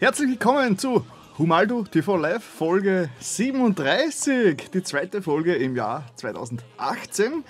Herzlich 0.00 0.28
willkommen 0.28 0.78
zu 0.78 1.04
Humaldo 1.38 1.82
TV 1.82 2.16
Live 2.18 2.44
Folge 2.44 3.10
37, 3.18 4.70
die 4.72 4.84
zweite 4.84 5.22
Folge 5.22 5.56
im 5.56 5.74
Jahr 5.74 6.04
2018. 6.14 7.42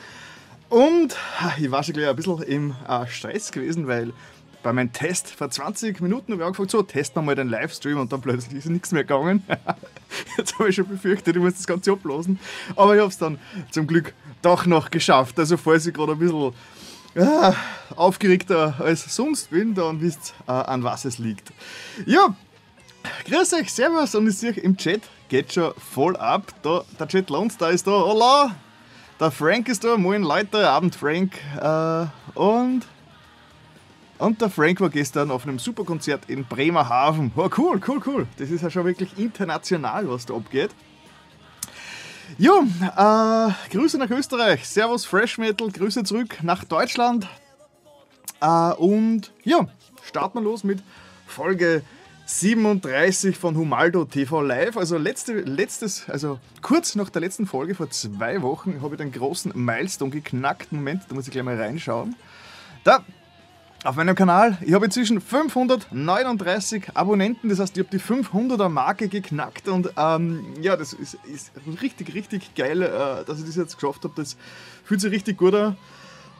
Und 0.70 1.14
ich 1.58 1.70
war 1.70 1.82
schon 1.82 1.92
gleich 1.92 2.08
ein 2.08 2.16
bisschen 2.16 2.40
im 2.44 2.74
äh, 2.88 3.06
Stress 3.06 3.52
gewesen, 3.52 3.86
weil 3.86 4.14
bei 4.62 4.72
meinem 4.72 4.94
Test 4.94 5.28
vor 5.28 5.50
20 5.50 6.00
Minuten 6.00 6.32
habe 6.32 6.40
ich 6.40 6.46
angefangen, 6.46 6.70
so, 6.70 6.80
testen 6.82 7.16
wir 7.16 7.26
mal 7.26 7.34
den 7.34 7.50
Livestream 7.50 7.98
und 7.98 8.14
dann 8.14 8.22
plötzlich 8.22 8.54
ist 8.54 8.70
nichts 8.70 8.92
mehr 8.92 9.04
gegangen. 9.04 9.42
Jetzt 10.38 10.58
habe 10.58 10.70
ich 10.70 10.74
schon 10.74 10.88
befürchtet, 10.88 11.36
ich 11.36 11.42
muss 11.42 11.52
das 11.52 11.66
Ganze 11.66 11.92
abblasen. 11.92 12.38
Aber 12.76 12.94
ich 12.94 13.00
habe 13.02 13.10
es 13.10 13.18
dann 13.18 13.38
zum 13.70 13.86
Glück 13.86 14.14
doch 14.40 14.64
noch 14.64 14.90
geschafft. 14.90 15.38
Also 15.38 15.58
falls 15.58 15.86
ich 15.86 15.92
gerade 15.92 16.12
ein 16.12 16.18
bisschen 16.18 16.54
äh, 17.14 17.52
aufgeregter 17.96 18.74
als 18.78 19.14
sonst 19.14 19.50
bin, 19.50 19.74
dann 19.74 20.00
wisst 20.00 20.34
äh, 20.46 20.52
an 20.52 20.84
was 20.84 21.04
es 21.04 21.18
liegt. 21.18 21.52
Ja, 22.06 22.34
grüß 23.26 23.54
euch, 23.54 23.72
servus 23.72 24.14
und 24.14 24.28
ich 24.28 24.38
sehe 24.38 24.52
im 24.52 24.76
Chat 24.76 25.02
geht 25.28 25.52
schon 25.52 25.72
voll 25.76 26.16
ab. 26.16 26.52
Da, 26.62 26.84
der 26.98 27.08
Chat 27.08 27.30
Lons, 27.30 27.56
da 27.56 27.68
ist 27.68 27.86
da, 27.86 27.92
hola! 27.92 28.54
Der 29.20 29.30
Frank 29.30 29.68
ist 29.68 29.82
da, 29.82 29.96
moin 29.96 30.22
Leute, 30.22 30.68
Abend 30.68 30.94
Frank. 30.94 31.32
Äh, 31.60 32.06
und, 32.38 32.82
und 34.18 34.40
der 34.40 34.48
Frank 34.48 34.80
war 34.80 34.90
gestern 34.90 35.30
auf 35.30 35.44
einem 35.44 35.58
Superkonzert 35.58 36.28
in 36.28 36.44
Bremerhaven. 36.44 37.32
Oh, 37.36 37.48
cool, 37.56 37.80
cool, 37.86 38.00
cool. 38.06 38.26
Das 38.38 38.50
ist 38.50 38.62
ja 38.62 38.70
schon 38.70 38.84
wirklich 38.84 39.18
international, 39.18 40.08
was 40.08 40.26
da 40.26 40.34
abgeht. 40.34 40.70
Jo, 42.36 42.62
äh, 42.82 43.52
Grüße 43.70 43.96
nach 43.96 44.10
Österreich. 44.10 44.68
Servus 44.68 45.06
Fresh 45.06 45.38
Metal, 45.38 45.70
Grüße 45.70 46.04
zurück 46.04 46.36
nach 46.42 46.64
Deutschland. 46.64 47.26
Äh, 48.40 48.72
und 48.74 49.32
ja, 49.44 49.66
starten 50.04 50.38
wir 50.38 50.42
los 50.42 50.62
mit 50.62 50.82
Folge 51.26 51.82
37 52.26 53.36
von 53.38 53.56
Humaldo 53.56 54.04
TV 54.04 54.42
Live. 54.42 54.76
Also 54.76 54.98
letzte, 54.98 55.40
letztes, 55.40 56.08
also 56.10 56.38
kurz 56.60 56.94
nach 56.94 57.08
der 57.08 57.22
letzten 57.22 57.46
Folge 57.46 57.74
vor 57.74 57.88
zwei 57.90 58.42
Wochen 58.42 58.82
habe 58.82 58.94
ich 58.94 58.98
den 58.98 59.12
großen 59.12 59.52
Milestone 59.54 60.10
geknackt. 60.10 60.70
Moment, 60.70 61.04
da 61.08 61.14
muss 61.14 61.26
ich 61.26 61.32
gleich 61.32 61.44
mal 61.44 61.58
reinschauen. 61.58 62.14
Da, 62.84 63.04
auf 63.84 63.96
meinem 63.96 64.14
Kanal. 64.14 64.58
Ich 64.60 64.72
habe 64.72 64.86
inzwischen 64.86 65.20
539 65.20 66.96
Abonnenten, 66.96 67.48
das 67.48 67.60
heißt, 67.60 67.76
ich 67.76 67.84
habe 67.84 67.96
die 67.96 68.02
500er 68.02 68.68
Marke 68.68 69.08
geknackt 69.08 69.68
und 69.68 69.92
ähm, 69.96 70.44
ja, 70.60 70.76
das 70.76 70.92
ist, 70.92 71.16
ist, 71.32 71.52
richtig, 71.80 72.14
richtig 72.14 72.54
geil, 72.54 72.82
äh, 72.82 73.24
dass 73.24 73.38
ich 73.38 73.46
das 73.46 73.56
jetzt 73.56 73.78
geschafft 73.78 74.04
habe. 74.04 74.14
Das 74.16 74.36
fühlt 74.84 75.00
sich 75.00 75.12
richtig 75.12 75.38
gut 75.38 75.54
an. 75.54 75.76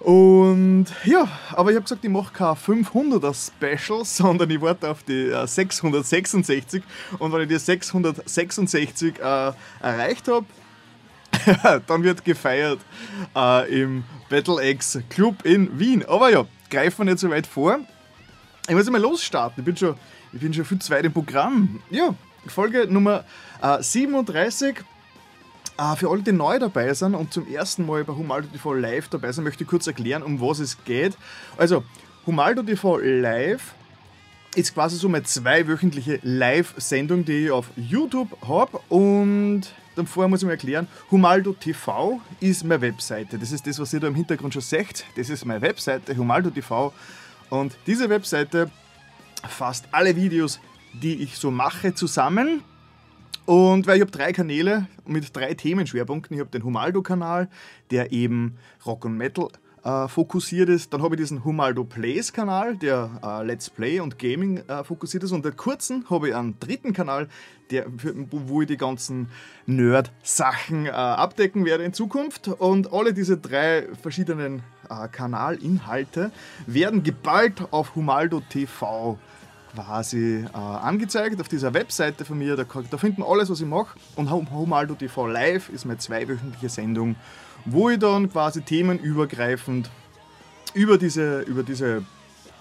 Und 0.00 0.86
ja, 1.04 1.28
aber 1.52 1.70
ich 1.70 1.76
habe 1.76 1.82
gesagt, 1.82 2.04
ich 2.04 2.10
mache 2.10 2.32
kein 2.32 2.54
500er 2.54 3.34
Special, 3.34 4.04
sondern 4.04 4.50
ich 4.50 4.60
warte 4.60 4.90
auf 4.90 5.02
die 5.02 5.28
äh, 5.28 5.46
666 5.46 6.82
und 7.18 7.32
wenn 7.32 7.42
ich 7.42 7.48
die 7.48 7.58
666 7.58 9.18
äh, 9.18 9.52
erreicht 9.80 10.28
habe, 10.28 10.46
dann 11.86 12.02
wird 12.02 12.24
gefeiert 12.24 12.78
äh, 13.34 13.82
im 13.82 14.04
Battle 14.28 14.68
X 14.70 14.98
Club 15.08 15.44
in 15.44 15.78
Wien. 15.78 16.04
Aber 16.06 16.30
ja, 16.30 16.46
greifen 16.70 16.98
wir 16.98 17.12
nicht 17.12 17.18
so 17.18 17.30
weit 17.30 17.46
vor. 17.46 17.80
Ich 18.68 18.74
muss 18.74 18.90
mal 18.90 19.00
losstarten. 19.00 19.60
Ich 19.60 19.64
bin 19.64 19.76
schon, 19.76 19.94
ich 20.32 20.40
bin 20.40 20.52
schon 20.52 20.64
viel 20.64 20.78
zu 20.78 20.90
weit 20.92 21.04
im 21.04 21.12
Programm. 21.12 21.80
Ja, 21.90 22.14
Folge 22.46 22.86
Nummer 22.86 23.24
äh, 23.62 23.82
37. 23.82 24.76
Äh, 25.78 25.96
für 25.96 26.10
alle, 26.10 26.22
die 26.22 26.32
neu 26.32 26.58
dabei 26.58 26.92
sind 26.94 27.14
und 27.14 27.32
zum 27.32 27.48
ersten 27.52 27.86
Mal 27.86 28.04
bei 28.04 28.12
Humaldo 28.12 28.48
TV 28.48 28.74
Live 28.74 29.08
dabei 29.08 29.32
sind, 29.32 29.44
möchte 29.44 29.64
ich 29.64 29.70
kurz 29.70 29.86
erklären, 29.86 30.22
um 30.22 30.40
was 30.40 30.58
es 30.58 30.82
geht. 30.84 31.16
Also, 31.56 31.84
Humaldo 32.26 32.62
TV 32.62 32.98
Live 32.98 33.74
ist 34.54 34.74
quasi 34.74 34.96
so 34.96 35.08
meine 35.08 35.24
zweiwöchentliche 35.24 36.18
Live-Sendung, 36.22 37.24
die 37.24 37.46
ich 37.46 37.50
auf 37.50 37.66
YouTube 37.76 38.36
habe. 38.46 38.80
Und 38.88 39.62
dann 39.98 40.06
vorher 40.06 40.28
muss 40.28 40.40
ich 40.40 40.46
mal 40.46 40.52
erklären, 40.52 40.86
Humaldo 41.10 41.52
TV 41.52 42.20
ist 42.40 42.64
meine 42.64 42.80
Webseite. 42.80 43.38
Das 43.38 43.52
ist 43.52 43.66
das, 43.66 43.78
was 43.78 43.92
ihr 43.92 44.00
da 44.00 44.06
im 44.06 44.14
Hintergrund 44.14 44.54
schon 44.54 44.62
seht. 44.62 45.04
Das 45.16 45.28
ist 45.28 45.44
meine 45.44 45.60
Webseite, 45.60 46.16
Humaldo 46.16 46.50
TV. 46.50 46.92
Und 47.50 47.76
diese 47.86 48.08
Webseite 48.08 48.70
fasst 49.48 49.88
alle 49.92 50.14
Videos, 50.16 50.60
die 50.92 51.22
ich 51.22 51.36
so 51.36 51.50
mache, 51.50 51.94
zusammen. 51.94 52.62
Und 53.44 53.86
weil 53.86 53.96
ich 53.96 54.02
habe 54.02 54.10
drei 54.10 54.32
Kanäle 54.32 54.86
mit 55.06 55.34
drei 55.34 55.54
Themenschwerpunkten. 55.54 56.36
Ich 56.36 56.40
habe 56.40 56.50
den 56.50 56.62
Humaldo-Kanal, 56.64 57.48
der 57.90 58.12
eben 58.12 58.56
Rock 58.84 59.04
und 59.04 59.16
Metal 59.16 59.48
äh, 59.84 60.08
fokussiert 60.08 60.68
ist. 60.68 60.92
Dann 60.92 61.02
habe 61.02 61.14
ich 61.14 61.20
diesen 61.20 61.44
Humaldo 61.44 61.84
Plays 61.84 62.32
Kanal, 62.32 62.76
der 62.76 63.10
äh, 63.22 63.44
Let's 63.44 63.70
Play 63.70 64.00
und 64.00 64.18
Gaming 64.18 64.58
äh, 64.68 64.84
fokussiert 64.84 65.24
ist. 65.24 65.32
Und 65.32 65.44
den 65.44 65.56
kurzen 65.56 66.04
habe 66.10 66.28
ich 66.28 66.34
einen 66.34 66.58
dritten 66.58 66.92
Kanal, 66.92 67.28
der, 67.70 67.86
wo 68.30 68.62
ich 68.62 68.68
die 68.68 68.76
ganzen 68.76 69.28
Nerd-Sachen 69.66 70.86
äh, 70.86 70.90
abdecken 70.90 71.64
werde 71.64 71.84
in 71.84 71.92
Zukunft. 71.92 72.48
Und 72.48 72.92
alle 72.92 73.12
diese 73.12 73.36
drei 73.36 73.86
verschiedenen 74.00 74.62
äh, 74.88 75.08
Kanalinhalte 75.08 76.30
werden 76.66 77.02
geballt 77.02 77.62
auf 77.72 77.94
Humaldo 77.94 78.40
TV 78.48 79.18
quasi 79.74 80.44
äh, 80.44 80.56
angezeigt 80.56 81.40
auf 81.40 81.48
dieser 81.48 81.74
Webseite 81.74 82.24
von 82.24 82.38
mir. 82.38 82.56
Da, 82.56 82.64
da 82.64 82.98
findet 82.98 83.18
man 83.18 83.28
alles, 83.28 83.50
was 83.50 83.60
ich 83.60 83.66
mache. 83.66 83.98
Und 84.16 84.30
Humaldo 84.30 84.94
TV 84.94 85.26
Live 85.26 85.68
ist 85.68 85.84
meine 85.84 85.98
zweiwöchentliche 85.98 86.68
Sendung, 86.68 87.16
wo 87.72 87.90
ich 87.90 87.98
dann 87.98 88.30
quasi 88.30 88.62
themenübergreifend 88.62 89.90
über 90.74 90.98
diese, 90.98 91.40
über 91.40 91.62
diese, 91.62 92.04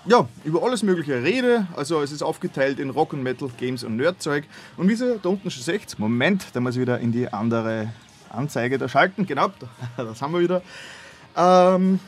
ja, 0.06 0.28
über 0.44 0.64
alles 0.64 0.84
Mögliche 0.84 1.24
rede. 1.24 1.68
Also 1.76 2.02
es 2.02 2.12
ist 2.12 2.22
aufgeteilt 2.22 2.80
in 2.80 2.90
Rock 2.90 3.14
und 3.14 3.24
Metal, 3.24 3.50
Games 3.58 3.84
und 3.84 3.98
Nerdzeug. 3.98 4.46
Und 4.76 4.90
wie 4.90 4.94
ihr 4.94 5.20
da 5.22 5.30
unten 5.30 5.52
schon 5.52 5.64
seht, 5.64 5.98
Moment, 6.00 6.48
da 6.54 6.60
muss 6.60 6.76
ich 6.76 6.82
wieder 6.82 7.00
in 7.00 7.12
die 7.12 7.32
andere 7.32 7.94
Anzeige 8.30 8.78
da 8.78 8.90
schalten. 8.90 9.26
Genau, 9.26 9.52
das 9.98 10.22
haben 10.22 10.34
wir 10.34 10.42
wieder. 10.42 10.62
Ähm, 11.36 12.00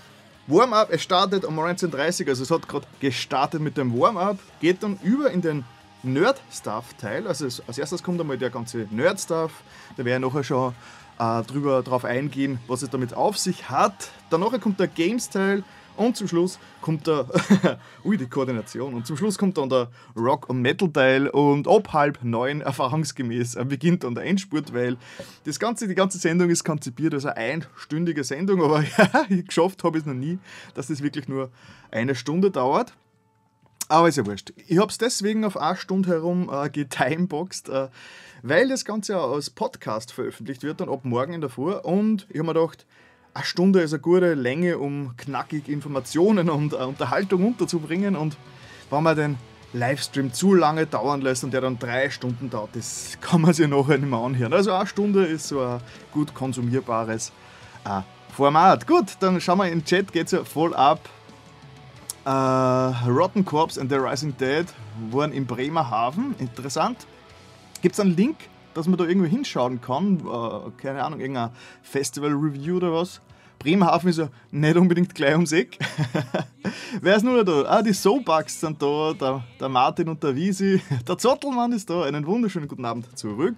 Warm-up, 0.48 0.90
es 0.92 1.04
startet 1.04 1.46
um 1.46 1.60
19.30 1.60 2.24
Uhr, 2.24 2.30
also 2.30 2.42
es 2.42 2.50
hat 2.50 2.68
gerade 2.68 2.88
gestartet 3.00 3.62
mit 3.62 3.78
dem 3.78 3.98
Warm-up, 3.98 4.40
geht 4.60 4.82
dann 4.82 4.98
über 5.04 5.30
in 5.30 5.42
den 5.42 5.64
Nerd-Stuff-Teil. 6.02 7.28
Also 7.28 7.46
als 7.68 7.78
erstes 7.78 8.02
kommt 8.02 8.20
einmal 8.20 8.40
der 8.40 8.50
ganze 8.50 8.88
Nerd-Stuff, 8.90 9.52
da 9.96 10.06
werde 10.06 10.26
ich 10.26 10.34
nachher 10.34 10.44
schon 10.44 10.74
äh, 11.20 11.44
drüber 11.44 11.84
drauf 11.84 12.06
eingehen, 12.06 12.60
was 12.68 12.82
es 12.82 12.90
damit 12.90 13.14
auf 13.14 13.38
sich 13.38 13.70
hat. 13.70 14.12
Danach 14.30 14.60
kommt 14.60 14.80
der 14.80 14.88
Games-Teil 14.88 15.64
und 16.00 16.16
zum 16.16 16.30
Schluss 16.30 16.60
kommt 16.82 17.08
der, 17.08 17.26
ui, 18.06 18.16
die 18.16 18.28
Koordination, 18.28 18.94
und 18.94 19.06
zum 19.06 19.18
Schluss 19.18 19.38
kommt 19.38 19.58
dann 19.58 19.70
der 19.70 19.90
Rock- 20.16 20.50
und 20.50 20.62
Metal-Teil 20.62 21.28
und 21.28 21.68
ab 21.68 21.92
halb 21.92 22.24
neun 22.24 22.62
erfahrungsgemäß 22.62 23.56
äh, 23.56 23.66
beginnt 23.66 24.06
dann 24.06 24.16
der 24.16 24.24
Endspurt, 24.24 24.74
weil 24.74 24.96
das 25.44 25.60
ganze, 25.60 25.88
die 25.88 25.96
ganze 25.96 26.18
Sendung 26.18 26.50
ist 26.50 26.64
konzipiert 26.64 27.14
als 27.14 27.26
eine 27.26 27.36
einstündige 27.36 28.24
Sendung, 28.24 28.64
aber 28.64 28.82
ja, 28.98 29.26
geschafft 29.46 29.84
habe 29.84 29.98
ich 29.98 30.04
es 30.04 30.08
noch 30.08 30.14
nie, 30.14 30.40
dass 30.74 30.88
das 30.88 31.04
wirklich 31.04 31.28
nur 31.28 31.52
eine 31.92 32.16
Stunde 32.16 32.50
dauert. 32.50 32.94
Aber 33.92 34.08
ist 34.08 34.18
ja 34.18 34.26
wurscht. 34.26 34.54
Ich 34.68 34.78
habe 34.78 34.92
es 34.92 35.00
deswegen 35.00 35.44
auf 35.44 35.58
eine 35.58 35.76
Stunde 35.76 36.10
herum 36.10 36.50
äh, 36.54 36.70
getimeboxt, 36.70 37.70
äh, 37.70 37.88
weil 38.42 38.68
das 38.70 38.86
Ganze 38.86 39.14
ja 39.14 39.20
als 39.24 39.50
Podcast 39.50 40.12
veröffentlicht 40.12 40.64
wird, 40.64 40.82
dann 40.82 40.90
ab 40.90 41.02
morgen 41.04 41.34
in 41.34 41.42
der 41.42 41.50
Früh. 41.50 41.74
Und 41.74 42.26
ich 42.30 42.40
habe 42.40 42.48
mir 42.48 42.54
gedacht, 42.54 42.86
eine 43.34 43.46
Stunde 43.46 43.82
ist 43.82 43.94
eine 43.94 44.02
gute 44.02 44.34
Länge, 44.34 44.78
um 44.78 45.16
knackig 45.18 45.70
Informationen 45.70 46.50
und 46.50 46.74
Unterhaltung 46.74 47.46
unterzubringen. 47.46 48.16
Und 48.16 48.38
wenn 48.90 49.04
man 49.04 49.16
den 49.16 49.38
Livestream 49.74 50.34
zu 50.34 50.56
lange 50.56 50.88
dauern 50.88 51.22
lässt 51.22 51.44
und 51.44 51.54
der 51.54 51.62
dann 51.62 51.78
drei 51.78 52.10
Stunden 52.10 52.50
dauert, 52.50 52.76
das 52.76 53.18
kann 53.22 53.42
man 53.42 53.54
sich 53.54 53.68
nachher 53.68 53.98
nicht 53.98 54.10
mehr 54.10 54.20
anhören. 54.20 54.54
Also 54.54 54.74
eine 54.74 54.88
Stunde 54.88 55.26
ist 55.26 55.48
so 55.48 55.62
ein 55.62 55.82
gut 56.12 56.34
konsumierbares 56.34 57.32
äh, 57.86 58.02
Format. 58.34 58.88
Gut, 58.88 59.18
dann 59.20 59.40
schauen 59.42 59.60
wir 59.60 59.68
in 59.68 59.80
den 59.80 59.86
Chat, 59.86 60.12
geht 60.12 60.26
es 60.28 60.32
ja 60.32 60.44
voll 60.44 60.74
ab. 60.74 61.08
Äh, 62.26 62.30
Rotten 62.30 63.46
Corps 63.46 63.78
and 63.78 63.92
the 63.92 63.98
Rising 63.98 64.36
Dead 64.38 64.66
waren 65.12 65.32
in 65.32 65.46
Bremerhaven. 65.46 66.36
Interessant. 66.40 67.08
Gibt 67.82 67.94
es 67.94 68.00
einen 68.00 68.16
Link 68.16 68.38
dass 68.74 68.88
man 68.88 68.98
da 68.98 69.06
irgendwie 69.06 69.30
hinschauen 69.30 69.82
kann. 69.82 70.20
Äh, 70.20 70.72
keine 70.82 71.04
Ahnung, 71.04 71.20
irgendein 71.20 71.52
Festival-Review 71.84 72.78
oder 72.78 72.94
was. 72.94 73.22
Bremerhaven 73.60 74.10
ist 74.10 74.20
ja 74.20 74.30
nicht 74.52 74.78
unbedingt 74.78 75.14
gleich 75.14 75.34
ums 75.34 75.52
Eck. 75.52 75.78
Wer 77.02 77.16
ist 77.18 77.24
nur 77.24 77.44
da? 77.44 77.64
Ah, 77.64 77.82
die 77.82 77.92
Soulbugs 77.92 78.62
sind 78.62 78.82
da, 78.82 79.14
der, 79.14 79.44
der 79.60 79.70
Martin 79.70 80.08
und 80.08 80.24
der 80.24 80.34
Wiesi. 80.34 80.82
Der 81.08 81.18
Zottelmann 81.18 81.74
ist 81.74 81.90
da. 81.90 82.04
Einen 82.04 82.26
wunderschönen 82.26 82.70
guten 82.70 82.86
Abend 82.86 83.18
zurück. 83.18 83.58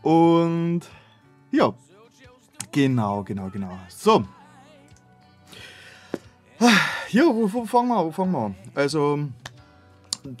Und 0.00 0.82
ja, 1.50 1.74
genau, 2.72 3.22
genau, 3.22 3.50
genau. 3.50 3.78
So. 3.88 4.24
Ja, 7.10 7.24
wo, 7.24 7.52
wo 7.52 7.64
fangen 7.64 7.88
wir 7.88 7.96
an? 7.98 8.06
Wo 8.06 8.12
fangen 8.12 8.32
wir 8.32 8.38
an? 8.38 8.54
Also, 8.72 9.18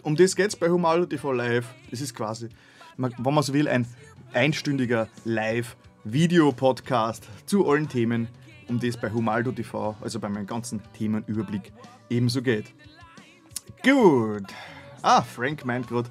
um 0.04 0.16
das 0.16 0.36
geht 0.36 0.50
es 0.50 0.56
bei 0.56 0.70
Humaldo 0.70 1.04
TV 1.04 1.32
Live. 1.32 1.66
Es 1.90 2.00
ist 2.00 2.14
quasi 2.14 2.48
wenn 3.00 3.34
man 3.34 3.42
so 3.42 3.54
will, 3.54 3.68
ein 3.68 3.86
einstündiger 4.32 5.08
Live-Video-Podcast 5.24 7.28
zu 7.46 7.68
allen 7.68 7.88
Themen, 7.88 8.28
um 8.68 8.78
die 8.78 8.88
es 8.88 8.96
bei 8.96 9.10
Humaldo 9.10 9.52
TV, 9.52 9.96
also 10.00 10.20
bei 10.20 10.28
meinem 10.28 10.46
ganzen 10.46 10.80
Themenüberblick, 10.96 11.72
ebenso 12.08 12.42
geht. 12.42 12.66
Gut. 13.82 14.44
Ah, 15.02 15.22
Frank 15.22 15.64
meint 15.64 15.88
gerade, 15.88 16.10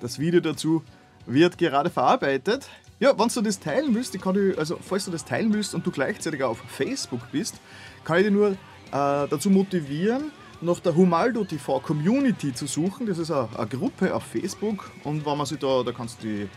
Das 0.00 0.18
Video 0.18 0.40
dazu 0.40 0.82
wird 1.24 1.56
gerade 1.56 1.88
verarbeitet. 1.88 2.68
Ja, 3.00 3.18
wenn 3.18 3.28
du 3.28 3.42
das 3.42 3.58
teilen 3.58 3.94
willst, 3.94 4.14
ich 4.14 4.20
kann 4.20 4.34
dich, 4.34 4.56
also 4.58 4.78
falls 4.80 5.06
du 5.06 5.10
das 5.10 5.24
teilen 5.24 5.52
willst 5.52 5.74
und 5.74 5.86
du 5.86 5.90
gleichzeitig 5.90 6.42
auf 6.42 6.58
Facebook 6.68 7.20
bist, 7.32 7.56
kann 8.04 8.18
ich 8.18 8.24
dich 8.24 8.32
nur 8.32 8.50
äh, 8.50 8.56
dazu 8.92 9.50
motivieren, 9.50 10.30
nach 10.60 10.80
der 10.80 10.94
Humaldo 10.94 11.44
TV 11.44 11.80
Community 11.80 12.52
zu 12.52 12.66
suchen. 12.66 13.06
Das 13.06 13.18
ist 13.18 13.30
eine, 13.30 13.48
Gruppe 13.68 14.14
auf 14.14 14.24
Facebook 14.24 14.90
und 15.04 15.24
wenn 15.26 15.36
man 15.36 15.46
sich 15.46 15.58
da, 15.58 15.82
da 15.82 15.92
kannst 15.92 16.22
du 16.22 16.26
die 16.26 16.48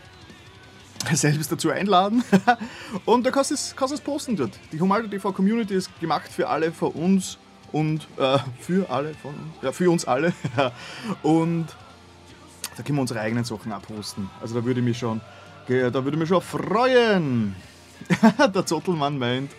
selbst 1.16 1.51
dazu 1.51 1.69
einladen 1.69 2.24
und 3.06 3.25
da 3.25 3.31
kannst 3.31 3.51
du 3.51 3.56
es, 3.56 3.75
kannst 3.75 3.94
es 3.94 4.01
posten 4.01 4.36
dort. 4.36 4.51
Die 4.72 4.80
Humaldo 4.80 5.07
TV 5.07 5.31
Community 5.31 5.75
ist 5.75 6.00
gemacht 6.00 6.31
für 6.31 6.48
alle 6.48 6.72
von 6.72 6.92
uns 6.92 7.38
und 7.72 8.07
äh, 8.18 8.40
für 8.60 8.90
alle 8.90 9.13
von 9.13 9.34
ja, 9.62 9.72
für 9.72 9.92
uns 9.92 10.06
alle 10.06 10.34
und 11.24 11.68
da 12.75 12.84
können 12.84 12.98
wir 12.98 13.02
unsere 13.02 13.19
eigenen 13.19 13.44
Sachen 13.44 13.72
abposten. 13.72 14.30
Also 14.42 14.56
da 14.56 14.66
würde 14.66 14.80
ich 14.80 14.86
mich 14.86 14.98
schon 14.98 15.22
da 15.68 15.94
würde 16.04 16.12
ich 16.12 16.18
mich 16.18 16.30
schon 16.30 16.42
freuen. 16.42 17.56
Der 18.56 18.66
Zottelmann 18.66 19.19
meint. 19.19 19.52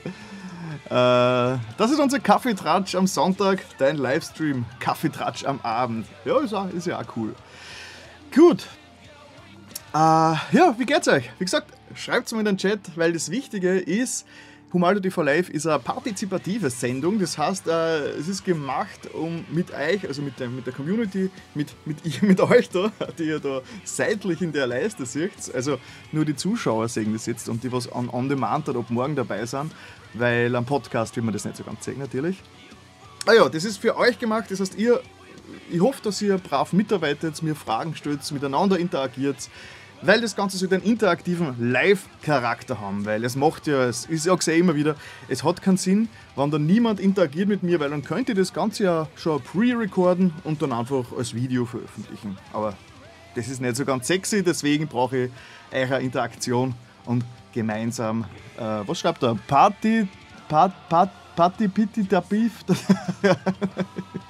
Äh, 0.86 1.58
das 1.76 1.90
ist 1.90 2.00
unser 2.00 2.18
Kaffeetratsch 2.18 2.94
am 2.94 3.06
Sonntag, 3.06 3.60
dein 3.78 3.96
Livestream 3.96 4.64
Kaffeetratsch 4.80 5.44
am 5.44 5.60
Abend. 5.62 6.06
Ja, 6.24 6.38
ist, 6.40 6.52
auch, 6.52 6.68
ist 6.70 6.86
ja 6.86 7.00
auch 7.00 7.16
cool. 7.16 7.34
Gut. 8.34 8.66
Äh, 9.92 9.96
ja, 9.96 10.74
wie 10.78 10.86
geht's 10.86 11.08
euch? 11.08 11.30
Wie 11.38 11.44
gesagt, 11.44 11.72
schreibt 11.94 12.26
es 12.26 12.32
mir 12.32 12.40
in 12.40 12.44
den 12.44 12.58
Chat, 12.58 12.80
weil 12.96 13.12
das 13.12 13.30
Wichtige 13.30 13.78
ist, 13.78 14.26
Humaldo 14.72 15.00
TV 15.00 15.22
Live 15.22 15.50
ist 15.50 15.66
eine 15.66 15.80
partizipative 15.80 16.70
Sendung. 16.70 17.18
Das 17.18 17.36
heißt, 17.36 17.66
äh, 17.66 18.10
es 18.10 18.28
ist 18.28 18.44
gemacht, 18.44 19.12
um 19.12 19.44
mit 19.50 19.72
euch, 19.72 20.06
also 20.06 20.22
mit 20.22 20.38
der, 20.38 20.48
mit 20.48 20.64
der 20.64 20.72
Community, 20.72 21.28
mit, 21.54 21.74
mit, 21.84 22.22
mit 22.22 22.40
euch 22.40 22.68
da, 22.68 22.92
die 23.18 23.24
ihr 23.24 23.40
da 23.40 23.62
seitlich 23.84 24.40
in 24.42 24.52
der 24.52 24.68
Leiste 24.68 25.06
seht, 25.06 25.52
also 25.54 25.78
nur 26.12 26.24
die 26.24 26.36
Zuschauer 26.36 26.88
sehen 26.88 27.12
das 27.12 27.26
jetzt 27.26 27.48
und 27.48 27.64
die, 27.64 27.72
was 27.72 27.90
on, 27.92 28.08
on 28.08 28.28
demand 28.28 28.68
oder 28.68 28.78
ab 28.78 28.90
morgen 28.90 29.16
dabei 29.16 29.44
sind, 29.44 29.72
weil 30.14 30.54
am 30.54 30.64
Podcast 30.64 31.16
will 31.16 31.24
man 31.24 31.32
das 31.32 31.44
nicht 31.44 31.56
so 31.56 31.64
ganz 31.64 31.84
sehen, 31.84 31.98
natürlich. 31.98 32.40
Ah 33.26 33.32
ja, 33.32 33.48
das 33.48 33.64
ist 33.64 33.78
für 33.78 33.96
euch 33.96 34.18
gemacht, 34.18 34.46
das 34.50 34.60
heißt, 34.60 34.78
ihr, 34.78 35.00
ich 35.68 35.80
hoffe, 35.80 36.00
dass 36.02 36.22
ihr 36.22 36.38
brav 36.38 36.72
mitarbeitet, 36.72 37.42
mir 37.42 37.56
Fragen 37.56 37.96
stellt, 37.96 38.30
miteinander 38.30 38.78
interagiert 38.78 39.48
weil 40.02 40.20
das 40.20 40.34
Ganze 40.34 40.56
so 40.56 40.66
den 40.66 40.82
interaktiven 40.82 41.72
Live-Charakter 41.72 42.80
haben, 42.80 43.04
weil 43.04 43.24
es 43.24 43.36
macht 43.36 43.66
ja, 43.66 43.84
es 43.84 44.06
ist 44.06 44.26
ja 44.26 44.34
gesehen 44.34 44.60
immer 44.60 44.74
wieder, 44.74 44.96
es 45.28 45.44
hat 45.44 45.62
keinen 45.62 45.76
Sinn, 45.76 46.08
wenn 46.36 46.50
da 46.50 46.58
niemand 46.58 47.00
interagiert 47.00 47.48
mit 47.48 47.62
mir, 47.62 47.80
weil 47.80 47.90
dann 47.90 48.02
könnte 48.02 48.32
ich 48.32 48.38
das 48.38 48.52
Ganze 48.52 48.84
ja 48.84 49.08
schon 49.16 49.40
pre-recorden 49.42 50.32
und 50.44 50.62
dann 50.62 50.72
einfach 50.72 51.04
als 51.16 51.34
Video 51.34 51.66
veröffentlichen. 51.66 52.38
Aber 52.52 52.74
das 53.34 53.48
ist 53.48 53.60
nicht 53.60 53.76
so 53.76 53.84
ganz 53.84 54.06
sexy, 54.06 54.42
deswegen 54.42 54.86
brauche 54.86 55.24
ich 55.24 55.30
eure 55.72 56.00
Interaktion 56.00 56.74
und 57.04 57.24
gemeinsam, 57.52 58.24
äh, 58.56 58.62
was 58.86 58.98
schreibt 58.98 59.22
er? 59.22 59.36
Party, 59.46 60.08
Pat, 60.48 60.72
Pat, 60.88 61.10
Party, 61.36 61.68
Pitti, 61.68 62.02
Beef. 62.28 62.52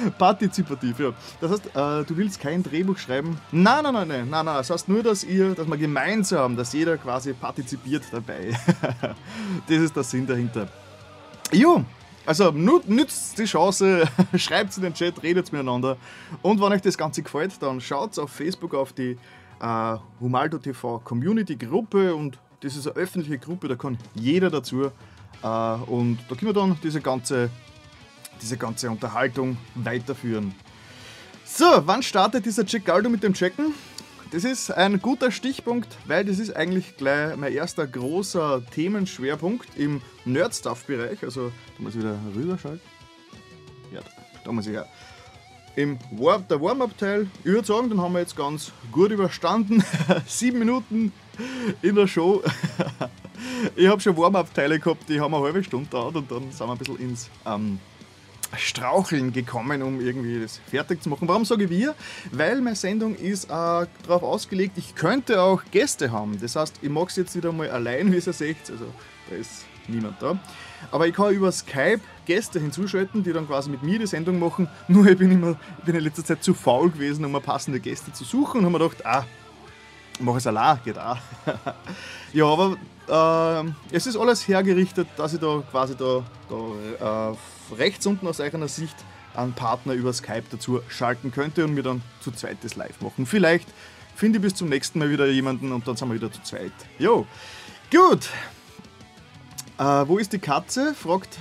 Partizipativ, 0.18 0.98
ja. 0.98 1.12
Das 1.40 1.52
heißt, 1.52 1.66
äh, 1.66 2.04
du 2.04 2.16
willst 2.16 2.40
kein 2.40 2.62
Drehbuch 2.62 2.98
schreiben? 2.98 3.38
Nein, 3.52 3.82
nein, 3.84 3.94
nein, 3.94 4.08
nein, 4.08 4.30
nein, 4.30 4.44
nein. 4.44 4.56
Das 4.56 4.70
heißt 4.70 4.88
nur, 4.88 5.02
dass 5.02 5.24
ihr, 5.24 5.54
dass 5.54 5.66
wir 5.66 5.76
gemeinsam, 5.76 6.56
dass 6.56 6.72
jeder 6.72 6.96
quasi 6.96 7.32
partizipiert 7.32 8.04
dabei. 8.10 8.58
das 9.68 9.76
ist 9.78 9.96
der 9.96 10.02
Sinn 10.02 10.26
dahinter. 10.26 10.68
Jo, 11.52 11.84
also 12.26 12.50
nützt 12.50 13.38
die 13.38 13.44
Chance, 13.44 14.08
schreibt 14.34 14.76
in 14.76 14.82
den 14.82 14.94
Chat, 14.94 15.22
redet 15.22 15.52
miteinander. 15.52 15.96
Und 16.42 16.60
wenn 16.60 16.72
euch 16.72 16.82
das 16.82 16.98
Ganze 16.98 17.22
gefällt, 17.22 17.62
dann 17.62 17.80
schaut 17.80 18.18
auf 18.18 18.30
Facebook 18.30 18.74
auf 18.74 18.92
die 18.92 19.16
äh, 19.60 19.96
Humaldo 20.20 20.58
TV 20.58 20.98
Community 21.04 21.56
Gruppe 21.56 22.14
und 22.14 22.38
das 22.60 22.76
ist 22.76 22.86
eine 22.88 22.96
öffentliche 22.96 23.38
Gruppe, 23.38 23.68
da 23.68 23.76
kann 23.76 23.96
jeder 24.14 24.50
dazu. 24.50 24.90
Äh, 25.42 25.46
und 25.46 26.18
da 26.28 26.34
können 26.34 26.48
wir 26.48 26.52
dann 26.52 26.76
diese 26.82 27.00
ganze 27.00 27.50
diese 28.42 28.56
ganze 28.56 28.90
Unterhaltung 28.90 29.56
weiterführen. 29.74 30.54
So, 31.44 31.64
wann 31.86 32.02
startet 32.02 32.44
dieser 32.44 32.66
Checkaldo 32.66 33.08
mit 33.08 33.22
dem 33.22 33.32
Checken? 33.32 33.74
Das 34.32 34.44
ist 34.44 34.70
ein 34.72 35.00
guter 35.00 35.30
Stichpunkt, 35.30 35.96
weil 36.06 36.24
das 36.24 36.40
ist 36.40 36.54
eigentlich 36.56 36.96
gleich 36.96 37.36
mein 37.36 37.52
erster 37.52 37.86
großer 37.86 38.62
Themenschwerpunkt 38.72 39.76
im 39.76 40.02
Nerd-Stuff-Bereich. 40.24 41.22
Also, 41.22 41.52
da 41.76 41.82
muss 41.82 41.94
ich 41.94 42.00
wieder 42.00 42.18
rüberschalten. 42.34 42.80
Ja, 43.92 44.00
da 44.44 44.52
muss 44.52 44.66
ich 44.66 44.74
ja. 44.74 44.84
Im 45.76 45.98
War 46.10 46.40
der 46.40 46.60
Warm-Up-Teil, 46.60 47.28
ich 47.40 47.44
würde 47.44 47.66
sagen, 47.66 47.88
den 47.88 48.00
haben 48.00 48.14
wir 48.14 48.20
jetzt 48.20 48.36
ganz 48.36 48.72
gut 48.90 49.12
überstanden. 49.12 49.84
Sieben 50.26 50.58
Minuten 50.58 51.12
in 51.82 51.94
der 51.94 52.08
Show. 52.08 52.42
ich 53.76 53.86
habe 53.86 54.00
schon 54.00 54.16
Warm-Up-Teile 54.16 54.80
gehabt, 54.80 55.08
die 55.08 55.20
haben 55.20 55.34
eine 55.34 55.44
halbe 55.44 55.62
Stunde 55.62 55.88
dauert 55.88 56.16
und 56.16 56.30
dann 56.30 56.50
sind 56.50 56.66
wir 56.66 56.72
ein 56.72 56.78
bisschen 56.78 56.98
ins 56.98 57.30
ähm, 57.46 57.78
Straucheln 58.56 59.32
gekommen, 59.32 59.82
um 59.82 60.00
irgendwie 60.00 60.40
das 60.40 60.60
fertig 60.70 61.02
zu 61.02 61.08
machen. 61.08 61.28
Warum 61.28 61.44
sage 61.44 61.68
wir? 61.70 61.94
Weil 62.32 62.60
meine 62.60 62.76
Sendung 62.76 63.16
ist 63.16 63.44
äh, 63.44 63.48
darauf 63.48 64.22
ausgelegt, 64.22 64.76
ich 64.76 64.94
könnte 64.94 65.40
auch 65.40 65.62
Gäste 65.70 66.12
haben. 66.12 66.38
Das 66.40 66.56
heißt, 66.56 66.76
ich 66.82 66.88
mache 66.88 67.06
es 67.08 67.16
jetzt 67.16 67.36
wieder 67.36 67.52
mal 67.52 67.70
allein, 67.70 68.12
wie 68.12 68.16
ihr 68.16 68.32
seht. 68.32 68.70
Also 68.70 68.86
da 69.28 69.36
ist 69.36 69.64
niemand 69.88 70.20
da. 70.20 70.38
Aber 70.90 71.06
ich 71.06 71.14
kann 71.14 71.32
über 71.32 71.50
Skype 71.52 72.00
Gäste 72.26 72.60
hinzuschalten, 72.60 73.22
die 73.22 73.32
dann 73.32 73.46
quasi 73.46 73.70
mit 73.70 73.82
mir 73.82 73.98
die 73.98 74.06
Sendung 74.06 74.38
machen. 74.38 74.68
Nur 74.88 75.06
ich 75.06 75.18
bin, 75.18 75.30
immer, 75.30 75.56
ich 75.78 75.84
bin 75.84 75.94
in 75.94 76.02
letzter 76.02 76.24
Zeit 76.24 76.42
zu 76.42 76.54
faul 76.54 76.90
gewesen, 76.90 77.24
um 77.24 77.40
passende 77.42 77.80
Gäste 77.80 78.12
zu 78.12 78.24
suchen 78.24 78.60
und 78.60 78.66
habe 78.66 78.78
mir 78.78 78.88
gedacht, 78.88 79.06
ah, 79.06 79.24
mache 80.20 80.38
es 80.38 80.46
allein, 80.46 80.78
geht 80.84 80.98
auch. 80.98 81.18
ja, 82.32 82.44
aber 82.46 82.76
äh, 83.08 83.70
es 83.92 84.06
ist 84.06 84.16
alles 84.16 84.46
hergerichtet, 84.46 85.08
dass 85.16 85.34
ich 85.34 85.40
da 85.40 85.62
quasi 85.70 85.94
da, 85.96 86.22
da 86.48 87.30
äh, 87.32 87.36
rechts 87.76 88.06
unten 88.06 88.26
aus 88.26 88.40
eurer 88.40 88.68
Sicht 88.68 88.96
einen 89.34 89.52
Partner 89.52 89.92
über 89.92 90.12
Skype 90.12 90.44
dazu 90.50 90.80
schalten 90.88 91.30
könnte 91.30 91.64
und 91.64 91.74
mir 91.74 91.82
dann 91.82 92.02
zu 92.20 92.30
zweit 92.30 92.58
das 92.62 92.76
live 92.76 93.00
machen. 93.00 93.26
Vielleicht 93.26 93.68
finde 94.14 94.38
ich 94.38 94.42
bis 94.42 94.54
zum 94.54 94.68
nächsten 94.68 94.98
Mal 94.98 95.10
wieder 95.10 95.26
jemanden 95.26 95.72
und 95.72 95.86
dann 95.86 95.96
sind 95.96 96.08
wir 96.08 96.14
wieder 96.14 96.32
zu 96.32 96.42
zweit. 96.42 96.72
Jo, 96.98 97.26
gut. 97.90 98.28
Äh, 99.78 100.08
wo 100.08 100.18
ist 100.18 100.32
die 100.32 100.38
Katze? 100.38 100.94
Fragt. 100.94 101.36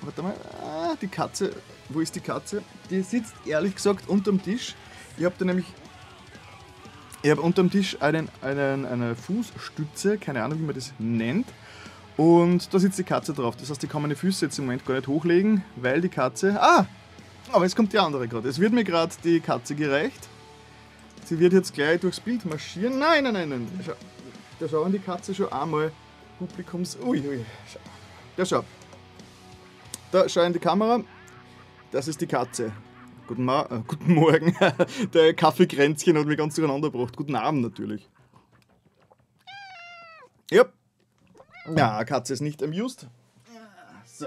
Warte 0.00 0.22
mal. 0.22 0.34
Ah, 0.62 0.94
die 1.00 1.08
Katze. 1.08 1.52
Wo 1.90 2.00
ist 2.00 2.14
die 2.14 2.20
Katze? 2.20 2.62
Die 2.88 3.02
sitzt 3.02 3.34
ehrlich 3.44 3.74
gesagt 3.74 4.08
unterm 4.08 4.42
Tisch. 4.42 4.74
Ich 5.18 5.24
habe 5.24 5.34
da 5.38 5.44
nämlich. 5.44 5.66
Ich 7.22 7.30
habe 7.30 7.42
unterm 7.42 7.70
Tisch 7.70 8.00
einen, 8.00 8.30
einen, 8.40 8.86
eine 8.86 9.14
Fußstütze, 9.14 10.16
keine 10.16 10.42
Ahnung, 10.42 10.58
wie 10.60 10.64
man 10.64 10.74
das 10.74 10.94
nennt. 10.98 11.46
Und 12.16 12.72
da 12.72 12.78
sitzt 12.78 12.98
die 12.98 13.04
Katze 13.04 13.32
drauf. 13.32 13.56
Das 13.56 13.70
heißt, 13.70 13.82
ich 13.82 13.90
kann 13.90 14.02
meine 14.02 14.16
Füße 14.16 14.44
jetzt 14.44 14.58
im 14.58 14.66
Moment 14.66 14.84
gar 14.84 14.94
nicht 14.94 15.08
hochlegen, 15.08 15.64
weil 15.76 16.00
die 16.00 16.08
Katze. 16.08 16.60
Ah! 16.60 16.86
Aber 17.52 17.64
jetzt 17.64 17.74
kommt 17.74 17.92
die 17.92 17.98
andere 17.98 18.28
gerade. 18.28 18.48
Es 18.48 18.58
wird 18.58 18.72
mir 18.72 18.84
gerade 18.84 19.12
die 19.24 19.40
Katze 19.40 19.74
gereicht. 19.74 20.28
Sie 21.24 21.38
wird 21.38 21.52
jetzt 21.52 21.74
gleich 21.74 22.00
durchs 22.00 22.20
Bild 22.20 22.44
marschieren. 22.44 22.98
Nein, 22.98 23.24
nein, 23.24 23.34
nein, 23.34 23.48
nein. 23.48 23.68
Schau. 23.84 23.92
Da 24.58 24.68
schauen 24.68 24.92
die 24.92 24.98
Katze 24.98 25.34
schon 25.34 25.50
einmal 25.50 25.90
Publikums. 26.38 26.98
Ui, 27.02 27.20
ui. 27.26 27.44
Schau. 27.72 27.80
Da 28.36 28.46
schau. 28.46 28.64
Da 30.12 30.28
schau 30.28 30.42
in 30.42 30.52
die 30.52 30.58
Kamera. 30.58 31.02
Das 31.90 32.08
ist 32.08 32.20
die 32.20 32.26
Katze. 32.26 32.72
Guten, 33.26 33.44
Ma 33.44 33.62
äh, 33.70 33.80
guten 33.86 34.14
Morgen. 34.14 34.56
Der 35.14 35.34
Kaffeekränzchen 35.34 36.18
hat 36.18 36.26
mich 36.26 36.36
ganz 36.36 36.56
durcheinander 36.56 36.90
gebracht. 36.90 37.16
Guten 37.16 37.36
Abend 37.36 37.62
natürlich. 37.62 38.08
Ja, 40.50 40.64
ja, 41.76 42.04
Katze 42.04 42.32
ist 42.32 42.40
nicht 42.40 42.62
amused. 42.62 43.06
So. 44.04 44.26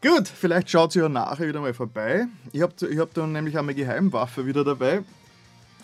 Gut, 0.00 0.28
vielleicht 0.28 0.70
schaut 0.70 0.92
sie 0.92 1.00
ja 1.00 1.08
nachher 1.08 1.48
wieder 1.48 1.60
mal 1.60 1.74
vorbei. 1.74 2.26
Ich 2.52 2.62
habe 2.62 2.72
ich 2.88 2.98
hab 2.98 3.12
dann 3.14 3.32
nämlich 3.32 3.58
eine 3.58 3.74
Geheimwaffe 3.74 4.46
wieder 4.46 4.62
dabei. 4.62 5.02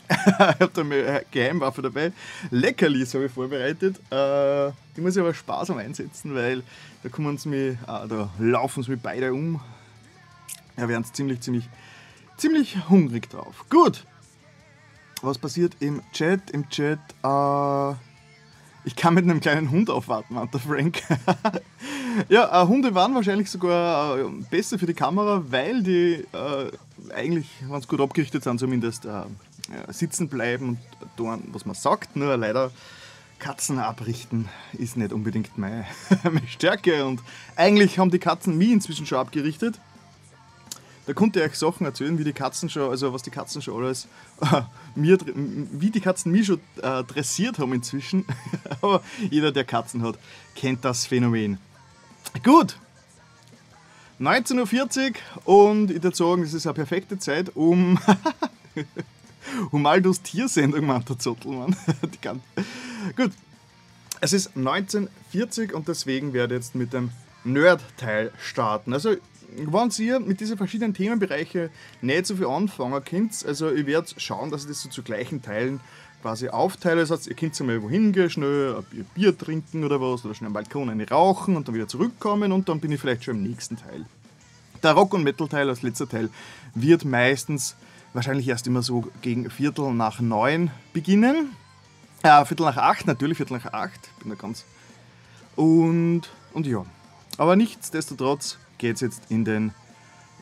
ich 0.09 0.38
habe 0.38 0.71
da 0.73 0.83
eine 0.83 1.25
Geheimwaffe 1.30 1.83
dabei. 1.83 2.12
Leckerlis 2.50 3.14
habe 3.14 3.26
ich 3.26 3.33
vorbereitet. 3.33 3.97
Äh, 4.12 4.71
die 4.97 5.00
muss 5.00 5.16
ich 5.16 5.21
aber 5.21 5.35
sparsam 5.35 5.78
einsetzen, 5.78 6.35
weil 6.35 6.62
da, 7.02 7.09
kommen 7.09 7.38
sie 7.38 7.49
mich, 7.49 7.73
äh, 7.73 8.09
da 8.09 8.30
laufen 8.38 8.85
sie 8.85 8.92
mich 8.92 9.00
beide 9.00 9.33
um. 9.33 9.61
Ja, 10.76 10.88
werden 10.88 11.04
ziemlich, 11.04 11.40
ziemlich, 11.40 11.68
ziemlich 12.37 12.88
hungrig 12.88 13.28
drauf. 13.30 13.64
Gut. 13.68 14.04
Was 15.23 15.38
passiert 15.38 15.76
im 15.80 16.02
Chat? 16.12 16.50
Im 16.50 16.68
Chat, 16.68 16.99
äh, 17.23 17.94
ich 18.84 18.96
kann 18.96 19.14
mit 19.14 19.24
einem 19.24 19.40
kleinen 19.40 19.70
Hund 19.70 19.90
aufwarten, 19.90 20.34
meint 20.34 20.52
der 20.52 20.60
Frank. 20.60 21.02
ja, 22.28 22.62
äh, 22.62 22.66
Hunde 22.66 22.94
waren 22.94 23.14
wahrscheinlich 23.14 23.50
sogar 23.50 24.18
äh, 24.18 24.24
besser 24.50 24.78
für 24.78 24.86
die 24.86 24.94
Kamera, 24.94 25.42
weil 25.48 25.82
die 25.82 26.24
äh, 26.32 26.70
eigentlich 27.14 27.46
ganz 27.68 27.88
gut 27.88 28.00
abgerichtet 28.00 28.44
sind, 28.44 28.58
zumindest 28.58 29.06
äh, 29.06 29.22
sitzen 29.88 30.28
bleiben 30.28 30.78
und 31.00 31.16
tun, 31.16 31.42
was 31.52 31.64
man 31.64 31.74
sagt. 31.74 32.16
Nur 32.16 32.36
leider 32.36 32.70
Katzen 33.38 33.78
abrichten 33.78 34.48
ist 34.72 34.96
nicht 34.96 35.12
unbedingt 35.12 35.56
meine, 35.56 35.86
meine 36.22 36.46
Stärke. 36.46 37.04
Und 37.06 37.20
eigentlich 37.56 37.98
haben 37.98 38.10
die 38.10 38.18
Katzen 38.18 38.56
mich 38.58 38.70
inzwischen 38.70 39.06
schon 39.06 39.18
abgerichtet. 39.18 39.80
Da 41.06 41.12
konnte 41.12 41.40
ich 41.40 41.46
euch 41.46 41.58
Sachen 41.58 41.87
erzählen, 41.87 42.18
wie 42.18 42.25
die 42.25 42.32
Katzen 42.32 42.68
schon, 42.68 42.90
also 42.90 43.12
was 43.12 43.23
die 43.23 43.30
Katzen 43.30 43.61
schon 43.62 43.82
alles, 43.82 44.08
äh, 44.40 44.62
mir, 44.94 45.18
wie 45.25 45.90
die 45.90 46.00
Katzen 46.00 46.32
mich 46.32 46.46
schon 46.46 46.61
äh, 46.82 47.04
dressiert 47.04 47.58
haben 47.58 47.73
inzwischen. 47.73 48.25
Aber 48.80 49.02
jeder, 49.30 49.52
der 49.52 49.64
Katzen 49.64 50.02
hat, 50.02 50.18
kennt 50.54 50.84
das 50.84 51.06
Phänomen. 51.06 51.58
Gut, 52.42 52.78
19.40 54.20 55.14
Uhr 55.44 55.70
und 55.70 55.90
ich 55.90 56.02
würde 56.02 56.16
sagen, 56.16 56.42
das 56.42 56.54
ist 56.54 56.66
eine 56.66 56.75
perfekte 56.75 57.18
Zeit, 57.18 57.54
um 57.54 57.99
Humaldos 59.73 60.23
Tiersendung, 60.23 60.87
meint 60.87 61.08
der 61.08 61.18
Zottelmann. 61.18 61.76
Gut, 63.16 63.32
es 64.20 64.32
ist 64.32 64.56
1940 64.56 65.75
und 65.75 65.88
deswegen 65.88 66.32
werde 66.32 66.54
ich 66.54 66.61
jetzt 66.61 66.75
mit 66.75 66.92
dem 66.92 67.11
Nerd-Teil 67.44 68.32
starten. 68.38 68.92
Also, 68.94 69.16
wenn 69.56 69.90
ihr 69.99 70.20
mit 70.20 70.40
diesen 70.40 70.56
verschiedenen 70.56 70.94
Themenbereichen 70.94 71.70
nicht 72.02 72.26
so 72.26 72.37
viel 72.37 72.46
anfangen 72.46 73.04
könnt, 73.04 73.44
also 73.46 73.70
ich 73.70 73.87
werde 73.87 74.08
schauen, 74.16 74.50
dass 74.50 74.62
ich 74.62 74.68
das 74.68 74.82
so 74.82 74.88
zu 74.88 75.02
gleichen 75.02 75.42
Teilen 75.42 75.80
quasi 76.23 76.49
aufteile. 76.49 77.02
Das 77.02 77.11
heißt, 77.11 77.26
ihr 77.26 77.34
könnt 77.34 77.58
mal 77.61 77.82
wohin 77.82 78.12
gehen, 78.12 78.30
schnell 78.30 78.76
ein 78.76 79.06
Bier 79.14 79.37
trinken 79.37 79.84
oder 79.84 80.00
was, 80.00 80.25
oder 80.25 80.34
schnell 80.34 80.49
am 80.49 80.54
Balkon 80.54 80.88
eine 80.88 81.08
rauchen 81.08 81.56
und 81.56 81.68
dann 81.68 81.75
wieder 81.75 81.87
zurückkommen 81.87 82.50
und 82.50 82.68
dann 82.68 82.80
bin 82.80 82.92
ich 82.92 83.00
vielleicht 83.00 83.25
schon 83.25 83.37
im 83.37 83.42
nächsten 83.42 83.76
Teil. 83.76 84.06
Der 84.82 84.92
Rock- 84.92 85.14
und 85.14 85.23
Metal-Teil 85.23 85.68
als 85.68 85.82
letzter 85.82 86.08
Teil 86.08 86.30
wird 86.75 87.04
meistens 87.04 87.76
wahrscheinlich 88.14 88.49
erst 88.49 88.66
immer 88.66 88.82
so 88.82 89.06
gegen 89.20 89.50
Viertel 89.50 89.92
nach 89.92 90.20
neun 90.20 90.70
beginnen. 90.94 91.50
Ja, 92.25 92.44
Viertel 92.46 92.64
nach 92.64 92.78
acht, 92.78 93.06
natürlich 93.06 93.37
Viertel 93.37 93.58
nach 93.58 93.73
acht, 93.73 94.00
bin 94.20 94.30
da 94.30 94.34
ganz. 94.34 94.64
Und, 95.56 96.23
und 96.54 96.66
ja, 96.66 96.87
aber 97.37 97.54
nichtsdestotrotz 97.54 98.56
geht 98.78 98.96
es 98.96 99.00
jetzt 99.00 99.22
in 99.30 99.44
den, 99.44 99.72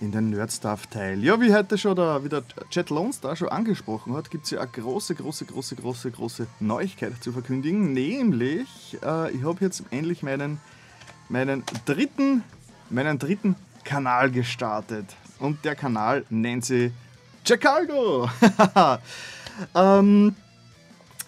in 0.00 0.12
den 0.12 0.30
Nerd-Stuff-Teil. 0.30 1.22
Ja, 1.22 1.40
wie 1.40 1.54
heute 1.54 1.78
schon 1.78 1.96
der, 1.96 2.24
wie 2.24 2.28
der 2.28 2.42
Chat 2.70 2.90
Lones 2.90 3.20
da 3.20 3.36
schon 3.36 3.48
angesprochen 3.48 4.14
hat, 4.14 4.30
gibt 4.30 4.44
es 4.44 4.50
ja 4.50 4.60
eine 4.60 4.70
große, 4.70 5.14
große, 5.14 5.44
große, 5.44 5.76
große, 5.76 6.10
große 6.10 6.46
Neuigkeit 6.60 7.22
zu 7.22 7.32
verkündigen. 7.32 7.92
Nämlich, 7.92 8.98
äh, 9.02 9.30
ich 9.30 9.44
habe 9.44 9.58
jetzt 9.60 9.84
endlich 9.90 10.22
meinen, 10.22 10.60
meinen, 11.28 11.62
dritten, 11.84 12.42
meinen 12.90 13.18
dritten 13.18 13.56
Kanal 13.84 14.30
gestartet. 14.30 15.06
Und 15.38 15.64
der 15.64 15.74
Kanal 15.74 16.24
nennt 16.30 16.64
sich 16.64 16.92
Chicago. 17.44 18.28
ähm, 19.74 20.34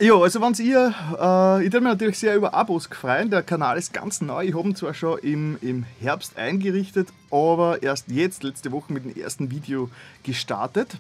ja, 0.01 0.15
also 0.17 0.41
wenn 0.41 0.55
ihr, 0.55 0.95
äh, 1.13 1.65
ich 1.65 1.73
würde 1.73 1.81
mich 1.83 1.93
natürlich 1.93 2.19
sehr 2.19 2.35
über 2.35 2.53
Abos 2.53 2.87
freuen. 2.87 3.31
Der 3.31 3.43
Kanal 3.43 3.79
ist 3.79 3.93
ganz 3.93 4.21
neu. 4.21 4.45
Ich 4.45 4.55
habe 4.55 4.69
ihn 4.69 4.75
zwar 4.75 4.93
schon 4.93 5.19
im, 5.21 5.57
im 5.61 5.85
Herbst 6.01 6.37
eingerichtet, 6.37 7.09
aber 7.31 7.83
erst 7.83 8.09
jetzt, 8.09 8.43
letzte 8.43 8.73
Woche, 8.73 8.93
mit 8.93 9.05
dem 9.05 9.15
ersten 9.15 9.51
Video 9.51 9.89
gestartet. 10.25 10.99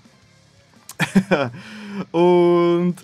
Und 2.12 2.96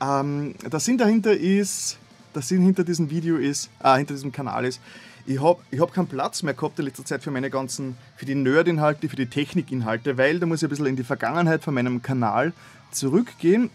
ähm, 0.00 0.54
der 0.60 0.80
Sinn 0.80 0.98
dahinter 0.98 1.32
ist, 1.32 1.98
der 2.34 2.42
Sinn 2.42 2.62
hinter 2.62 2.82
diesem 2.82 3.08
Video 3.08 3.36
ist, 3.36 3.70
äh, 3.84 3.96
hinter 3.96 4.14
diesem 4.14 4.32
Kanal 4.32 4.64
ist, 4.64 4.80
ich 5.26 5.40
habe 5.40 5.60
ich 5.70 5.80
hab 5.80 5.92
keinen 5.92 6.06
Platz 6.08 6.42
mehr 6.42 6.54
gehabt 6.54 6.78
in 6.78 6.84
letzter 6.84 7.04
Zeit 7.04 7.22
für 7.22 7.30
meine 7.30 7.50
ganzen, 7.50 7.96
für 8.16 8.26
die 8.26 8.34
Nerd-Inhalte, 8.34 9.08
für 9.08 9.16
die 9.16 9.26
Technik-Inhalte, 9.26 10.18
weil 10.18 10.40
da 10.40 10.46
muss 10.46 10.58
ich 10.58 10.66
ein 10.66 10.70
bisschen 10.70 10.86
in 10.86 10.96
die 10.96 11.04
Vergangenheit 11.04 11.62
von 11.62 11.74
meinem 11.74 12.02
Kanal 12.02 12.52
zurückgehen 12.90 13.70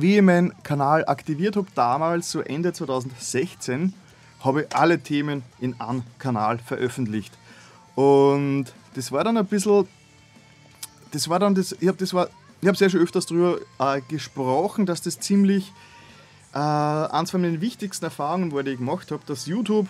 wie 0.00 0.16
ich 0.16 0.22
meinen 0.22 0.52
Kanal 0.62 1.04
aktiviert 1.06 1.56
habe, 1.56 1.66
damals, 1.74 2.30
so 2.30 2.40
Ende 2.40 2.72
2016, 2.72 3.94
habe 4.40 4.62
ich 4.62 4.76
alle 4.76 5.00
Themen 5.00 5.42
in 5.58 5.80
einem 5.80 6.02
Kanal 6.18 6.58
veröffentlicht. 6.58 7.32
Und 7.94 8.66
das 8.94 9.10
war 9.12 9.24
dann 9.24 9.36
ein 9.36 9.46
bisschen, 9.46 9.88
das 11.12 11.28
war 11.28 11.38
dann 11.38 11.54
das, 11.54 11.72
ich 11.80 11.88
habe 11.88 11.98
das 11.98 12.12
war, 12.14 12.28
ich 12.60 12.68
habe 12.68 12.76
sehr 12.76 12.90
schon 12.90 13.00
öfters 13.00 13.26
darüber 13.26 13.58
äh, 13.78 14.00
gesprochen, 14.08 14.86
dass 14.86 15.02
das 15.02 15.18
ziemlich 15.18 15.72
äh, 16.54 16.58
eins 16.58 17.30
von 17.30 17.40
meinen 17.40 17.60
wichtigsten 17.60 18.04
Erfahrungen 18.04 18.52
war, 18.52 18.62
die 18.62 18.72
ich 18.72 18.78
gemacht 18.78 19.10
habe, 19.10 19.22
dass 19.26 19.46
YouTube 19.46 19.88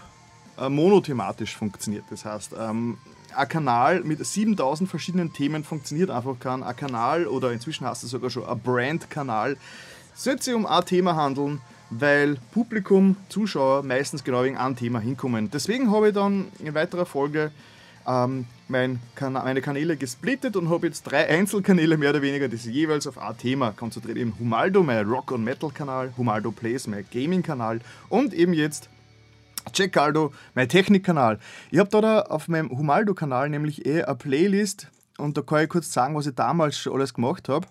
äh, 0.59 0.69
monothematisch 0.69 1.57
funktioniert. 1.57 2.05
Das 2.11 2.25
heißt, 2.25 2.53
ähm, 2.59 2.99
ein 3.37 3.49
Kanal 3.49 4.03
mit 4.03 4.25
7000 4.25 4.89
verschiedenen 4.89 5.33
Themen 5.33 5.65
funktioniert 5.65 6.11
einfach 6.11 6.39
kein. 6.39 6.63
Ein 6.63 6.77
Kanal 6.77 7.27
oder 7.27 7.53
inzwischen 7.53 7.87
heißt 7.87 8.05
es 8.05 8.11
sogar 8.11 8.31
schon 8.31 8.47
ein 8.47 8.59
Brand-Kanal 8.59 9.57
sollte 10.17 10.45
sich 10.45 10.55
um 10.55 10.67
ein 10.67 10.85
Thema 10.85 11.15
handeln, 11.15 11.61
weil 11.91 12.39
Publikum, 12.53 13.17
Zuschauer 13.29 13.83
meistens 13.83 14.25
genau 14.25 14.43
wegen 14.43 14.57
einem 14.57 14.75
Thema 14.75 14.99
hinkommen. 14.99 15.51
Deswegen 15.51 15.91
habe 15.93 16.09
ich 16.09 16.15
dann 16.15 16.47
in 16.59 16.75
weiterer 16.75 17.07
Folge 17.07 17.53
ähm, 18.07 18.47
mein 18.69 19.01
Kana 19.15 19.45
meine 19.45 19.61
Kanäle 19.61 19.97
gesplittet 19.97 20.57
und 20.57 20.71
habe 20.71 20.87
jetzt 20.87 21.03
drei 21.03 21.29
Einzelkanäle 21.29 21.97
mehr 21.97 22.11
oder 22.11 22.23
weniger, 22.23 22.49
die 22.49 22.57
sich 22.57 22.75
jeweils 22.75 23.07
auf 23.07 23.19
ein 23.19 23.37
Thema 23.37 23.73
konzentriert. 23.73 24.17
Eben 24.17 24.35
Humaldo, 24.39 24.83
mein 24.83 25.07
Rock- 25.07 25.33
und 25.33 25.45
Metal-Kanal, 25.45 26.15
Humaldo 26.17 26.51
Plays, 26.51 26.87
mein 26.87 27.05
Gaming-Kanal 27.13 27.81
und 28.09 28.33
eben 28.33 28.53
jetzt 28.53 28.89
Checkaldo, 29.73 30.33
mein 30.55 30.69
Technik-Kanal. 30.69 31.39
Ich 31.71 31.79
habe 31.79 31.91
da 31.91 32.23
auf 32.23 32.49
meinem 32.49 32.71
Humaldo-Kanal 32.71 33.51
nämlich 33.51 33.85
eh 33.85 34.03
eine 34.03 34.17
Playlist 34.17 34.89
und 35.19 35.37
da 35.37 35.43
kann 35.43 35.65
ich 35.65 35.69
kurz 35.69 35.93
sagen, 35.93 36.15
was 36.15 36.27
ich 36.27 36.35
damals 36.35 36.79
schon 36.79 36.95
alles 36.95 37.15
gemacht 37.15 37.49
habe. 37.49 37.67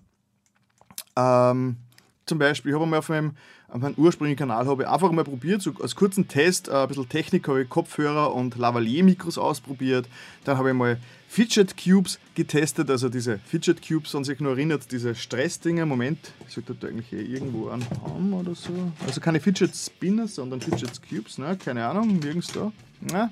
Ähm, 1.18 1.78
zum 2.26 2.40
Beispiel, 2.40 2.72
ich 2.72 2.76
habe 2.76 2.86
mal 2.86 2.98
auf 2.98 3.10
meinem, 3.10 3.34
auf 3.68 3.82
meinem 3.82 3.96
ursprünglichen 3.96 4.38
Kanal 4.38 4.66
habe 4.66 4.84
ich 4.84 4.90
einfach 4.90 5.12
mal 5.12 5.24
probiert, 5.24 5.62
so 5.62 5.74
als 5.82 5.96
kurzen 5.96 6.28
Test, 6.28 6.68
äh, 6.68 6.74
ein 6.74 6.88
bisschen 6.88 7.08
Technik, 7.08 7.48
habe 7.48 7.62
ich 7.64 7.70
Kopfhörer 7.70 8.34
und 8.34 8.58
Lavalier-Mikros 8.58 9.38
ausprobiert. 9.38 10.08
Dann 10.44 10.58
habe 10.58 10.70
ich 10.70 10.76
mal 10.76 10.98
Fidget 11.28 11.76
Cubes 11.78 12.20
getestet, 12.34 12.90
also 12.90 13.10
diese 13.10 13.40
Fidget 13.40 13.88
Cubes, 13.88 14.16
an 14.16 14.24
sich 14.24 14.40
nur 14.40 14.54
erinnert, 14.54 14.92
diese 14.92 15.14
Stressdinger. 15.14 15.86
Moment, 15.86 16.34
ich 16.48 16.54
sollte 16.54 16.74
da 16.74 16.88
eigentlich 16.88 17.14
eh 17.14 17.22
irgendwo 17.22 17.70
einen 17.70 17.86
haben 18.04 18.34
oder 18.34 18.56
so. 18.56 18.72
Also 19.06 19.22
keine 19.22 19.40
Fidget 19.40 19.76
Spinners, 19.76 20.36
sondern 20.36 20.62
Fidget 20.62 21.00
Cubes, 21.08 21.38
ne? 21.38 21.58
keine 21.64 21.86
Ahnung, 21.86 22.20
nirgends 22.20 22.48
da. 22.52 22.72
Na, 23.02 23.32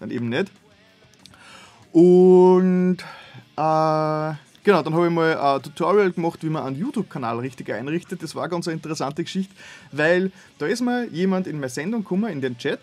dann 0.00 0.10
eben 0.10 0.28
nicht. 0.28 0.50
Und 1.92 2.98
äh, 3.56 4.34
Genau, 4.66 4.82
dann 4.82 4.94
habe 4.94 5.06
ich 5.06 5.12
mal 5.12 5.38
ein 5.38 5.62
Tutorial 5.62 6.10
gemacht, 6.10 6.42
wie 6.42 6.48
man 6.48 6.64
einen 6.64 6.76
YouTube-Kanal 6.76 7.38
richtig 7.38 7.70
einrichtet. 7.70 8.20
Das 8.20 8.34
war 8.34 8.48
ganz 8.48 8.66
eine 8.66 8.74
interessante 8.74 9.22
Geschichte, 9.22 9.54
weil 9.92 10.32
da 10.58 10.66
ist 10.66 10.80
mal 10.80 11.06
jemand 11.12 11.46
in 11.46 11.60
meine 11.60 11.68
Sendung 11.68 12.02
gekommen, 12.02 12.32
in 12.32 12.40
den 12.40 12.58
Chat. 12.58 12.80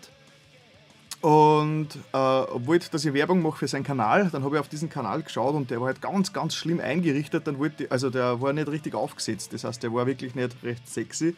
Und 1.20 1.88
äh, 2.14 2.16
obwohl 2.16 2.78
dass 2.78 3.04
ich 3.04 3.12
Werbung 3.12 3.42
mache 3.42 3.58
für 3.58 3.68
seinen 3.68 3.84
Kanal, 3.84 4.30
dann 4.32 4.44
habe 4.44 4.56
ich 4.56 4.60
auf 4.60 4.68
diesen 4.70 4.88
Kanal 4.88 5.20
geschaut 5.20 5.54
und 5.54 5.70
der 5.70 5.78
war 5.78 5.88
halt 5.88 6.00
ganz, 6.00 6.32
ganz 6.32 6.54
schlimm 6.54 6.80
eingerichtet. 6.80 7.46
Dann 7.46 7.58
wollte, 7.58 7.90
also 7.90 8.08
der 8.08 8.40
war 8.40 8.54
nicht 8.54 8.68
richtig 8.68 8.94
aufgesetzt. 8.94 9.52
Das 9.52 9.64
heißt, 9.64 9.82
der 9.82 9.92
war 9.92 10.06
wirklich 10.06 10.34
nicht 10.34 10.56
recht 10.62 10.88
sexy. 10.88 11.36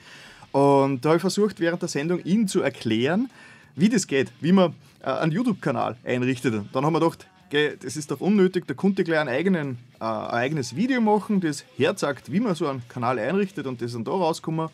Und 0.52 1.04
da 1.04 1.08
habe 1.08 1.16
ich 1.16 1.22
versucht, 1.22 1.58
während 1.58 1.82
der 1.82 1.88
Sendung 1.88 2.20
ihm 2.20 2.46
zu 2.46 2.62
erklären, 2.62 3.32
wie 3.74 3.88
das 3.88 4.06
geht, 4.06 4.30
wie 4.40 4.52
man 4.52 4.74
äh, 5.02 5.06
einen 5.06 5.32
YouTube-Kanal 5.32 5.96
einrichtet. 6.04 6.54
Dann 6.72 6.86
haben 6.86 6.92
wir 6.92 7.00
gedacht, 7.00 7.26
das 7.50 7.96
ist 7.96 8.10
doch 8.10 8.20
unnötig, 8.20 8.66
da 8.66 8.74
konnte 8.74 9.02
ich 9.02 9.06
gleich 9.06 9.20
einen 9.20 9.28
eigenen, 9.28 9.78
äh, 10.00 10.04
ein 10.04 10.30
eigenes 10.30 10.74
Video 10.74 11.00
machen, 11.00 11.40
das 11.40 11.64
herzagt, 11.76 12.32
wie 12.32 12.40
man 12.40 12.54
so 12.54 12.66
einen 12.66 12.86
Kanal 12.88 13.18
einrichtet 13.18 13.66
und 13.66 13.80
das 13.80 13.92
dann 13.92 14.04
da 14.04 14.10
rauskommen. 14.10 14.68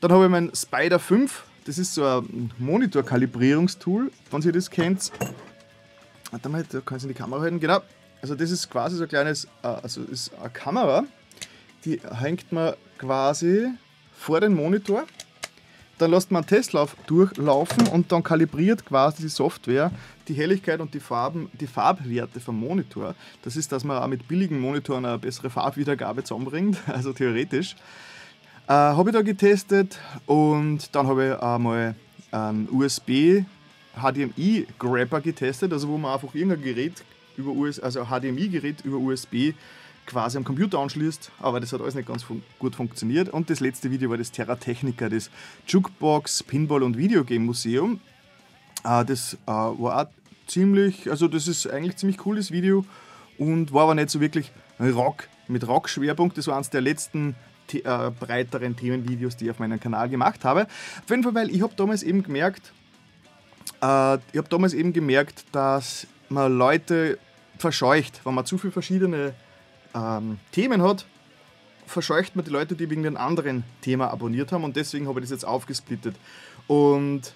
Dann 0.00 0.12
habe 0.12 0.24
ich 0.24 0.30
mein 0.30 0.54
Spider 0.54 0.98
5, 0.98 1.44
das 1.64 1.78
ist 1.78 1.94
so 1.94 2.04
ein 2.04 2.52
Monitor-Kalibrierungstool, 2.58 4.10
wenn 4.30 4.42
ihr 4.42 4.52
das 4.52 4.70
kennt. 4.70 5.10
Warte 6.30 6.48
mal, 6.48 6.64
da 6.70 6.80
kann 6.80 6.98
ich 6.98 7.04
in 7.04 7.08
die 7.08 7.14
Kamera 7.14 7.40
halten, 7.40 7.58
genau. 7.58 7.80
Also 8.20 8.34
das 8.34 8.50
ist 8.50 8.68
quasi 8.70 8.96
so 8.96 9.04
ein 9.04 9.08
kleines, 9.08 9.44
äh, 9.62 9.68
also 9.68 10.02
ist 10.02 10.32
eine 10.38 10.50
Kamera, 10.50 11.04
die 11.84 12.00
hängt 12.20 12.52
man 12.52 12.74
quasi 12.98 13.68
vor 14.12 14.40
den 14.40 14.54
Monitor 14.54 15.04
dann 15.98 16.10
lässt 16.10 16.30
man 16.30 16.42
einen 16.42 16.48
Testlauf 16.48 16.96
durchlaufen 17.06 17.88
und 17.88 18.10
dann 18.12 18.22
kalibriert 18.22 18.84
quasi 18.84 19.22
die 19.22 19.28
Software 19.28 19.90
die 20.28 20.34
Helligkeit 20.34 20.80
und 20.80 20.94
die 20.94 21.00
Farben, 21.00 21.50
die 21.58 21.66
Farbwerte 21.66 22.40
vom 22.40 22.60
Monitor. 22.60 23.14
Das 23.42 23.56
ist, 23.56 23.72
dass 23.72 23.84
man 23.84 23.98
auch 23.98 24.06
mit 24.06 24.28
billigen 24.28 24.60
Monitoren 24.60 25.04
eine 25.04 25.18
bessere 25.18 25.50
Farbwiedergabe 25.50 26.22
zusammenbringt, 26.22 26.78
also 26.86 27.12
theoretisch. 27.12 27.76
Äh, 28.66 28.72
habe 28.72 29.10
ich 29.10 29.16
da 29.16 29.22
getestet 29.22 29.98
und 30.26 30.94
dann 30.94 31.06
habe 31.06 31.28
ich 31.28 31.42
einmal 31.42 31.94
einen 32.30 32.68
USB 32.70 33.44
HDMI 33.96 34.66
Grabber 34.78 35.20
getestet, 35.20 35.72
also 35.72 35.88
wo 35.88 35.98
man 35.98 36.12
einfach 36.12 36.34
irgendein 36.34 36.62
Gerät 36.62 37.02
über 37.36 37.52
US, 37.52 37.80
also 37.80 38.04
HDMI 38.04 38.48
Gerät 38.48 38.84
über 38.84 38.98
USB 38.98 39.54
quasi 40.08 40.38
am 40.38 40.44
Computer 40.44 40.78
anschließt, 40.78 41.30
aber 41.38 41.60
das 41.60 41.72
hat 41.72 41.80
alles 41.80 41.94
nicht 41.94 42.08
ganz 42.08 42.22
fun 42.22 42.42
gut 42.58 42.74
funktioniert. 42.74 43.28
Und 43.28 43.50
das 43.50 43.60
letzte 43.60 43.90
Video 43.90 44.10
war 44.10 44.16
das 44.16 44.32
Terra 44.32 44.56
Technica, 44.56 45.08
das 45.08 45.30
Jukebox, 45.66 46.42
Pinball 46.42 46.82
und 46.82 46.96
Videogame 46.96 47.44
Museum. 47.44 48.00
Äh, 48.84 49.04
das 49.04 49.34
äh, 49.34 49.38
war 49.46 50.02
auch 50.02 50.06
ziemlich, 50.46 51.10
also 51.10 51.28
das 51.28 51.46
ist 51.46 51.68
eigentlich 51.68 51.96
ziemlich 51.96 52.16
cooles 52.16 52.50
Video 52.50 52.84
und 53.36 53.72
war 53.72 53.84
aber 53.84 53.94
nicht 53.94 54.10
so 54.10 54.20
wirklich 54.20 54.50
Rock, 54.80 55.28
mit 55.46 55.66
Rock-Schwerpunkt. 55.66 56.38
Das 56.38 56.46
war 56.46 56.56
eines 56.56 56.70
der 56.70 56.80
letzten 56.80 57.34
äh, 57.72 58.10
breiteren 58.10 58.76
Themenvideos, 58.76 59.36
die 59.36 59.44
ich 59.44 59.50
auf 59.50 59.58
meinem 59.58 59.78
Kanal 59.78 60.08
gemacht 60.08 60.44
habe. 60.44 60.62
Auf 60.62 61.10
jeden 61.10 61.22
Fall, 61.22 61.34
weil 61.34 61.50
ich 61.50 61.60
habe 61.62 61.74
damals 61.76 62.02
eben 62.02 62.22
gemerkt, 62.22 62.72
äh, 63.82 64.14
ich 64.16 64.38
habe 64.38 64.48
damals 64.48 64.72
eben 64.72 64.92
gemerkt, 64.94 65.44
dass 65.52 66.06
man 66.30 66.56
Leute 66.56 67.18
verscheucht, 67.58 68.20
wenn 68.24 68.34
man 68.34 68.46
zu 68.46 68.56
viele 68.56 68.72
verschiedene 68.72 69.34
ähm, 69.98 70.38
Themen 70.52 70.82
hat, 70.82 71.06
verscheucht 71.86 72.36
man 72.36 72.44
die 72.44 72.50
Leute, 72.50 72.74
die 72.74 72.88
wegen 72.90 73.06
einem 73.06 73.16
anderen 73.16 73.64
Thema 73.80 74.10
abonniert 74.10 74.52
haben 74.52 74.64
und 74.64 74.76
deswegen 74.76 75.08
habe 75.08 75.20
ich 75.20 75.24
das 75.24 75.30
jetzt 75.30 75.44
aufgesplittet. 75.44 76.14
Und 76.66 77.32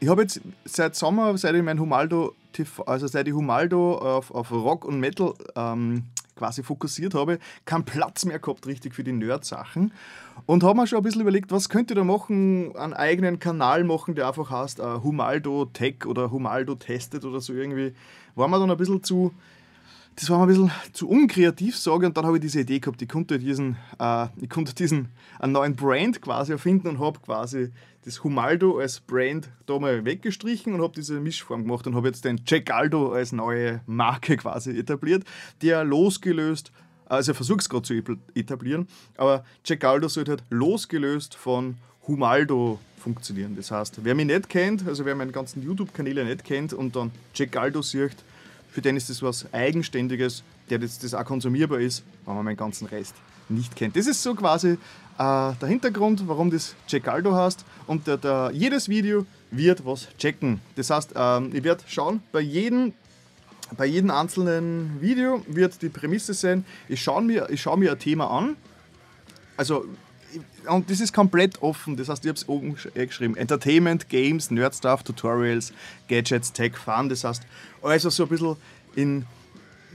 ich 0.00 0.08
habe 0.08 0.22
jetzt 0.22 0.40
seit 0.64 0.96
Sommer, 0.96 1.36
seit 1.36 1.54
ich 1.54 1.62
mein 1.62 1.78
Humaldo 1.78 2.34
TV, 2.52 2.82
also 2.84 3.06
seit 3.06 3.28
ich 3.28 3.34
Humaldo 3.34 3.98
auf, 3.98 4.30
auf 4.30 4.50
Rock 4.50 4.84
und 4.84 4.98
Metal 4.98 5.34
ähm, 5.54 6.04
quasi 6.36 6.62
fokussiert 6.62 7.14
habe, 7.14 7.38
keinen 7.66 7.84
Platz 7.84 8.24
mehr 8.24 8.38
gehabt 8.38 8.66
richtig 8.66 8.94
für 8.94 9.04
die 9.04 9.12
Nerd-Sachen 9.12 9.92
und 10.46 10.64
habe 10.64 10.80
mir 10.80 10.86
schon 10.86 10.98
ein 10.98 11.02
bisschen 11.02 11.20
überlegt, 11.20 11.52
was 11.52 11.68
könnte 11.68 11.92
ich 11.92 11.98
da 11.98 12.04
machen, 12.04 12.74
einen 12.76 12.94
eigenen 12.94 13.38
Kanal 13.38 13.84
machen, 13.84 14.14
der 14.14 14.26
einfach 14.26 14.50
heißt 14.50 14.80
uh, 14.80 15.02
Humaldo 15.02 15.66
Tech 15.66 16.06
oder 16.06 16.30
Humaldo 16.30 16.76
Testet 16.76 17.26
oder 17.26 17.40
so 17.40 17.52
irgendwie. 17.52 17.92
War 18.34 18.48
mir 18.48 18.58
dann 18.58 18.70
ein 18.70 18.76
bisschen 18.78 19.02
zu, 19.02 19.34
das 20.20 20.28
war 20.28 20.36
mir 20.38 20.44
ein 20.44 20.48
bisschen 20.48 20.70
zu 20.92 21.08
unkreativ, 21.08 21.78
sage 21.78 22.04
und 22.04 22.14
dann 22.14 22.26
habe 22.26 22.36
ich 22.36 22.42
diese 22.42 22.60
Idee 22.60 22.78
gehabt, 22.78 23.00
ich 23.00 23.08
konnte 23.08 23.38
diesen, 23.38 23.76
äh, 23.98 24.26
ich 24.38 24.50
konnte 24.50 24.74
diesen 24.74 25.08
einen 25.38 25.52
neuen 25.52 25.74
Brand 25.74 26.20
quasi 26.20 26.52
erfinden 26.52 26.88
und 26.88 27.00
habe 27.00 27.18
quasi 27.20 27.70
das 28.04 28.22
Humaldo 28.22 28.78
als 28.78 29.00
Brand 29.00 29.48
da 29.64 29.78
mal 29.78 30.04
weggestrichen 30.04 30.74
und 30.74 30.82
habe 30.82 30.92
diese 30.94 31.20
Mischform 31.20 31.62
gemacht 31.62 31.86
und 31.86 31.94
habe 31.94 32.08
jetzt 32.08 32.26
den 32.26 32.38
Jackaldo 32.46 33.12
als 33.12 33.32
neue 33.32 33.80
Marke 33.86 34.36
quasi 34.36 34.78
etabliert, 34.78 35.24
der 35.62 35.84
losgelöst, 35.84 36.70
also 37.06 37.32
ich 37.32 37.36
versuche 37.36 37.60
es 37.60 37.68
gerade 37.70 37.82
zu 37.82 37.94
etablieren, 38.34 38.88
aber 39.16 39.42
Jackaldo 39.64 40.08
sollte 40.08 40.32
halt 40.32 40.44
losgelöst 40.50 41.34
von 41.34 41.76
Humaldo 42.06 42.78
funktionieren. 42.98 43.56
Das 43.56 43.70
heißt, 43.70 44.04
wer 44.04 44.14
mich 44.14 44.26
nicht 44.26 44.50
kennt, 44.50 44.86
also 44.86 45.06
wer 45.06 45.14
meine 45.14 45.32
ganzen 45.32 45.62
YouTube-Kanäle 45.62 46.26
nicht 46.26 46.44
kennt 46.44 46.74
und 46.74 46.94
dann 46.94 47.10
Jackaldo 47.34 47.80
sieht, 47.80 48.16
für 48.72 48.82
den 48.82 48.96
ist 48.96 49.10
das 49.10 49.22
was 49.22 49.52
Eigenständiges, 49.52 50.42
der 50.68 50.78
das, 50.78 50.98
das 50.98 51.14
auch 51.14 51.24
konsumierbar 51.24 51.80
ist, 51.80 52.04
wenn 52.24 52.34
man 52.34 52.44
meinen 52.44 52.56
ganzen 52.56 52.86
Rest 52.86 53.14
nicht 53.48 53.74
kennt. 53.76 53.96
Das 53.96 54.06
ist 54.06 54.22
so 54.22 54.34
quasi 54.34 54.70
äh, 54.70 54.76
der 55.18 55.68
Hintergrund, 55.68 56.26
warum 56.26 56.50
das 56.50 56.74
Checkaldo 56.86 57.34
heißt. 57.34 57.64
Und 57.86 58.06
der, 58.06 58.16
der, 58.16 58.50
jedes 58.54 58.88
Video 58.88 59.26
wird 59.50 59.84
was 59.84 60.08
checken. 60.18 60.60
Das 60.76 60.90
heißt, 60.90 61.12
ähm, 61.16 61.50
ich 61.52 61.64
werde 61.64 61.82
schauen, 61.86 62.22
bei 62.32 62.40
jedem, 62.40 62.92
bei 63.76 63.86
jedem 63.86 64.10
einzelnen 64.10 65.00
Video 65.00 65.42
wird 65.46 65.82
die 65.82 65.88
Prämisse 65.88 66.34
sein, 66.34 66.64
ich 66.88 67.02
schaue 67.02 67.22
mir, 67.22 67.48
schau 67.56 67.76
mir 67.76 67.92
ein 67.92 67.98
Thema 67.98 68.30
an. 68.30 68.56
Also 69.56 69.84
und 70.68 70.90
das 70.90 71.00
ist 71.00 71.12
komplett 71.12 71.62
offen. 71.62 71.96
Das 71.96 72.08
heißt, 72.08 72.24
ich 72.24 72.28
habe 72.28 72.36
es 72.36 72.48
oben 72.48 72.76
geschrieben: 72.94 73.36
Entertainment, 73.36 74.08
Games, 74.08 74.50
Nerd 74.50 74.74
Stuff, 74.74 75.02
Tutorials, 75.02 75.72
Gadgets, 76.08 76.52
Tech, 76.52 76.76
Fun. 76.76 77.08
Das 77.08 77.24
heißt, 77.24 77.42
also 77.82 78.10
so 78.10 78.24
ein 78.24 78.28
bisschen 78.28 78.56
in, 78.94 79.26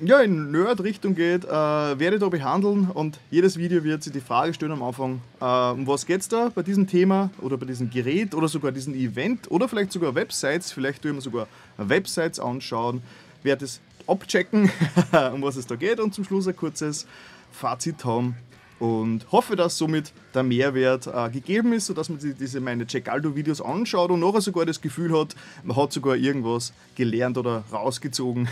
ja, 0.04 0.20
in 0.22 0.52
Nerd-Richtung 0.52 1.16
geht, 1.16 1.46
äh, 1.46 1.50
werde 1.50 2.16
ich 2.16 2.20
da 2.20 2.30
behandeln 2.30 2.90
und 2.90 3.20
jedes 3.32 3.58
Video 3.58 3.84
wird 3.84 4.04
sich 4.04 4.14
die 4.14 4.22
Frage 4.22 4.54
stellen 4.54 4.72
am 4.72 4.84
Anfang: 4.84 5.22
äh, 5.40 5.46
Um 5.72 5.88
was 5.88 6.06
geht 6.06 6.22
es 6.22 6.28
da 6.28 6.52
bei 6.54 6.64
diesem 6.64 6.88
Thema 6.88 7.30
oder 7.42 7.58
bei 7.58 7.66
diesem 7.66 7.90
Gerät 7.90 8.34
oder 8.34 8.48
sogar 8.48 8.72
diesem 8.72 8.94
Event 8.94 9.50
oder 9.52 9.70
vielleicht 9.70 9.92
sogar 9.92 10.16
Websites? 10.16 10.72
Vielleicht 10.72 11.02
tun 11.02 11.16
wir 11.16 11.22
sogar 11.22 11.48
Websites 11.78 12.40
anschauen, 12.40 13.02
werde 13.44 13.66
es 13.66 13.80
abchecken, 14.08 14.72
um 15.34 15.42
was 15.42 15.56
es 15.56 15.68
da 15.68 15.76
geht 15.76 16.00
und 16.00 16.14
zum 16.14 16.24
Schluss 16.26 16.48
ein 16.48 16.56
kurzes 16.56 17.08
Fazit 17.52 18.04
haben 18.04 18.36
und 18.80 19.32
hoffe, 19.32 19.56
dass 19.56 19.78
somit 19.78 20.12
der 20.34 20.44
Mehrwert 20.44 21.08
äh, 21.08 21.30
gegeben 21.30 21.74
ist, 21.74 21.86
sodass 21.86 22.10
man 22.10 22.20
sich 22.20 22.36
diese 22.38 22.60
meine 22.60 22.86
Cecaldo-Videos 22.86 23.62
anschaut 23.62 24.12
und 24.12 24.20
nachher 24.20 24.42
sogar 24.42 24.66
das 24.66 24.82
Gefühl 24.82 25.18
hat, 25.18 25.36
man 25.64 25.78
hat 25.78 25.94
sogar 25.94 26.16
irgendwas 26.16 26.74
gelernt 26.96 27.38
oder 27.38 27.64
rausgezogen. 27.72 28.48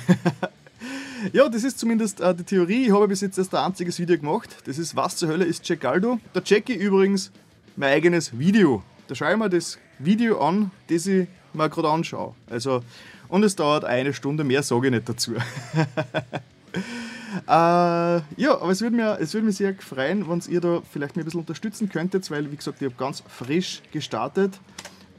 ja, 1.34 1.50
das 1.50 1.64
ist 1.64 1.80
zumindest 1.80 2.22
äh, 2.22 2.34
die 2.34 2.44
Theorie. 2.44 2.86
Ich 2.86 2.92
habe 2.92 3.08
bis 3.08 3.22
jetzt 3.22 3.38
erst 3.38 3.54
ein 3.54 3.66
einziges 3.66 4.00
Video 4.00 4.18
gemacht. 4.18 4.50
Das 4.66 4.78
ist 4.78 4.96
Was 4.96 5.18
zur 5.18 5.30
Hölle 5.30 5.46
ist 5.46 5.66
Cecaldo? 5.66 6.20
Da 6.34 6.42
checke 6.42 6.74
ich 6.74 6.80
übrigens 6.80 7.32
mein 7.76 7.94
eigenes 7.94 8.38
Video. 8.38 8.84
Da 9.08 9.16
schaue 9.16 9.34
ich 9.34 9.38
mir 9.38 9.50
das 9.50 9.78
Video 10.00 10.40
an, 10.40 10.72
das 10.88 11.06
ich 11.06 11.28
mir 11.54 11.70
gerade 11.70 11.90
anschaue. 11.90 12.34
Also, 12.50 12.84
und 13.28 13.44
es 13.44 13.56
dauert 13.56 13.84
eine 13.84 14.14
Stunde, 14.14 14.44
mehr 14.44 14.64
sage 14.64 14.88
ich 14.88 14.94
nicht 14.94 15.10
dazu. 15.10 15.34
Äh, 17.48 17.52
ja, 17.52 18.22
aber 18.62 18.70
es 18.70 18.82
würde 18.82 18.96
mich, 18.96 19.34
würd 19.34 19.44
mich 19.44 19.58
sehr 19.58 19.76
freuen, 19.76 20.30
wenn 20.30 20.42
ihr 20.48 20.62
da 20.62 20.82
vielleicht 20.92 21.16
mir 21.16 21.24
ein 21.24 21.26
bisschen 21.26 21.40
unterstützen 21.40 21.90
könntet, 21.90 22.30
weil, 22.30 22.52
wie 22.52 22.56
gesagt, 22.56 22.82
ich 22.82 22.86
habe 22.86 22.96
ganz 22.96 23.24
frisch 23.28 23.82
gestartet 23.92 24.60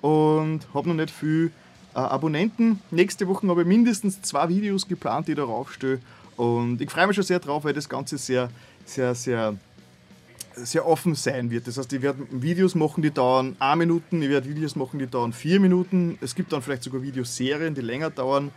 und 0.01 0.61
habe 0.73 0.89
noch 0.89 0.95
nicht 0.95 1.11
viel 1.11 1.51
äh, 1.95 1.99
Abonnenten. 1.99 2.81
Nächste 2.91 3.27
Woche 3.29 3.47
habe 3.49 3.63
ich 3.63 3.67
mindestens 3.67 4.23
zwei 4.23 4.49
Videos 4.49 4.87
geplant, 4.87 5.29
die 5.29 5.33
ich 5.33 5.39
da 5.39 5.45
raufstelle. 5.45 6.01
Und 6.37 6.81
ich 6.81 6.91
freue 6.91 7.07
mich 7.07 7.17
schon 7.17 7.25
sehr 7.25 7.39
drauf, 7.39 7.65
weil 7.65 7.73
das 7.73 7.89
Ganze 7.89 8.19
sehr, 8.19 8.51
sehr, 8.85 9.15
sehr, 9.15 9.57
sehr 10.57 10.87
offen 10.87 11.15
sein 11.15 11.51
wird. 11.51 11.67
Das 11.67 11.79
heißt, 11.79 11.93
ich 11.93 12.03
werde 12.03 12.27
Videos 12.31 12.75
machen, 12.75 13.03
die 13.03 13.11
dauern 13.11 13.57
1 13.59 13.79
Minuten, 13.79 14.23
ich 14.23 14.29
werde 14.29 14.49
Videos 14.49 14.77
machen, 14.77 14.99
die 14.99 15.07
dauern 15.07 15.33
4 15.33 15.61
Minuten. 15.61 16.19
Es 16.21 16.35
gibt 16.35 16.53
dann 16.53 16.63
vielleicht 16.63 16.83
sogar 16.83 17.03
Videoserien, 17.03 17.75
die 17.75 17.81
länger 17.81 18.11
dauern. 18.11 18.51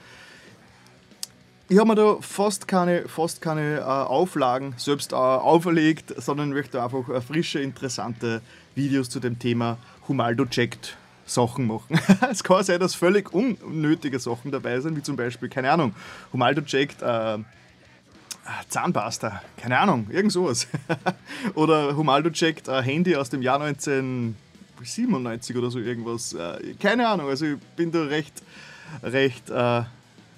Ich 1.69 1.77
habe 1.77 1.89
mir 1.89 1.95
da 1.95 2.17
fast 2.21 2.65
keine, 2.69 3.10
fast 3.10 3.41
keine 3.41 3.80
äh, 3.80 3.82
Auflagen 3.82 4.73
selbst 4.77 5.12
äh, 5.12 5.15
auferlegt, 5.15 6.13
sondern 6.15 6.51
möchte 6.51 6.82
einfach 6.82 7.10
äh, 7.10 7.19
frische, 7.19 7.60
interessante 7.60 8.41
Videos 8.73 9.10
zu 9.10 9.19
dem 9.19 9.38
Thema 9.38 9.77
Humaldo 10.08 10.45
checkt 10.45 10.95
Sachen 11.25 11.67
machen. 11.67 11.99
es 12.32 12.41
kann 12.41 12.63
sein, 12.63 12.80
dass 12.80 12.95
völlig 12.95 13.34
unnötige 13.34 14.17
Sachen 14.17 14.49
dabei 14.49 14.80
sind, 14.80 14.95
wie 14.95 15.03
zum 15.03 15.17
Beispiel, 15.17 15.49
keine 15.49 15.69
Ahnung, 15.69 15.93
Humaldo 16.32 16.62
checkt 16.62 17.01
äh, 17.01 17.38
Zahnpasta, 18.69 19.41
keine 19.58 19.77
Ahnung, 19.77 20.08
irgend 20.10 20.32
sowas. 20.32 20.67
oder 21.53 21.97
Humaldo 21.97 22.30
checkt 22.30 22.69
ein 22.69 22.82
Handy 22.82 23.13
aus 23.17 23.30
dem 23.30 23.41
Jahr 23.41 23.60
1997 23.60 25.58
oder 25.58 25.69
so 25.69 25.80
irgendwas. 25.80 26.32
Äh, 26.32 26.75
keine 26.80 27.10
Ahnung, 27.10 27.27
also 27.27 27.45
ich 27.45 27.58
bin 27.75 27.91
da 27.91 28.03
recht, 28.03 28.41
recht 29.03 29.49
äh, 29.49 29.82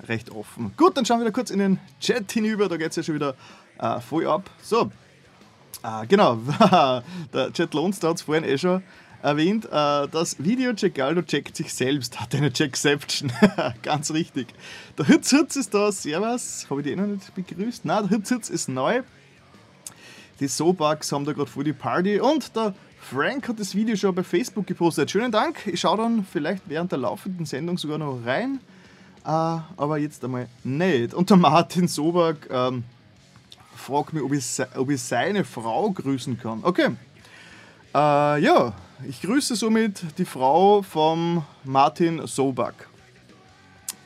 recht 0.08 0.32
offen. 0.32 0.74
Gut, 0.78 0.98
dann 0.98 1.06
schauen 1.06 1.20
wir 1.20 1.26
wieder 1.26 1.34
kurz 1.34 1.52
in 1.52 1.60
den 1.60 1.80
Chat 2.00 2.32
hinüber, 2.32 2.70
da 2.70 2.78
geht 2.78 2.92
es 2.92 2.96
ja 2.96 3.04
schon 3.04 3.16
wieder 3.16 3.36
äh, 3.78 4.00
voll 4.00 4.28
ab. 4.28 4.50
So, 4.62 4.92
äh, 5.84 6.08
genau, 6.08 6.36
der 7.34 7.54
Chat 7.54 7.74
Lones, 7.74 8.02
hat 8.04 8.18
es 8.18 8.22
vorhin 8.22 8.44
eh 8.44 8.58
schon 8.58 8.84
erwähnt, 9.22 9.66
äh, 9.66 10.08
das 10.08 10.38
Video 10.40 10.74
Checkaldo 10.74 11.22
checkt 11.22 11.56
sich 11.56 11.74
selbst, 11.74 12.20
hat 12.22 12.34
eine 12.36 12.52
Checkception, 12.52 13.32
ganz 13.82 14.12
richtig. 14.12 14.48
Der 14.98 15.06
Hitzhitz 15.06 15.56
ist 15.56 15.74
da, 15.74 15.92
servus, 15.92 16.68
habe 16.70 16.82
ich 16.82 16.88
die 16.88 16.94
eh 16.94 16.96
noch 16.96 17.08
nicht 17.08 17.34
begrüßt? 17.34 17.86
Nein, 17.86 18.08
der 18.08 18.18
Hitzhitz 18.18 18.50
ist 18.50 18.70
neu. 18.70 19.02
Die 20.40 20.48
Sobugs 20.48 21.12
haben 21.12 21.26
da 21.26 21.34
gerade 21.34 21.52
voll 21.52 21.66
die 21.66 21.74
Party 21.74 22.20
und 22.20 22.56
der 22.56 22.74
Frank 23.02 23.48
hat 23.50 23.60
das 23.60 23.76
Video 23.76 23.96
schon 23.96 24.16
bei 24.16 24.24
Facebook 24.24 24.68
gepostet. 24.68 25.12
Schönen 25.12 25.32
Dank. 25.32 25.68
Ich 25.68 25.82
schaue 25.82 25.98
dann 25.98 26.26
vielleicht 26.26 26.64
während 26.68 26.92
der 26.92 27.00
laufenden 27.00 27.46
Sendung 27.46 27.78
sogar 27.78 27.98
noch 27.98 28.26
rein. 28.26 28.60
Uh, 29.26 29.60
aber 29.78 29.98
jetzt 29.98 30.24
einmal 30.24 30.48
nicht. 30.64 31.14
Und 31.14 31.30
der 31.30 31.38
Martin 31.38 31.88
Sobak 31.88 32.48
ähm, 32.50 32.84
fragt 33.76 34.14
mich, 34.14 34.24
ob 34.24 34.34
ich, 34.34 34.46
ob 34.76 34.90
ich, 34.90 35.02
seine 35.02 35.44
Frau 35.44 35.92
grüßen 35.92 36.40
kann. 36.40 36.60
Okay. 36.64 36.90
Uh, 37.94 38.38
ja, 38.38 38.74
ich 39.08 39.22
grüße 39.22 39.56
somit 39.56 40.04
die 40.18 40.26
Frau 40.26 40.82
vom 40.82 41.44
Martin 41.64 42.26
Sobak. 42.28 42.88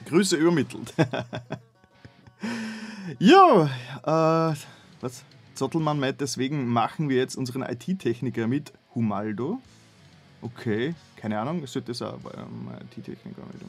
Grüße 0.06 0.36
übermittelt. 0.36 0.93
ja, 3.19 3.69
uh, 4.06 4.56
was? 5.02 5.23
Zottelmann 5.56 5.99
meint, 5.99 6.19
deswegen 6.19 6.67
machen 6.67 7.10
wir 7.10 7.17
jetzt 7.17 7.36
unseren 7.36 7.62
IT-Techniker 7.62 8.47
mit 8.47 8.73
Humaldo. 8.95 9.62
Okay, 10.41 10.95
keine 11.23 11.39
Ahnung, 11.39 11.63
ist 11.63 11.79
das 11.86 12.01
auch 12.01 12.19
ähm, 12.36 12.67
IT-Techniker 12.97 13.43
mit 13.49 13.62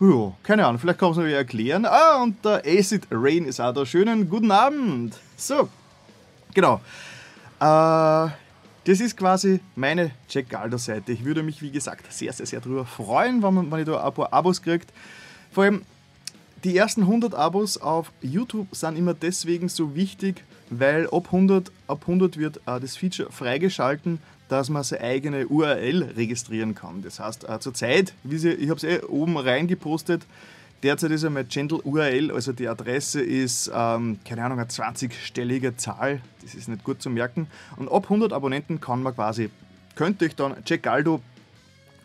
Ja, 0.00 0.32
keine 0.42 0.66
Ahnung, 0.66 0.80
vielleicht 0.80 0.98
kann 0.98 1.10
man 1.10 1.18
es 1.20 1.24
mir 1.24 1.36
erklären. 1.36 1.86
Ah, 1.86 2.20
und 2.20 2.44
der 2.44 2.64
Acid 2.66 3.06
Rain 3.12 3.44
ist 3.44 3.60
auch 3.60 3.72
da. 3.72 3.86
Schönen 3.86 4.28
guten 4.28 4.50
Abend. 4.50 5.16
So, 5.36 5.68
genau. 6.52 6.80
Äh, 7.60 8.32
das 8.84 9.00
ist 9.00 9.16
quasi 9.16 9.60
meine 9.76 10.10
Jack 10.28 10.50
Galdo-Seite. 10.50 11.12
Ich 11.12 11.24
würde 11.24 11.44
mich, 11.44 11.62
wie 11.62 11.70
gesagt, 11.70 12.12
sehr, 12.12 12.32
sehr, 12.32 12.46
sehr 12.46 12.60
darüber 12.60 12.84
freuen, 12.84 13.40
wenn, 13.44 13.54
man, 13.54 13.70
wenn 13.70 13.78
ich 13.78 13.86
da 13.86 14.04
ein 14.04 14.12
paar 14.12 14.32
Abos 14.32 14.62
kriegt. 14.62 14.92
Vor 15.52 15.62
allem 15.62 15.82
die 16.64 16.76
ersten 16.76 17.02
100 17.02 17.36
Abos 17.36 17.78
auf 17.78 18.10
YouTube 18.20 18.66
sind 18.74 18.98
immer 18.98 19.14
deswegen 19.14 19.68
so 19.68 19.94
wichtig, 19.94 20.42
weil 20.78 21.06
ab 21.10 21.26
100, 21.26 21.70
ab 21.86 22.02
100 22.02 22.38
wird 22.38 22.56
äh, 22.66 22.80
das 22.80 22.96
Feature 22.96 23.30
freigeschalten, 23.30 24.18
dass 24.48 24.70
man 24.70 24.82
seine 24.82 25.02
eigene 25.02 25.46
URL 25.46 26.02
registrieren 26.16 26.74
kann. 26.74 27.02
Das 27.02 27.20
heißt, 27.20 27.48
äh, 27.48 27.58
zurzeit, 27.60 28.14
Sie, 28.24 28.50
ich 28.50 28.70
habe 28.70 28.76
es 28.78 28.84
eh 28.84 29.02
oben 29.02 29.36
reingepostet, 29.36 30.26
derzeit 30.82 31.10
ist 31.10 31.24
ja 31.24 31.30
mein 31.30 31.48
Channel 31.48 31.80
URL, 31.84 32.30
also 32.32 32.52
die 32.52 32.68
Adresse 32.68 33.22
ist, 33.22 33.70
ähm, 33.74 34.18
keine 34.24 34.44
Ahnung, 34.44 34.58
eine 34.58 34.68
20-stellige 34.68 35.76
Zahl, 35.76 36.20
das 36.42 36.54
ist 36.54 36.68
nicht 36.68 36.84
gut 36.84 37.02
zu 37.02 37.10
merken. 37.10 37.46
Und 37.76 37.90
ab 37.90 38.04
100 38.04 38.32
Abonnenten 38.32 38.80
kann 38.80 39.02
man 39.02 39.14
quasi, 39.14 39.50
könnte 39.94 40.26
ich 40.26 40.34
dann 40.34 40.56
Jackaldo 40.64 41.20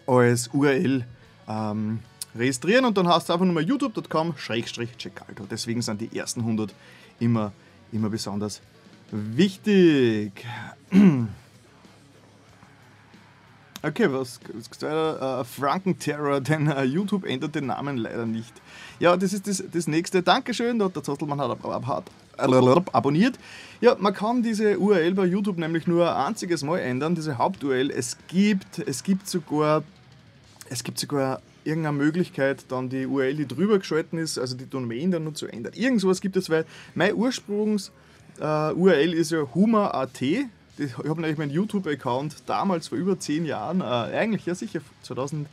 als 0.06 0.50
URL 0.50 1.06
ähm, 1.48 2.00
registrieren 2.36 2.86
und 2.86 2.98
dann 2.98 3.08
hast 3.08 3.30
du 3.30 3.34
einfach 3.34 3.46
nur 3.46 3.56
mal 3.56 3.64
youtube.com-checkalto. 3.64 5.46
Deswegen 5.50 5.82
sind 5.82 6.02
die 6.02 6.18
ersten 6.18 6.42
100 6.42 6.74
immer, 7.20 7.52
immer 7.92 8.10
besonders 8.10 8.62
wichtig. 9.12 10.46
Okay, 13.84 14.12
was 14.12 14.40
ist 14.60 14.84
uh, 14.84 15.44
Frankenterror, 15.44 16.42
denn 16.42 16.68
uh, 16.68 16.82
YouTube 16.82 17.26
ändert 17.26 17.54
den 17.54 17.68
Namen 17.68 17.98
leider 17.98 18.26
nicht. 18.26 18.52
Ja, 19.00 19.16
das 19.16 19.34
ist 19.34 19.48
das, 19.48 19.64
das 19.72 19.88
nächste. 19.88 20.24
Dankeschön, 20.24 20.80
der 20.80 20.92
Zottelmann 21.04 21.40
hat, 21.40 21.60
hat 21.64 22.12
abonniert. 22.92 23.38
Ja, 23.80 23.96
man 24.00 24.14
kann 24.14 24.42
diese 24.42 24.80
URL 24.80 25.14
bei 25.14 25.26
YouTube 25.26 25.58
nämlich 25.60 25.86
nur 25.86 26.10
ein 26.10 26.28
einziges 26.28 26.64
Mal 26.64 26.80
ändern, 26.80 27.14
diese 27.14 27.38
Haupt-URL. 27.38 27.92
Es 27.92 28.18
gibt, 28.28 28.80
es 28.80 29.04
gibt 29.04 29.28
sogar, 29.30 29.84
es 30.70 30.84
gibt 30.84 30.98
sogar 30.98 31.42
irgendeine 31.68 31.98
Möglichkeit, 31.98 32.66
dann 32.70 32.90
die 32.90 33.06
URL, 33.06 33.36
die 33.36 33.48
drüber 33.48 33.80
geschalten 33.80 34.18
ist, 34.18 34.38
also 34.38 34.56
die 34.56 34.70
Domain 34.70 35.12
dann 35.12 35.24
nur 35.24 35.34
zu 35.34 35.48
ändern. 35.48 35.74
Irgend 35.76 36.02
sowas 36.02 36.22
gibt 36.22 36.38
es, 36.38 36.50
weil 36.50 36.66
mein 36.96 37.14
Ursprungs-URL 37.14 39.14
äh, 39.14 39.16
ist 39.16 39.32
ja 39.32 39.46
Huma.at. 39.54 40.22
Ich 40.22 40.98
habe 40.98 41.22
nämlich 41.22 41.38
meinen 41.38 41.52
YouTube-Account 41.52 42.44
damals 42.46 42.90
vor 42.90 42.98
über 42.98 43.20
zehn 43.20 43.46
Jahren, 43.46 43.82
äh, 43.82 43.84
eigentlich 43.84 44.46
ja 44.46 44.56
sicher 44.56 44.82
2000, 45.04 45.48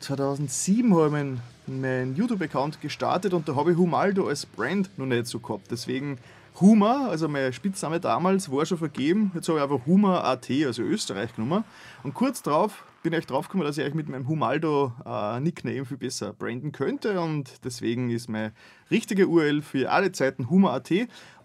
2007 0.00 0.94
habe 0.94 1.06
ich 1.06 1.12
meinen 1.12 1.40
mein 1.68 2.16
YouTube-Account 2.16 2.80
gestartet 2.80 3.34
und 3.34 3.48
da 3.48 3.54
habe 3.54 3.72
ich 3.72 3.76
Humaldo 3.76 4.28
als 4.28 4.46
Brand 4.46 4.90
noch 4.98 5.06
nicht 5.06 5.26
so 5.26 5.38
gehabt. 5.38 5.70
Deswegen 5.70 6.18
Huma, 6.60 7.08
also 7.08 7.28
mein 7.28 7.52
Spitzname 7.52 8.00
damals, 8.00 8.50
war 8.50 8.66
schon 8.66 8.78
vergeben. 8.78 9.30
Jetzt 9.34 9.48
habe 9.48 9.58
ich 9.58 9.62
einfach 9.62 9.86
Huma.at, 9.86 10.50
also 10.66 10.82
Österreich 10.82 11.34
genommen. 11.34 11.64
Und 12.02 12.14
kurz 12.14 12.42
darauf 12.42 12.84
bin 13.02 13.12
ich 13.12 13.26
drauf 13.26 13.48
gekommen, 13.48 13.64
dass 13.64 13.78
ich 13.78 13.84
euch 13.84 13.94
mit 13.94 14.08
meinem 14.08 14.26
Humaldo-Nickname 14.26 15.78
äh, 15.78 15.84
viel 15.84 15.96
besser 15.96 16.32
branden 16.32 16.72
könnte. 16.72 17.20
Und 17.20 17.64
deswegen 17.64 18.10
ist 18.10 18.28
meine 18.28 18.52
richtige 18.90 19.28
URL 19.28 19.62
für 19.62 19.90
alle 19.90 20.12
Zeiten 20.12 20.50
Huma.at. 20.50 20.90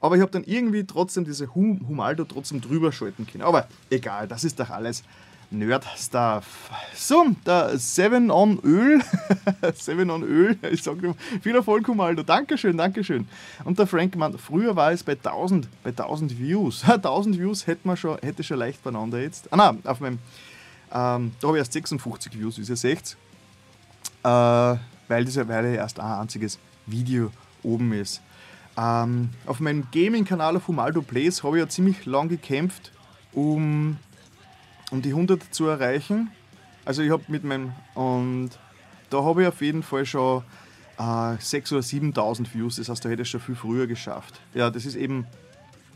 Aber 0.01 0.15
ich 0.15 0.21
habe 0.21 0.31
dann 0.31 0.43
irgendwie 0.43 0.85
trotzdem 0.85 1.25
diese 1.25 1.53
hum 1.53 1.87
Humaldo 1.87 2.25
trotzdem 2.25 2.59
drüber 2.59 2.91
schalten 2.91 3.27
können. 3.27 3.43
Aber 3.43 3.67
egal, 3.89 4.27
das 4.27 4.43
ist 4.43 4.59
doch 4.59 4.69
alles 4.69 5.03
Nerd-Stuff. 5.53 6.71
So, 6.95 7.27
der 7.45 7.77
Seven 7.77 8.31
on 8.31 8.59
Öl. 8.63 9.01
Seven 9.75 10.09
on 10.09 10.23
Öl. 10.23 10.57
Ich 10.71 10.83
sage 10.83 11.13
viel 11.41 11.55
Erfolg, 11.55 11.87
Humaldo. 11.87 12.23
Dankeschön, 12.23 12.75
Dankeschön. 12.77 13.27
Und 13.63 13.77
der 13.77 13.87
Frank 13.87 14.15
meint, 14.15 14.39
früher 14.39 14.75
war 14.75 14.91
es 14.91 15.03
bei 15.03 15.13
1000, 15.13 15.67
bei 15.83 15.91
1000 15.91 16.37
Views. 16.39 16.83
1000 16.87 17.39
Views 17.39 17.67
hätte 17.67 17.87
man 17.87 17.95
schon, 17.95 18.17
hätte 18.19 18.43
schon 18.43 18.57
leicht 18.57 18.83
beieinander 18.83 19.21
jetzt. 19.21 19.51
Ah 19.53 19.57
nein, 19.57 19.79
auf 19.85 19.99
meinem, 19.99 20.19
ähm, 20.93 21.31
da 21.39 21.47
habe 21.47 21.57
ich 21.57 21.61
erst 21.61 21.73
56 21.73 22.39
Views, 22.39 22.57
wie 22.57 22.63
ihr 22.63 22.75
seht. 22.75 23.17
Äh, 24.23 24.27
weil 25.07 25.25
diese 25.25 25.47
Weile 25.47 25.75
erst 25.75 25.99
ein 25.99 26.19
einziges 26.19 26.59
Video 26.85 27.31
oben 27.61 27.91
ist. 27.93 28.21
Ähm, 28.77 29.29
auf 29.45 29.59
meinem 29.59 29.87
Gaming-Kanal 29.91 30.55
auf 30.55 30.67
Humaldo 30.67 31.01
Plays 31.01 31.43
habe 31.43 31.57
ich 31.57 31.63
ja 31.63 31.69
ziemlich 31.69 32.05
lang 32.05 32.29
gekämpft, 32.29 32.91
um 33.33 33.97
um 34.93 35.01
die 35.01 35.09
100 35.09 35.41
zu 35.53 35.65
erreichen. 35.65 36.29
Also 36.85 37.01
ich 37.01 37.11
habe 37.11 37.23
mit 37.27 37.43
meinem, 37.43 37.73
und 37.95 38.51
da 39.09 39.23
habe 39.23 39.41
ich 39.41 39.47
auf 39.47 39.61
jeden 39.61 39.81
Fall 39.81 40.05
schon 40.05 40.43
äh, 40.97 41.01
6.000 41.01 41.71
oder 41.71 41.81
7.000 41.81 42.53
Views, 42.53 42.75
das 42.75 42.89
heißt, 42.89 43.03
da 43.03 43.09
hätte 43.09 43.23
ich 43.23 43.29
schon 43.29 43.41
viel 43.41 43.55
früher 43.55 43.87
geschafft. 43.87 44.39
Ja, 44.53 44.69
das 44.69 44.85
ist 44.85 44.95
eben, 44.95 45.25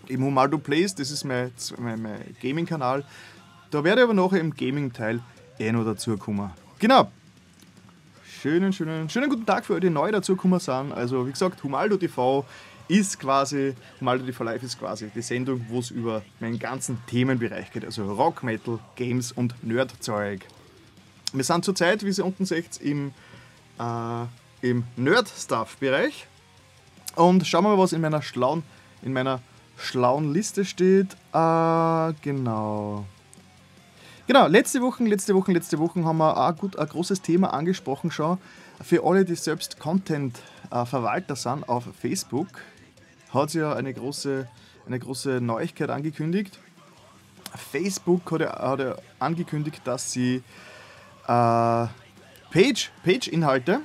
eben 0.08 0.24
Humaldo 0.24 0.58
Plays, 0.58 0.96
das 0.96 1.12
ist 1.12 1.24
mein, 1.26 1.52
mein, 1.78 2.02
mein 2.02 2.36
Gaming-Kanal. 2.42 3.06
Da 3.72 3.84
werde 3.84 4.02
ich 4.02 4.04
aber 4.06 4.14
nachher 4.14 4.40
im 4.40 4.54
Gaming-Teil 4.54 5.20
eh 5.60 5.72
noch 5.72 5.84
dazu 5.84 6.18
kommen. 6.18 6.52
Genau. 6.80 7.12
Schönen, 8.42 8.72
schönen, 8.72 9.10
schönen 9.10 9.30
guten 9.30 9.46
Tag 9.46 9.66
für 9.66 9.74
alle, 9.74 9.82
die 9.82 9.90
neu 9.90 10.12
dazu 10.12 10.36
gekommen 10.36 10.60
sind. 10.60 10.94
Also, 10.94 11.28
wie 11.28 11.32
gesagt, 11.32 11.64
Humaldo 11.64 11.98
TV 11.98 12.46
ist 12.88 13.20
quasi, 13.20 13.74
Maldo 14.00 14.32
for 14.32 14.46
Life 14.46 14.66
ist 14.66 14.80
quasi 14.80 15.10
die 15.14 15.22
Sendung, 15.22 15.66
wo 15.70 15.80
es 15.80 15.92
über 15.92 16.22
meinen 16.40 16.60
ganzen 16.60 17.00
Themenbereich 17.08 17.72
geht, 17.72 17.84
also 17.84 18.10
Rock, 18.14 18.44
Metal, 18.44 18.80
Games 18.96 19.32
und 19.32 19.62
Nerdzeug. 19.64 20.42
Wir 21.34 21.44
sind 21.44 21.66
zurzeit, 21.66 22.06
wie 22.06 22.12
Sie 22.12 22.24
unten 22.24 22.46
seht, 22.46 22.78
im, 22.78 23.12
äh, 23.80 24.26
im 24.62 24.84
Nerd-Stuff-Bereich. 24.96 26.28
Und 27.16 27.46
schauen 27.46 27.66
wir 27.66 27.76
mal, 27.76 27.78
was 27.78 27.92
in 27.92 28.02
meiner 28.02 28.22
schlauen, 28.22 28.64
in 29.02 29.12
meiner 29.12 29.42
schlauen 29.78 30.32
Liste 30.32 30.64
steht. 30.64 31.18
Äh, 31.34 32.14
genau. 32.22 33.06
Genau, 34.28 34.46
letzte 34.48 34.82
Woche, 34.82 35.06
letzte 35.06 35.34
Woche, 35.34 35.54
letzte 35.54 35.80
Woche 35.80 36.04
haben 36.04 36.18
wir 36.18 36.36
auch 36.36 36.56
gut, 36.58 36.78
ein 36.78 36.86
großes 36.88 37.22
Thema 37.22 37.54
angesprochen 37.54 38.12
schon. 38.12 38.38
Für 38.82 39.06
alle, 39.06 39.24
die 39.24 39.36
selbst 39.36 39.80
Content-Verwalter 39.80 41.38
sind 41.38 41.68
auf 41.70 41.86
Facebook, 42.00 42.50
hat 43.34 43.52
sie 43.52 43.60
ja 43.60 43.74
eine 43.74 43.94
große, 43.94 44.46
eine 44.86 45.00
große 45.00 45.40
Neuigkeit 45.40 45.90
angekündigt. 45.90 46.60
Facebook 47.72 48.30
hat 48.34 48.42
ja, 48.42 48.60
hat 48.60 48.80
ja 48.80 48.96
angekündigt, 49.20 49.82
dass 49.86 50.12
sie 50.12 50.44
äh, 51.26 51.88
Page, 52.52 52.92
Page-Inhalte 53.06 53.80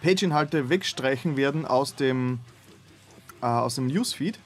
Page-Inhalte 0.00 0.68
wegstreichen 0.68 1.36
werden 1.36 1.66
aus 1.66 1.94
dem, 1.94 2.38
äh, 3.42 3.46
aus 3.46 3.74
dem 3.74 3.88
Newsfeed. 3.88 4.38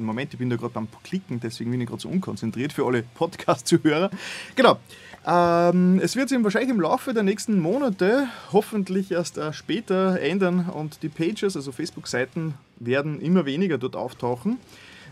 Moment, 0.00 0.32
ich 0.32 0.38
bin 0.38 0.48
da 0.48 0.56
gerade 0.56 0.72
beim 0.72 0.88
Klicken, 1.04 1.40
deswegen 1.40 1.70
bin 1.70 1.80
ich 1.80 1.88
gerade 1.88 2.00
so 2.00 2.08
unkonzentriert 2.08 2.72
für 2.72 2.86
alle 2.86 3.02
Podcast-Zuhörer. 3.02 4.10
Genau. 4.56 4.78
Ähm, 5.24 6.00
es 6.02 6.16
wird 6.16 6.28
sich 6.28 6.42
wahrscheinlich 6.42 6.70
im 6.70 6.80
Laufe 6.80 7.14
der 7.14 7.22
nächsten 7.22 7.60
Monate 7.60 8.26
hoffentlich 8.52 9.12
erst 9.12 9.38
äh, 9.38 9.52
später 9.52 10.20
ändern 10.20 10.68
und 10.68 11.02
die 11.02 11.08
Pages, 11.08 11.56
also 11.56 11.70
Facebook-Seiten, 11.70 12.54
werden 12.78 13.20
immer 13.20 13.44
weniger 13.46 13.78
dort 13.78 13.94
auftauchen, 13.94 14.58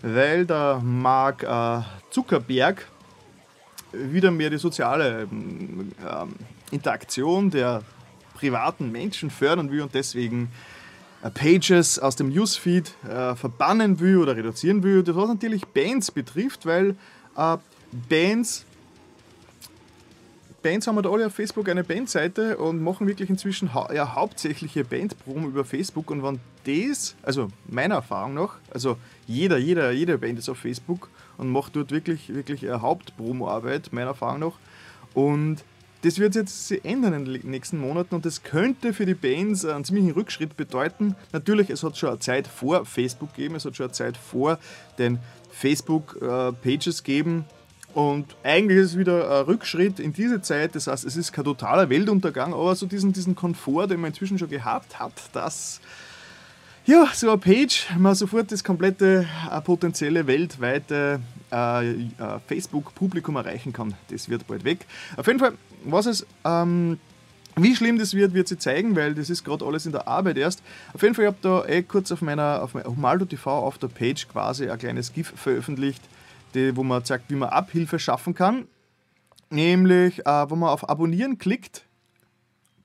weil 0.03 0.47
der 0.47 0.81
Mark 0.83 1.45
äh, 1.45 1.83
Zuckerberg 2.11 2.89
wieder 3.93 4.31
mehr 4.31 4.51
die 4.51 4.59
soziale 4.59 5.29
ähm, 5.31 5.93
Interaktion 6.71 7.51
der 7.51 7.83
privaten 8.35 8.91
Menschen 8.91 9.31
fördern 9.31 9.71
will 9.71 9.83
und 9.83 9.95
deswegen 9.95 10.51
Pages 11.29 11.99
aus 11.99 12.17
dem 12.17 12.31
Newsfeed 12.31 12.95
äh, 13.05 13.35
verbannen 13.35 14.01
will 14.01 14.17
oder 14.17 14.37
reduzieren 14.37 14.83
will. 14.83 15.03
Das 15.03 15.17
was 15.17 15.29
natürlich 15.29 15.67
Bands 15.67 16.11
betrifft, 16.11 16.65
weil 16.65 16.97
äh, 17.37 17.57
Bands 18.09 18.65
Bands 20.63 20.87
haben 20.87 20.97
wir 20.97 21.03
da 21.03 21.11
alle 21.11 21.27
auf 21.27 21.35
Facebook 21.35 21.69
eine 21.69 21.85
Bandseite 21.85 22.59
und 22.59 22.83
machen 22.83 23.07
wirklich 23.07 23.31
inzwischen 23.31 23.73
hau 23.73 23.91
ja, 23.93 24.15
hauptsächliche 24.15 24.85
Bandproben 24.85 25.47
über 25.47 25.65
Facebook. 25.65 26.11
Und 26.11 26.23
wenn 26.23 26.39
das, 26.65 27.17
also 27.23 27.49
meiner 27.67 27.97
Erfahrung 27.97 28.35
nach, 28.35 28.57
also 28.71 28.99
jeder, 29.27 29.57
jeder, 29.57 29.91
jede 29.91 30.19
Band 30.19 30.39
ist 30.39 30.49
auf 30.49 30.59
Facebook 30.59 31.09
und 31.39 31.51
macht 31.51 31.77
dort 31.77 31.91
wirklich, 31.93 32.35
wirklich 32.35 32.67
eine 32.67 32.83
Hauptpromo-Arbeit, 32.83 33.93
meiner 33.93 34.09
Erfahrung 34.09 34.41
nach. 34.41 34.53
Und 35.15 35.65
das 36.03 36.19
wird 36.19 36.35
jetzt 36.35 36.73
ändern 36.85 37.13
in 37.13 37.25
den 37.25 37.51
nächsten 37.51 37.79
Monaten 37.79 38.15
und 38.15 38.25
das 38.25 38.43
könnte 38.43 38.93
für 38.93 39.07
die 39.07 39.15
Bands 39.15 39.65
einen 39.65 39.85
ziemlichen 39.85 40.13
Rückschritt 40.13 40.57
bedeuten. 40.57 41.15
Natürlich, 41.33 41.71
es 41.71 41.83
hat 41.83 41.97
schon 41.97 42.11
eine 42.11 42.19
Zeit 42.19 42.47
vor 42.47 42.87
Facebook 42.87 43.35
gegeben, 43.35 43.57
es 43.57 43.65
hat 43.65 43.77
schon 43.77 43.87
eine 43.87 43.93
Zeit 43.93 44.17
vor 44.17 44.59
den 44.99 45.19
Facebook-Pages 45.51 47.01
äh, 47.01 47.03
gegeben 47.03 47.45
und 47.95 48.37
eigentlich 48.45 48.79
ist 48.79 48.91
es 48.93 48.99
wieder 48.99 49.41
ein 49.41 49.45
Rückschritt 49.47 49.99
in 49.99 50.13
diese 50.13 50.41
Zeit. 50.41 50.75
Das 50.75 50.87
heißt, 50.87 51.05
es 51.05 51.17
ist 51.17 51.33
kein 51.33 51.45
totaler 51.45 51.91
Weltuntergang, 51.91 52.55
aber 52.55 52.75
so 52.77 52.87
diesen, 52.87 53.13
diesen 53.13 53.35
Komfort, 53.35 53.89
den 53.89 54.01
man 54.01 54.11
inzwischen 54.11 54.39
schon 54.39 54.49
gehabt 54.49 54.99
hat, 54.99 55.13
dass 55.33 55.81
ja, 56.87 57.07
so 57.13 57.29
eine 57.29 57.39
Page 57.39 57.87
man 57.99 58.15
sofort 58.15 58.51
das 58.53 58.65
komplette 58.65 59.27
äh, 59.51 59.61
potenzielle 59.61 60.27
weltweite 60.27 61.21
äh, 61.53 61.91
äh, 61.91 62.07
Facebook-Publikum 62.47 63.37
erreichen 63.37 63.73
kann. 63.73 63.95
Das 64.09 64.29
wird 64.29 64.47
bald 64.47 64.65
weg. 64.65 64.87
Auf 65.17 65.27
jeden 65.27 65.39
Fall, 65.39 65.53
was 65.85 66.07
es. 66.07 66.27
Ähm, 66.45 66.99
wie 67.57 67.75
schlimm 67.75 67.99
das 67.99 68.15
wird, 68.15 68.33
wird 68.33 68.47
sie 68.47 68.59
zeigen, 68.59 68.95
weil 68.95 69.15
das 69.15 69.29
ist 69.29 69.45
gerade 69.45 69.67
alles 69.67 69.85
in 69.85 69.93
der 69.93 70.07
Arbeit 70.07 70.39
erst. 70.39 70.63
Auf 70.95 71.03
jeden 71.03 71.15
Fall, 71.15 71.25
ich 71.25 71.31
habe 71.31 71.39
da 71.43 71.67
eh 71.67 71.83
kurz 71.83 72.13
auf 72.13 72.23
meiner 72.23 72.63
auf 72.63 72.75
Humaldo 72.75 73.25
TV 73.25 73.51
auf 73.51 73.77
der 73.77 73.89
Page 73.89 74.29
quasi 74.29 74.71
ein 74.71 74.79
kleines 74.79 75.13
GIF 75.13 75.33
veröffentlicht, 75.35 76.03
die, 76.55 76.75
wo 76.77 76.85
man 76.85 77.05
zeigt, 77.05 77.29
wie 77.29 77.35
man 77.35 77.49
Abhilfe 77.49 77.99
schaffen 77.99 78.35
kann. 78.35 78.67
Nämlich, 79.51 80.21
äh, 80.25 80.51
wo 80.51 80.55
man 80.55 80.71
auf 80.71 80.89
Abonnieren 80.89 81.39
klickt, 81.39 81.83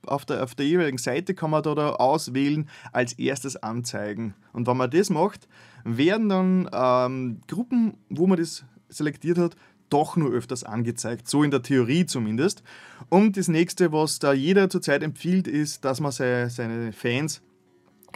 auf 0.08 0.26
der, 0.26 0.44
auf 0.44 0.56
der 0.56 0.66
jeweiligen 0.66 0.98
Seite 0.98 1.34
kann 1.34 1.52
man 1.52 1.64
da, 1.64 1.76
da 1.76 1.92
auswählen, 1.94 2.70
als 2.92 3.14
erstes 3.14 3.56
anzeigen. 3.56 4.34
Und 4.54 4.68
wenn 4.68 4.78
man 4.78 4.90
das 4.90 5.10
macht, 5.10 5.48
werden 5.84 6.30
dann 6.30 6.70
ähm, 6.74 7.42
Gruppen, 7.48 7.98
wo 8.10 8.28
man 8.28 8.38
das 8.38 8.64
selektiert 8.90 9.38
hat, 9.38 9.56
doch 9.90 10.16
nur 10.18 10.32
öfters 10.32 10.64
angezeigt, 10.64 11.28
so 11.28 11.44
in 11.44 11.52
der 11.52 11.62
Theorie 11.62 12.06
zumindest. 12.06 12.64
Und 13.10 13.38
das 13.38 13.48
nächste, 13.48 13.92
was 13.92 14.20
da 14.20 14.34
jeder 14.34 14.70
zurzeit 14.70 15.04
empfiehlt, 15.04 15.48
ist, 15.48 15.86
dass 15.86 16.00
man 16.00 16.12
seine, 16.12 16.50
seine 16.50 16.92
Fans 16.92 17.42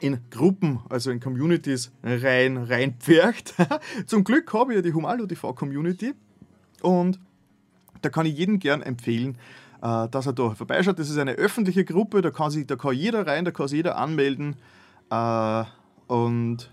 in 0.02 0.19
Gruppen, 0.30 0.80
also 0.89 1.12
in 1.12 1.19
Communities 1.19 1.91
rein, 2.04 2.58
reinpfercht. 2.58 3.54
Zum 4.06 4.23
Glück 4.23 4.52
habe 4.54 4.73
ich 4.73 4.78
ja 4.78 4.82
die 4.82 4.93
Humaldo 4.93 5.25
TV 5.25 5.54
Community 5.54 6.13
und 6.82 7.19
da 8.02 8.10
kann 8.10 8.25
ich 8.25 8.38
jedem 8.38 8.60
gern 8.60 8.82
empfehlen, 8.82 9.38
dass 9.82 10.26
er 10.26 10.34
da 10.34 10.52
vorbeischaut. 10.52 11.00
Das 11.00 11.10
ist 11.10 11.18
eine 11.18 11.34
öffentliche 11.34 11.86
Gruppe, 11.86 12.22
da 12.22 12.32
kann, 12.32 12.52
sich, 12.52 12.68
da 12.68 12.76
kann 12.76 12.94
jeder 12.94 13.26
rein, 13.26 13.46
da 13.46 13.52
kann 13.52 13.68
sich 13.68 13.78
jeder 13.78 13.98
anmelden. 13.98 14.56
Äh, 15.10 15.63
und 16.08 16.70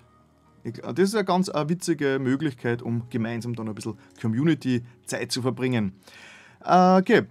das 0.82 0.98
ist 0.98 1.14
eine 1.14 1.24
ganz 1.24 1.48
eine 1.48 1.68
witzige 1.68 2.18
Möglichkeit, 2.18 2.82
um 2.82 3.08
gemeinsam 3.10 3.54
dann 3.54 3.68
ein 3.68 3.74
bisschen 3.74 3.98
Community-Zeit 4.20 5.30
zu 5.30 5.42
verbringen. 5.42 5.92
Äh, 6.64 6.98
okay. 6.98 7.22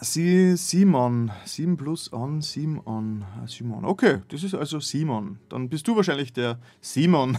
Sie, 0.00 0.56
Simon, 0.56 1.30
7 1.44 1.76
plus 1.76 2.10
7 2.10 2.86
an, 2.86 3.24
Simon. 3.46 3.84
Okay, 3.84 4.18
das 4.28 4.42
ist 4.42 4.54
also 4.54 4.78
Simon. 4.80 5.38
Dann 5.48 5.68
bist 5.68 5.88
du 5.88 5.96
wahrscheinlich 5.96 6.32
der 6.32 6.58
Simon. 6.80 7.38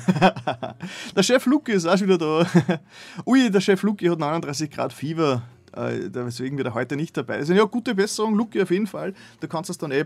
der 1.16 1.24
Chef 1.24 1.46
Luki 1.46 1.74
ist 1.74 1.86
auch 1.86 1.98
schon 1.98 2.08
wieder 2.08 2.18
da. 2.18 2.48
Ui, 3.26 3.52
der 3.52 3.62
Chef 3.62 3.84
Luki 3.84 4.08
hat 4.08 4.20
39 4.20 4.72
Grad 4.72 4.94
Fieber. 4.94 5.44
Äh, 5.76 6.10
deswegen 6.10 6.58
wird 6.58 6.68
er 6.68 6.74
heute 6.74 6.96
nicht 6.96 7.16
dabei 7.18 7.44
sein. 7.44 7.58
Ja, 7.58 7.66
gute 7.66 7.96
Besserung, 7.96 8.36
Luki, 8.36 8.62
auf 8.62 8.72
jeden 8.72 8.88
Fall. 8.88 9.14
Du 9.40 9.48
kannst 9.48 9.70
das 9.70 9.78
dann 9.78 9.92
eh 9.92 10.06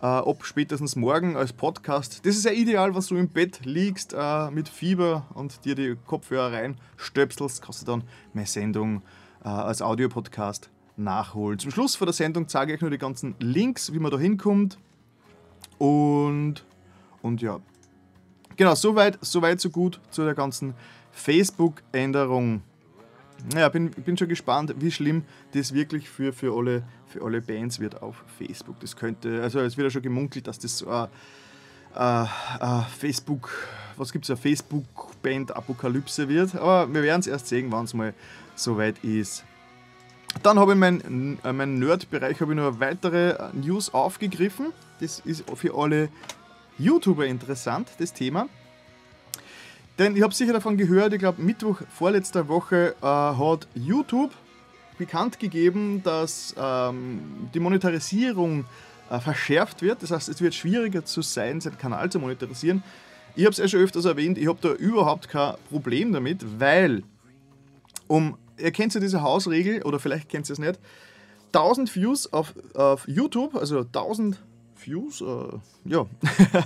äh, 0.00 0.06
ab 0.06 0.44
spätestens 0.44 0.96
morgen 0.96 1.36
als 1.36 1.52
Podcast. 1.52 2.24
Das 2.24 2.36
ist 2.36 2.44
ja 2.44 2.52
ideal, 2.52 2.94
wenn 2.94 3.02
du 3.02 3.16
im 3.16 3.28
Bett 3.28 3.60
liegst 3.64 4.14
äh, 4.16 4.50
mit 4.50 4.68
Fieber 4.68 5.26
und 5.34 5.64
dir 5.64 5.74
die 5.74 5.96
Kopfhörer 6.06 6.52
reinstöpselst, 6.52 7.62
kannst 7.62 7.82
du 7.82 7.86
dann 7.86 8.04
meine 8.34 8.46
Sendung 8.46 9.02
äh, 9.44 9.48
als 9.48 9.82
Audiopodcast 9.82 10.70
nachholen. 10.96 11.58
Zum 11.58 11.70
Schluss 11.70 11.96
vor 11.96 12.06
der 12.06 12.14
Sendung 12.14 12.48
zeige 12.48 12.72
ich 12.72 12.76
euch 12.76 12.82
nur 12.82 12.90
die 12.90 12.98
ganzen 12.98 13.34
Links, 13.38 13.92
wie 13.92 13.98
man 13.98 14.10
da 14.10 14.18
hinkommt. 14.18 14.78
Und, 15.78 16.64
und 17.22 17.42
ja, 17.42 17.60
genau, 18.56 18.74
soweit, 18.74 19.18
soweit 19.20 19.60
so 19.60 19.70
gut 19.70 20.00
zu 20.10 20.24
der 20.24 20.34
ganzen 20.34 20.74
Facebook-Änderung. 21.12 22.62
Naja, 23.52 23.68
bin, 23.68 23.90
bin 23.90 24.16
schon 24.16 24.28
gespannt, 24.28 24.74
wie 24.78 24.90
schlimm 24.90 25.24
das 25.52 25.72
wirklich 25.72 26.08
für, 26.08 26.32
für, 26.32 26.56
alle, 26.56 26.82
für 27.06 27.24
alle 27.24 27.40
Bands 27.40 27.78
wird 27.80 28.02
auf 28.02 28.24
Facebook. 28.38 28.80
Das 28.80 28.96
könnte, 28.96 29.42
also 29.42 29.60
es 29.60 29.76
wird 29.76 29.86
ja 29.86 29.90
schon 29.90 30.02
gemunkelt, 30.02 30.46
dass 30.46 30.58
das 30.58 30.78
so 30.78 30.88
ein 30.88 31.08
äh, 31.94 32.82
Facebook, 32.98 33.50
was 33.96 34.12
gibt 34.12 34.24
es, 34.24 34.30
eine 34.30 34.36
Facebook-Band-Apokalypse 34.36 36.28
wird. 36.28 36.56
Aber 36.56 36.92
wir 36.92 37.02
werden 37.02 37.20
es 37.20 37.26
erst 37.26 37.48
sehen, 37.48 37.70
wann 37.70 37.84
es 37.84 37.94
mal 37.94 38.14
soweit 38.54 39.02
ist. 39.04 39.44
Dann 40.42 40.58
habe 40.58 40.72
ich 40.72 40.78
meinen 40.78 41.38
äh, 41.44 41.52
mein 41.52 41.78
Nerd-Bereich 41.78 42.40
habe 42.40 42.52
ich 42.52 42.58
noch 42.58 42.80
weitere 42.80 43.50
News 43.54 43.94
aufgegriffen. 43.94 44.72
Das 45.00 45.20
ist 45.20 45.44
für 45.54 45.74
alle 45.76 46.08
YouTuber 46.78 47.26
interessant, 47.26 47.88
das 47.98 48.12
Thema. 48.12 48.48
Denn 49.98 50.14
ich 50.14 50.22
habe 50.22 50.34
sicher 50.34 50.52
davon 50.52 50.76
gehört, 50.76 51.12
ich 51.14 51.18
glaube 51.18 51.40
Mittwoch 51.40 51.80
vorletzter 51.88 52.48
Woche 52.48 52.94
äh, 53.00 53.06
hat 53.06 53.66
YouTube 53.74 54.32
bekannt 54.98 55.38
gegeben, 55.38 56.02
dass 56.02 56.54
ähm, 56.58 57.48
die 57.54 57.60
Monetarisierung 57.60 58.66
äh, 59.10 59.20
verschärft 59.20 59.82
wird. 59.82 60.02
Das 60.02 60.10
heißt, 60.10 60.28
es 60.28 60.40
wird 60.40 60.54
schwieriger 60.54 61.04
zu 61.04 61.22
sein, 61.22 61.60
seinen 61.60 61.78
Kanal 61.78 62.10
zu 62.10 62.18
monetarisieren. 62.18 62.82
Ich 63.34 63.44
habe 63.44 63.52
es 63.52 63.58
ja 63.58 63.68
schon 63.68 63.80
öfters 63.80 64.04
erwähnt, 64.04 64.38
ich 64.38 64.48
habe 64.48 64.58
da 64.60 64.72
überhaupt 64.72 65.28
kein 65.28 65.54
Problem 65.70 66.12
damit, 66.12 66.44
weil 66.58 67.02
um, 68.06 68.36
ihr 68.58 68.70
kennt 68.70 68.94
ja 68.94 69.00
diese 69.00 69.22
Hausregel, 69.22 69.82
oder 69.82 69.98
vielleicht 69.98 70.28
kennt 70.28 70.48
ihr 70.48 70.52
es 70.54 70.58
nicht, 70.58 70.78
1000 71.48 71.94
Views 71.94 72.32
auf, 72.32 72.54
auf 72.74 73.06
YouTube, 73.06 73.54
also 73.56 73.80
1000 73.80 74.38
Views, 74.84 75.20
äh, 75.20 75.58
ja, 75.84 76.06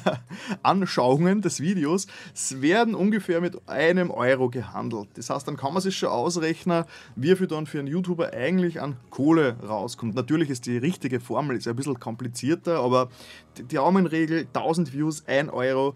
Anschauungen 0.63 1.43
des 1.43 1.61
Videos, 1.61 2.07
werden 2.51 2.95
ungefähr 2.95 3.41
mit 3.41 3.69
einem 3.69 4.11
Euro 4.11 4.49
gehandelt. 4.49 5.09
Das 5.15 5.31
heißt, 5.31 5.47
dann 5.49 5.57
kann 5.57 5.73
man 5.73 5.83
sich 5.83 5.97
schon 5.97 6.09
ausrechnen, 6.09 6.85
wie 7.17 7.35
viel 7.37 7.47
dann 7.47 7.67
für 7.67 7.79
einen 7.79 7.89
YouTuber 7.89 8.33
eigentlich 8.33 8.81
an 8.81 8.97
Kohle 9.11 9.57
rauskommt. 9.67 10.15
Natürlich 10.15 10.51
ist 10.51 10.67
die 10.67 10.79
richtige 10.79 11.21
Formel 11.21 11.57
ist 11.57 11.69
ein 11.69 11.77
bisschen 11.77 11.99
komplizierter, 12.01 12.81
aber 12.81 13.09
die 13.57 13.67
Daumenregel 13.67 14.47
1000 14.55 14.93
Views, 14.93 15.27
1 15.27 15.53
Euro, 15.53 15.95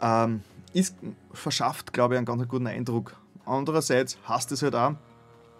ähm, 0.00 0.42
ist, 0.72 0.96
verschafft, 1.32 1.92
glaube 1.92 2.14
ich, 2.14 2.18
einen 2.18 2.26
ganz 2.26 2.46
guten 2.48 2.66
Eindruck. 2.66 3.16
Andererseits 3.44 4.18
hasst 4.24 4.52
es 4.52 4.62
halt 4.62 4.74
auch, 4.74 4.94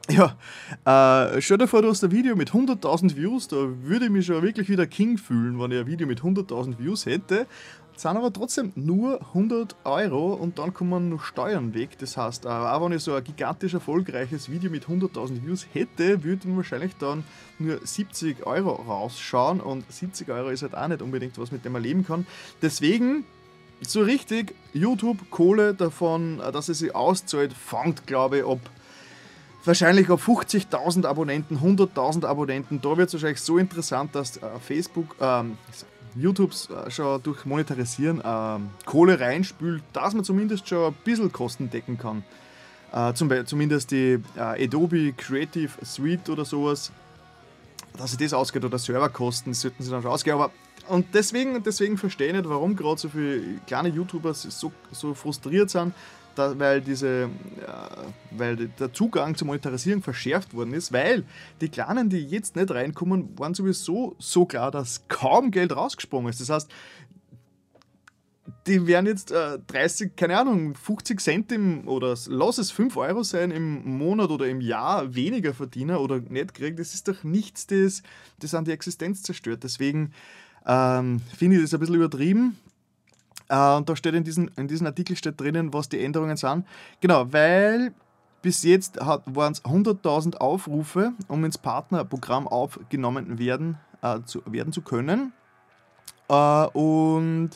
ja, 0.11 0.37
äh, 0.85 1.41
stell 1.41 1.59
dir 1.59 1.69
vor, 1.69 1.83
du 1.83 1.89
hast 1.89 2.03
ein 2.03 2.11
Video 2.11 2.35
mit 2.35 2.51
100.000 2.51 3.15
Views, 3.15 3.47
da 3.47 3.57
würde 3.57 4.07
ich 4.07 4.11
mich 4.11 4.27
schon 4.27 4.43
wirklich 4.43 4.69
wieder 4.69 4.87
King 4.87 5.17
fühlen, 5.17 5.61
wenn 5.61 5.71
ich 5.71 5.79
ein 5.79 5.87
Video 5.87 6.07
mit 6.09 6.21
100.000 6.21 6.79
Views 6.79 7.07
hätte. 7.07 7.47
Das 7.93 8.03
sind 8.03 8.17
aber 8.17 8.33
trotzdem 8.33 8.73
nur 8.75 9.21
100 9.21 9.77
Euro 9.85 10.33
und 10.33 10.59
dann 10.59 10.75
kommen 10.75 11.11
noch 11.11 11.23
Steuern 11.23 11.75
weg. 11.75 11.99
Das 11.99 12.17
heißt, 12.17 12.47
äh, 12.47 12.49
auch 12.49 12.85
wenn 12.85 12.97
ich 12.97 13.03
so 13.03 13.15
ein 13.15 13.23
gigantisch 13.23 13.75
erfolgreiches 13.75 14.51
Video 14.51 14.71
mit 14.71 14.87
100.000 14.87 15.45
Views 15.45 15.67
hätte, 15.73 16.25
würde 16.25 16.49
ich 16.49 16.57
wahrscheinlich 16.57 16.97
dann 16.97 17.23
nur 17.59 17.79
70 17.85 18.45
Euro 18.45 18.73
rausschauen 18.73 19.61
und 19.61 19.91
70 19.93 20.31
Euro 20.31 20.49
ist 20.49 20.63
halt 20.63 20.75
auch 20.75 20.89
nicht 20.89 21.03
unbedingt 21.03 21.39
was, 21.39 21.53
mit 21.53 21.65
dem 21.65 21.73
man 21.73 21.83
leben 21.83 22.05
kann. 22.05 22.27
Deswegen 22.61 23.25
so 23.83 24.01
richtig 24.01 24.55
YouTube 24.73 25.31
Kohle 25.31 25.75
davon, 25.75 26.41
äh, 26.41 26.51
dass 26.51 26.69
es 26.69 26.81
sich 26.81 26.93
auszahlt, 26.93 27.53
fängt 27.53 28.07
glaube 28.09 28.39
ich 28.39 28.45
ab 28.45 28.59
wahrscheinlich 29.65 30.11
auf 30.11 30.27
50.000 30.27 31.07
Abonnenten, 31.07 31.59
100.000 31.59 32.27
Abonnenten. 32.27 32.81
Da 32.81 32.97
wird 32.97 33.09
es 33.09 33.15
wahrscheinlich 33.15 33.41
so 33.41 33.59
interessant, 33.59 34.15
dass 34.15 34.37
äh, 34.37 34.41
Facebook, 34.61 35.17
ähm, 35.21 35.59
YouTube 36.15 36.53
äh, 36.53 36.91
schon 36.91 37.23
durch 37.23 37.45
Monetarisieren 37.45 38.21
äh, 38.21 38.59
Kohle 38.85 39.19
reinspült, 39.19 39.83
dass 39.93 40.15
man 40.15 40.25
zumindest 40.25 40.69
schon 40.69 40.93
ein 40.93 40.97
bisschen 41.05 41.33
Kosten 41.33 41.71
decken 41.71 41.99
kann. 41.99 42.25
Äh, 42.93 43.15
zum, 43.15 43.31
zumindest 43.47 43.91
die 43.91 44.19
äh, 44.37 44.65
Adobe 44.65 45.13
Creative 45.13 45.71
Suite 45.85 46.29
oder 46.29 46.45
sowas, 46.45 46.93
dass 47.97 48.11
sich 48.11 48.19
das 48.19 48.35
ausgeht 48.35 48.65
oder 48.65 48.79
Serverkosten, 48.79 49.55
sollten 49.55 49.83
sie 49.83 49.91
dann 49.91 50.03
schon 50.03 50.11
ausgehen. 50.11 50.37
Aber 50.37 50.51
und 50.89 51.07
deswegen, 51.15 51.63
deswegen 51.63 51.97
verstehe 51.97 52.29
ich 52.29 52.33
nicht, 52.35 52.49
warum 52.49 52.75
gerade 52.75 53.01
so 53.01 53.09
viele 53.09 53.59
kleine 53.67 53.89
YouTuber 53.89 54.35
so, 54.35 54.73
so 54.91 55.15
frustriert 55.15 55.71
sind, 55.71 55.95
da, 56.35 56.59
weil, 56.59 56.81
diese, 56.81 57.29
ja, 57.67 57.89
weil 58.31 58.57
der 58.57 58.93
Zugang 58.93 59.37
zur 59.37 59.47
Monetarisierung 59.47 60.03
verschärft 60.03 60.55
worden 60.55 60.75
ist, 60.75 60.93
weil 60.93 61.25
die 61.61 61.69
Kleinen, 61.69 62.09
die 62.09 62.19
jetzt 62.19 62.57
nicht 62.57 62.71
reinkommen, 62.71 63.39
waren 63.39 63.55
sowieso 63.55 64.17
so 64.19 64.45
klar, 64.47 64.71
dass 64.71 65.07
kaum 65.09 65.51
Geld 65.51 65.75
rausgesprungen 65.75 66.31
ist. 66.31 66.41
Das 66.41 66.51
heißt, 66.51 66.71
die 68.67 68.87
werden 68.87 69.07
jetzt 69.07 69.33
äh, 69.33 69.59
30, 69.67 70.17
keine 70.17 70.39
Ahnung, 70.39 70.75
50 70.75 71.21
Cent 71.21 71.53
im, 71.53 71.89
oder 71.89 72.17
lass 72.27 72.59
es 72.59 72.71
5 72.71 72.97
Euro 72.97 73.23
sein 73.23 73.51
im 73.51 73.99
Monat 73.99 74.31
oder 74.31 74.49
im 74.49 74.61
Jahr 74.61 75.15
weniger 75.15 75.55
verdienen 75.55 75.97
oder 75.97 76.21
nicht 76.21 76.55
kriegen. 76.55 76.77
Das 76.77 76.95
ist 76.95 77.09
doch 77.09 77.25
nichts, 77.25 77.67
das, 77.67 78.03
das 78.39 78.55
an 78.55 78.65
die 78.65 78.73
Existenz 78.73 79.23
zerstört. 79.23 79.65
Deswegen 79.65 80.13
ähm, 80.67 81.21
finde 81.37 81.57
ich 81.57 81.63
das 81.63 81.75
ein 81.75 81.81
bisschen 81.81 81.97
übertrieben. 81.97 82.57
Äh, 83.53 83.77
und 83.77 83.89
da 83.89 83.95
steht 83.95 84.15
in 84.15 84.25
diesem 84.25 84.51
in 84.57 84.67
diesen 84.67 84.87
Artikel 84.87 85.15
steht 85.15 85.39
drinnen, 85.41 85.73
was 85.75 85.89
die 85.89 86.03
Änderungen 86.03 86.37
sind. 86.37 86.67
Genau, 87.01 87.33
weil 87.33 87.93
bis 88.41 88.65
jetzt 88.65 88.99
waren 88.99 89.53
es 89.53 89.63
100.000 89.63 90.39
Aufrufe, 90.39 91.13
um 91.29 91.45
ins 91.45 91.59
Partnerprogramm 91.59 92.49
aufgenommen 92.49 93.39
werden, 93.39 93.79
äh, 94.01 94.21
zu, 94.25 94.43
werden 94.47 94.73
zu 94.73 94.83
können. 94.83 95.33
Äh, 96.29 96.67
und 96.69 97.51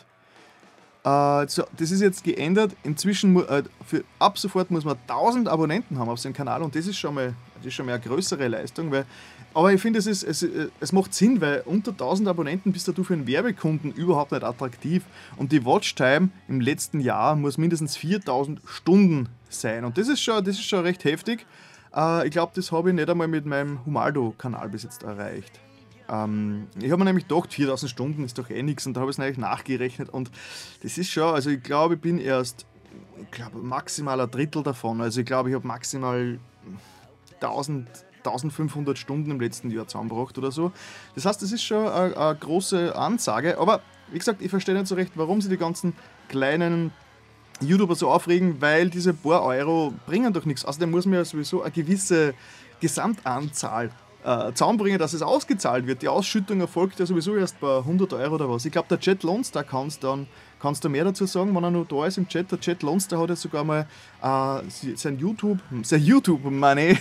so, 1.48 1.64
das 1.76 1.90
ist 1.90 2.00
jetzt 2.00 2.24
geändert. 2.24 2.72
Inzwischen, 2.82 3.36
äh, 3.46 3.62
für, 3.86 4.02
ab 4.18 4.38
sofort 4.38 4.70
muss 4.70 4.84
man 4.84 4.96
1000 5.06 5.48
Abonnenten 5.48 5.98
haben 5.98 6.08
auf 6.08 6.18
seinem 6.18 6.32
Kanal 6.32 6.62
und 6.62 6.74
das 6.74 6.86
ist 6.86 6.98
schon 6.98 7.14
mal, 7.14 7.34
das 7.56 7.66
ist 7.66 7.74
schon 7.74 7.86
mal 7.86 7.92
eine 7.92 8.02
größere 8.02 8.48
Leistung, 8.48 8.90
weil 8.90 9.06
aber 9.54 9.72
ich 9.72 9.80
finde, 9.80 9.98
es, 9.98 10.06
es, 10.06 10.46
es 10.80 10.92
macht 10.92 11.14
Sinn, 11.14 11.40
weil 11.40 11.62
unter 11.64 11.90
1000 11.92 12.28
Abonnenten 12.28 12.72
bist 12.72 12.88
du 12.88 13.04
für 13.04 13.14
einen 13.14 13.26
Werbekunden 13.26 13.90
überhaupt 13.90 14.32
nicht 14.32 14.44
attraktiv. 14.44 15.02
Und 15.38 15.50
die 15.50 15.64
Watchtime 15.64 16.28
im 16.46 16.60
letzten 16.60 17.00
Jahr 17.00 17.36
muss 17.36 17.56
mindestens 17.56 17.96
4000 17.96 18.60
Stunden 18.66 19.30
sein. 19.48 19.86
Und 19.86 19.96
das 19.96 20.08
ist 20.08 20.20
schon, 20.20 20.44
das 20.44 20.56
ist 20.56 20.68
schon 20.68 20.80
recht 20.80 21.04
heftig. 21.04 21.46
Äh, 21.94 22.26
ich 22.26 22.32
glaube, 22.32 22.52
das 22.54 22.70
habe 22.70 22.90
ich 22.90 22.94
nicht 22.94 23.08
einmal 23.08 23.28
mit 23.28 23.46
meinem 23.46 23.82
Humaldo-Kanal 23.86 24.68
bis 24.68 24.82
jetzt 24.82 25.04
erreicht. 25.04 25.58
Ähm, 26.08 26.68
ich 26.80 26.90
habe 26.90 26.98
mir 26.98 27.04
nämlich 27.04 27.28
gedacht, 27.28 27.52
4000 27.52 27.90
Stunden 27.90 28.24
ist 28.24 28.38
doch 28.38 28.50
eh 28.50 28.62
nichts. 28.62 28.86
Und 28.86 28.94
da 28.94 29.00
habe 29.00 29.10
ich 29.10 29.16
es 29.16 29.20
eigentlich 29.20 29.38
nachgerechnet. 29.38 30.08
Und 30.08 30.30
das 30.82 30.98
ist 30.98 31.10
schon, 31.10 31.34
also 31.34 31.50
ich 31.50 31.62
glaube, 31.62 31.94
ich 31.94 32.00
bin 32.00 32.18
erst, 32.18 32.66
ich 33.20 33.30
glaube, 33.30 33.58
maximal 33.58 34.20
ein 34.20 34.30
Drittel 34.30 34.62
davon. 34.62 35.00
Also 35.00 35.20
ich 35.20 35.26
glaube, 35.26 35.50
ich 35.50 35.54
habe 35.54 35.66
maximal 35.66 36.38
1000 37.40 37.86
1500 38.26 38.98
Stunden 38.98 39.30
im 39.30 39.40
letzten 39.40 39.70
Jahr 39.70 39.86
zusammengebracht 39.86 40.36
oder 40.36 40.50
so. 40.50 40.72
Das 41.14 41.26
heißt, 41.26 41.40
das 41.42 41.52
ist 41.52 41.62
schon 41.62 41.86
eine, 41.86 42.16
eine 42.16 42.36
große 42.36 42.96
Ansage. 42.96 43.58
Aber 43.58 43.82
wie 44.10 44.18
gesagt, 44.18 44.42
ich 44.42 44.50
verstehe 44.50 44.74
nicht 44.74 44.88
so 44.88 44.94
recht, 44.94 45.12
warum 45.14 45.40
sie 45.40 45.48
die 45.48 45.56
ganzen 45.56 45.94
kleinen 46.28 46.92
YouTuber 47.60 47.94
so 47.94 48.10
aufregen, 48.10 48.60
weil 48.60 48.90
diese 48.90 49.14
paar 49.14 49.42
Euro 49.42 49.94
bringen 50.06 50.32
doch 50.32 50.44
nichts. 50.44 50.64
Außerdem 50.64 50.90
muss 50.90 51.06
man 51.06 51.14
ja 51.14 51.24
sowieso 51.24 51.62
eine 51.62 51.70
gewisse 51.70 52.34
Gesamtanzahl 52.80 53.90
äh, 54.26 54.52
zusammenbringen, 54.52 54.98
dass 54.98 55.12
es 55.12 55.22
ausgezahlt 55.22 55.86
wird. 55.86 56.02
Die 56.02 56.08
Ausschüttung 56.08 56.60
erfolgt 56.60 56.98
ja 56.98 57.06
sowieso 57.06 57.36
erst 57.36 57.60
bei 57.60 57.78
100 57.78 58.12
Euro 58.12 58.34
oder 58.34 58.50
was. 58.50 58.64
Ich 58.64 58.72
glaube, 58.72 58.88
der 58.88 58.98
Jet 58.98 59.22
Lone 59.22 59.44
Star 59.44 59.64
Countdown 59.64 60.26
Kannst 60.58 60.82
du 60.84 60.88
mehr 60.88 61.04
dazu 61.04 61.26
sagen, 61.26 61.54
wenn 61.54 61.64
er 61.64 61.70
noch 61.70 61.86
da 61.86 62.06
ist 62.06 62.16
im 62.16 62.26
Chat? 62.26 62.50
Der 62.50 62.58
Chat 62.58 62.82
Lonster 62.82 63.18
hat 63.18 63.28
ja 63.28 63.36
sogar 63.36 63.62
mal 63.62 63.86
äh, 64.22 64.96
sein 64.96 65.18
YouTube, 65.18 65.58
sein 65.82 66.02
YouTube-Money, 66.02 66.98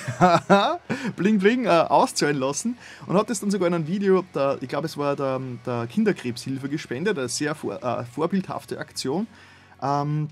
bling 1.15 1.39
bling, 1.39 1.65
äh, 1.65 1.69
auszahlen 1.69 2.37
lassen 2.37 2.77
und 3.07 3.17
hat 3.17 3.29
das 3.29 3.39
dann 3.39 3.51
sogar 3.51 3.69
in 3.69 3.73
einem 3.73 3.87
Video, 3.87 4.25
der, 4.33 4.57
ich 4.59 4.67
glaube 4.67 4.87
es 4.87 4.97
war 4.97 5.15
der, 5.15 5.39
der 5.65 5.87
Kinderkrebshilfe 5.87 6.67
gespendet, 6.67 7.17
eine 7.17 7.29
sehr 7.29 7.55
vor, 7.55 7.81
äh, 7.81 8.03
vorbildhafte 8.03 8.77
Aktion. 8.77 9.25
Ähm, 9.81 10.27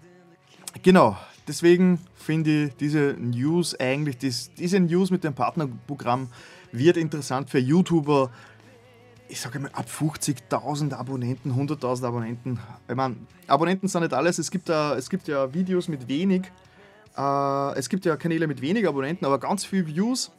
genau, 0.81 1.17
deswegen 1.47 1.99
finde 2.15 2.65
ich 2.65 2.75
diese 2.75 3.15
News 3.17 3.79
eigentlich, 3.79 4.17
diese 4.57 4.79
News 4.81 5.11
mit 5.11 5.23
dem 5.23 5.33
Partnerprogramm 5.33 6.27
wird 6.73 6.97
interessant 6.97 7.49
für 7.49 7.59
YouTuber, 7.59 8.29
ich 9.29 9.39
sage 9.39 9.59
mal, 9.59 9.71
ab 9.71 9.85
50.000 9.87 10.93
Abonnenten, 10.93 11.53
100.000 11.53 12.05
Abonnenten. 12.05 12.59
Ich 12.89 12.95
meine, 12.95 13.15
Abonnenten 13.47 13.87
sind 13.87 14.01
nicht 14.01 14.13
alles. 14.13 14.39
Es 14.39 14.51
gibt, 14.51 14.69
uh, 14.69 14.93
es 14.97 15.09
gibt 15.09 15.27
ja 15.27 15.53
Videos 15.53 15.87
mit 15.87 16.07
wenig, 16.07 16.43
uh, 17.17 17.71
es 17.75 17.87
gibt 17.87 18.05
ja 18.05 18.17
Kanäle 18.17 18.47
mit 18.47 18.61
wenig 18.61 18.87
Abonnenten, 18.87 19.25
aber 19.25 19.39
ganz 19.39 19.63
viel 19.63 19.87
Views 19.87 20.31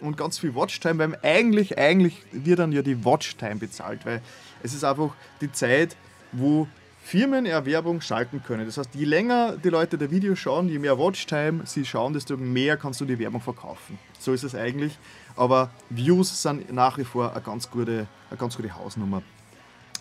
und 0.00 0.16
ganz 0.16 0.38
viel 0.38 0.54
Watchtime, 0.54 0.98
weil 0.98 1.18
eigentlich, 1.22 1.76
eigentlich 1.76 2.22
wird 2.32 2.60
dann 2.60 2.72
ja 2.72 2.82
die 2.82 3.04
Watchtime 3.04 3.56
bezahlt, 3.56 4.06
weil 4.06 4.22
es 4.62 4.72
ist 4.72 4.84
einfach 4.84 5.10
die 5.40 5.52
Zeit, 5.52 5.96
wo 6.32 6.66
Firmen 7.04 7.44
Erwerbung 7.44 8.00
schalten 8.00 8.42
können. 8.42 8.64
Das 8.64 8.78
heißt, 8.78 8.94
je 8.94 9.04
länger 9.04 9.58
die 9.62 9.68
Leute 9.68 9.98
der 9.98 10.10
Video 10.10 10.34
schauen, 10.34 10.70
je 10.70 10.78
mehr 10.78 10.98
Watchtime 10.98 11.66
sie 11.66 11.84
schauen, 11.84 12.14
desto 12.14 12.38
mehr 12.38 12.78
kannst 12.78 13.02
du 13.02 13.04
die 13.04 13.18
Werbung 13.18 13.42
verkaufen. 13.42 13.98
So 14.18 14.32
ist 14.32 14.42
es 14.42 14.54
eigentlich. 14.54 14.98
Aber 15.36 15.70
Views 15.90 16.42
sind 16.42 16.72
nach 16.72 16.98
wie 16.98 17.04
vor 17.04 17.32
eine 17.32 17.40
ganz 17.40 17.70
gute, 17.70 18.06
eine 18.30 18.38
ganz 18.38 18.56
gute 18.56 18.74
Hausnummer. 18.74 19.22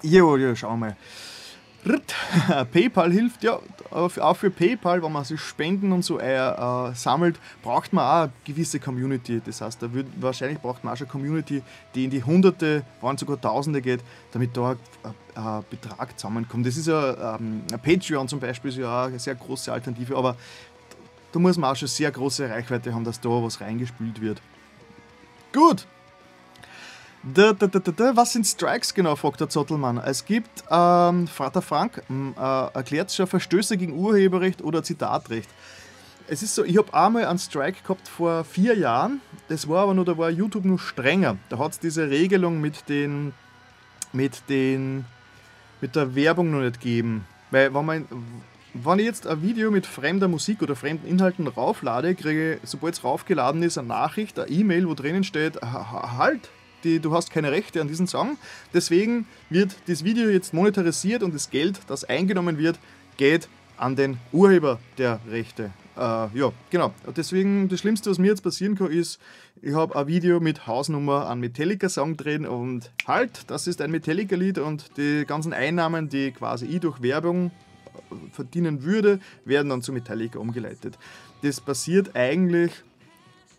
Jo, 0.01 0.37
ja, 0.37 0.55
schauen 0.55 0.79
wir 0.79 0.87
mal. 0.87 0.97
PayPal 2.71 3.11
hilft 3.11 3.43
ja 3.43 3.59
auch 3.91 4.35
für 4.35 4.49
PayPal, 4.49 5.03
wenn 5.03 5.11
man 5.11 5.25
sich 5.25 5.39
Spenden 5.39 5.91
und 5.91 6.03
so 6.03 6.19
äh, 6.19 6.35
äh, 6.35 6.95
sammelt, 6.95 7.39
braucht 7.61 7.93
man 7.93 8.05
auch 8.05 8.23
eine 8.23 8.31
gewisse 8.45 8.79
Community. 8.79 9.41
Das 9.43 9.61
heißt, 9.61 9.81
da 9.81 9.93
wird, 9.93 10.07
wahrscheinlich 10.19 10.59
braucht 10.59 10.83
man 10.83 10.93
auch 10.93 10.97
schon 10.97 11.07
eine 11.07 11.11
Community, 11.11 11.61
die 11.93 12.05
in 12.05 12.09
die 12.09 12.23
Hunderte, 12.23 12.83
waren 13.01 13.17
sogar 13.17 13.39
Tausende 13.39 13.81
geht, 13.81 13.99
damit 14.31 14.55
da 14.55 14.75
ein, 15.03 15.13
ein 15.35 15.63
Betrag 15.69 16.17
zusammenkommt. 16.17 16.65
Das 16.65 16.77
ist 16.77 16.87
ja 16.87 17.35
ähm, 17.35 17.63
Patreon 17.83 18.27
zum 18.27 18.39
Beispiel 18.39 18.69
ist 18.69 18.77
ja 18.77 19.03
auch 19.03 19.07
eine 19.07 19.19
sehr 19.19 19.35
große 19.35 19.71
Alternative, 19.71 20.15
aber 20.15 20.37
da 21.31 21.39
muss 21.39 21.57
man 21.57 21.71
auch 21.71 21.75
schon 21.75 21.87
sehr 21.87 22.11
große 22.11 22.49
Reichweite 22.49 22.93
haben, 22.93 23.03
dass 23.03 23.19
da 23.19 23.29
was 23.29 23.59
reingespült 23.59 24.21
wird. 24.21 24.41
Gut. 25.53 25.85
Da, 27.23 27.53
da, 27.53 27.67
da, 27.67 28.15
Was 28.17 28.33
sind 28.33 28.45
Strikes 28.45 28.93
genau, 28.93 29.15
fragt 29.15 29.39
der 29.39 29.47
Zottelmann. 29.47 29.97
Es 29.97 30.25
gibt, 30.25 30.65
ähm, 30.69 31.27
Vater 31.27 31.61
Frank 31.61 32.03
äh, 32.09 32.41
erklärt 32.73 33.13
schon 33.13 33.27
Verstöße 33.27 33.77
gegen 33.77 33.93
Urheberrecht 33.93 34.61
oder 34.61 34.83
Zitatrecht. 34.83 35.49
Es 36.27 36.43
ist 36.43 36.55
so, 36.55 36.65
ich 36.65 36.77
habe 36.77 36.93
einmal 36.93 37.25
einen 37.25 37.39
Strike 37.39 37.81
gehabt 37.81 38.09
vor 38.09 38.43
vier 38.43 38.77
Jahren. 38.77 39.21
Das 39.47 39.69
war 39.69 39.83
aber 39.83 39.93
nur, 39.93 40.03
da 40.03 40.17
war 40.17 40.29
YouTube 40.29 40.65
nur 40.65 40.79
strenger. 40.79 41.37
Da 41.49 41.59
hat 41.59 41.71
es 41.73 41.79
diese 41.79 42.09
Regelung 42.09 42.59
mit 42.59 42.89
den, 42.89 43.33
mit 44.11 44.49
den, 44.49 45.05
mit 45.79 45.95
der 45.95 46.15
Werbung 46.15 46.51
noch 46.51 46.59
nicht 46.59 46.81
gegeben. 46.81 47.25
Weil, 47.51 47.73
wenn 47.73 47.85
man, 47.85 48.07
wenn 48.73 48.99
ich 48.99 49.05
jetzt 49.05 49.27
ein 49.27 49.41
Video 49.41 49.69
mit 49.69 49.85
fremder 49.85 50.27
Musik 50.27 50.61
oder 50.61 50.75
fremden 50.75 51.07
Inhalten 51.07 51.47
rauflade, 51.47 52.15
kriege 52.15 52.55
ich, 52.55 52.69
sobald 52.69 52.95
es 52.95 53.03
raufgeladen 53.03 53.61
ist, 53.61 53.77
eine 53.77 53.87
Nachricht, 53.87 54.39
eine 54.39 54.49
E-Mail, 54.49 54.87
wo 54.87 54.95
drinnen 54.95 55.23
steht, 55.23 55.61
halt, 55.61 56.49
die, 56.83 56.99
du 56.99 57.13
hast 57.13 57.31
keine 57.31 57.51
Rechte 57.51 57.81
an 57.81 57.87
diesem 57.87 58.07
Song. 58.07 58.37
Deswegen 58.73 59.27
wird 59.49 59.75
das 59.87 60.03
Video 60.03 60.29
jetzt 60.29 60.53
monetarisiert 60.53 61.23
und 61.23 61.33
das 61.33 61.49
Geld, 61.49 61.79
das 61.87 62.03
eingenommen 62.03 62.57
wird, 62.57 62.79
geht 63.17 63.47
an 63.77 63.95
den 63.95 64.17
Urheber 64.31 64.79
der 64.97 65.19
Rechte. 65.29 65.71
Äh, 65.95 65.99
ja, 65.99 66.51
genau. 66.71 66.93
Deswegen, 67.15 67.69
das 67.69 67.79
Schlimmste, 67.79 68.09
was 68.09 68.17
mir 68.17 68.27
jetzt 68.27 68.41
passieren 68.41 68.75
kann, 68.75 68.91
ist, 68.91 69.19
ich 69.61 69.75
habe 69.75 69.95
ein 69.95 70.07
Video 70.07 70.39
mit 70.39 70.65
Hausnummer 70.65 71.27
an 71.27 71.39
Metallica-Song 71.39 72.17
drin 72.17 72.47
und 72.47 72.91
halt, 73.07 73.51
das 73.51 73.67
ist 73.67 73.81
ein 73.81 73.91
Metallica-Lied 73.91 74.57
und 74.57 74.97
die 74.97 75.25
ganzen 75.27 75.53
Einnahmen, 75.53 76.09
die 76.09 76.31
quasi 76.31 76.65
ich 76.65 76.79
durch 76.79 77.01
Werbung 77.03 77.51
verdienen 78.31 78.83
würde, 78.83 79.19
werden 79.45 79.69
dann 79.69 79.81
zu 79.81 79.93
Metallica 79.93 80.39
umgeleitet. 80.39 80.97
Das 81.41 81.61
passiert 81.61 82.15
eigentlich 82.15 82.71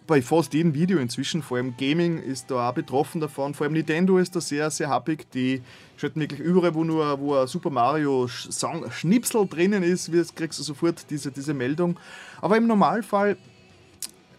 bei 0.06 0.20
fast 0.20 0.52
jedem 0.52 0.74
Video 0.74 0.98
inzwischen, 0.98 1.42
vor 1.42 1.56
allem 1.56 1.76
Gaming 1.78 2.18
ist 2.18 2.50
da 2.50 2.68
auch 2.68 2.74
betroffen 2.74 3.20
davon, 3.20 3.54
vor 3.54 3.64
allem 3.64 3.72
Nintendo 3.72 4.18
ist 4.18 4.36
da 4.36 4.40
sehr, 4.40 4.70
sehr 4.70 4.88
happig, 4.88 5.30
die 5.32 5.62
schalten 5.96 6.20
wirklich 6.20 6.40
überall, 6.40 6.74
wo 6.74 6.84
nur 6.84 7.18
wo 7.20 7.34
ein 7.34 7.46
Super 7.46 7.70
Mario 7.70 8.28
Song 8.28 8.90
Schnipsel 8.90 9.46
drinnen 9.46 9.82
ist, 9.82 10.10
kriegst 10.36 10.58
du 10.58 10.62
sofort 10.62 11.06
diese, 11.08 11.30
diese 11.30 11.54
Meldung. 11.54 11.98
Aber 12.42 12.56
im 12.56 12.66
Normalfall 12.66 13.38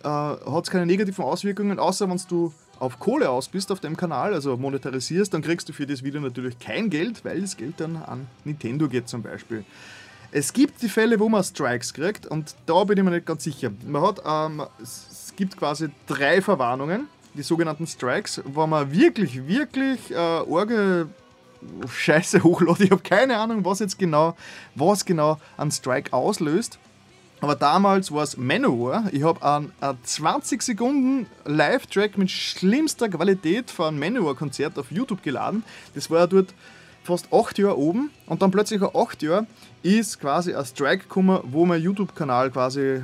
äh, 0.04 0.08
hat 0.08 0.64
es 0.66 0.70
keine 0.70 0.86
negativen 0.86 1.26
Auswirkungen, 1.26 1.80
außer 1.80 2.08
wenn 2.10 2.22
du 2.30 2.54
auf 2.80 3.00
Kohle 3.00 3.30
aus 3.30 3.48
bist 3.48 3.72
auf 3.72 3.80
dem 3.80 3.98
Kanal, 3.98 4.34
also 4.34 4.58
monetarisierst, 4.58 5.34
dann 5.34 5.42
kriegst 5.42 5.70
du 5.70 5.74
für 5.74 5.86
das 5.86 6.04
Video 6.04 6.22
natürlich 6.22 6.60
kein 6.60 6.90
Geld, 6.90 7.24
weil 7.26 7.42
das 7.42 7.58
Geld 7.58 7.80
dann 7.80 7.98
an 7.98 8.28
Nintendo 8.44 8.88
geht 8.88 9.08
zum 9.08 9.22
Beispiel. 9.22 9.66
Es 10.32 10.52
gibt 10.52 10.82
die 10.82 10.90
Fälle, 10.90 11.20
wo 11.20 11.30
man 11.30 11.44
Strikes 11.44 11.94
kriegt 11.94 12.26
und 12.26 12.56
da 12.66 12.84
bin 12.84 12.98
ich 12.98 13.04
mir 13.04 13.12
nicht 13.12 13.26
ganz 13.26 13.44
sicher. 13.44 13.72
Man 13.86 14.02
hat, 14.02 14.22
ähm, 14.26 14.64
es 14.82 15.34
gibt 15.36 15.56
quasi 15.58 15.90
drei 16.08 16.42
Verwarnungen, 16.42 17.08
die 17.34 17.44
sogenannten 17.44 17.88
Strikes, 17.88 18.42
wo 18.46 18.66
man 18.68 18.92
wirklich, 18.92 19.48
wirklich 19.48 20.12
äh, 20.12 20.16
Orge 20.16 21.08
Scheiße 21.88 22.44
hochladet. 22.44 22.82
Ich 22.82 22.92
habe 22.92 23.02
keine 23.02 23.38
Ahnung, 23.38 23.64
was 23.66 23.80
jetzt 23.80 23.98
genau, 23.98 24.36
was 24.76 25.06
genau 25.06 25.40
einen 25.58 25.72
Strike 25.72 26.14
auslöst. 26.14 26.80
Aber 27.42 27.56
damals 27.56 28.12
war 28.12 28.24
es 28.24 28.38
Manowar. 28.38 29.06
Ich 29.12 29.24
habe 29.24 29.44
einen, 29.44 29.72
einen 29.82 29.98
20 30.04 30.62
Sekunden 30.62 31.28
Live-Track 31.46 32.18
mit 32.18 32.32
schlimmster 32.32 33.10
Qualität 33.10 33.70
von 33.70 33.88
einem 33.88 34.00
Manowar-Konzert 34.00 34.80
auf 34.80 34.92
YouTube 34.92 35.22
geladen. 35.22 35.64
Das 35.94 36.10
war 36.10 36.28
dort 36.28 36.54
fast 37.04 37.32
8 37.32 37.60
Jahre 37.60 37.78
oben 37.78 38.10
und 38.26 38.42
dann 38.42 38.52
plötzlich 38.52 38.82
nach 38.82 38.96
8 38.96 39.22
Jahren 39.22 39.48
ist 39.84 40.20
quasi 40.20 40.56
ein 40.56 40.66
Strike 40.66 41.04
gekommen, 41.04 41.40
wo 41.44 41.66
mein 41.66 41.82
YouTube-Kanal 41.82 42.50
quasi 42.50 42.82
äh, 42.82 43.02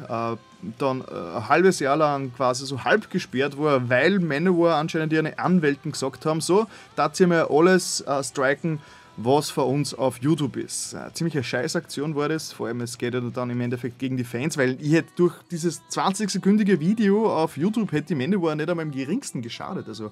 dann 0.79 1.01
äh, 1.01 1.37
ein 1.37 1.49
halbes 1.49 1.79
Jahr 1.79 1.97
lang 1.97 2.33
quasi 2.33 2.65
so 2.65 2.83
halb 2.83 3.09
gesperrt 3.09 3.57
war, 3.59 3.89
weil 3.89 4.19
Manowar 4.19 4.77
anscheinend 4.77 5.13
ihre 5.13 5.37
Anwälten 5.37 5.91
gesagt 5.91 6.25
haben, 6.25 6.41
so, 6.41 6.65
da 6.95 7.13
ziehen 7.13 7.29
wir 7.29 7.49
alles 7.51 8.01
äh, 8.01 8.23
striken, 8.23 8.79
was 9.17 9.49
für 9.49 9.63
uns 9.63 9.93
auf 9.93 10.17
YouTube 10.21 10.57
ist. 10.57 10.95
Eine 10.95 11.13
ziemliche 11.13 11.43
Scheißaktion 11.43 12.15
war 12.15 12.29
das, 12.29 12.53
vor 12.53 12.67
allem 12.67 12.81
es 12.81 12.97
geht 12.97 13.13
ja 13.13 13.19
dann 13.19 13.49
im 13.49 13.61
Endeffekt 13.61 13.99
gegen 13.99 14.17
die 14.17 14.23
Fans, 14.23 14.57
weil 14.57 14.77
ich 14.81 14.93
hätte 14.93 15.11
durch 15.15 15.35
dieses 15.51 15.81
20-sekündige 15.91 16.79
Video 16.79 17.31
auf 17.31 17.57
YouTube 17.57 17.91
hätte 17.91 18.09
die 18.09 18.15
Manowar 18.15 18.55
nicht 18.55 18.69
einmal 18.69 18.85
im 18.85 18.91
geringsten 18.91 19.41
geschadet. 19.41 19.87
Also, 19.87 20.11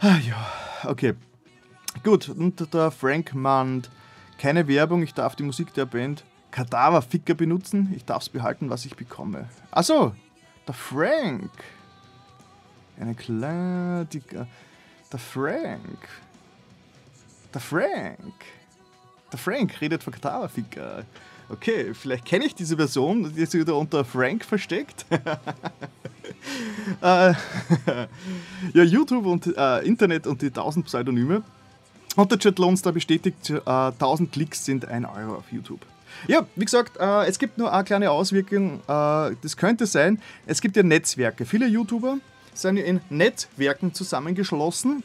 ah, 0.00 0.16
ja, 0.26 0.90
okay. 0.90 1.14
Gut, 2.02 2.28
und 2.28 2.72
der 2.74 2.90
Frank 2.90 3.34
meint, 3.34 3.90
keine 4.38 4.68
Werbung, 4.68 5.02
ich 5.02 5.14
darf 5.14 5.36
die 5.36 5.42
Musik 5.42 5.72
der 5.74 5.86
Band 5.86 6.24
Kadaverficker 6.50 7.34
benutzen, 7.34 7.92
ich 7.94 8.04
darf 8.04 8.22
es 8.22 8.28
behalten, 8.28 8.70
was 8.70 8.86
ich 8.86 8.96
bekomme. 8.96 9.48
Achso, 9.70 10.14
der 10.66 10.74
Frank. 10.74 11.50
Eine 12.98 13.14
kleine. 13.14 14.06
Die, 14.10 14.20
der 14.20 15.18
Frank. 15.18 16.08
Der 17.56 17.62
Frank. 17.62 18.34
Der 19.32 19.38
Frank 19.38 19.80
redet 19.80 20.02
von 20.02 20.12
Kadaverficker. 20.12 21.04
Okay, 21.48 21.94
vielleicht 21.94 22.26
kenne 22.26 22.44
ich 22.44 22.54
diese 22.54 22.76
Person, 22.76 23.32
die 23.34 23.46
sich 23.46 23.64
da 23.64 23.72
unter 23.72 24.04
Frank 24.04 24.44
versteckt. 24.44 25.06
äh, 25.10 25.24
ja, 27.00 27.36
YouTube 28.74 29.24
und 29.24 29.56
äh, 29.56 29.78
Internet 29.86 30.26
und 30.26 30.42
die 30.42 30.48
1000 30.48 30.84
Pseudonyme. 30.84 31.42
Und 32.14 32.30
der 32.30 32.38
Chat 32.38 32.58
Lones 32.58 32.82
da 32.82 32.90
bestätigt, 32.90 33.48
äh, 33.48 33.58
1000 33.64 34.30
Klicks 34.30 34.62
sind 34.66 34.84
1 34.84 35.06
Euro 35.16 35.36
auf 35.36 35.50
YouTube. 35.50 35.80
Ja, 36.28 36.46
wie 36.56 36.64
gesagt, 36.66 36.98
äh, 36.98 37.24
es 37.24 37.38
gibt 37.38 37.56
nur 37.56 37.72
eine 37.72 37.84
kleine 37.84 38.10
Auswirkung. 38.10 38.80
Äh, 38.86 39.34
das 39.40 39.56
könnte 39.56 39.86
sein, 39.86 40.20
es 40.44 40.60
gibt 40.60 40.76
ja 40.76 40.82
Netzwerke. 40.82 41.46
Viele 41.46 41.66
YouTuber 41.66 42.18
sind 42.52 42.76
ja 42.76 42.84
in 42.84 43.00
Netzwerken 43.08 43.94
zusammengeschlossen. 43.94 45.02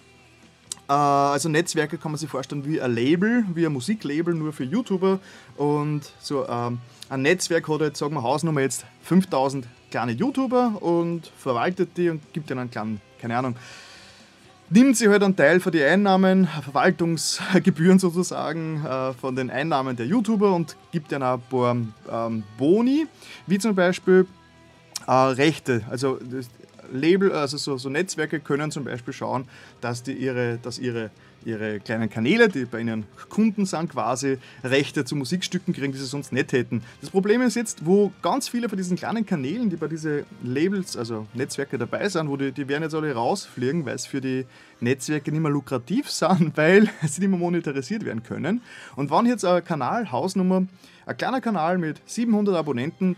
Äh, 0.92 0.94
also 0.94 1.48
Netzwerke 1.48 1.98
kann 1.98 2.12
man 2.12 2.20
sich 2.20 2.30
vorstellen 2.30 2.66
wie 2.66 2.82
ein 2.82 2.94
Label, 2.94 3.46
wie 3.54 3.66
ein 3.66 3.72
Musiklabel 3.72 4.34
nur 4.34 4.52
für 4.52 4.66
YouTuber. 4.66 5.20
Und 5.56 6.02
so 6.20 6.46
ähm, 6.48 6.80
ein 7.10 7.22
Netzwerk 7.22 7.68
hat 7.70 7.82
jetzt, 7.82 8.00
sagen 8.00 8.14
wir, 8.14 8.24
Hausnummer 8.24 8.62
jetzt 8.62 8.86
5000 9.04 9.66
kleine 9.90 10.12
YouTuber 10.12 10.82
und 10.82 11.32
verwaltet 11.38 11.98
die 11.98 12.10
und 12.10 12.22
gibt 12.34 12.50
ihnen 12.50 12.60
einen 12.60 12.72
kleinen, 12.72 13.02
keine 13.22 13.38
Ahnung, 13.38 13.56
nimmt 14.70 14.98
sie 14.98 15.08
halt 15.08 15.24
einen 15.24 15.36
Teil 15.36 15.60
von 15.60 15.72
den 15.72 15.88
Einnahmen, 15.88 16.48
Verwaltungsgebühren 16.64 18.00
sozusagen, 18.00 18.86
äh, 18.86 19.14
von 19.14 19.36
den 19.36 19.50
Einnahmen 19.50 19.96
der 19.96 20.08
YouTuber 20.08 20.54
und 20.54 20.76
gibt 20.92 21.12
ihnen 21.12 21.24
ein 21.24 21.42
paar 21.50 21.76
ähm, 22.10 22.44
Boni, 22.58 23.08
wie 23.48 23.60
zum 23.60 23.76
Beispiel 23.76 24.28
äh, 25.08 25.12
Rechte. 25.12 25.84
Also 25.90 26.20
Label, 26.92 27.32
also 27.32 27.58
so, 27.58 27.78
so, 27.78 27.90
Netzwerke 27.90 28.40
können 28.40 28.72
zum 28.72 28.84
Beispiel 28.84 29.14
schauen, 29.14 29.46
dass 29.82 30.04
die 30.04 30.14
ihre, 30.14 30.58
dass 30.62 30.80
ihre, 30.80 31.10
ihre 31.46 31.80
kleinen 31.80 32.10
Kanäle, 32.10 32.50
die 32.50 32.66
bei 32.66 32.82
ihren 32.82 33.06
Kunden 33.30 33.66
sind, 33.66 33.90
quasi 33.90 34.38
Rechte 34.64 35.06
zu 35.06 35.16
Musikstücken 35.16 35.74
kriegen, 35.74 35.92
die 35.92 35.98
sie 35.98 36.06
sonst 36.06 36.32
nicht 36.32 36.52
hätten. 36.52 36.84
Das 37.02 37.10
Problem 37.10 37.42
ist 37.42 37.56
jetzt, 37.56 37.86
wo 37.86 38.12
ganz 38.22 38.50
viele 38.50 38.70
von 38.70 38.78
diesen 38.78 38.98
kleinen 38.98 39.26
Kanälen, 39.26 39.70
die 39.70 39.76
bei 39.76 39.88
diesen 39.88 40.26
Labels, 40.44 40.96
also 40.98 41.28
Netzwerke 41.34 41.78
dabei 41.78 42.08
sind, 42.10 42.30
wo 42.30 42.38
die, 42.38 42.52
die 42.52 42.68
werden 42.68 42.84
jetzt 42.84 42.96
alle 42.96 43.14
rausfliegen, 43.14 43.86
weil 43.86 43.96
es 43.96 44.06
für 44.06 44.22
die 44.22 44.46
Netzwerke 44.80 45.32
nicht 45.32 45.42
mehr 45.42 45.52
lukrativ 45.52 46.10
sind, 46.10 46.56
weil 46.58 46.90
sie 47.08 47.22
nicht 47.22 47.30
mehr 47.30 47.40
monetarisiert 47.40 48.06
werden 48.06 48.24
können. 48.24 48.62
Und 48.96 49.10
wenn 49.12 49.26
jetzt 49.26 49.46
ein 49.46 49.64
Kanal, 49.64 50.12
Hausnummer, 50.12 50.64
ein 51.06 51.18
kleiner 51.18 51.42
Kanal 51.42 51.78
mit 51.78 52.02
700 52.06 52.56
Abonnenten, 52.56 53.16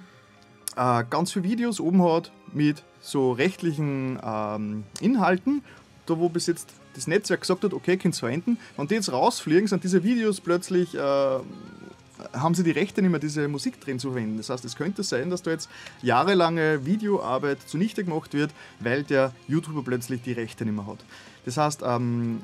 äh, 0.75 1.03
ganz 1.09 1.31
viele 1.31 1.45
Videos 1.45 1.79
oben 1.79 2.03
hat 2.03 2.31
mit 2.51 2.83
so 3.03 3.33
rechtlichen 3.33 4.17
ähm, 4.23 4.83
Inhalten, 5.01 5.61
da 6.05 6.17
wo 6.17 6.29
bis 6.29 6.47
jetzt 6.47 6.69
das 6.95 7.05
Netzwerk 7.07 7.41
gesagt 7.41 7.63
hat, 7.63 7.73
okay, 7.73 7.97
könnt 7.97 8.15
ihr 8.15 8.19
verwenden. 8.19 8.57
Wenn 8.77 8.87
die 8.87 8.95
jetzt 8.95 9.11
rausfliegen, 9.11 9.67
sind 9.67 9.83
diese 9.83 10.03
Videos 10.03 10.39
plötzlich, 10.39 10.95
äh, 10.95 10.99
haben 10.99 12.55
sie 12.55 12.63
die 12.63 12.71
Rechte 12.71 13.01
nicht 13.01 13.11
mehr, 13.11 13.19
diese 13.19 13.47
Musik 13.47 13.81
drin 13.81 13.99
zu 13.99 14.11
verwenden. 14.11 14.37
Das 14.37 14.49
heißt, 14.49 14.63
es 14.63 14.75
könnte 14.75 15.03
sein, 15.03 15.29
dass 15.29 15.41
da 15.41 15.51
jetzt 15.51 15.69
jahrelange 16.01 16.85
Videoarbeit 16.85 17.57
zunichte 17.67 18.05
gemacht 18.05 18.33
wird, 18.33 18.51
weil 18.79 19.03
der 19.03 19.33
YouTuber 19.47 19.83
plötzlich 19.83 20.21
die 20.21 20.33
Rechte 20.33 20.63
nicht 20.63 20.75
mehr 20.75 20.87
hat. 20.87 21.03
Das 21.45 21.57
heißt, 21.57 21.81
ähm, 21.83 22.41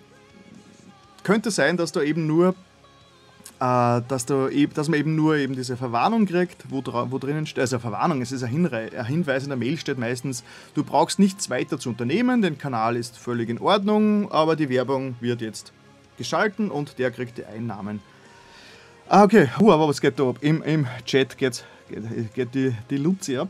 könnte 1.24 1.52
sein, 1.52 1.78
dass 1.78 1.92
da 1.92 2.02
eben 2.02 2.28
nur 2.28 2.56
dass, 3.60 4.26
da 4.26 4.48
eben, 4.50 4.74
dass 4.74 4.88
man 4.88 5.00
eben 5.00 5.16
nur 5.16 5.36
eben 5.36 5.54
diese 5.54 5.76
Verwarnung 5.76 6.26
kriegt, 6.26 6.64
wo, 6.70 6.82
wo 6.86 7.18
drinnen 7.18 7.46
steht, 7.46 7.60
also 7.60 7.80
Verwarnung, 7.80 8.22
es 8.22 8.32
ist 8.32 8.44
ein, 8.44 8.50
Hinre 8.50 8.90
ein 8.98 9.06
Hinweis 9.06 9.44
in 9.44 9.50
der 9.50 9.58
Mail 9.58 9.78
steht 9.78 9.98
meistens, 9.98 10.46
du 10.76 10.84
brauchst 10.84 11.20
nichts 11.20 11.50
weiter 11.50 11.78
zu 11.78 11.90
unternehmen, 11.90 12.42
der 12.42 12.52
Kanal 12.52 12.96
ist 12.96 13.18
völlig 13.18 13.50
in 13.50 13.60
Ordnung, 13.60 14.32
aber 14.32 14.56
die 14.56 14.70
Werbung 14.70 15.16
wird 15.20 15.42
jetzt 15.42 15.74
geschalten 16.18 16.72
und 16.72 17.00
der 17.00 17.12
kriegt 17.12 17.38
die 17.38 17.46
Einnahmen. 17.46 18.00
Ah, 19.10 19.24
okay, 19.24 19.50
huh, 19.60 19.72
aber 19.72 19.90
was 19.90 20.00
geht 20.00 20.20
da 20.20 20.30
ab? 20.30 20.38
Im, 20.42 20.62
im 20.62 20.88
Chat 21.04 21.38
geht's, 21.38 21.66
geht, 21.90 22.34
geht 22.34 22.54
die, 22.54 22.76
die 22.90 22.98
Luzi 22.98 23.38
ab. 23.38 23.50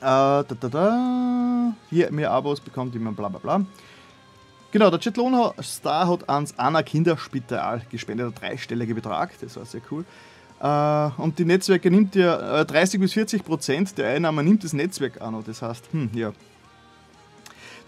Äh, 0.00 0.04
da, 0.04 0.44
da, 0.44 0.68
da. 0.68 1.74
Hier 1.90 2.12
mehr 2.12 2.30
Abos 2.30 2.60
bekommt 2.60 2.94
jemand 2.94 3.16
bla 3.16 3.28
bla 3.28 3.38
bla. 3.38 3.66
Genau, 4.70 4.90
der 4.90 4.98
Chetlon 5.00 5.52
Star 5.62 6.08
hat 6.08 6.28
ans 6.28 6.52
Anna 6.58 6.82
Kinderspital 6.82 7.82
gespendet, 7.90 8.26
ein 8.26 8.34
dreistelliger 8.34 8.94
Betrag, 8.94 9.30
das 9.40 9.56
war 9.56 9.64
sehr 9.64 9.80
cool. 9.90 10.04
Äh, 10.60 11.10
und 11.22 11.38
die 11.38 11.46
Netzwerke 11.46 11.90
nimmt 11.90 12.14
ja 12.14 12.64
30 12.64 13.00
bis 13.00 13.14
40 13.14 13.44
Prozent 13.44 13.96
der 13.96 14.10
Einnahmen 14.10 14.44
nimmt 14.44 14.64
das 14.64 14.72
Netzwerk 14.72 15.20
an. 15.20 15.42
Das 15.46 15.62
heißt, 15.62 15.84
hm, 15.92 16.10
ja. 16.12 16.32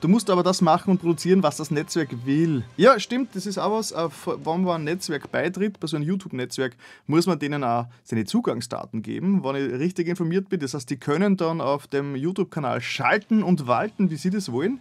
Du 0.00 0.08
musst 0.08 0.30
aber 0.30 0.42
das 0.42 0.62
machen 0.62 0.92
und 0.92 0.98
produzieren, 1.02 1.42
was 1.42 1.58
das 1.58 1.70
Netzwerk 1.70 2.24
will. 2.24 2.64
Ja, 2.78 2.98
stimmt, 2.98 3.36
das 3.36 3.44
ist 3.44 3.58
auch 3.58 3.72
was. 3.72 3.92
Äh, 3.92 4.08
wenn 4.24 4.62
man 4.62 4.80
ein 4.80 4.84
Netzwerk 4.84 5.30
beitritt, 5.30 5.78
bei 5.78 5.86
so 5.86 5.96
einem 5.96 6.06
YouTube-Netzwerk, 6.06 6.76
muss 7.06 7.26
man 7.26 7.38
denen 7.38 7.62
auch 7.62 7.88
seine 8.04 8.24
Zugangsdaten 8.24 9.02
geben, 9.02 9.44
wenn 9.44 9.56
ich 9.56 9.78
richtig 9.78 10.08
informiert 10.08 10.48
bin. 10.48 10.60
Das 10.60 10.72
heißt, 10.72 10.88
die 10.88 10.96
können 10.96 11.36
dann 11.36 11.60
auf 11.60 11.88
dem 11.88 12.16
YouTube-Kanal 12.16 12.80
schalten 12.80 13.42
und 13.42 13.66
walten, 13.66 14.10
wie 14.10 14.16
sie 14.16 14.30
das 14.30 14.50
wollen. 14.50 14.80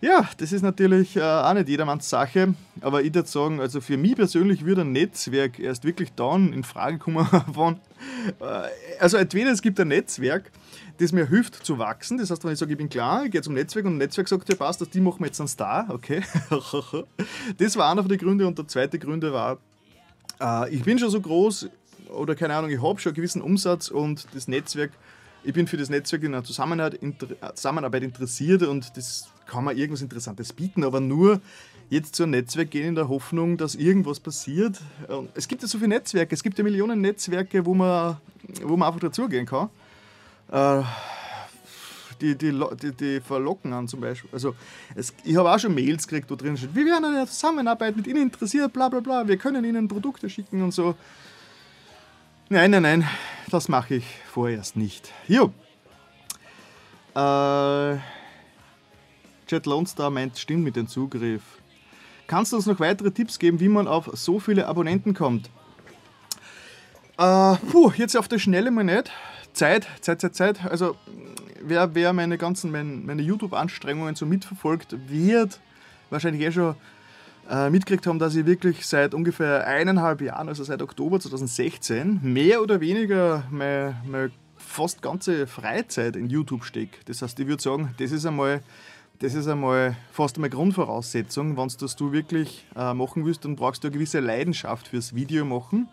Ja, 0.00 0.28
das 0.36 0.52
ist 0.52 0.62
natürlich 0.62 1.16
äh, 1.16 1.22
auch 1.22 1.54
nicht 1.54 1.68
jedermanns 1.68 2.08
Sache, 2.08 2.54
aber 2.80 3.02
ich 3.02 3.12
würde 3.12 3.28
sagen, 3.28 3.60
also 3.60 3.80
für 3.80 3.96
mich 3.96 4.14
persönlich 4.14 4.64
würde 4.64 4.82
ein 4.82 4.92
Netzwerk 4.92 5.58
erst 5.58 5.84
wirklich 5.84 6.12
dann 6.12 6.52
in 6.52 6.62
Frage 6.62 6.98
kommen, 6.98 7.26
wenn, 7.46 7.74
äh, 8.40 8.68
also 9.00 9.16
entweder 9.16 9.50
es 9.50 9.60
gibt 9.60 9.80
ein 9.80 9.88
Netzwerk, 9.88 10.52
das 10.98 11.10
mir 11.10 11.28
hilft 11.28 11.66
zu 11.66 11.78
wachsen, 11.78 12.16
das 12.18 12.30
heißt, 12.30 12.44
wenn 12.44 12.52
ich 12.52 12.60
sage, 12.60 12.72
ich 12.72 12.78
bin 12.78 12.88
klar, 12.88 13.24
ich 13.24 13.32
gehe 13.32 13.42
zum 13.42 13.54
Netzwerk 13.54 13.86
und 13.86 13.94
ein 13.94 13.98
Netzwerk 13.98 14.28
sagt, 14.28 14.48
ja 14.48 14.54
passt, 14.54 14.80
dass 14.80 14.90
die 14.90 15.00
machen 15.00 15.18
wir 15.18 15.26
jetzt 15.26 15.40
einen 15.40 15.48
Star, 15.48 15.86
okay. 15.88 16.22
das 17.58 17.76
war 17.76 17.90
einer 17.90 18.02
von 18.02 18.08
den 18.08 18.18
Gründen 18.18 18.46
und 18.46 18.56
der 18.56 18.68
zweite 18.68 19.00
Gründe 19.00 19.32
war, 19.32 19.58
äh, 20.40 20.72
ich 20.72 20.84
bin 20.84 21.00
schon 21.00 21.10
so 21.10 21.20
groß 21.20 21.70
oder 22.10 22.36
keine 22.36 22.54
Ahnung, 22.54 22.70
ich 22.70 22.80
habe 22.80 23.00
schon 23.00 23.10
einen 23.10 23.16
gewissen 23.16 23.42
Umsatz 23.42 23.88
und 23.88 24.28
das 24.32 24.46
Netzwerk 24.46 24.92
ich 25.44 25.52
bin 25.52 25.66
für 25.66 25.76
das 25.76 25.88
Netzwerk 25.88 26.24
in 26.24 26.34
einer 26.34 26.44
Zusammenarbeit 26.44 28.02
interessiert 28.02 28.64
und 28.64 28.96
das 28.96 29.28
kann 29.48 29.64
man 29.64 29.76
irgendwas 29.76 30.02
Interessantes 30.02 30.52
bieten, 30.52 30.84
aber 30.84 31.00
nur 31.00 31.40
jetzt 31.90 32.14
zu 32.14 32.22
einem 32.22 32.32
Netzwerk 32.32 32.70
gehen 32.70 32.88
in 32.88 32.94
der 32.94 33.08
Hoffnung, 33.08 33.56
dass 33.56 33.74
irgendwas 33.74 34.20
passiert. 34.20 34.78
Es 35.34 35.48
gibt 35.48 35.62
ja 35.62 35.68
so 35.68 35.78
viele 35.78 35.88
Netzwerke, 35.88 36.34
es 36.34 36.42
gibt 36.42 36.58
ja 36.58 36.64
Millionen 36.64 37.00
Netzwerke, 37.00 37.64
wo 37.64 37.74
man, 37.74 38.18
wo 38.62 38.76
man 38.76 38.88
einfach 38.88 39.00
dazugehen 39.00 39.46
kann. 39.46 39.70
Äh, 40.52 40.82
die, 42.20 42.36
die, 42.36 42.52
die, 42.82 42.92
die, 42.92 43.20
verlocken 43.20 43.72
an 43.72 43.86
zum 43.86 44.00
Beispiel. 44.00 44.28
Also 44.32 44.54
es, 44.94 45.14
ich 45.24 45.36
habe 45.36 45.50
auch 45.50 45.58
schon 45.58 45.74
Mails 45.74 46.06
gekriegt, 46.06 46.30
wo 46.30 46.34
drin 46.34 46.56
steht, 46.56 46.74
wir 46.74 46.84
werden 46.84 47.04
eine 47.04 47.26
Zusammenarbeit 47.26 47.96
mit 47.96 48.06
Ihnen 48.06 48.22
interessiert, 48.22 48.72
bla 48.72 48.88
bla 48.88 49.00
bla, 49.00 49.26
wir 49.26 49.36
können 49.36 49.64
Ihnen 49.64 49.88
Produkte 49.88 50.28
schicken 50.28 50.62
und 50.62 50.72
so. 50.72 50.94
Nein, 52.48 52.70
nein, 52.72 52.82
nein, 52.82 53.08
das 53.50 53.68
mache 53.68 53.96
ich 53.96 54.04
vorerst 54.32 54.76
nicht. 54.76 55.12
Jo. 55.28 55.52
Äh, 57.14 57.98
Jet 59.48 59.66
Lone 59.66 59.86
meint, 60.10 60.38
stimmt 60.38 60.64
mit 60.64 60.76
dem 60.76 60.88
Zugriff. 60.88 61.42
Kannst 62.26 62.52
du 62.52 62.56
uns 62.56 62.66
noch 62.66 62.78
weitere 62.80 63.10
Tipps 63.10 63.38
geben, 63.38 63.58
wie 63.60 63.68
man 63.68 63.88
auf 63.88 64.10
so 64.12 64.38
viele 64.38 64.66
Abonnenten 64.66 65.14
kommt? 65.14 65.48
Äh, 67.18 67.56
puh, 67.70 67.90
jetzt 67.96 68.16
auf 68.16 68.28
der 68.28 68.38
Schnelle 68.38 68.70
mal 68.70 68.84
nicht. 68.84 69.10
Zeit, 69.54 69.88
Zeit, 70.02 70.20
Zeit, 70.20 70.34
Zeit. 70.34 70.64
Also, 70.66 70.96
wer, 71.62 71.94
wer 71.94 72.12
meine 72.12 72.38
ganzen, 72.38 72.70
meine, 72.70 72.90
meine 72.92 73.22
YouTube-Anstrengungen 73.22 74.14
so 74.14 74.26
mitverfolgt, 74.26 74.96
wird 75.08 75.58
wahrscheinlich 76.10 76.42
eh 76.42 76.52
schon 76.52 76.74
äh, 77.50 77.70
mitgekriegt 77.70 78.06
haben, 78.06 78.18
dass 78.18 78.36
ich 78.36 78.46
wirklich 78.46 78.86
seit 78.86 79.14
ungefähr 79.14 79.66
eineinhalb 79.66 80.20
Jahren, 80.20 80.48
also 80.48 80.62
seit 80.64 80.82
Oktober 80.82 81.18
2016, 81.18 82.20
mehr 82.22 82.62
oder 82.62 82.80
weniger 82.80 83.44
meine, 83.50 83.96
meine 84.06 84.30
fast 84.56 85.02
ganze 85.02 85.46
Freizeit 85.46 86.14
in 86.14 86.28
YouTube 86.28 86.64
stecke. 86.64 86.98
Das 87.06 87.22
heißt, 87.22 87.40
ich 87.40 87.46
würde 87.46 87.62
sagen, 87.62 87.94
das 87.98 88.12
ist 88.12 88.26
einmal 88.26 88.60
das 89.20 89.34
ist 89.34 89.48
einmal 89.48 89.96
fast 90.12 90.38
eine 90.38 90.48
Grundvoraussetzung. 90.48 91.56
Wenn 91.56 91.68
das 91.80 91.96
du 91.96 92.12
wirklich 92.12 92.66
äh, 92.76 92.94
machen 92.94 93.24
willst, 93.24 93.44
dann 93.44 93.56
brauchst 93.56 93.82
du 93.82 93.88
eine 93.88 93.94
gewisse 93.94 94.20
Leidenschaft 94.20 94.88
fürs 94.88 95.14
Video 95.14 95.44
machen, 95.44 95.88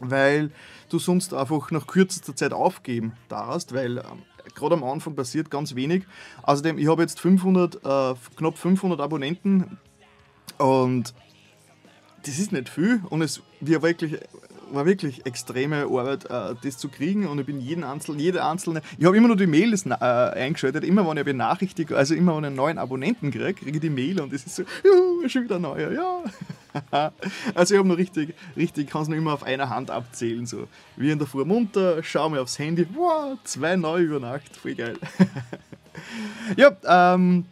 weil 0.00 0.50
du 0.90 0.98
sonst 0.98 1.32
einfach 1.32 1.70
nach 1.70 1.86
kürzester 1.86 2.36
Zeit 2.36 2.52
aufgeben 2.52 3.12
darfst, 3.28 3.72
weil 3.72 3.98
äh, 3.98 4.02
gerade 4.54 4.74
am 4.74 4.84
Anfang 4.84 5.14
passiert 5.14 5.50
ganz 5.50 5.74
wenig. 5.74 6.04
Außerdem, 6.42 6.78
ich 6.78 6.88
habe 6.88 7.02
jetzt 7.02 7.18
500, 7.20 7.76
äh, 7.76 8.14
knapp 8.36 8.58
500 8.58 9.00
Abonnenten 9.00 9.78
und 10.58 11.14
das 12.26 12.38
ist 12.38 12.52
nicht 12.52 12.68
viel 12.68 13.02
und 13.10 13.22
es 13.22 13.42
wir 13.60 13.82
wirklich 13.82 14.18
war 14.74 14.86
wirklich 14.86 15.26
extreme 15.26 15.84
Arbeit, 15.84 16.24
äh, 16.26 16.54
das 16.62 16.78
zu 16.78 16.88
kriegen 16.88 17.26
und 17.26 17.38
ich 17.38 17.46
bin 17.46 17.60
jeden 17.60 17.84
einzelnen, 17.84 18.20
jede 18.20 18.44
einzelne, 18.44 18.82
ich 18.98 19.04
habe 19.04 19.16
immer 19.16 19.28
nur 19.28 19.36
die 19.36 19.46
Mails 19.46 19.86
äh, 19.86 19.94
eingeschaltet, 19.94 20.84
immer 20.84 21.08
wenn 21.08 21.16
ich 21.16 21.24
benachrichtigt, 21.24 21.92
also 21.92 22.14
immer 22.14 22.36
wenn 22.36 22.44
ich 22.44 22.46
einen 22.48 22.56
neuen 22.56 22.78
Abonnenten 22.78 23.30
kriege, 23.30 23.54
kriege 23.54 23.72
ich 23.72 23.80
die 23.80 23.90
Mail 23.90 24.20
und 24.20 24.32
das 24.32 24.44
ist 24.44 24.56
so, 24.56 24.62
ja, 24.62 25.28
schon 25.28 25.44
wieder 25.44 25.58
neuer, 25.58 25.92
ja. 25.92 26.22
also 27.54 27.74
ich 27.74 27.78
habe 27.78 27.88
noch 27.88 27.96
richtig, 27.96 28.34
richtig, 28.56 28.90
kann 28.90 29.02
es 29.02 29.08
noch 29.08 29.16
immer 29.16 29.34
auf 29.34 29.42
einer 29.42 29.70
Hand 29.70 29.90
abzählen, 29.90 30.46
so 30.46 30.66
wie 30.96 31.10
in 31.10 31.18
der 31.18 31.28
Früh 31.28 31.44
munter, 31.44 32.02
schau 32.02 32.28
mir 32.28 32.40
aufs 32.40 32.58
Handy, 32.58 32.86
wow, 32.94 33.38
zwei 33.44 33.76
neue 33.76 34.04
über 34.04 34.20
Nacht, 34.20 34.56
voll 34.56 34.74
geil. 34.74 34.96
ja, 36.56 37.14
ähm, 37.14 37.46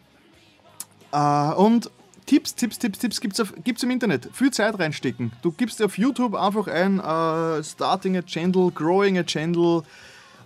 äh, 1.11 1.53
und 1.55 1.89
Tipps, 2.33 2.55
Tipps, 2.55 2.79
Tipps, 2.79 2.97
Tipps 2.97 3.21
gibt 3.21 3.37
es 3.37 3.53
gibt's 3.63 3.83
im 3.83 3.91
Internet. 3.91 4.27
Viel 4.33 4.49
Zeit 4.49 4.79
reinstecken. 4.79 5.31
Du 5.43 5.51
gibst 5.51 5.79
auf 5.83 5.99
YouTube 5.99 6.33
einfach 6.33 6.65
ein 6.65 6.99
uh, 6.99 7.61
Starting 7.61 8.17
a 8.17 8.23
Channel, 8.23 8.71
Growing 8.71 9.19
a 9.19 9.23
Channel, 9.23 9.83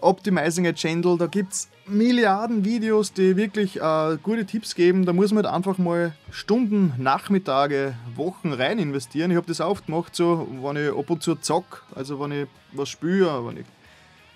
Optimizing 0.02 0.68
a 0.68 0.74
Channel. 0.74 1.18
Da 1.18 1.28
gibt 1.28 1.54
es 1.54 1.70
Milliarden 1.86 2.66
Videos, 2.66 3.14
die 3.14 3.38
wirklich 3.38 3.80
uh, 3.82 4.18
gute 4.22 4.46
Tipps 4.46 4.76
geben. 4.76 5.06
Da 5.06 5.14
muss 5.14 5.32
man 5.32 5.46
halt 5.46 5.56
einfach 5.56 5.78
mal 5.78 6.14
Stunden, 6.30 6.92
Nachmittage, 6.98 7.94
Wochen 8.16 8.52
rein 8.52 8.80
investieren. 8.80 9.32
Ich 9.32 9.38
habe 9.38 9.48
das 9.48 9.62
oft 9.62 9.86
gemacht, 9.86 10.14
so, 10.14 10.46
wenn 10.62 10.76
ich 10.76 10.90
ab 10.92 11.10
und 11.10 11.24
zu 11.24 11.36
zock, 11.36 11.86
also 11.96 12.20
wenn 12.20 12.34
ich 12.34 12.48
was 12.74 12.90
spüre, 12.90 13.48
wenn 13.48 13.56
ich 13.56 13.66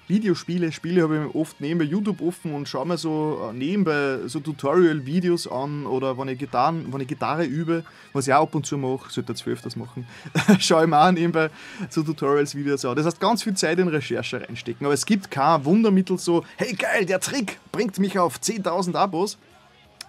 Videospiele 0.08 0.72
spiele, 0.72 1.04
habe 1.04 1.28
ich 1.28 1.36
oft 1.36 1.62
nebenbei 1.62 1.86
YouTube 1.86 2.22
offen 2.22 2.54
und 2.54 2.68
schaue 2.68 2.86
mir 2.86 2.98
so 2.98 3.50
äh, 3.50 3.54
nebenbei 3.54 4.28
so 4.28 4.40
Tutorial-Videos 4.40 5.48
an 5.48 5.86
oder 5.86 6.18
wenn 6.18 6.28
ich, 6.28 6.40
Gitarren, 6.40 6.92
wenn 6.92 7.02
ich 7.02 7.08
Gitarre 7.08 7.46
übe, 7.46 7.84
was 8.14 8.28
ich 8.28 8.34
auch 8.34 8.44
ab 8.44 8.56
und 8.56 8.66
zu 8.66 8.78
mache, 8.78 9.10
sollte 9.10 9.34
jetzt 9.34 9.48
öfters 9.48 9.76
machen, 9.76 10.06
schaue 10.60 10.84
ich 10.84 10.90
mir 10.90 11.00
auch 11.00 11.12
nebenbei 11.12 11.50
so 11.90 12.04
Tutorials-Videos 12.04 12.84
an. 12.86 12.96
Das 12.96 13.06
heißt, 13.06 13.20
ganz 13.20 13.44
viel 13.44 13.54
Zeit 13.54 13.80
in 13.80 13.88
Recherche 13.88 14.42
reinstecken. 14.42 14.86
Aber 14.86 14.94
es 14.94 15.06
gibt 15.06 15.32
kein 15.32 15.64
Wundermittel 15.64 16.18
so, 16.18 16.44
hey 16.58 16.74
geil, 16.74 17.06
der 17.06 17.20
Trick 17.20 17.60
bringt 17.72 17.98
mich 18.00 18.20
auf 18.20 18.38
10.000 18.38 18.96
Abos. 18.96 19.38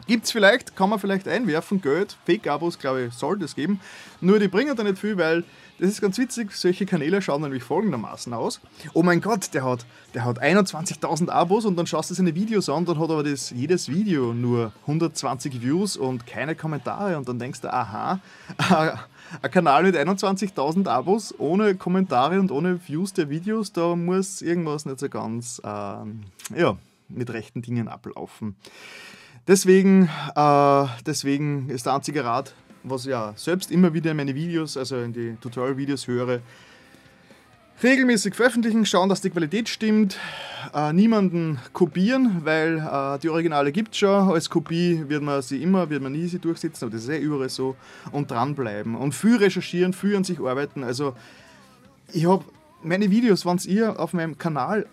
Gibt 0.07 0.25
es 0.25 0.33
vielleicht, 0.33 0.75
kann 0.75 0.91
man 0.91 0.99
vielleicht 0.99 1.29
einwerfen, 1.29 1.81
Geld, 1.81 2.17
Fake-Abos, 2.27 2.79
glaube 2.79 3.05
ich, 3.05 3.15
sollte 3.15 3.45
es 3.45 3.55
geben. 3.55 3.81
Nur 4.21 4.41
die 4.41 4.49
bringen 4.49 4.75
da 4.75 4.83
nicht 4.83 4.99
viel, 4.99 5.17
weil 5.17 5.45
das 5.83 5.91
ist 5.91 6.01
ganz 6.01 6.17
witzig, 6.17 6.53
solche 6.53 6.87
Kanäle 6.87 7.21
schauen 7.21 7.43
nämlich 7.43 7.65
folgendermaßen 7.65 8.33
aus. 8.35 8.61
Oh 8.95 9.03
mein 9.03 9.21
Gott, 9.21 9.53
der 9.53 9.65
hat, 9.65 9.85
der 10.15 10.25
hat 10.25 10.41
21.000 10.41 11.29
Abos 11.29 11.65
und 11.65 11.75
dann 11.75 11.89
schaust 11.89 12.09
du 12.09 12.15
seine 12.15 12.37
Videos 12.37 12.69
an, 12.69 12.85
dann 12.85 13.01
hat 13.01 13.11
aber 13.11 13.25
das, 13.25 13.51
jedes 13.51 13.89
Video 13.89 14.33
nur 14.33 14.73
120 14.83 15.61
Views 15.61 15.97
und 15.97 16.25
keine 16.25 16.55
Kommentare 16.55 17.19
und 17.19 17.29
dann 17.29 17.41
denkst 17.41 17.63
du, 17.63 17.73
aha, 17.73 18.21
ein 19.43 19.51
Kanal 19.51 19.83
mit 19.83 19.97
21.000 19.97 20.87
Abos 20.87 21.35
ohne 21.39 21.75
Kommentare 21.75 22.39
und 22.39 22.53
ohne 22.53 22.79
Views 22.87 23.13
der 23.13 23.29
Videos, 23.29 23.73
da 23.73 23.97
muss 23.97 24.41
irgendwas 24.41 24.87
nicht 24.87 25.01
so 25.01 25.09
ganz 25.09 25.61
ähm, 25.65 26.21
ja, 26.55 26.77
mit 27.09 27.31
rechten 27.31 27.61
Dingen 27.61 27.89
ablaufen. 27.89 28.55
Deswegen, 29.49 30.09
äh, 30.37 30.87
deswegen 31.05 31.69
ist 31.71 31.87
der 31.87 31.95
einzige 31.95 32.25
Rat, 32.25 32.55
was 32.85 33.05
ja 33.05 33.33
selbst 33.37 33.71
immer 33.71 33.95
wieder 33.95 34.11
in 34.11 34.17
meine 34.17 34.35
Videos, 34.35 34.77
also 34.77 35.01
in 35.01 35.13
die 35.13 35.37
Tutorial-Videos 35.41 36.07
höre, 36.07 36.41
regelmäßig 37.83 38.35
veröffentlichen, 38.35 38.87
schauen, 38.87 39.09
dass 39.09 39.21
die 39.21 39.31
Qualität 39.31 39.69
stimmt, 39.69 40.19
äh, 40.75 40.93
niemanden 40.93 41.59
kopieren, 41.73 42.43
weil 42.45 42.79
äh, 42.79 43.19
die 43.19 43.29
Originale 43.29 43.73
gibt 43.73 43.93
es 43.93 43.99
schon. 43.99 44.31
Als 44.31 44.49
Kopie 44.49 45.05
wird 45.09 45.23
man 45.23 45.43
sie 45.43 45.63
immer, 45.63 45.91
wird 45.91 46.03
man 46.03 46.13
nie 46.13 46.27
sie 46.27 46.39
durchsetzen, 46.39 46.85
aber 46.85 46.93
das 46.93 47.05
ist 47.05 47.09
eh 47.09 47.19
überall 47.19 47.49
so. 47.49 47.77
Und 48.13 48.31
dranbleiben. 48.31 48.95
Und 48.95 49.15
viel 49.15 49.37
recherchieren, 49.37 49.93
viel 49.93 50.17
an 50.17 50.25
sich 50.25 50.39
arbeiten. 50.39 50.85
Also 50.85 51.15
ich 52.13 52.27
habe 52.27 52.45
meine 52.83 53.11
Videos, 53.11 53.45
wenn 53.47 53.59
ihr 53.67 53.99
auf 53.99 54.13
meinem 54.13 54.39
Kanal 54.39 54.87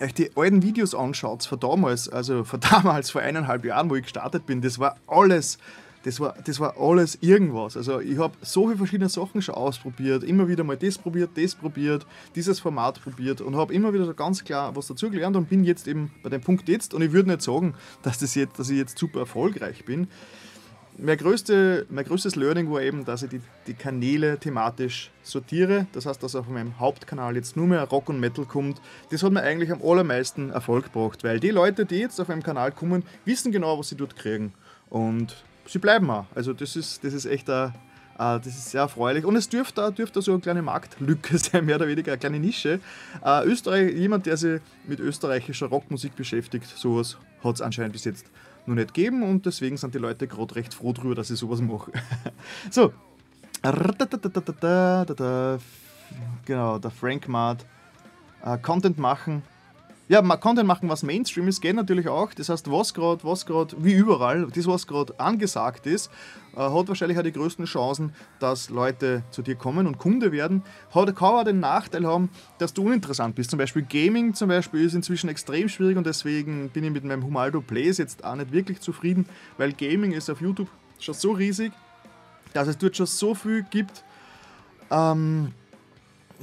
euch 0.00 0.14
die 0.14 0.30
alten 0.36 0.62
Videos 0.62 0.94
anschaut, 0.94 1.44
von 1.44 1.60
damals, 1.60 2.08
also 2.08 2.44
von 2.44 2.60
damals, 2.70 3.10
vor 3.10 3.20
eineinhalb 3.20 3.64
Jahren, 3.64 3.90
wo 3.90 3.94
ich 3.94 4.02
gestartet 4.02 4.46
bin, 4.46 4.60
das 4.60 4.78
war 4.78 4.96
alles, 5.06 5.58
das 6.04 6.20
war, 6.20 6.34
das 6.44 6.60
war 6.60 6.78
alles 6.78 7.18
irgendwas. 7.20 7.76
Also 7.76 8.00
ich 8.00 8.18
habe 8.18 8.34
so 8.42 8.66
viele 8.66 8.78
verschiedene 8.78 9.08
Sachen 9.08 9.42
schon 9.42 9.54
ausprobiert, 9.54 10.22
immer 10.22 10.48
wieder 10.48 10.64
mal 10.64 10.76
das 10.76 10.98
probiert, 10.98 11.30
das 11.36 11.54
probiert, 11.54 12.06
dieses 12.34 12.60
Format 12.60 13.02
probiert 13.02 13.40
und 13.40 13.56
habe 13.56 13.74
immer 13.74 13.92
wieder 13.92 14.04
so 14.04 14.14
ganz 14.14 14.44
klar 14.44 14.76
was 14.76 14.86
dazu 14.86 15.10
gelernt 15.10 15.36
und 15.36 15.48
bin 15.48 15.64
jetzt 15.64 15.88
eben 15.88 16.12
bei 16.22 16.30
dem 16.30 16.40
Punkt 16.40 16.68
jetzt 16.68 16.94
und 16.94 17.02
ich 17.02 17.12
würde 17.12 17.30
nicht 17.30 17.42
sagen, 17.42 17.74
dass, 18.02 18.18
das 18.18 18.34
jetzt, 18.34 18.58
dass 18.58 18.70
ich 18.70 18.78
jetzt 18.78 18.98
super 18.98 19.20
erfolgreich 19.20 19.84
bin 19.84 20.08
mein, 20.98 21.16
größte, 21.16 21.86
mein 21.90 22.04
größtes 22.04 22.36
Learning 22.36 22.70
war 22.70 22.82
eben, 22.82 23.04
dass 23.04 23.22
ich 23.22 23.30
die, 23.30 23.40
die 23.66 23.74
Kanäle 23.74 24.38
thematisch 24.38 25.10
sortiere. 25.22 25.86
Das 25.92 26.06
heißt, 26.06 26.22
dass 26.22 26.34
auf 26.34 26.48
meinem 26.48 26.78
Hauptkanal 26.78 27.36
jetzt 27.36 27.56
nur 27.56 27.66
mehr 27.66 27.82
Rock 27.84 28.08
und 28.08 28.20
Metal 28.20 28.44
kommt. 28.44 28.80
Das 29.10 29.22
hat 29.22 29.32
mir 29.32 29.42
eigentlich 29.42 29.72
am 29.72 29.82
allermeisten 29.82 30.50
Erfolg 30.50 30.92
gebracht, 30.92 31.24
weil 31.24 31.40
die 31.40 31.50
Leute, 31.50 31.84
die 31.84 31.96
jetzt 31.96 32.20
auf 32.20 32.28
meinem 32.28 32.42
Kanal 32.42 32.72
kommen, 32.72 33.02
wissen 33.24 33.52
genau, 33.52 33.78
was 33.78 33.88
sie 33.88 33.96
dort 33.96 34.16
kriegen. 34.16 34.52
Und 34.88 35.44
sie 35.66 35.78
bleiben 35.78 36.10
auch. 36.10 36.26
Also 36.34 36.52
das 36.52 36.76
ist, 36.76 37.04
das 37.04 37.12
ist 37.12 37.26
echt 37.26 37.48
ein, 37.50 37.72
das 38.16 38.46
ist 38.46 38.70
sehr 38.70 38.82
erfreulich 38.82 39.24
und 39.24 39.36
es 39.36 39.48
dürfte 39.48 39.80
da 39.80 39.90
dürfte 39.90 40.22
so 40.22 40.32
eine 40.32 40.40
kleine 40.40 40.62
Marktlücke 40.62 41.38
sein, 41.38 41.64
mehr 41.64 41.76
oder 41.76 41.88
weniger 41.88 42.12
eine 42.12 42.18
kleine 42.18 42.38
Nische. 42.38 42.80
Österreich, 43.44 43.94
jemand, 43.94 44.26
der 44.26 44.36
sich 44.36 44.60
mit 44.86 45.00
österreichischer 45.00 45.66
Rockmusik 45.66 46.14
beschäftigt, 46.14 46.66
sowas 46.66 47.18
hat 47.42 47.56
es 47.56 47.60
anscheinend 47.60 47.92
bis 47.92 48.04
jetzt 48.04 48.26
noch 48.66 48.74
nicht 48.74 48.94
geben 48.94 49.22
und 49.22 49.46
deswegen 49.46 49.76
sind 49.76 49.94
die 49.94 49.98
Leute 49.98 50.26
gerade 50.26 50.54
recht 50.56 50.74
froh 50.74 50.92
drüber, 50.92 51.14
dass 51.14 51.30
ich 51.30 51.38
sowas 51.38 51.60
mache. 51.60 51.92
so. 52.70 52.92
Genau, 56.44 56.78
der 56.78 56.90
Frank 56.90 57.28
Mart. 57.28 57.64
Äh, 58.44 58.58
Content 58.58 58.98
machen. 58.98 59.42
Ja, 60.06 60.20
Content 60.36 60.66
machen, 60.66 60.90
was 60.90 61.02
Mainstream 61.02 61.48
ist, 61.48 61.62
geht 61.62 61.74
natürlich 61.74 62.08
auch. 62.08 62.34
Das 62.34 62.50
heißt, 62.50 62.70
was 62.70 62.92
gerade, 62.92 63.24
was 63.24 63.46
gerade, 63.46 63.74
wie 63.78 63.94
überall, 63.94 64.46
das, 64.54 64.66
was 64.66 64.86
gerade 64.86 65.18
angesagt 65.18 65.86
ist, 65.86 66.10
äh, 66.54 66.58
hat 66.58 66.88
wahrscheinlich 66.88 67.18
auch 67.18 67.22
die 67.22 67.32
größten 67.32 67.64
Chancen, 67.64 68.12
dass 68.38 68.68
Leute 68.68 69.22
zu 69.30 69.40
dir 69.40 69.54
kommen 69.54 69.86
und 69.86 69.96
Kunde 69.96 70.30
werden. 70.30 70.62
Hat, 70.94 71.16
kann 71.16 71.28
aber 71.28 71.44
den 71.44 71.60
Nachteil 71.60 72.06
haben, 72.06 72.28
dass 72.58 72.74
du 72.74 72.84
uninteressant 72.84 73.34
bist. 73.34 73.48
Zum 73.48 73.58
Beispiel 73.58 73.80
Gaming 73.82 74.34
zum 74.34 74.50
Beispiel 74.50 74.84
ist 74.84 74.92
inzwischen 74.92 75.30
extrem 75.30 75.70
schwierig 75.70 75.96
und 75.96 76.06
deswegen 76.06 76.68
bin 76.68 76.84
ich 76.84 76.90
mit 76.90 77.04
meinem 77.04 77.24
Humaldo 77.24 77.62
Plays 77.62 77.96
jetzt 77.96 78.24
auch 78.24 78.36
nicht 78.36 78.52
wirklich 78.52 78.80
zufrieden, 78.80 79.24
weil 79.56 79.72
Gaming 79.72 80.12
ist 80.12 80.28
auf 80.28 80.42
YouTube 80.42 80.68
schon 80.98 81.14
so 81.14 81.32
riesig, 81.32 81.72
dass 82.52 82.68
es 82.68 82.76
dort 82.76 82.94
schon 82.94 83.06
so 83.06 83.34
viel 83.34 83.64
gibt. 83.70 84.04
Ähm, 84.90 85.52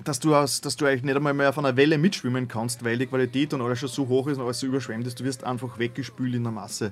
dass 0.03 0.19
du, 0.19 0.35
aus, 0.35 0.61
dass 0.61 0.75
du 0.75 0.85
eigentlich 0.85 1.03
nicht 1.03 1.15
einmal 1.15 1.33
mehr 1.33 1.49
auf 1.49 1.59
einer 1.59 1.75
Welle 1.75 1.97
mitschwimmen 1.97 2.47
kannst, 2.47 2.83
weil 2.83 2.97
die 2.97 3.07
Qualität 3.07 3.53
und 3.53 3.61
alles 3.61 3.79
schon 3.79 3.89
so 3.89 4.07
hoch 4.07 4.27
ist 4.27 4.37
und 4.37 4.43
alles 4.43 4.59
so 4.59 4.67
überschwemmt 4.67 5.05
ist, 5.05 5.19
du 5.19 5.23
wirst 5.23 5.43
einfach 5.43 5.77
weggespült 5.77 6.35
in 6.35 6.43
der 6.43 6.51
Masse. 6.51 6.91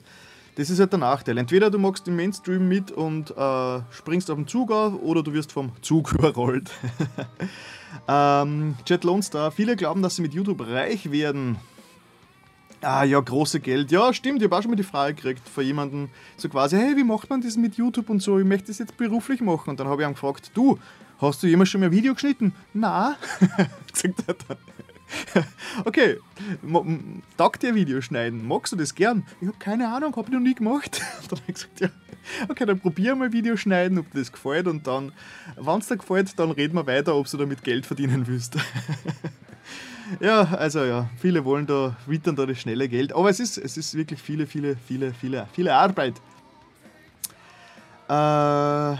Das 0.55 0.69
ist 0.69 0.79
halt 0.79 0.91
der 0.91 0.99
Nachteil. 0.99 1.37
Entweder 1.37 1.69
du 1.69 1.79
magst 1.79 2.05
den 2.05 2.15
Mainstream 2.15 2.67
mit 2.67 2.91
und 2.91 3.31
äh, 3.31 3.79
springst 3.91 4.29
auf 4.29 4.37
den 4.37 4.47
Zug 4.47 4.71
auf 4.71 4.93
oder 5.01 5.23
du 5.23 5.33
wirst 5.33 5.51
vom 5.51 5.71
Zug 5.81 6.11
überrollt. 6.17 6.69
ähm, 8.07 8.75
Jet 8.85 9.03
Lone 9.03 9.23
Star, 9.23 9.51
viele 9.51 9.75
glauben, 9.75 10.01
dass 10.01 10.17
sie 10.17 10.21
mit 10.21 10.33
YouTube 10.33 10.67
reich 10.67 11.11
werden. 11.11 11.57
Ah 12.81 13.03
ja, 13.03 13.19
große 13.19 13.59
Geld. 13.59 13.91
Ja, 13.91 14.13
stimmt. 14.13 14.41
Ich 14.41 14.45
habe 14.45 14.57
auch 14.57 14.61
schon 14.61 14.71
mal 14.71 14.77
die 14.77 14.83
Frage 14.83 15.15
gekriegt 15.15 15.47
von 15.47 15.65
jemandem, 15.65 16.09
so 16.37 16.47
quasi, 16.47 16.77
hey, 16.77 16.95
wie 16.95 17.03
macht 17.03 17.29
man 17.29 17.41
das 17.41 17.57
mit 17.57 17.75
YouTube 17.75 18.09
und 18.09 18.21
so? 18.21 18.39
Ich 18.39 18.45
möchte 18.45 18.67
das 18.67 18.79
jetzt 18.79 18.95
beruflich 18.95 19.41
machen. 19.41 19.71
Und 19.71 19.79
dann 19.79 19.87
habe 19.87 20.01
ich 20.01 20.07
ihn 20.07 20.13
gefragt, 20.13 20.51
du, 20.53 20.79
Hast 21.21 21.43
du 21.43 21.47
jemals 21.47 21.69
schon 21.69 21.81
mal 21.81 21.87
ein 21.87 21.91
Video 21.91 22.13
geschnitten? 22.13 22.53
Na. 22.73 23.17
okay, 25.85 26.17
taugt 27.35 27.61
dir 27.61 27.75
Video 27.75 27.99
schneiden? 27.99 28.47
Magst 28.47 28.71
du 28.71 28.77
das 28.77 28.95
gern? 28.95 29.25
Ich 29.41 29.47
habe 29.47 29.57
keine 29.59 29.93
Ahnung, 29.93 30.15
habe 30.15 30.29
ich 30.29 30.33
noch 30.33 30.39
nie 30.39 30.55
gemacht. 30.55 31.01
dann 31.29 31.39
habe 31.39 31.51
ich 31.51 31.55
gesagt, 31.55 31.81
ja, 31.81 31.89
okay, 32.47 32.65
dann 32.65 32.79
probier 32.79 33.15
mal 33.15 33.33
Video 33.33 33.57
schneiden, 33.57 33.99
ob 33.99 34.09
dir 34.11 34.19
das 34.19 34.31
gefällt 34.31 34.67
und 34.67 34.87
dann, 34.87 35.11
wenn 35.57 35.79
es 35.79 35.87
dir 35.87 35.97
gefällt, 35.97 36.39
dann 36.39 36.51
reden 36.51 36.75
wir 36.75 36.87
weiter, 36.87 37.15
ob 37.15 37.29
du 37.29 37.35
damit 37.35 37.65
Geld 37.65 37.85
verdienen 37.85 38.25
willst. 38.25 38.55
ja, 40.21 40.43
also 40.43 40.85
ja, 40.85 41.09
viele 41.17 41.43
wollen 41.43 41.67
da, 41.67 41.97
wittern 42.05 42.37
da 42.37 42.45
das 42.45 42.61
schnelle 42.61 42.87
Geld, 42.87 43.11
aber 43.11 43.29
es 43.29 43.41
ist, 43.41 43.57
es 43.57 43.75
ist 43.75 43.93
wirklich 43.93 44.21
viele, 44.21 44.47
viele, 44.47 44.77
viele, 44.87 45.13
viele, 45.13 45.49
viele 45.51 45.73
Arbeit. 45.73 46.13
Äh, 48.07 48.95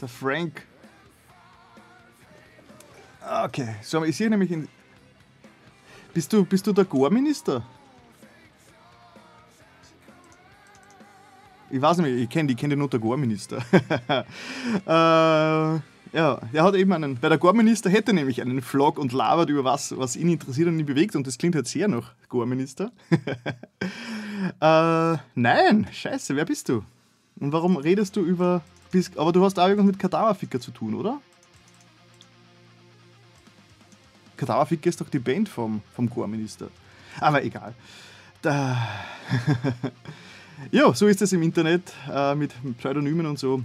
Der 0.00 0.08
Frank. 0.08 0.62
Okay, 3.44 3.74
so, 3.82 4.04
ich 4.04 4.16
sehe 4.16 4.30
nämlich 4.30 4.50
in. 4.50 4.68
Bist 6.14 6.32
du, 6.32 6.44
bist 6.44 6.66
du 6.66 6.72
der 6.72 6.84
Gore-Minister? 6.84 7.62
Ich 11.70 11.82
weiß 11.82 11.98
nicht, 11.98 12.14
ich 12.14 12.30
kenne 12.30 12.54
kenn 12.54 12.78
nur 12.78 12.88
der 12.88 12.98
Gore-Minister. 12.98 13.58
äh, 14.86 15.80
ja, 16.16 16.40
er 16.52 16.64
hat 16.64 16.74
eben 16.74 16.92
einen, 16.92 17.22
weil 17.22 17.28
der 17.28 17.38
Gore-Minister 17.38 17.90
hätte 17.90 18.14
nämlich 18.14 18.40
einen 18.40 18.62
Vlog 18.62 18.98
und 18.98 19.12
labert 19.12 19.50
über 19.50 19.64
was, 19.64 19.96
was 19.98 20.16
ihn 20.16 20.30
interessiert 20.30 20.68
und 20.68 20.78
ihn 20.78 20.86
bewegt 20.86 21.14
und 21.14 21.26
das 21.26 21.36
klingt 21.36 21.54
halt 21.54 21.66
sehr 21.66 21.88
nach 21.88 22.14
Gore-Minister. 22.30 22.90
äh, 24.60 25.18
nein, 25.34 25.86
scheiße, 25.92 26.34
wer 26.36 26.46
bist 26.46 26.70
du? 26.70 26.82
Und 27.38 27.52
warum 27.52 27.76
redest 27.76 28.16
du 28.16 28.22
über 28.22 28.62
bist, 28.90 29.16
aber 29.18 29.32
du 29.32 29.44
hast 29.44 29.58
auch 29.58 29.68
irgendwas 29.68 29.86
mit 29.86 29.98
Kadaverficker 29.98 30.60
zu 30.60 30.70
tun, 30.70 30.94
oder? 30.94 31.20
Kadaverficker 34.36 34.88
ist 34.88 35.00
doch 35.00 35.08
die 35.08 35.18
Band 35.18 35.48
vom, 35.48 35.82
vom 35.94 36.08
Chorminister. 36.08 36.68
Aber 37.20 37.42
egal. 37.42 37.74
Da 38.40 38.76
ja, 40.70 40.92
so 40.94 41.06
ist 41.06 41.22
es 41.22 41.32
im 41.32 41.42
Internet 41.42 41.92
äh, 42.10 42.34
mit 42.34 42.52
Pseudonymen 42.78 43.26
und 43.26 43.38
so. 43.38 43.62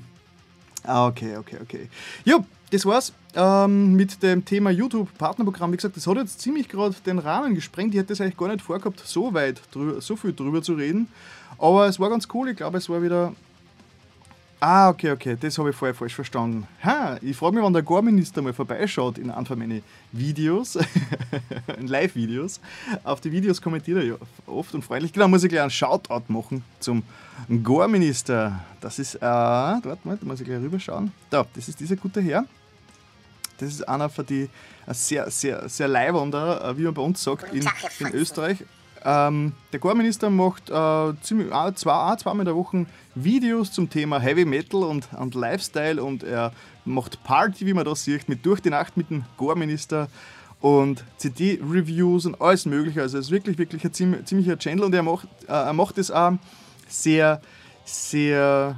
Ah, 0.83 1.07
okay, 1.07 1.37
okay, 1.37 1.57
okay. 1.61 1.89
Ja, 2.25 2.43
das 2.71 2.85
war's 2.85 3.13
ähm, 3.35 3.95
mit 3.95 4.21
dem 4.21 4.43
Thema 4.43 4.71
YouTube-Partnerprogramm. 4.71 5.71
Wie 5.71 5.77
gesagt, 5.77 5.95
das 5.95 6.07
hat 6.07 6.17
jetzt 6.17 6.41
ziemlich 6.41 6.67
gerade 6.67 6.95
den 7.05 7.19
Rahmen 7.19 7.55
gesprengt. 7.55 7.93
Ich 7.93 7.99
hätte 7.99 8.13
es 8.13 8.19
eigentlich 8.19 8.37
gar 8.37 8.49
nicht 8.49 8.61
vorgehabt, 8.61 8.99
so 8.99 9.33
weit, 9.33 9.61
so 9.99 10.15
viel 10.15 10.33
drüber 10.33 10.61
zu 10.61 10.73
reden. 10.73 11.07
Aber 11.57 11.87
es 11.87 11.99
war 11.99 12.09
ganz 12.09 12.27
cool. 12.33 12.49
Ich 12.49 12.57
glaube, 12.57 12.79
es 12.79 12.89
war 12.89 13.01
wieder 13.01 13.33
Ah, 14.65 14.87
okay, 14.87 15.11
okay, 15.11 15.35
das 15.37 15.57
habe 15.57 15.71
ich 15.71 15.75
vorher 15.75 15.93
falsch 15.93 16.15
verstanden. 16.15 16.65
Ha, 16.85 17.17
ich 17.21 17.35
frage 17.35 17.55
mich, 17.55 17.65
wann 17.65 17.73
der 17.73 17.81
Gore-Minister 17.81 18.41
mal 18.41 18.53
vorbeischaut 18.53 19.17
in 19.17 19.29
von 19.29 19.59
meinen 19.59 19.83
Videos, 20.13 20.77
in 21.77 21.87
Live-Videos. 21.87 22.61
Auf 23.03 23.19
die 23.19 23.29
Videos 23.29 23.61
kommentiert 23.61 23.97
er 23.97 24.03
ja 24.05 24.15
oft 24.47 24.73
und 24.73 24.81
freundlich. 24.81 25.11
Genau, 25.11 25.27
muss 25.27 25.43
ich 25.43 25.49
gleich 25.49 25.63
einen 25.63 25.69
Shoutout 25.69 26.23
machen 26.29 26.63
zum 26.79 27.03
Gore-Minister. 27.61 28.57
Das 28.79 28.99
ist, 28.99 29.15
äh, 29.15 29.19
warte 29.21 29.99
mal, 30.05 30.15
da 30.15 30.25
muss 30.25 30.39
ich 30.39 30.47
gleich 30.47 30.61
rüberschauen. 30.61 31.11
Da, 31.29 31.45
das 31.53 31.67
ist 31.67 31.81
dieser 31.81 31.97
gute 31.97 32.21
Herr. 32.21 32.45
Das 33.57 33.67
ist 33.67 33.85
einer 33.85 34.07
von 34.07 34.25
die 34.25 34.47
sehr, 34.87 35.29
sehr, 35.29 35.67
sehr 35.67 35.89
leibender, 35.89 36.69
äh, 36.69 36.77
wie 36.77 36.83
man 36.83 36.93
bei 36.93 37.01
uns 37.01 37.21
sagt, 37.21 37.53
in, 37.53 37.69
in 37.99 38.13
Österreich. 38.13 38.63
Ähm, 39.05 39.53
der 39.71 39.79
Chorminister 39.79 40.29
macht 40.29 40.69
äh, 40.69 41.13
ziemlich, 41.21 41.51
äh, 41.51 41.73
zwei, 41.75 42.15
zweimal 42.15 42.41
in 42.41 42.45
der 42.45 42.55
Woche 42.55 42.85
Videos 43.15 43.71
zum 43.71 43.89
Thema 43.89 44.19
Heavy 44.19 44.45
Metal 44.45 44.83
und, 44.83 45.07
und 45.13 45.35
Lifestyle 45.35 46.03
und 46.03 46.23
er 46.23 46.53
macht 46.85 47.23
Party, 47.23 47.65
wie 47.65 47.73
man 47.73 47.85
das 47.85 48.03
sieht, 48.03 48.29
mit 48.29 48.45
durch 48.45 48.61
die 48.61 48.69
Nacht 48.69 48.97
mit 48.97 49.09
dem 49.09 49.25
Chorminister. 49.37 50.07
und 50.61 51.03
CD-Reviews 51.17 52.25
und 52.25 52.39
alles 52.39 52.65
Mögliche. 52.65 53.01
Also 53.01 53.17
es 53.17 53.25
ist 53.25 53.31
wirklich, 53.31 53.57
wirklich 53.57 53.83
ein 53.83 54.25
ziemlicher 54.25 54.57
Channel 54.57 54.85
und 54.85 54.95
er 54.95 55.03
macht, 55.03 55.27
äh, 55.47 55.51
er 55.51 55.73
macht 55.73 55.97
das 55.97 56.09
auch 56.09 56.33
sehr, 56.87 57.41
sehr, 57.83 58.77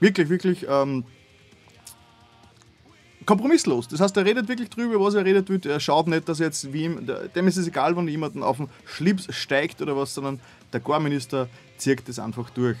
wirklich, 0.00 0.28
wirklich 0.28 0.66
ähm, 0.68 1.04
kompromisslos. 3.28 3.86
Das 3.88 4.00
heißt, 4.00 4.16
er 4.16 4.24
redet 4.24 4.48
wirklich 4.48 4.70
drüber, 4.70 4.98
was 5.04 5.12
er 5.12 5.22
redet 5.22 5.50
wird. 5.50 5.66
Er 5.66 5.80
schaut 5.80 6.06
nicht, 6.06 6.26
dass 6.30 6.38
jetzt 6.38 6.72
wie 6.72 6.84
ihm, 6.84 7.06
dem 7.34 7.46
ist 7.46 7.58
es 7.58 7.68
egal, 7.68 7.94
wenn 7.94 8.08
jemanden 8.08 8.42
auf 8.42 8.56
den 8.56 8.70
Schlips 8.86 9.26
steigt 9.36 9.82
oder 9.82 9.94
was, 9.94 10.14
sondern 10.14 10.40
der 10.72 10.80
Gar-Minister 10.80 11.46
zieht 11.76 12.08
das 12.08 12.18
einfach 12.18 12.48
durch. 12.48 12.78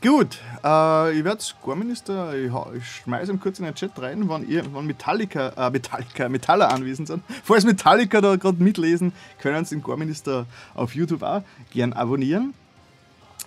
Gut, 0.00 0.38
äh, 0.64 1.18
ich 1.18 1.22
werde 1.22 1.42
Score-Minister, 1.42 2.34
ich, 2.34 2.50
ich 2.78 2.86
schmeiße 3.02 3.30
ihm 3.30 3.40
kurz 3.40 3.58
in 3.58 3.66
den 3.66 3.74
Chat 3.74 3.90
rein, 4.00 4.26
wann, 4.26 4.48
ihr, 4.48 4.64
wann 4.72 4.86
Metallica, 4.86 5.50
äh, 5.50 5.70
Metallica, 5.70 6.30
Metaller 6.30 6.72
anwesend 6.72 7.08
sind. 7.08 7.22
Falls 7.44 7.66
Metallica 7.66 8.22
da 8.22 8.36
gerade 8.36 8.62
mitlesen, 8.62 9.12
können 9.38 9.66
Sie 9.66 9.74
den 9.74 9.82
Score-Minister 9.82 10.46
auf 10.74 10.94
YouTube 10.94 11.22
auch 11.22 11.42
gern 11.70 11.92
abonnieren. 11.92 12.54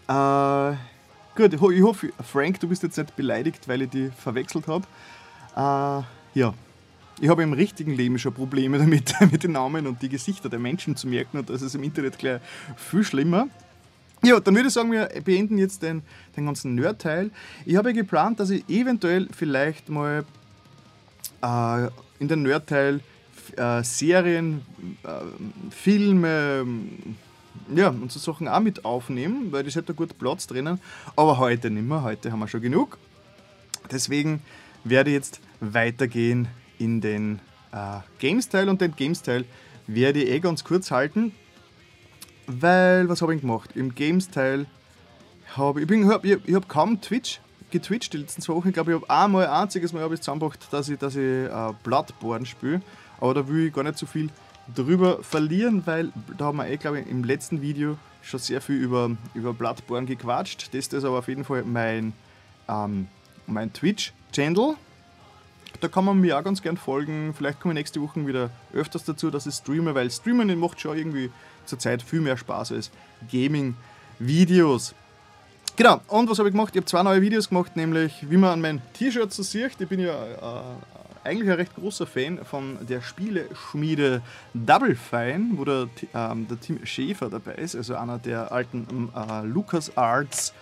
Äh, 0.08 0.74
gut, 1.36 1.52
ich 1.52 1.82
hoffe, 1.82 2.14
Frank, 2.24 2.60
du 2.60 2.68
bist 2.68 2.84
jetzt 2.84 2.98
nicht 3.00 3.16
beleidigt, 3.16 3.68
weil 3.68 3.82
ich 3.82 3.90
die 3.90 4.12
verwechselt 4.12 4.68
habe. 4.68 4.86
Äh, 5.56 5.60
ja, 6.34 6.54
ich 7.20 7.30
habe 7.30 7.44
im 7.44 7.54
richtigen 7.54 7.94
Leben 7.94 8.20
schon 8.20 8.34
Probleme 8.34 8.78
damit, 8.80 9.14
mit 9.32 9.44
den 9.44 9.54
Namen 9.54 9.88
und 9.88 10.02
die 10.02 10.10
Gesichter 10.10 10.50
der 10.50 10.60
Menschen 10.60 10.96
zu 10.96 11.08
merken 11.08 11.38
und 11.40 11.50
das 11.50 11.62
ist 11.62 11.76
im 11.76 11.84
Internet 11.84 12.18
gleich 12.18 12.42
viel 12.76 13.04
schlimmer. 13.04 13.48
Ja, 14.24 14.40
dann 14.40 14.56
würde 14.56 14.68
ich 14.68 14.74
sagen, 14.74 14.92
wir 14.92 15.10
beenden 15.24 15.58
jetzt 15.58 15.84
den, 15.84 16.02
den 16.36 16.46
ganzen 16.46 16.74
Nerd-Teil. 16.76 17.30
Ich 17.66 17.76
habe 17.76 17.94
geplant, 17.94 18.40
dass 18.40 18.50
ich 18.50 18.68
eventuell 18.68 19.28
vielleicht 19.32 19.88
mal 19.90 20.26
äh, 21.44 21.88
in 22.20 22.28
den 22.28 22.42
Nerd-Teil 22.42 23.02
äh, 23.56 23.84
Serien, 23.84 24.66
äh, 25.04 25.10
Filme, 25.70 26.66
ja, 27.74 27.90
und 27.90 28.12
so 28.12 28.20
Sachen 28.20 28.48
auch 28.48 28.60
mit 28.62 28.84
aufnehme, 28.84 29.52
weil 29.52 29.64
das 29.64 29.74
da 29.74 29.94
gut 29.94 30.18
Platz 30.18 30.48
drinnen. 30.48 30.80
Aber 31.16 31.38
heute 31.38 31.70
nicht 31.70 31.88
mehr, 31.88 32.02
heute 32.02 32.32
haben 32.32 32.40
wir 32.40 32.48
schon 32.48 32.62
genug. 32.62 32.98
Deswegen 33.92 34.42
werde 34.84 35.12
ich 35.12 35.16
jetzt 35.16 35.42
weitergehen 35.74 36.48
in 36.78 37.02
den 37.02 37.40
äh, 37.72 38.00
Games-Teil 38.20 38.70
und 38.70 38.82
den 38.82 38.96
Games-Teil 38.96 39.46
werde 39.88 40.24
ich 40.24 40.30
eh 40.30 40.40
ganz 40.40 40.64
kurz 40.64 40.92
halten. 40.92 41.32
Weil, 42.48 43.10
was 43.10 43.22
habe 43.22 43.34
ich 43.36 43.42
gemacht? 43.42 43.72
Im 43.76 43.96
Games-Teil 43.96 44.68
habe 45.56 45.82
ich, 45.82 45.90
ich, 45.90 46.06
hab, 46.06 46.26
ich, 46.26 46.38
ich 46.46 46.56
hab 46.56 46.68
kaum 46.68 47.02
Twitch 47.02 47.40
getwitcht 47.72 48.14
die 48.14 48.18
letzten 48.18 48.42
zwei 48.42 48.54
Wochen. 48.54 48.70
Ich 48.70 48.74
glaube, 48.74 48.92
ich 48.92 49.02
habe 49.02 49.10
einmal, 49.10 49.48
ein 49.48 49.64
einziges 49.64 49.92
Mal 49.92 50.04
habe 50.04 50.14
ich 50.14 50.22
zusammengebracht, 50.22 50.68
dass 50.72 50.90
ich, 50.90 50.98
dass 50.98 51.16
ich 51.16 51.22
äh, 51.22 51.74
Bloodborne 51.84 52.46
spiele. 52.46 52.82
Aber 53.20 53.34
da 53.34 53.48
will 53.48 53.68
ich 53.68 53.74
gar 53.74 53.84
nicht 53.84 53.98
so 53.98 54.06
viel 54.06 54.30
drüber 54.74 55.24
verlieren, 55.24 55.82
weil 55.86 56.12
da 56.38 56.46
haben 56.46 56.58
wir 56.58 56.68
eh, 56.68 56.78
glaube 56.78 57.02
ich, 57.02 57.08
im 57.08 57.24
letzten 57.24 57.62
Video 57.62 57.98
schon 58.22 58.40
sehr 58.40 58.62
viel 58.62 58.78
über, 58.78 59.12
über 59.34 59.54
Bloodborne 59.54 60.08
gequatscht. 60.08 60.74
Das 60.74 60.88
ist 60.88 61.06
aber 61.06 61.20
auf 61.20 61.28
jeden 61.28 61.44
Fall 61.44 61.64
mein, 61.64 62.14
ähm, 62.68 63.08
mein 63.48 63.72
Twitch-Channel. 63.74 64.76
Da 65.82 65.88
kann 65.88 66.06
man 66.06 66.20
mir 66.20 66.38
auch 66.38 66.44
ganz 66.44 66.62
gern 66.62 66.78
folgen. 66.78 67.34
Vielleicht 67.36 67.60
komme 67.60 67.74
ich 67.74 67.80
nächste 67.80 68.02
Woche 68.02 68.26
wieder 68.26 68.50
öfters 68.74 69.04
dazu, 69.04 69.30
dass 69.30 69.46
ich 69.46 69.56
streame, 69.56 69.96
weil 69.96 70.10
Streamen 70.10 70.58
macht 70.60 70.80
schon 70.80 70.98
irgendwie 70.98 71.32
zurzeit 71.66 72.02
viel 72.02 72.22
mehr 72.22 72.38
Spaß 72.38 72.72
als 72.72 72.92
Gaming-Videos. 73.32 74.96
Genau, 75.76 76.00
und 76.08 76.30
was 76.30 76.40
habe 76.40 76.48
ich 76.48 76.54
gemacht? 76.54 76.74
Ich 76.74 76.78
habe 76.78 76.86
zwei 76.86 77.04
neue 77.04 77.22
Videos 77.22 77.50
gemacht, 77.50 77.76
nämlich 77.76 78.26
wie 78.30 78.38
man 78.38 78.52
an 78.52 78.62
meinem 78.62 78.82
T-Shirt 78.94 79.34
so 79.34 79.44
sieht. 79.44 79.80
Ich 79.80 79.90
bin 79.90 80.00
ja 80.00 80.14
äh, 80.14 80.62
eigentlich 81.26 81.50
ein 81.50 81.56
recht 81.56 81.76
großer 81.76 82.08
Fan 82.08 82.40
von 82.46 82.78
der 82.88 83.02
Spieleschmiede 83.02 84.22
Double 84.54 84.96
Fine, 84.96 85.50
wo 85.54 85.66
der, 85.66 85.90
ähm, 86.14 86.48
der 86.48 86.60
Tim 86.62 86.86
Schäfer 86.86 87.30
dabei 87.30 87.56
ist, 87.56 87.76
also 87.76 87.96
einer 87.96 88.20
der 88.20 88.52
alten 88.52 88.88
ähm, 88.90 89.10
äh, 89.16 89.46
LucasArts 89.46 90.54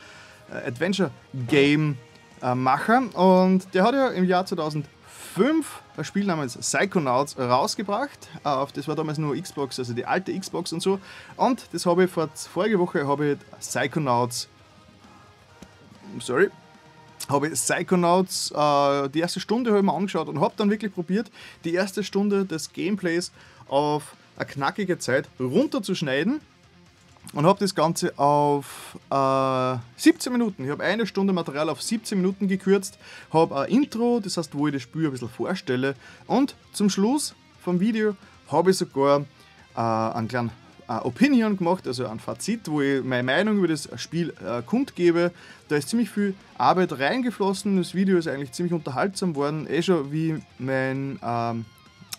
äh, 0.50 0.68
Adventure 0.68 1.12
Game 1.48 1.98
äh, 2.42 2.56
Macher. 2.56 3.04
Und 3.14 3.74
der 3.74 3.84
hat 3.84 3.94
ja 3.94 4.08
im 4.10 4.24
Jahr 4.24 4.46
2000 4.46 4.86
5 5.34 5.82
ein 5.98 6.04
Spiel 6.06 6.26
namens 6.26 6.58
Psychonauts 6.58 7.38
rausgebracht. 7.38 8.30
Äh, 8.44 8.66
das 8.74 8.88
war 8.88 8.96
damals 8.96 9.18
nur 9.18 9.36
Xbox, 9.36 9.80
also 9.80 9.94
die 9.94 10.06
alte 10.06 10.38
Xbox 10.38 10.72
und 10.74 10.82
so. 10.82 11.00
Und 11.36 11.68
das 11.72 11.86
habe 11.86 12.06
ich 12.06 12.12
vor, 12.12 12.30
vorige 12.36 12.80
Woche 12.80 13.08
habe 13.08 13.32
ich 13.32 13.60
Psychonauts. 13.60 14.48
Sorry. 16.20 16.50
Habe 17.30 17.48
ich 17.48 17.54
Psychonauts 17.54 18.52
äh, 18.52 19.10
die 19.10 19.20
erste 19.20 19.40
Stunde 19.40 19.76
ich 19.76 19.84
mir 19.84 19.94
angeschaut 19.94 20.28
und 20.28 20.40
habe 20.40 20.54
dann 20.58 20.70
wirklich 20.70 20.94
probiert, 20.94 21.32
die 21.64 21.74
erste 21.74 22.04
Stunde 22.04 22.46
des 22.46 22.72
Gameplays 22.74 23.32
auf 23.68 24.16
eine 24.36 24.46
knackige 24.46 25.00
Zeit 25.00 25.30
runterzuschneiden 25.40 26.42
und 27.34 27.46
habe 27.46 27.60
das 27.60 27.74
Ganze 27.74 28.18
auf 28.18 28.98
äh, 29.10 29.78
17 29.98 30.32
Minuten. 30.32 30.64
Ich 30.66 30.70
habe 30.70 30.84
eine 30.84 31.08
Stunde 31.08 31.34
Material 31.34 31.70
auf 31.70 31.82
17 31.82 32.18
Minuten 32.18 32.48
gekürzt, 32.48 32.98
habe 33.32 33.62
ein 33.62 33.70
Intro, 33.70 34.20
das 34.20 34.38
heißt, 34.38 34.56
wo 34.56 34.68
ich 34.68 34.74
das 34.74 34.84
Spiel 34.84 35.06
ein 35.06 35.12
bisschen 35.12 35.30
vorstelle. 35.30 35.96
Und 36.28 36.56
zum 36.74 36.90
Schluss 36.90 37.34
vom 37.64 37.80
Video 37.80 38.16
habe 38.50 38.72
ich 38.72 38.78
sogar 38.78 39.22
äh, 39.76 39.80
einen 39.80 40.28
kleinen 40.28 40.52
äh, 40.88 40.94
Opinion 40.98 41.58
gemacht, 41.58 41.88
also 41.88 42.06
ein 42.06 42.20
Fazit, 42.20 42.70
wo 42.70 42.82
ich 42.82 43.04
meine 43.04 43.24
Meinung 43.24 43.58
über 43.58 43.68
das 43.68 43.90
Spiel 43.96 44.34
äh, 44.46 44.62
kundgebe. 44.62 45.32
Da 45.70 45.76
ist 45.76 45.90
ziemlich 45.90 46.10
viel 46.10 46.36
Arbeit 46.58 47.00
reingeflossen. 47.00 47.78
Das 47.78 47.96
Video 47.96 48.18
ist 48.18 48.28
eigentlich 48.28 48.52
ziemlich 48.52 48.74
unterhaltsam 48.74 49.36
worden, 49.36 49.68
eh 49.68 49.82
schon 49.82 50.12
wie 50.12 50.42
mein, 50.60 51.20
ähm, 51.24 51.66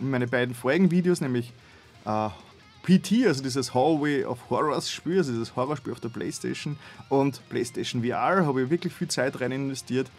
meine 0.00 0.26
beiden 0.26 0.54
vorigen 0.54 0.90
Videos, 0.90 1.20
nämlich 1.20 1.52
äh, 2.04 2.28
PT, 2.84 3.26
also 3.26 3.42
dieses 3.42 3.72
Hallway 3.72 4.24
of 4.24 4.38
Horrors 4.50 4.90
Spiel, 4.90 5.18
also 5.18 5.32
dieses 5.32 5.56
Horrorspiel 5.56 5.92
auf 5.92 6.00
der 6.00 6.10
Playstation 6.10 6.76
und 7.08 7.40
Playstation 7.48 8.04
VR, 8.04 8.44
habe 8.46 8.62
ich 8.62 8.70
wirklich 8.70 8.92
viel 8.92 9.08
Zeit 9.08 9.40
rein 9.40 9.52
investiert. 9.52 10.10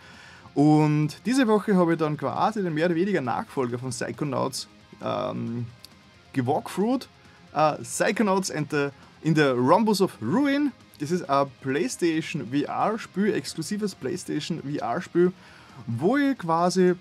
Und 0.55 1.17
diese 1.25 1.47
Woche 1.47 1.75
habe 1.75 1.93
ich 1.93 1.99
dann 1.99 2.17
quasi 2.17 2.63
den 2.63 2.73
mehr 2.73 2.87
oder 2.87 2.95
weniger 2.95 3.21
Nachfolger 3.21 3.77
von 3.77 3.91
Psychonauts 3.91 4.67
ähm, 5.03 5.67
gewalkthroughed. 6.33 7.07
Uh, 7.53 7.81
Psychonauts 7.83 8.51
and 8.51 8.69
the, 8.71 8.89
in 9.21 9.35
the 9.35 9.43
Rhombus 9.43 10.01
of 10.01 10.17
Ruin. 10.21 10.71
Das 10.99 11.11
ist 11.11 11.29
ein 11.29 11.47
PlayStation 11.61 12.47
VR-Spiel, 12.51 13.33
exklusives 13.33 13.95
PlayStation 13.95 14.61
VR-Spiel, 14.61 15.31
wo 15.87 16.17
ich 16.17 16.37
quasi 16.37 16.95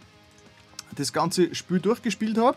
das 0.96 1.12
ganze 1.12 1.54
Spiel 1.54 1.80
durchgespielt 1.80 2.38
habe 2.38 2.56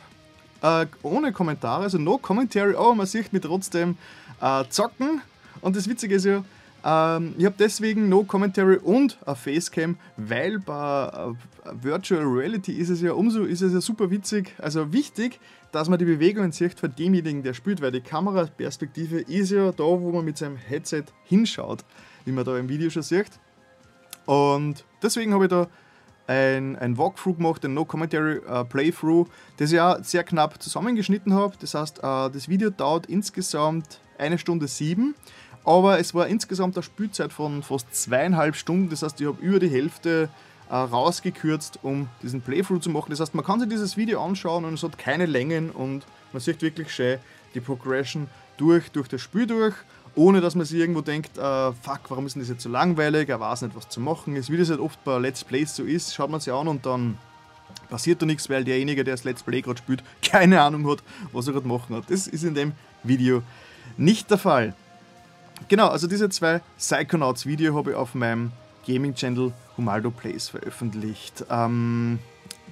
äh, 0.61 0.85
ohne 1.03 1.31
Kommentare, 1.31 1.83
also 1.83 1.97
no 1.97 2.17
commentary, 2.17 2.75
aber 2.75 2.95
man 2.95 3.05
sieht 3.05 3.33
mich 3.33 3.41
trotzdem 3.41 3.97
äh, 4.41 4.63
zocken. 4.69 5.21
Und 5.61 5.75
das 5.75 5.87
Witzige 5.87 6.15
ist 6.15 6.25
ja, 6.25 6.43
ähm, 6.85 7.33
ich 7.37 7.45
habe 7.45 7.55
deswegen 7.57 8.09
no 8.09 8.23
commentary 8.23 8.77
und 8.77 9.17
a 9.25 9.35
Facecam, 9.35 9.97
weil 10.15 10.59
bei 10.59 11.35
äh, 11.65 11.83
Virtual 11.83 12.23
Reality 12.23 12.73
ist 12.73 12.89
es 12.89 13.01
ja 13.01 13.13
umso, 13.13 13.43
ist 13.43 13.61
es 13.61 13.73
ja 13.73 13.81
super 13.81 14.09
witzig, 14.09 14.53
also 14.59 14.93
wichtig, 14.93 15.39
dass 15.71 15.89
man 15.89 15.99
die 15.99 16.05
Bewegungen 16.05 16.51
sieht 16.51 16.79
von 16.79 16.93
demjenigen, 16.95 17.43
der 17.43 17.53
spielt, 17.53 17.81
weil 17.81 17.91
die 17.91 18.01
Kameraperspektive 18.01 19.19
ist 19.19 19.51
ja 19.51 19.71
da, 19.71 19.83
wo 19.83 20.11
man 20.11 20.23
mit 20.23 20.37
seinem 20.37 20.55
Headset 20.55 21.03
hinschaut, 21.25 21.83
wie 22.25 22.31
man 22.31 22.45
da 22.45 22.57
im 22.57 22.69
Video 22.69 22.89
schon 22.89 23.03
sieht. 23.03 23.31
Und 24.25 24.83
deswegen 25.01 25.33
habe 25.33 25.45
ich 25.45 25.49
da 25.49 25.67
ein, 26.27 26.75
ein 26.77 26.97
Walkthrough 26.97 27.37
gemacht, 27.37 27.63
ein 27.65 27.73
No-Commentary 27.73 28.39
uh, 28.39 28.63
Playthrough, 28.65 29.27
das 29.57 29.71
ich 29.71 29.79
auch 29.79 29.97
sehr 30.03 30.23
knapp 30.23 30.61
zusammengeschnitten 30.61 31.33
habe. 31.33 31.55
Das 31.59 31.73
heißt, 31.73 31.99
uh, 31.99 32.29
das 32.29 32.49
Video 32.49 32.69
dauert 32.69 33.07
insgesamt 33.07 34.01
eine 34.17 34.37
Stunde 34.37 34.67
sieben, 34.67 35.15
aber 35.63 35.99
es 35.99 36.13
war 36.13 36.27
insgesamt 36.27 36.75
eine 36.75 36.83
Spielzeit 36.83 37.31
von 37.31 37.63
fast 37.63 37.93
zweieinhalb 37.95 38.55
Stunden. 38.55 38.89
Das 38.89 39.03
heißt, 39.03 39.19
ich 39.21 39.27
habe 39.27 39.41
über 39.41 39.59
die 39.59 39.69
Hälfte 39.69 40.29
uh, 40.69 40.75
rausgekürzt, 40.75 41.79
um 41.81 42.09
diesen 42.21 42.41
Playthrough 42.41 42.81
zu 42.81 42.89
machen. 42.89 43.09
Das 43.09 43.21
heißt, 43.21 43.33
man 43.33 43.45
kann 43.45 43.59
sich 43.59 43.69
dieses 43.69 43.95
Video 43.95 44.23
anschauen 44.23 44.65
und 44.65 44.73
es 44.73 44.83
hat 44.83 44.97
keine 44.97 45.25
Längen 45.25 45.71
und 45.71 46.05
man 46.33 46.41
sieht 46.41 46.61
wirklich 46.61 46.93
schön 46.93 47.19
die 47.55 47.61
Progression 47.61 48.27
durch, 48.57 48.91
durch 48.91 49.07
das 49.07 49.21
Spiel 49.21 49.47
durch 49.47 49.75
ohne 50.17 50.41
dass 50.41 50.55
man 50.55 50.65
sich 50.65 50.79
irgendwo 50.79 51.01
denkt, 51.01 51.37
äh, 51.37 51.71
fuck, 51.71 52.01
warum 52.09 52.25
ist 52.25 52.33
denn 52.33 52.41
das 52.41 52.49
jetzt 52.49 52.63
so 52.63 52.69
langweilig, 52.69 53.29
er 53.29 53.39
weiß 53.39 53.61
nicht, 53.61 53.75
was 53.75 53.87
zu 53.87 54.01
machen 54.01 54.35
ist. 54.35 54.51
Wie 54.51 54.57
das 54.57 54.69
halt 54.69 54.79
oft 54.79 55.01
bei 55.03 55.17
Let's 55.19 55.43
Plays 55.43 55.75
so 55.75 55.83
ist, 55.83 56.13
schaut 56.15 56.31
man 56.31 56.39
sich 56.39 56.51
an 56.51 56.67
und 56.67 56.85
dann 56.85 57.17
passiert 57.89 58.21
da 58.21 58.25
nichts, 58.25 58.49
weil 58.49 58.63
derjenige, 58.63 59.03
der 59.03 59.13
das 59.13 59.23
Let's 59.23 59.43
Play 59.43 59.61
gerade 59.61 59.77
spielt, 59.77 60.03
keine 60.23 60.59
Ahnung 60.61 60.89
hat, 60.89 61.03
was 61.31 61.47
er 61.47 61.53
gerade 61.53 61.67
machen 61.67 61.95
hat. 61.95 62.05
Das 62.09 62.25
ist 62.25 62.43
in 62.43 62.55
dem 62.55 62.73
Video 63.03 63.43
nicht 63.95 64.31
der 64.31 64.39
Fall. 64.39 64.73
Genau, 65.67 65.87
also 65.87 66.07
diese 66.07 66.29
zwei 66.29 66.61
Psychonauts-Video 66.77 67.75
habe 67.75 67.91
ich 67.91 67.95
auf 67.95 68.15
meinem 68.15 68.51
Gaming-Channel 68.87 69.53
Humaldo 69.77 70.09
Plays 70.09 70.49
veröffentlicht. 70.49 71.45
Ähm, 71.49 72.19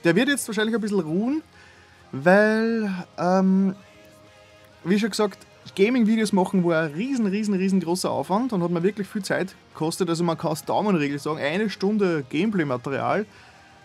der 0.04 0.16
wird 0.16 0.30
jetzt 0.30 0.48
wahrscheinlich 0.48 0.74
ein 0.74 0.82
bisschen 0.82 1.00
ruhen, 1.00 1.44
weil, 2.12 2.92
ähm, 3.20 3.76
wie 4.84 4.98
schon 5.00 5.10
gesagt, 5.12 5.46
Gaming-Videos 5.76 6.32
machen 6.32 6.64
war 6.64 6.84
ein 6.84 6.94
riesen, 6.94 7.26
riesen, 7.26 7.56
riesengroßer 7.56 8.10
Aufwand 8.10 8.54
und 8.54 8.62
hat 8.62 8.72
mir 8.72 8.84
wirklich 8.84 9.08
viel 9.08 9.24
Zeit 9.24 9.56
gekostet. 9.74 10.10
Also 10.10 10.24
man 10.24 10.38
kann 10.38 10.52
es 10.52 10.64
Daumenregel 10.64 11.18
sagen, 11.20 11.40
eine 11.40 11.70
Stunde 11.70 12.24
Gameplay-Material 12.30 13.26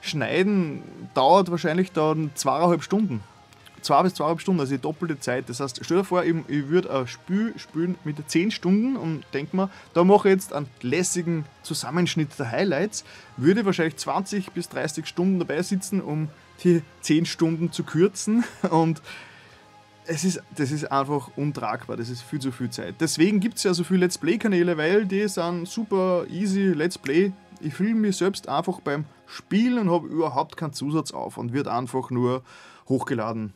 schneiden 0.01 0.83
dauert 1.15 1.51
wahrscheinlich 1.51 1.93
dann 1.93 2.31
zweieinhalb 2.35 2.83
Stunden. 2.83 3.23
zwei 3.83 4.03
bis 4.03 4.15
zweieinhalb 4.15 4.41
Stunden, 4.41 4.61
also 4.61 4.75
die 4.75 4.81
doppelte 4.81 5.19
Zeit. 5.21 5.49
Das 5.49 5.61
heißt, 5.61 5.81
stell 5.83 5.99
dir 5.99 6.05
vor, 6.05 6.23
ich, 6.23 6.35
ich 6.49 6.69
würde 6.69 6.95
ein 6.95 7.07
Spiel 7.07 7.55
spielen 7.57 7.97
mit 8.05 8.17
10 8.31 8.51
Stunden 8.51 8.97
und 8.97 9.25
denk 9.33 9.55
mir, 9.55 9.71
da 9.95 10.05
mache 10.05 10.29
ich 10.29 10.35
jetzt 10.35 10.53
einen 10.53 10.69
lässigen 10.83 11.47
Zusammenschnitt 11.63 12.39
der 12.39 12.51
Highlights, 12.51 13.05
würde 13.39 13.65
wahrscheinlich 13.65 13.97
20 13.97 14.53
bis 14.53 14.69
30 14.69 15.07
Stunden 15.07 15.39
dabei 15.39 15.63
sitzen, 15.63 16.03
um 16.03 16.29
die 16.63 16.83
10 17.01 17.25
Stunden 17.25 17.73
zu 17.73 17.85
kürzen 17.85 18.45
und 18.71 19.01
es 20.11 20.25
ist, 20.25 20.43
das 20.57 20.73
ist 20.73 20.91
einfach 20.91 21.31
untragbar, 21.37 21.97
das 21.97 22.09
ist 22.09 22.23
viel 22.23 22.41
zu 22.41 22.51
viel 22.51 22.69
Zeit. 22.69 22.97
Deswegen 22.99 23.39
gibt 23.39 23.59
es 23.59 23.63
ja 23.63 23.73
so 23.73 23.85
viele 23.85 24.01
Let's 24.01 24.19
Play-Kanäle, 24.19 24.77
weil 24.77 25.07
die 25.07 25.29
sind 25.29 25.69
super 25.69 26.27
easy 26.29 26.73
Let's 26.73 26.99
Play. 26.99 27.33
Ich 27.61 27.75
fühle 27.75 27.95
mich 27.95 28.17
selbst 28.17 28.49
einfach 28.49 28.81
beim 28.81 29.05
Spielen 29.27 29.79
und 29.79 29.91
habe 29.91 30.09
überhaupt 30.09 30.57
keinen 30.57 30.73
Zusatz 30.73 31.13
auf 31.13 31.39
und 31.39 31.53
wird 31.53 31.69
einfach 31.69 32.11
nur 32.11 32.43
hochgeladen. 32.89 33.53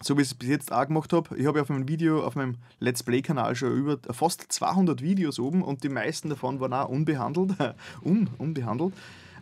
So 0.00 0.16
wie 0.16 0.22
ich 0.22 0.28
es 0.28 0.34
bis 0.34 0.48
jetzt 0.48 0.72
auch 0.72 0.86
gemacht 0.86 1.12
habe. 1.12 1.36
Ich 1.36 1.44
habe 1.44 1.58
ja 1.58 1.62
auf 1.62 1.68
meinem 1.68 1.86
Video, 1.86 2.24
auf 2.24 2.34
meinem 2.34 2.56
Let's 2.80 3.02
Play-Kanal 3.02 3.54
schon 3.54 3.76
über 3.76 3.98
fast 4.14 4.50
200 4.50 5.02
Videos 5.02 5.38
oben 5.38 5.62
und 5.62 5.84
die 5.84 5.90
meisten 5.90 6.30
davon 6.30 6.60
waren 6.60 6.72
auch 6.72 6.88
unbehandelt. 6.88 7.52
Un, 8.02 8.30
unbehandelt. 8.38 8.94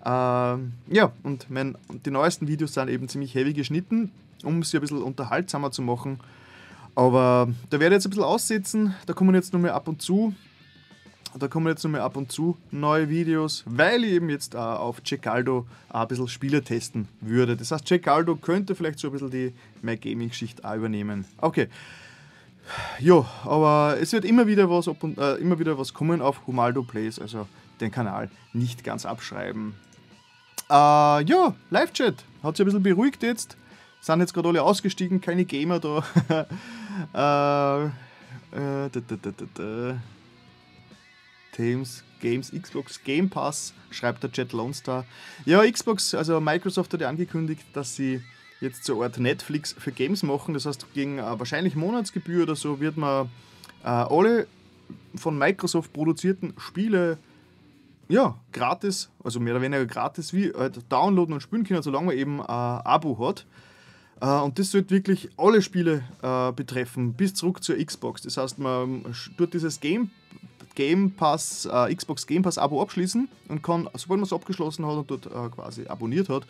Ähm, 0.05 0.72
ja, 0.89 1.12
und 1.22 1.51
mein, 1.51 1.79
die 2.05 2.11
neuesten 2.11 2.49
Videos 2.49 2.74
sind 2.74 2.89
eben 2.89 3.09
ziemlich 3.09 3.35
heavy 3.35 3.53
geschnitten 3.53 4.11
um 4.45 4.62
sie 4.62 4.76
ein 4.76 4.80
bisschen 4.80 5.03
unterhaltsamer 5.03 5.70
zu 5.70 5.82
machen. 5.82 6.20
Aber 6.95 7.49
da 7.68 7.78
werde 7.78 7.95
ich 7.95 7.99
jetzt 7.99 8.07
ein 8.07 8.11
bisschen 8.11 8.24
aussitzen, 8.24 8.95
da 9.07 9.12
kommen 9.12 9.34
jetzt 9.34 9.53
nur 9.53 9.61
mehr 9.61 9.74
ab 9.74 9.87
und 9.87 10.01
zu. 10.01 10.34
Da 11.39 11.49
kommen 11.49 11.66
jetzt 11.66 11.84
nur 11.84 11.91
mehr 11.91 12.03
ab 12.03 12.16
und 12.16 12.32
zu 12.32 12.57
neue 12.70 13.11
Videos, 13.11 13.62
weil 13.66 14.05
ich 14.05 14.12
eben 14.12 14.30
jetzt 14.30 14.55
äh, 14.55 14.59
auf 14.59 15.03
Cecaldo 15.05 15.66
ein 15.91 16.09
bisschen 16.09 16.28
Spiele 16.28 16.62
testen 16.62 17.09
würde. 17.20 17.59
Das 17.59 17.70
heißt, 17.70 17.87
Cecaldo 17.87 18.37
könnte 18.37 18.74
vielleicht 18.74 18.99
so 18.99 19.09
ein 19.09 19.12
bisschen 19.12 19.30
die 19.30 19.53
My 19.82 19.99
Gaming-Geschichte 19.99 20.62
übernehmen. 20.62 21.26
Okay. 21.37 21.68
Jo, 22.99 23.26
aber 23.45 23.99
es 24.01 24.12
wird 24.12 24.24
immer 24.24 24.47
wieder 24.47 24.70
was, 24.70 24.89
und, 24.89 25.18
äh, 25.18 25.34
immer 25.34 25.59
wieder 25.59 25.78
was 25.78 25.93
kommen 25.93 26.22
auf 26.22 26.47
Humaldo 26.47 26.82
Plays, 26.82 27.18
also 27.18 27.47
den 27.80 27.91
Kanal 27.91 28.30
nicht 28.55 28.82
ganz 28.82 29.05
abschreiben. 29.05 29.74
Äh, 30.70 30.72
ja, 30.72 31.55
Live-Chat 31.68 32.24
hat 32.43 32.57
sich 32.57 32.64
ein 32.64 32.66
bisschen 32.66 32.82
beruhigt 32.82 33.22
jetzt 33.22 33.59
sind 34.07 34.20
jetzt 34.20 34.32
gerade 34.32 34.48
alle 34.48 34.62
ausgestiegen, 34.62 35.20
keine 35.20 35.44
Gamer 35.44 35.80
da. 35.80 36.04
äh, 37.14 37.86
äh, 37.86 38.90
da, 38.90 39.00
da, 39.09 39.32
da, 39.54 40.00
Teams, 41.52 42.04
Games, 42.20 42.52
Xbox 42.52 43.02
Game 43.02 43.28
Pass, 43.28 43.74
schreibt 43.90 44.22
der 44.22 44.30
Jet 44.32 44.52
Lone 44.52 44.74
Star. 44.74 45.04
Ja, 45.44 45.68
Xbox, 45.68 46.14
also 46.14 46.40
Microsoft 46.40 46.92
hat 46.92 47.00
ja 47.00 47.09
angekündigt, 47.09 47.64
dass 47.72 47.96
sie 47.96 48.22
jetzt 48.61 48.88
eine 48.88 49.02
Art 49.02 49.18
Netflix 49.18 49.74
für 49.78 49.92
Games 49.92 50.22
machen. 50.22 50.54
Das 50.54 50.66
heißt, 50.66 50.86
gegen 50.94 51.18
äh, 51.18 51.38
wahrscheinlich 51.38 51.74
Monatsgebühr 51.74 52.44
oder 52.44 52.57
so 52.57 52.80
wird 52.80 52.96
man 52.96 53.28
äh, 53.82 53.88
alle 53.88 54.46
von 55.16 55.36
Microsoft 55.36 55.92
produzierten 55.92 56.54
Spiele 56.59 57.18
ja, 58.09 58.36
gratis, 58.52 59.11
also 59.24 59.40
mehr 59.40 59.54
oder 59.54 59.62
weniger 59.62 59.84
gratis, 59.84 60.32
wie 60.32 60.46
äh, 60.46 60.70
downloaden 60.88 61.34
und 61.34 61.40
spielen 61.40 61.64
können, 61.64 61.82
solange 61.82 62.07
man 62.07 62.16
eben 62.16 62.40
ein 62.40 62.46
Abo 62.46 63.18
hat. 63.18 63.46
Äh, 64.20 64.40
und 64.40 64.58
das 64.58 64.70
sollte 64.70 64.90
wirklich 64.90 65.28
alle 65.36 65.62
Spiele 65.62 66.04
äh, 66.22 66.52
betreffen, 66.52 67.12
bis 67.12 67.34
zurück 67.34 67.62
zur 67.62 67.76
Xbox. 67.76 68.22
Das 68.22 68.36
heißt, 68.36 68.58
man 68.58 69.04
tut 69.36 69.54
dieses 69.54 69.80
Game, 69.80 70.10
Game 70.74 71.12
Pass, 71.12 71.66
äh, 71.66 71.94
Xbox 71.94 72.26
Game 72.26 72.42
Pass 72.42 72.58
Abo 72.58 72.82
abschließen 72.82 73.28
und 73.48 73.62
kann, 73.62 73.88
sobald 73.94 74.20
man 74.20 74.26
es 74.26 74.32
abgeschlossen 74.32 74.86
hat 74.86 74.96
und 74.96 75.10
dort 75.10 75.54
quasi 75.54 75.86
abonniert 75.86 76.28
hat, 76.28 76.46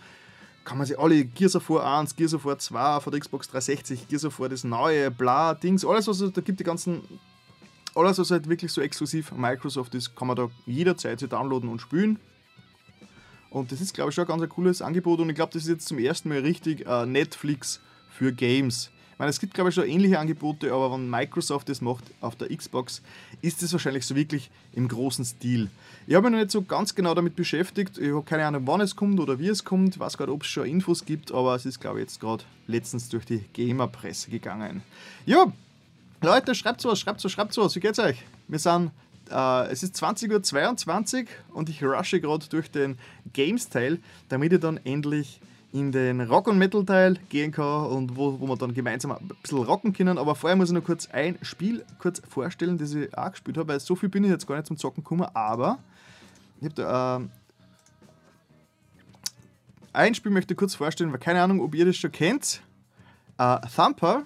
kann 0.64 0.78
man 0.78 0.86
sich 0.86 0.98
alle 0.98 1.24
Gears 1.24 1.54
of 1.54 1.70
War 1.70 1.98
1, 1.98 2.16
Gears 2.16 2.34
of 2.34 2.44
War 2.44 2.58
2 2.58 3.00
von 3.00 3.12
der 3.12 3.20
Xbox 3.20 3.48
360, 3.48 4.08
Gears 4.08 4.24
of 4.24 4.40
War 4.40 4.48
das 4.48 4.64
neue, 4.64 5.10
bla, 5.12 5.54
Dings, 5.54 5.84
alles 5.84 6.08
was 6.08 6.18
da 6.18 6.40
gibt, 6.40 6.58
die 6.58 6.64
ganzen, 6.64 7.02
alles 7.94 8.18
was 8.18 8.32
halt 8.32 8.48
wirklich 8.48 8.72
so 8.72 8.80
exklusiv 8.80 9.30
Microsoft 9.32 9.94
ist, 9.94 10.16
kann 10.16 10.26
man 10.26 10.36
da 10.36 10.50
jederzeit 10.66 11.22
downloaden 11.32 11.68
und 11.68 11.80
spielen. 11.80 12.18
Und 13.56 13.72
das 13.72 13.80
ist, 13.80 13.94
glaube 13.94 14.10
ich, 14.10 14.14
schon 14.14 14.28
ein 14.28 14.38
ganz 14.38 14.50
cooles 14.50 14.82
Angebot 14.82 15.18
und 15.18 15.30
ich 15.30 15.34
glaube, 15.34 15.50
das 15.54 15.62
ist 15.62 15.70
jetzt 15.70 15.88
zum 15.88 15.98
ersten 15.98 16.28
Mal 16.28 16.40
richtig 16.40 16.86
äh, 16.86 17.06
Netflix 17.06 17.80
für 18.10 18.30
Games. 18.30 18.90
Ich 19.14 19.18
meine, 19.18 19.30
es 19.30 19.40
gibt, 19.40 19.54
glaube 19.54 19.70
ich, 19.70 19.74
schon 19.74 19.86
ähnliche 19.86 20.18
Angebote, 20.18 20.70
aber 20.70 20.92
wenn 20.92 21.08
Microsoft 21.08 21.70
das 21.70 21.80
macht 21.80 22.04
auf 22.20 22.36
der 22.36 22.54
Xbox, 22.54 23.00
ist 23.40 23.62
es 23.62 23.72
wahrscheinlich 23.72 24.04
so 24.04 24.14
wirklich 24.14 24.50
im 24.74 24.88
großen 24.88 25.24
Stil. 25.24 25.70
Ich 26.06 26.14
habe 26.14 26.24
mich 26.24 26.32
noch 26.32 26.40
nicht 26.40 26.50
so 26.50 26.60
ganz 26.60 26.94
genau 26.94 27.14
damit 27.14 27.34
beschäftigt. 27.34 27.96
Ich 27.96 28.10
habe 28.10 28.22
keine 28.24 28.44
Ahnung, 28.44 28.66
wann 28.66 28.82
es 28.82 28.94
kommt 28.94 29.18
oder 29.20 29.38
wie 29.38 29.48
es 29.48 29.64
kommt. 29.64 29.94
Ich 29.94 30.00
weiß 30.00 30.18
gerade, 30.18 30.32
ob 30.32 30.42
es 30.42 30.48
schon 30.48 30.66
Infos 30.66 31.06
gibt, 31.06 31.32
aber 31.32 31.54
es 31.54 31.64
ist, 31.64 31.80
glaube 31.80 31.98
ich, 32.00 32.02
jetzt 32.02 32.20
gerade 32.20 32.44
letztens 32.66 33.08
durch 33.08 33.24
die 33.24 33.42
Gamer-Presse 33.54 34.28
gegangen. 34.28 34.82
Ja, 35.24 35.50
Leute, 36.20 36.54
schreibt 36.54 36.84
was, 36.84 37.00
schreibt 37.00 37.24
was, 37.24 37.32
schreibt 37.32 37.56
was. 37.56 37.74
Wie 37.74 37.80
geht's 37.80 37.98
euch? 37.98 38.22
Wir 38.48 38.58
sind 38.58 38.90
äh, 39.30 39.70
es 39.70 39.82
ist 39.82 39.96
20.22 39.96 41.22
Uhr 41.22 41.26
und 41.54 41.68
ich 41.68 41.82
rushe 41.82 42.20
gerade 42.20 42.46
durch 42.48 42.70
den 42.70 42.98
Games-Teil, 43.32 43.98
damit 44.28 44.52
ich 44.52 44.60
dann 44.60 44.78
endlich 44.78 45.40
in 45.72 45.92
den 45.92 46.20
Rock- 46.20 46.48
und 46.48 46.58
Metal-Teil 46.58 47.18
gehen 47.28 47.52
kann 47.52 47.86
und 47.86 48.16
wo, 48.16 48.40
wo 48.40 48.46
wir 48.46 48.56
dann 48.56 48.72
gemeinsam 48.72 49.12
ein 49.12 49.30
bisschen 49.42 49.58
rocken 49.58 49.92
können. 49.92 50.16
Aber 50.16 50.34
vorher 50.34 50.56
muss 50.56 50.68
ich 50.68 50.74
noch 50.74 50.84
kurz 50.84 51.08
ein 51.10 51.38
Spiel 51.42 51.84
kurz 51.98 52.22
vorstellen, 52.28 52.78
das 52.78 52.94
ich 52.94 53.16
auch 53.16 53.30
gespielt 53.30 53.58
habe, 53.58 53.68
weil 53.68 53.80
so 53.80 53.94
viel 53.94 54.08
bin 54.08 54.24
ich 54.24 54.30
jetzt 54.30 54.46
gar 54.46 54.56
nicht 54.56 54.66
zum 54.66 54.78
Zocken 54.78 55.02
gekommen, 55.02 55.28
aber 55.34 55.78
ich 56.60 56.66
habe 56.66 56.74
da 56.74 57.18
äh, 57.18 57.20
ein 59.92 60.14
Spiel 60.14 60.30
möchte 60.30 60.54
ich 60.54 60.58
kurz 60.58 60.74
vorstellen, 60.74 61.12
weil 61.12 61.18
keine 61.18 61.42
Ahnung, 61.42 61.60
ob 61.60 61.74
ihr 61.74 61.84
das 61.84 61.96
schon 61.96 62.12
kennt. 62.12 62.62
Uh, 63.38 63.58
Thumper 63.74 64.22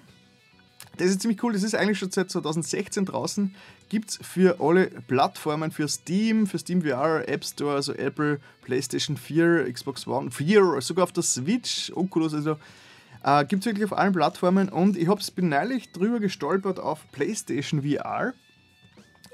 das 0.97 1.09
ist 1.09 1.21
ziemlich 1.21 1.41
cool, 1.43 1.53
das 1.53 1.63
ist 1.63 1.75
eigentlich 1.75 1.99
schon 1.99 2.11
seit 2.11 2.29
2016 2.29 3.05
draußen. 3.05 3.55
Gibt 3.91 4.11
es 4.11 4.19
für 4.25 4.61
alle 4.61 4.85
Plattformen, 4.85 5.69
für 5.69 5.85
Steam, 5.89 6.47
für 6.47 6.57
Steam 6.57 6.81
VR, 6.81 7.27
App 7.27 7.43
Store, 7.43 7.75
also 7.75 7.91
Apple, 7.91 8.39
PlayStation 8.61 9.17
4, 9.17 9.69
Xbox 9.69 10.07
One, 10.07 10.31
4, 10.31 10.79
sogar 10.79 11.03
auf 11.03 11.11
der 11.11 11.23
Switch, 11.23 11.91
Oculus, 11.93 12.33
also 12.33 12.55
äh, 13.25 13.43
gibt 13.43 13.63
es 13.63 13.65
wirklich 13.65 13.83
auf 13.83 13.91
allen 13.91 14.13
Plattformen 14.13 14.69
und 14.69 14.95
ich 14.95 15.09
habe 15.09 15.19
es 15.19 15.33
neulich 15.35 15.91
drüber 15.91 16.21
gestolpert 16.21 16.79
auf 16.79 17.05
PlayStation 17.11 17.83
VR 17.83 18.33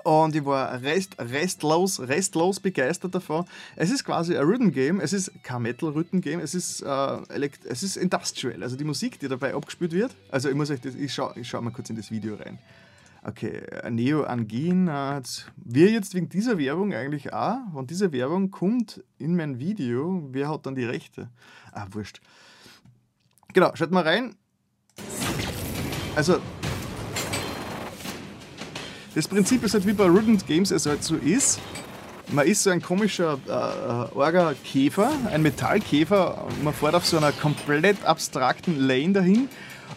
und 0.03 0.35
ich 0.35 0.43
war 0.43 0.81
rest, 0.81 1.19
restlos, 1.19 1.99
restlos 1.99 2.59
begeistert 2.59 3.13
davon. 3.13 3.45
Es 3.75 3.91
ist 3.91 4.05
quasi 4.05 4.35
ein 4.35 4.43
Rhythm 4.43 4.71
Game, 4.71 4.99
es 4.99 5.13
ist 5.13 5.31
kein 5.43 5.61
Metal 5.61 5.89
Rhythm 5.89 6.19
Game, 6.19 6.39
es 6.39 6.55
ist, 6.55 6.81
äh, 6.81 7.49
es 7.65 7.83
ist 7.83 7.95
Industrial, 7.95 8.63
also 8.63 8.75
die 8.75 8.85
Musik, 8.85 9.19
die 9.19 9.27
dabei 9.27 9.53
abgespielt 9.53 9.91
wird. 9.91 10.15
Also 10.31 10.49
ich 10.49 10.55
muss 10.55 10.71
euch 10.71 10.81
das, 10.81 10.95
ich 10.95 11.13
schaue 11.13 11.35
ich 11.35 11.47
schau 11.47 11.61
mal 11.61 11.69
kurz 11.69 11.91
in 11.91 11.95
das 11.95 12.09
Video 12.09 12.33
rein. 12.33 12.57
Okay, 13.28 13.61
Neo 13.89 14.23
Angin 14.23 14.89
hat 14.89 15.51
wir 15.57 15.91
jetzt 15.91 16.15
wegen 16.15 16.30
dieser 16.30 16.57
Werbung 16.57 16.93
eigentlich 16.93 17.34
auch, 17.34 17.57
wenn 17.73 17.86
diese 17.86 18.13
Werbung 18.13 18.51
kommt 18.51 19.03
in 19.17 19.36
mein 19.36 19.59
Video, 19.59 20.25
wer 20.32 20.47
hat 20.47 20.65
dann 20.65 20.75
die 20.75 20.86
Rechte? 20.86 21.30
Ah, 21.73 21.88
wurscht. 21.91 22.21
Genau, 23.53 23.71
schaut 23.73 23.91
mal 23.91 24.03
rein. 24.03 24.34
Also 26.15 26.39
das 29.13 29.28
Prinzip 29.28 29.61
ist 29.61 29.73
halt 29.73 29.86
wie 29.86 29.91
bei 29.91 30.05
Rhythm 30.05 30.38
Games 30.47 30.71
es 30.71 30.86
halt 30.86 31.03
so 31.03 31.17
ist. 31.17 31.59
Man 32.32 32.47
ist 32.47 32.63
so 32.63 32.69
ein 32.69 32.82
komischer 32.82 33.38
äh, 33.45 33.51
äh, 33.51 34.15
Orga-Käfer, 34.15 35.11
ein 35.30 35.41
Metallkäfer. 35.41 36.47
Man 36.63 36.73
fährt 36.73 36.95
auf 36.95 37.05
so 37.05 37.17
einer 37.17 37.34
komplett 37.34 38.05
abstrakten 38.05 38.80
Lane 38.80 39.11
dahin 39.11 39.49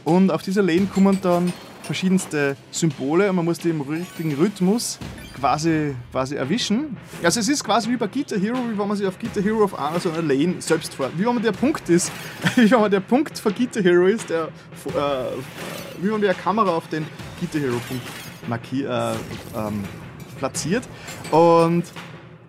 und 0.02 0.32
auf 0.32 0.42
dieser 0.42 0.62
Lane 0.64 0.86
kommen 0.86 1.20
dann 1.22 1.52
verschiedenste 1.90 2.56
Symbole 2.70 3.28
und 3.28 3.34
man 3.34 3.44
muss 3.44 3.58
die 3.58 3.70
im 3.70 3.80
richtigen 3.80 4.32
Rhythmus 4.34 5.00
quasi, 5.40 5.96
quasi 6.12 6.36
erwischen. 6.36 6.96
Also 7.20 7.40
es 7.40 7.48
ist 7.48 7.64
quasi 7.64 7.90
wie 7.90 7.96
bei 7.96 8.06
Guitar 8.06 8.38
Hero, 8.38 8.58
wie 8.58 8.78
wenn 8.78 8.86
man 8.86 8.96
sich 8.96 9.08
auf 9.08 9.18
Guitar 9.18 9.42
Hero 9.42 9.64
auf 9.64 9.76
einer 9.76 9.98
so 9.98 10.08
einer 10.08 10.22
Lane 10.22 10.54
selbst 10.60 10.94
fährt. 10.94 11.18
Wie 11.18 11.26
wenn 11.26 11.34
man 11.34 11.42
der 11.42 11.50
Punkt 11.50 11.88
ist, 11.88 12.12
wie 12.54 12.70
wenn 12.70 12.80
man 12.80 12.92
der 12.92 13.00
Punkt 13.00 13.36
von 13.40 13.52
Guitar 13.52 13.82
Hero 13.82 14.06
ist, 14.06 14.30
der, 14.30 14.44
äh, 14.44 14.90
wie 15.98 16.04
wenn 16.04 16.12
man 16.12 16.20
der 16.20 16.34
Kamera 16.34 16.70
auf 16.70 16.86
den 16.86 17.04
Guitar 17.40 17.60
Hero 17.60 17.80
Punkt 17.88 18.06
markier, 18.46 18.88
äh, 18.88 19.58
ähm, 19.58 19.82
platziert. 20.38 20.84
Und 21.32 21.82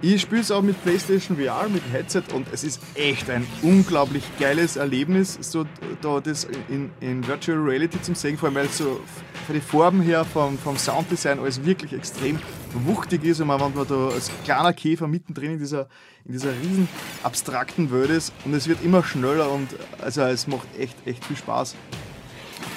ich 0.03 0.21
spiele 0.21 0.41
es 0.41 0.49
auch 0.49 0.63
mit 0.63 0.81
PlayStation 0.83 1.37
VR, 1.37 1.69
mit 1.69 1.83
Headset 1.91 2.23
und 2.33 2.47
es 2.51 2.63
ist 2.63 2.81
echt 2.95 3.29
ein 3.29 3.45
unglaublich 3.61 4.23
geiles 4.39 4.75
Erlebnis, 4.75 5.37
so 5.41 5.65
da 6.01 6.19
das 6.19 6.47
in, 6.69 6.89
in 7.01 7.27
Virtual 7.27 7.57
Reality 7.59 8.01
zu 8.01 8.15
sehen, 8.15 8.37
vor 8.37 8.47
allem 8.47 8.55
weil 8.55 8.65
es 8.65 8.79
so 8.79 8.99
von 9.45 9.53
den 9.53 9.61
Farben 9.61 10.01
her, 10.01 10.25
vom, 10.25 10.57
vom 10.57 10.77
Sounddesign 10.77 11.39
alles 11.39 11.63
wirklich 11.63 11.93
extrem 11.93 12.39
wuchtig 12.73 13.23
ist 13.25 13.41
und 13.41 13.47
man, 13.47 13.61
wenn 13.61 13.75
man 13.75 13.87
da 13.87 14.07
als 14.07 14.31
kleiner 14.43 14.73
Käfer 14.73 15.07
mittendrin 15.07 15.51
in 15.51 15.59
dieser, 15.59 15.87
in 16.25 16.33
dieser 16.33 16.51
riesen 16.51 16.87
abstrakten 17.21 17.91
Welt 17.91 18.09
ist 18.09 18.33
und 18.45 18.55
es 18.55 18.67
wird 18.67 18.83
immer 18.83 19.03
schneller 19.03 19.51
und 19.51 19.69
also 19.99 20.21
es 20.21 20.47
macht 20.47 20.67
echt, 20.79 20.95
echt 21.05 21.23
viel 21.25 21.37
Spaß. 21.37 21.75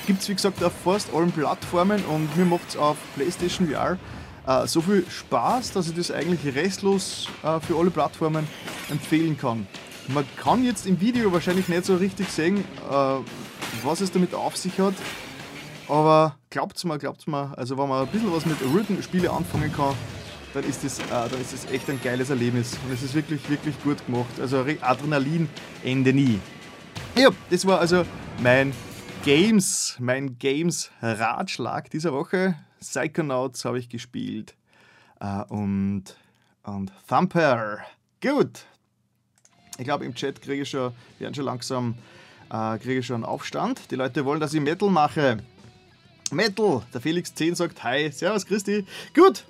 Gibt 0.07 0.21
es 0.21 0.29
wie 0.29 0.35
gesagt 0.35 0.63
auf 0.63 0.73
fast 0.85 1.15
allen 1.15 1.33
Plattformen 1.33 2.05
und 2.05 2.37
mir 2.37 2.45
macht 2.45 2.69
es 2.69 2.77
auf 2.77 2.99
PlayStation 3.15 3.69
VR 3.69 3.99
äh, 4.47 4.67
so 4.67 4.81
viel 4.81 5.05
Spaß, 5.09 5.73
dass 5.73 5.89
ich 5.89 5.95
das 5.95 6.11
eigentlich 6.11 6.55
restlos 6.55 7.29
äh, 7.43 7.61
für 7.61 7.79
alle 7.79 7.91
Plattformen 7.91 8.47
empfehlen 8.91 9.37
kann. 9.39 9.67
Man 10.09 10.25
kann 10.37 10.65
jetzt 10.65 10.87
im 10.87 11.01
Video 11.01 11.33
wahrscheinlich 11.33 11.69
nicht 11.69 11.85
so 11.85 11.97
richtig 11.97 12.29
sehen, 12.29 12.59
äh, 12.59 13.17
was 13.83 14.01
es 14.01 14.13
damit 14.13 14.35
auf 14.35 14.57
sich 14.57 14.79
hat. 14.79 14.95
Aber 15.89 16.37
glaubt's 16.51 16.85
mir, 16.85 16.99
glaubt's 16.99 17.27
mir, 17.27 17.57
also 17.57 17.77
wenn 17.79 17.89
man 17.89 18.07
ein 18.07 18.13
bisschen 18.13 18.33
was 18.33 18.47
mit 18.47 18.57
Rhythm-Spiele 18.61 19.31
anfangen 19.31 19.73
kann, 19.73 19.95
dann 20.55 20.65
ist, 20.65 20.85
das, 20.85 20.99
äh, 20.99 21.05
dann 21.11 21.41
ist 21.41 21.53
das 21.53 21.71
echt 21.71 21.91
ein 21.91 22.01
geiles 22.03 22.31
Erlebnis. 22.31 22.79
Und 22.85 22.93
es 22.93 23.03
ist 23.03 23.15
wirklich, 23.15 23.49
wirklich 23.51 23.75
gut 23.83 24.05
gemacht. 24.07 24.41
Also 24.41 24.65
Adrenalin, 24.81 25.49
Ende 25.83 26.13
nie. 26.13 26.39
Ja, 27.17 27.31
das 27.51 27.67
war 27.67 27.81
also 27.81 28.05
mein 28.43 28.73
Games, 29.25 29.97
mein 29.99 30.39
Games-Ratschlag 30.39 31.91
dieser 31.91 32.13
Woche. 32.13 32.57
Psychonauts 32.89 33.65
habe 33.65 33.79
ich 33.79 33.89
gespielt. 33.89 34.55
Äh, 35.21 35.43
und, 35.45 36.05
und 36.63 36.93
Thumper. 37.09 37.79
Gut. 38.21 38.67
Ich 39.79 39.85
glaube, 39.85 40.05
im 40.05 40.15
Chat 40.15 40.41
kriege 40.41 40.63
ich 40.63 40.71
schon, 40.71 40.93
werden 41.19 41.35
schon 41.35 41.45
langsam 41.45 41.97
äh, 42.51 42.79
kriege 42.79 43.01
ich 43.01 43.07
schon 43.07 43.25
Aufstand. 43.25 43.91
Die 43.91 43.97
Leute 43.97 44.25
wollen, 44.25 44.41
dass 44.41 44.55
ich 44.55 44.61
Metal 44.61 44.91
mache. 44.91 45.39
Metal! 46.31 46.83
Der 46.93 47.01
Felix 47.01 47.35
10 47.35 47.55
sagt 47.55 47.83
Hi, 47.83 48.11
Servus 48.11 48.47
Christi. 48.47 48.85
Gut, 49.15 49.45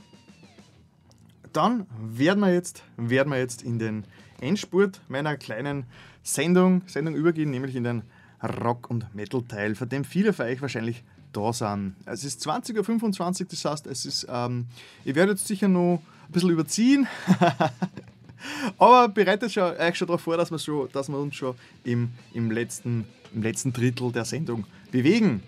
dann 1.53 1.87
werden 1.99 2.41
wir 2.41 2.53
jetzt, 2.53 2.83
werden 2.97 3.33
wir 3.33 3.39
jetzt 3.39 3.63
in 3.63 3.79
den 3.79 4.05
Endspurt 4.41 5.01
meiner 5.09 5.37
kleinen 5.37 5.87
Sendung, 6.23 6.83
Sendung 6.87 7.15
übergehen, 7.15 7.51
nämlich 7.51 7.77
in 7.77 7.85
den 7.85 8.03
Rock- 8.43 8.91
und 8.91 9.15
Metal-Teil, 9.15 9.75
von 9.75 9.89
dem 9.89 10.05
viele 10.05 10.33
von 10.33 10.47
euch 10.47 10.61
wahrscheinlich 10.61 11.05
da 11.37 11.53
sind. 11.53 11.95
Es 12.07 12.25
ist 12.25 12.47
20.25 12.47 13.41
Uhr, 13.43 13.47
das 13.51 13.65
heißt, 13.65 13.87
es 13.87 14.07
ist, 14.07 14.27
ähm, 14.31 14.67
ich 15.05 15.15
werde 15.15 15.33
jetzt 15.33 15.47
sicher 15.47 15.69
noch 15.69 16.01
ein 16.27 16.33
bisschen 16.33 16.51
überziehen. 16.51 17.07
Aber 18.79 19.09
bereitet 19.09 19.45
euch 19.45 19.97
schon 19.97 20.07
darauf 20.07 20.21
vor, 20.21 20.37
dass 20.37 20.51
wir, 20.51 20.59
schon, 20.59 20.89
dass 20.93 21.09
wir 21.09 21.19
uns 21.19 21.35
schon 21.35 21.55
im, 21.85 22.11
im, 22.33 22.51
letzten, 22.51 23.07
im 23.35 23.43
letzten 23.43 23.73
Drittel 23.73 24.13
der 24.13 24.25
Sendung 24.25 24.65
bewegen. 24.91 25.43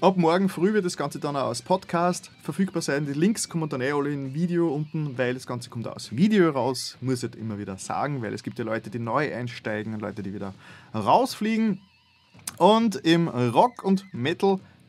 Ab 0.00 0.16
morgen 0.16 0.48
früh 0.48 0.72
wird 0.72 0.86
das 0.86 0.96
Ganze 0.96 1.18
dann 1.18 1.36
auch 1.36 1.48
als 1.48 1.60
Podcast 1.60 2.30
verfügbar 2.42 2.80
sein. 2.80 3.04
Die 3.04 3.12
Links 3.12 3.50
kommen 3.50 3.68
dann 3.68 3.82
eh 3.82 3.92
alle 3.92 4.10
in 4.10 4.32
Video 4.32 4.74
unten, 4.74 5.18
weil 5.18 5.34
das 5.34 5.46
Ganze 5.46 5.68
kommt 5.68 5.86
aus 5.86 6.16
Video 6.16 6.48
raus. 6.48 6.96
Muss 7.02 7.18
ich 7.18 7.24
halt 7.24 7.36
immer 7.36 7.58
wieder 7.58 7.76
sagen, 7.76 8.22
weil 8.22 8.32
es 8.32 8.42
gibt 8.42 8.58
ja 8.58 8.64
Leute, 8.64 8.88
die 8.88 8.98
neu 8.98 9.30
einsteigen 9.34 9.92
und 9.92 10.00
Leute, 10.00 10.22
die 10.22 10.32
wieder 10.32 10.54
rausfliegen. 10.94 11.82
Und 12.56 12.96
im 12.96 13.28
Rock- 13.28 13.84
und 13.84 14.06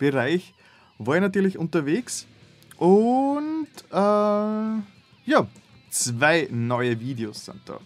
Metal-Bereich 0.01 0.53
war 0.97 1.15
ich 1.15 1.21
natürlich 1.21 1.57
unterwegs. 1.57 2.25
Und 2.77 3.67
äh, 3.91 3.95
ja, 3.95 5.47
zwei 5.89 6.47
neue 6.51 6.99
Videos 6.99 7.45
sind 7.45 7.61
da. 7.65 7.79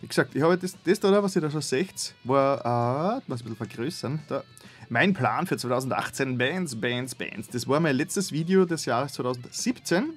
Wie 0.00 0.08
gesagt, 0.08 0.34
ich 0.34 0.42
habe 0.42 0.58
das, 0.58 0.76
das 0.82 1.00
da, 1.00 1.22
was 1.22 1.36
ihr 1.36 1.42
da 1.42 1.50
schon 1.50 1.62
seht, 1.62 2.14
war, 2.24 2.60
äh, 2.60 3.20
was 3.26 3.40
ein 3.40 3.44
bisschen 3.44 3.56
vergrößern, 3.56 4.20
da 4.28 4.42
mein 4.90 5.14
Plan 5.14 5.46
für 5.46 5.56
2018, 5.56 6.36
Bands, 6.36 6.78
Bands, 6.78 7.14
Bands. 7.14 7.48
Das 7.48 7.66
war 7.66 7.80
mein 7.80 7.96
letztes 7.96 8.32
Video 8.32 8.66
des 8.66 8.84
Jahres 8.84 9.14
2017, 9.14 10.12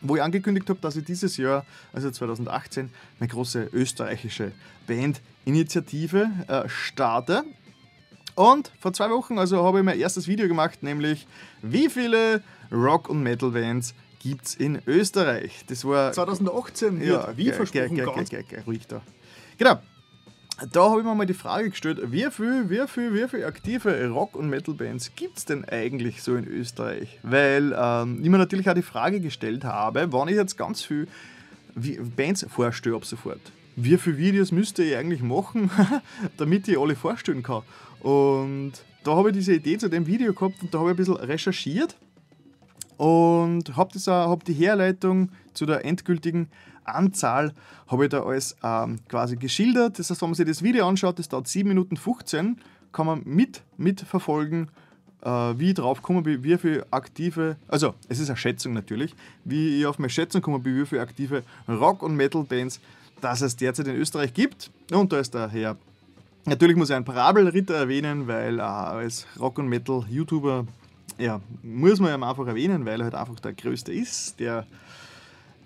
wo 0.00 0.16
ich 0.16 0.22
angekündigt 0.22 0.68
habe, 0.70 0.80
dass 0.80 0.96
ich 0.96 1.04
dieses 1.04 1.36
Jahr, 1.36 1.66
also 1.92 2.10
2018, 2.10 2.90
eine 3.20 3.28
große 3.28 3.68
österreichische 3.70 4.52
Band-Initiative 4.86 6.30
äh, 6.48 6.68
starte. 6.70 7.44
Und 8.34 8.72
vor 8.80 8.92
zwei 8.92 9.10
Wochen 9.10 9.38
also 9.38 9.62
habe 9.64 9.78
ich 9.78 9.84
mein 9.84 9.98
erstes 9.98 10.26
Video 10.26 10.48
gemacht, 10.48 10.82
nämlich 10.82 11.26
wie 11.60 11.88
viele 11.88 12.42
Rock- 12.70 13.08
und 13.08 13.22
Metal-Bands 13.22 13.94
gibt 14.20 14.46
es 14.46 14.54
in 14.54 14.80
Österreich. 14.86 15.64
Das 15.66 15.84
war 15.84 16.12
2018, 16.12 17.02
ja, 17.02 17.36
wie 17.36 17.50
versprochen, 17.50 18.00
ruhig 18.66 18.86
da. 18.86 19.02
Genau, 19.58 19.78
da 20.70 20.90
habe 20.90 21.00
ich 21.00 21.06
mir 21.06 21.14
mal 21.14 21.26
die 21.26 21.34
Frage 21.34 21.70
gestellt, 21.70 22.00
wie 22.12 22.30
viel, 22.30 22.70
wie 22.70 22.86
viel, 22.86 23.14
wie 23.14 23.28
viel 23.28 23.44
aktive 23.44 24.08
Rock- 24.08 24.36
und 24.36 24.48
Metal-Bands 24.48 25.12
gibt 25.16 25.38
es 25.38 25.44
denn 25.44 25.64
eigentlich 25.64 26.22
so 26.22 26.36
in 26.36 26.46
Österreich? 26.46 27.18
Weil 27.22 27.74
ähm, 27.76 28.20
ich 28.22 28.28
mir 28.28 28.38
natürlich 28.38 28.68
auch 28.68 28.74
die 28.74 28.82
Frage 28.82 29.20
gestellt 29.20 29.64
habe, 29.64 30.12
wann 30.12 30.28
ich 30.28 30.36
jetzt 30.36 30.56
ganz 30.56 30.82
viel 30.82 31.08
Bands 31.74 32.46
vorstelle 32.48 32.96
ab 32.96 33.04
sofort. 33.04 33.40
Wie 33.74 33.96
viele 33.96 34.18
Videos 34.18 34.52
müsste 34.52 34.82
ich 34.82 34.96
eigentlich 34.96 35.22
machen, 35.22 35.70
damit 36.36 36.68
ich 36.68 36.78
alle 36.78 36.94
vorstellen 36.94 37.42
kann? 37.42 37.62
Und 38.02 38.72
da 39.04 39.16
habe 39.16 39.30
ich 39.30 39.36
diese 39.36 39.54
Idee 39.54 39.78
zu 39.78 39.88
dem 39.88 40.06
Video 40.06 40.32
gehabt 40.32 40.62
und 40.62 40.74
da 40.74 40.78
habe 40.78 40.90
ich 40.90 40.94
ein 40.94 40.96
bisschen 40.96 41.16
recherchiert 41.16 41.96
und 42.96 43.76
habe 43.76 43.98
hab 43.98 44.44
die 44.44 44.54
Herleitung 44.54 45.30
zu 45.54 45.66
der 45.66 45.84
endgültigen 45.84 46.48
Anzahl 46.84 47.52
habe 47.86 48.04
ich 48.04 48.10
da 48.10 48.24
alles 48.24 48.56
ähm, 48.64 48.98
quasi 49.08 49.36
geschildert. 49.36 49.98
Das 49.98 50.10
heißt, 50.10 50.20
wenn 50.20 50.30
man 50.30 50.34
sich 50.34 50.46
das 50.46 50.62
Video 50.62 50.88
anschaut, 50.88 51.18
das 51.18 51.28
dauert 51.28 51.46
7 51.46 51.68
Minuten 51.68 51.96
15, 51.96 52.56
kann 52.90 53.06
man 53.06 53.22
mit, 53.24 53.62
mitverfolgen, 53.76 54.68
äh, 55.22 55.28
wie 55.28 55.68
ich 55.68 55.74
drauf 55.74 56.02
komme, 56.02 56.24
wie, 56.24 56.42
wie 56.42 56.58
viele 56.58 56.84
aktive, 56.90 57.56
also 57.68 57.94
es 58.08 58.18
ist 58.18 58.30
eine 58.30 58.36
Schätzung 58.36 58.72
natürlich, 58.72 59.14
wie 59.44 59.78
ich 59.78 59.86
auf 59.86 60.00
meine 60.00 60.10
Schätzung 60.10 60.42
komme, 60.42 60.64
wie 60.64 60.84
viele 60.86 61.02
aktive 61.02 61.44
Rock- 61.68 62.02
und 62.02 62.16
Metal-Bands 62.16 62.80
dass 63.22 63.40
es 63.40 63.56
derzeit 63.56 63.86
in 63.86 63.96
Österreich 63.96 64.34
gibt. 64.34 64.70
Und 64.90 65.12
da 65.12 65.20
ist 65.20 65.32
der 65.32 65.48
Herr 65.48 65.76
Natürlich 66.44 66.76
muss 66.76 66.90
ich 66.90 66.96
einen 66.96 67.04
Parabelritter 67.04 67.74
erwähnen, 67.74 68.26
weil 68.26 68.58
äh, 68.58 68.62
als 68.62 69.26
Rock- 69.38 69.58
und 69.58 69.68
Metal-YouTuber 69.68 70.66
ja, 71.18 71.40
muss 71.62 72.00
man 72.00 72.14
ihn 72.14 72.22
einfach 72.22 72.46
erwähnen, 72.46 72.84
weil 72.84 73.00
er 73.00 73.04
halt 73.04 73.14
einfach 73.14 73.38
der 73.40 73.52
Größte 73.52 73.92
ist, 73.92 74.40
der 74.40 74.66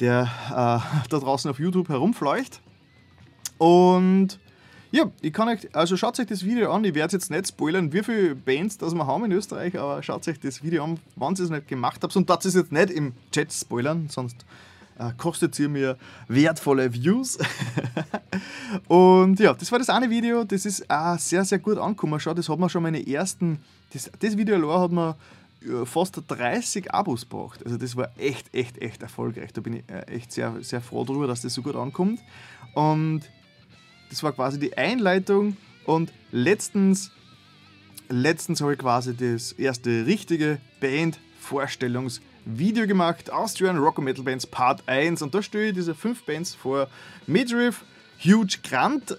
der 0.00 0.22
äh, 0.48 1.06
da 1.08 1.18
draußen 1.18 1.50
auf 1.50 1.58
YouTube 1.58 1.88
herumfleucht. 1.88 2.60
Und 3.58 4.38
ja, 4.92 5.10
ich 5.20 5.32
kann 5.32 5.48
euch, 5.48 5.74
also 5.74 5.96
schaut 5.96 6.18
euch 6.20 6.26
das 6.26 6.44
Video 6.44 6.72
an. 6.72 6.84
Ich 6.84 6.94
werde 6.94 7.14
jetzt 7.14 7.30
nicht 7.30 7.48
spoilern, 7.48 7.92
wie 7.92 8.02
viele 8.02 8.34
Bands 8.34 8.78
das 8.78 8.94
wir 8.94 9.06
haben 9.06 9.24
in 9.24 9.32
Österreich, 9.32 9.78
aber 9.78 10.02
schaut 10.02 10.26
euch 10.28 10.38
das 10.40 10.62
Video 10.62 10.84
an, 10.84 10.98
wenn 11.16 11.34
ihr 11.34 11.40
es 11.40 11.50
nicht 11.50 11.68
gemacht 11.68 12.02
habt. 12.02 12.14
Und 12.16 12.30
das 12.30 12.44
ist 12.44 12.54
jetzt 12.54 12.72
nicht 12.72 12.90
im 12.90 13.12
Chat 13.32 13.52
spoilern, 13.52 14.08
sonst 14.10 14.44
kostet 15.18 15.58
ihr 15.58 15.68
mir 15.68 15.96
wertvolle 16.28 16.92
Views. 16.92 17.38
und 18.88 19.38
ja, 19.38 19.54
das 19.54 19.70
war 19.70 19.78
das 19.78 19.90
eine 19.90 20.08
Video, 20.10 20.44
das 20.44 20.66
ist 20.66 20.88
auch 20.90 21.18
sehr, 21.18 21.44
sehr 21.44 21.58
gut 21.58 21.78
angekommen. 21.78 22.18
Schau, 22.20 22.34
das 22.34 22.48
hat 22.48 22.58
man 22.58 22.68
schon 22.68 22.82
meine 22.82 23.06
ersten, 23.06 23.58
das, 23.92 24.10
das 24.18 24.36
Video 24.36 24.56
allein 24.56 24.80
hat 24.80 24.92
man 24.92 25.14
fast 25.84 26.22
30 26.26 26.92
Abos 26.92 27.24
braucht. 27.24 27.64
Also 27.64 27.76
das 27.76 27.96
war 27.96 28.10
echt, 28.18 28.54
echt, 28.54 28.78
echt 28.78 29.02
erfolgreich. 29.02 29.52
Da 29.52 29.60
bin 29.60 29.74
ich 29.74 29.84
äh, 29.88 30.02
echt 30.14 30.32
sehr, 30.32 30.54
sehr 30.62 30.80
froh 30.80 31.04
darüber, 31.04 31.26
dass 31.26 31.42
das 31.42 31.54
so 31.54 31.62
gut 31.62 31.76
ankommt. 31.76 32.20
Und 32.74 33.22
das 34.10 34.22
war 34.22 34.32
quasi 34.32 34.58
die 34.58 34.76
Einleitung. 34.76 35.56
Und 35.84 36.12
letztens, 36.30 37.10
letztens 38.08 38.60
habe 38.60 38.74
ich 38.74 38.78
quasi 38.78 39.16
das 39.16 39.52
erste 39.52 40.06
richtige 40.06 40.58
Band-Vorstellungsvideo 40.80 42.35
gemacht. 42.46 43.30
Austrian 43.30 43.78
Rock 43.78 43.98
Metal 43.98 44.24
Bands 44.24 44.46
Part 44.46 44.82
1. 44.86 45.22
Und 45.22 45.34
da 45.34 45.42
stelle 45.42 45.68
ich 45.68 45.74
diese 45.74 45.94
fünf 45.94 46.24
Bands 46.24 46.54
vor. 46.54 46.88
Midriff, 47.26 47.84
Huge 48.24 48.58
Grant, 48.62 49.18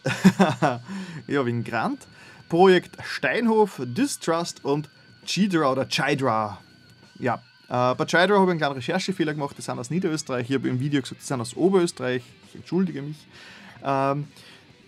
ja 1.28 1.46
wegen 1.46 1.64
Grant, 1.64 2.08
Projekt 2.50 2.98
Steinhof, 3.04 3.82
Distrust 3.84 4.64
und 4.66 4.90
Chidra 5.26 5.72
oder 5.72 5.88
Chidra. 5.88 6.60
Ja, 7.20 7.36
äh, 7.70 7.96
bei 7.96 8.06
Chidra 8.06 8.36
habe 8.36 8.46
ich 8.46 8.50
einen 8.52 8.60
kleinen 8.60 8.76
Recherchefehler 8.76 9.34
gemacht, 9.34 9.56
die 9.58 9.62
sind 9.62 9.78
aus 9.78 9.90
Niederösterreich. 9.90 10.50
Ich 10.50 10.56
habe 10.56 10.70
im 10.70 10.80
Video 10.80 11.02
gesagt, 11.02 11.22
die 11.22 11.26
sind 11.26 11.42
aus 11.42 11.56
Oberösterreich. 11.56 12.24
Ich 12.50 12.56
entschuldige 12.56 13.02
mich. 13.02 13.28
Ähm, 13.84 14.28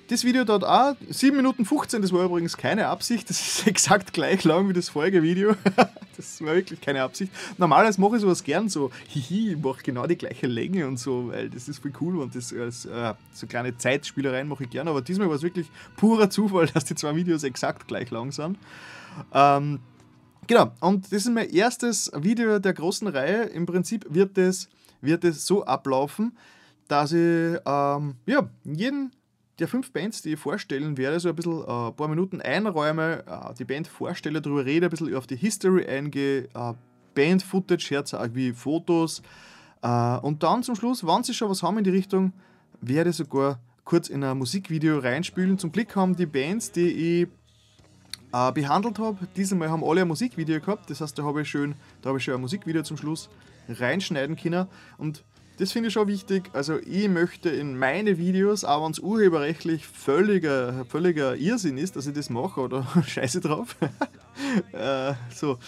das 0.07 0.23
Video 0.23 0.43
dort 0.43 0.63
auch 0.63 0.95
7 1.07 1.37
Minuten 1.37 1.65
15, 1.65 2.01
das 2.01 2.11
war 2.11 2.23
übrigens 2.25 2.57
keine 2.57 2.87
Absicht, 2.87 3.29
das 3.29 3.39
ist 3.39 3.67
exakt 3.67 4.13
gleich 4.13 4.43
lang 4.43 4.67
wie 4.69 4.73
das 4.73 4.89
vorige 4.89 5.21
Video. 5.21 5.55
das 6.19 6.41
war 6.41 6.53
wirklich 6.53 6.81
keine 6.81 7.01
Absicht. 7.01 7.31
Normalerweise 7.57 7.99
mache 8.01 8.17
ich 8.17 8.21
sowas 8.21 8.43
gern 8.43 8.67
so, 8.67 8.91
hihi, 9.07 9.53
ich 9.53 9.57
mache 9.57 9.81
genau 9.81 10.05
die 10.05 10.17
gleiche 10.17 10.47
Länge 10.47 10.85
und 10.87 10.99
so, 10.99 11.29
weil 11.29 11.49
das 11.49 11.69
ist 11.69 11.79
voll 11.79 11.93
cool 12.01 12.17
und 12.17 12.35
das 12.35 12.53
als 12.53 12.85
äh, 12.85 13.13
so 13.33 13.47
kleine 13.47 13.77
Zeitspielereien 13.77 14.47
mache 14.47 14.65
ich 14.65 14.69
gern, 14.69 14.87
aber 14.87 15.01
diesmal 15.01 15.29
war 15.29 15.35
es 15.35 15.43
wirklich 15.43 15.67
purer 15.95 16.29
Zufall, 16.29 16.67
dass 16.73 16.85
die 16.85 16.95
zwei 16.95 17.15
Videos 17.15 17.43
exakt 17.43 17.87
gleich 17.87 18.11
lang 18.11 18.31
sind. 18.31 18.57
Ähm, 19.33 19.79
Genau, 20.49 20.71
und 20.79 21.05
das 21.05 21.11
ist 21.11 21.29
mein 21.29 21.47
erstes 21.51 22.11
Video 22.15 22.57
der 22.57 22.73
großen 22.73 23.07
Reihe. 23.07 23.43
Im 23.43 23.67
Prinzip 23.67 24.07
wird 24.09 24.35
es, 24.39 24.67
wird 24.99 25.23
so 25.35 25.63
ablaufen, 25.63 26.35
dass 26.87 27.11
ich 27.11 27.59
ähm, 27.67 28.15
ja, 28.25 28.49
jeden 28.63 29.11
der 29.59 29.67
fünf 29.67 29.91
Bands, 29.91 30.21
die 30.21 30.33
ich 30.33 30.39
vorstellen 30.39 30.97
werde, 30.97 31.19
so 31.19 31.29
ein 31.29 31.35
bisschen 31.35 31.61
äh, 31.61 31.87
ein 31.87 31.95
paar 31.95 32.07
Minuten 32.07 32.41
einräume, 32.41 33.23
äh, 33.27 33.53
die 33.55 33.65
Band 33.65 33.87
vorstelle, 33.87 34.41
darüber 34.41 34.65
rede, 34.65 34.87
ein 34.87 34.89
bisschen 34.89 35.15
auf 35.15 35.27
die 35.27 35.35
History 35.35 35.85
eingehe, 35.85 36.49
äh, 36.53 36.73
Band-Footage 37.15 37.89
herzeige, 37.89 38.35
wie 38.35 38.53
Fotos. 38.53 39.21
Äh, 39.81 40.17
und 40.17 40.43
dann 40.43 40.63
zum 40.63 40.75
Schluss, 40.75 41.05
wenn 41.05 41.23
sie 41.23 41.33
schon 41.33 41.49
was 41.49 41.63
haben 41.63 41.77
in 41.77 41.83
die 41.83 41.89
Richtung, 41.89 42.33
werde 42.81 43.09
ich 43.09 43.17
sogar 43.17 43.59
kurz 43.83 44.07
in 44.09 44.23
ein 44.23 44.37
Musikvideo 44.37 44.99
reinspielen. 44.99 45.57
Zum 45.57 45.71
Glück 45.71 45.95
haben 45.95 46.15
die 46.15 46.25
Bands, 46.25 46.71
die 46.71 47.21
ich 47.21 47.27
äh, 48.31 48.51
behandelt 48.51 48.99
habe. 48.99 49.27
Diesmal 49.35 49.69
haben 49.69 49.83
alle 49.83 50.01
ein 50.01 50.07
Musikvideo 50.07 50.59
gehabt, 50.59 50.89
das 50.89 51.01
heißt, 51.01 51.17
da 51.17 51.23
habe 51.23 51.41
ich, 51.41 51.49
schön, 51.49 51.75
da 52.01 52.09
hab 52.09 52.17
ich 52.17 52.23
schon 52.23 52.35
ein 52.35 52.41
Musikvideo 52.41 52.83
zum 52.83 52.97
Schluss 52.97 53.29
reinschneiden 53.67 54.35
können. 54.35 54.67
Und 54.97 55.23
das 55.59 55.73
finde 55.73 55.87
ich 55.87 55.93
schon 55.93 56.07
wichtig. 56.07 56.49
Also 56.53 56.77
ich 56.79 57.09
möchte 57.09 57.49
in 57.49 57.77
meine 57.77 58.17
Videos, 58.17 58.63
auch 58.63 58.85
wenn 58.85 58.91
es 58.91 58.99
urheberrechtlich 58.99 59.85
völliger, 59.85 60.85
völliger 60.85 61.35
Irrsinn 61.35 61.77
ist, 61.77 61.97
dass 61.97 62.07
ich 62.07 62.13
das 62.13 62.29
mache 62.29 62.61
oder 62.61 62.87
scheiße 63.05 63.41
drauf, 63.41 63.75
äh, 64.71 65.13
so, 65.33 65.59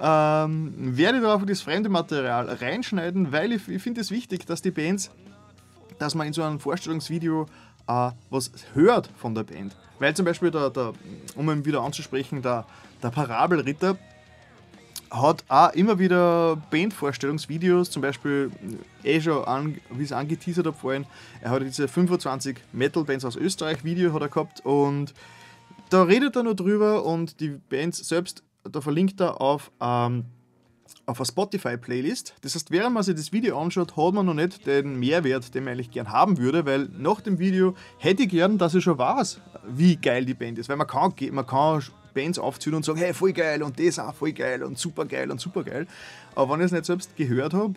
ähm, 0.00 0.72
werde 0.96 1.18
ich 1.18 1.24
einfach 1.24 1.46
das 1.46 1.60
fremde 1.60 1.88
Material 1.88 2.48
reinschneiden, 2.48 3.30
weil 3.30 3.52
ich, 3.52 3.68
ich 3.68 3.80
finde 3.80 4.00
es 4.00 4.10
wichtig, 4.10 4.44
dass 4.44 4.60
die 4.60 4.72
Bands, 4.72 5.10
dass 6.00 6.16
man 6.16 6.26
in 6.26 6.32
so 6.32 6.42
einem 6.42 6.58
Vorstellungsvideo 6.58 7.46
äh, 7.86 8.10
was 8.30 8.50
hört 8.74 9.08
von 9.16 9.36
der 9.36 9.44
Band. 9.44 9.76
Weil 10.00 10.14
zum 10.14 10.24
Beispiel, 10.24 10.50
der, 10.50 10.70
der, 10.70 10.92
um 11.36 11.48
ihn 11.48 11.64
wieder 11.64 11.82
anzusprechen, 11.82 12.42
der, 12.42 12.66
der 13.02 13.10
Parabelritter, 13.10 13.96
hat 15.10 15.44
auch 15.48 15.72
immer 15.72 15.98
wieder 15.98 16.56
Bandvorstellungsvideos, 16.70 17.90
zum 17.90 18.02
Beispiel 18.02 18.50
eh 19.04 19.20
schon, 19.20 19.44
an, 19.44 19.78
wie 19.90 20.04
es 20.04 20.12
angeteasert 20.12 20.66
habe 20.66 20.76
vorhin, 20.76 21.06
er 21.40 21.50
hat 21.50 21.62
diese 21.62 21.88
25 21.88 22.58
Metal-Bands 22.72 23.24
aus 23.24 23.36
Österreich 23.36 23.84
Video 23.84 24.12
hat 24.12 24.22
er 24.22 24.28
gehabt 24.28 24.64
und 24.64 25.14
da 25.90 26.02
redet 26.02 26.36
er 26.36 26.42
nur 26.42 26.54
drüber 26.54 27.04
und 27.04 27.40
die 27.40 27.48
Bands 27.70 28.06
selbst, 28.06 28.42
da 28.64 28.80
verlinkt 28.80 29.20
er 29.20 29.40
auf, 29.40 29.70
ähm, 29.80 30.24
auf 31.08 31.20
eine 31.20 31.26
Spotify-Playlist. 31.26 32.34
Das 32.42 32.54
heißt, 32.54 32.70
während 32.70 32.92
man 32.92 33.02
sich 33.02 33.14
das 33.14 33.32
Video 33.32 33.58
anschaut, 33.58 33.96
hat 33.96 34.14
man 34.14 34.26
noch 34.26 34.34
nicht 34.34 34.66
den 34.66 34.98
Mehrwert, 35.00 35.54
den 35.54 35.64
man 35.64 35.72
eigentlich 35.72 35.90
gern 35.90 36.10
haben 36.10 36.36
würde, 36.36 36.66
weil 36.66 36.88
nach 36.96 37.22
dem 37.22 37.38
Video 37.38 37.74
hätte 37.98 38.24
ich 38.24 38.28
gern, 38.28 38.58
dass 38.58 38.74
ich 38.74 38.84
schon 38.84 38.98
weiß, 38.98 39.40
wie 39.66 39.96
geil 39.96 40.26
die 40.26 40.34
Band 40.34 40.58
ist. 40.58 40.68
Weil 40.68 40.76
man 40.76 40.86
kann, 40.86 41.14
man 41.32 41.46
kann 41.46 41.82
Bands 42.12 42.38
aufzählen 42.38 42.76
und 42.76 42.84
sagen, 42.84 42.98
hey, 42.98 43.14
voll 43.14 43.32
geil 43.32 43.62
und 43.62 43.80
das 43.80 43.98
auch 43.98 44.14
voll 44.14 44.32
geil 44.32 44.62
und 44.62 44.78
super 44.78 45.06
geil 45.06 45.30
und 45.30 45.40
super 45.40 45.64
geil. 45.64 45.86
Aber 46.34 46.52
wenn 46.52 46.60
ich 46.60 46.66
es 46.66 46.72
nicht 46.72 46.84
selbst 46.84 47.16
gehört 47.16 47.54
habe, 47.54 47.74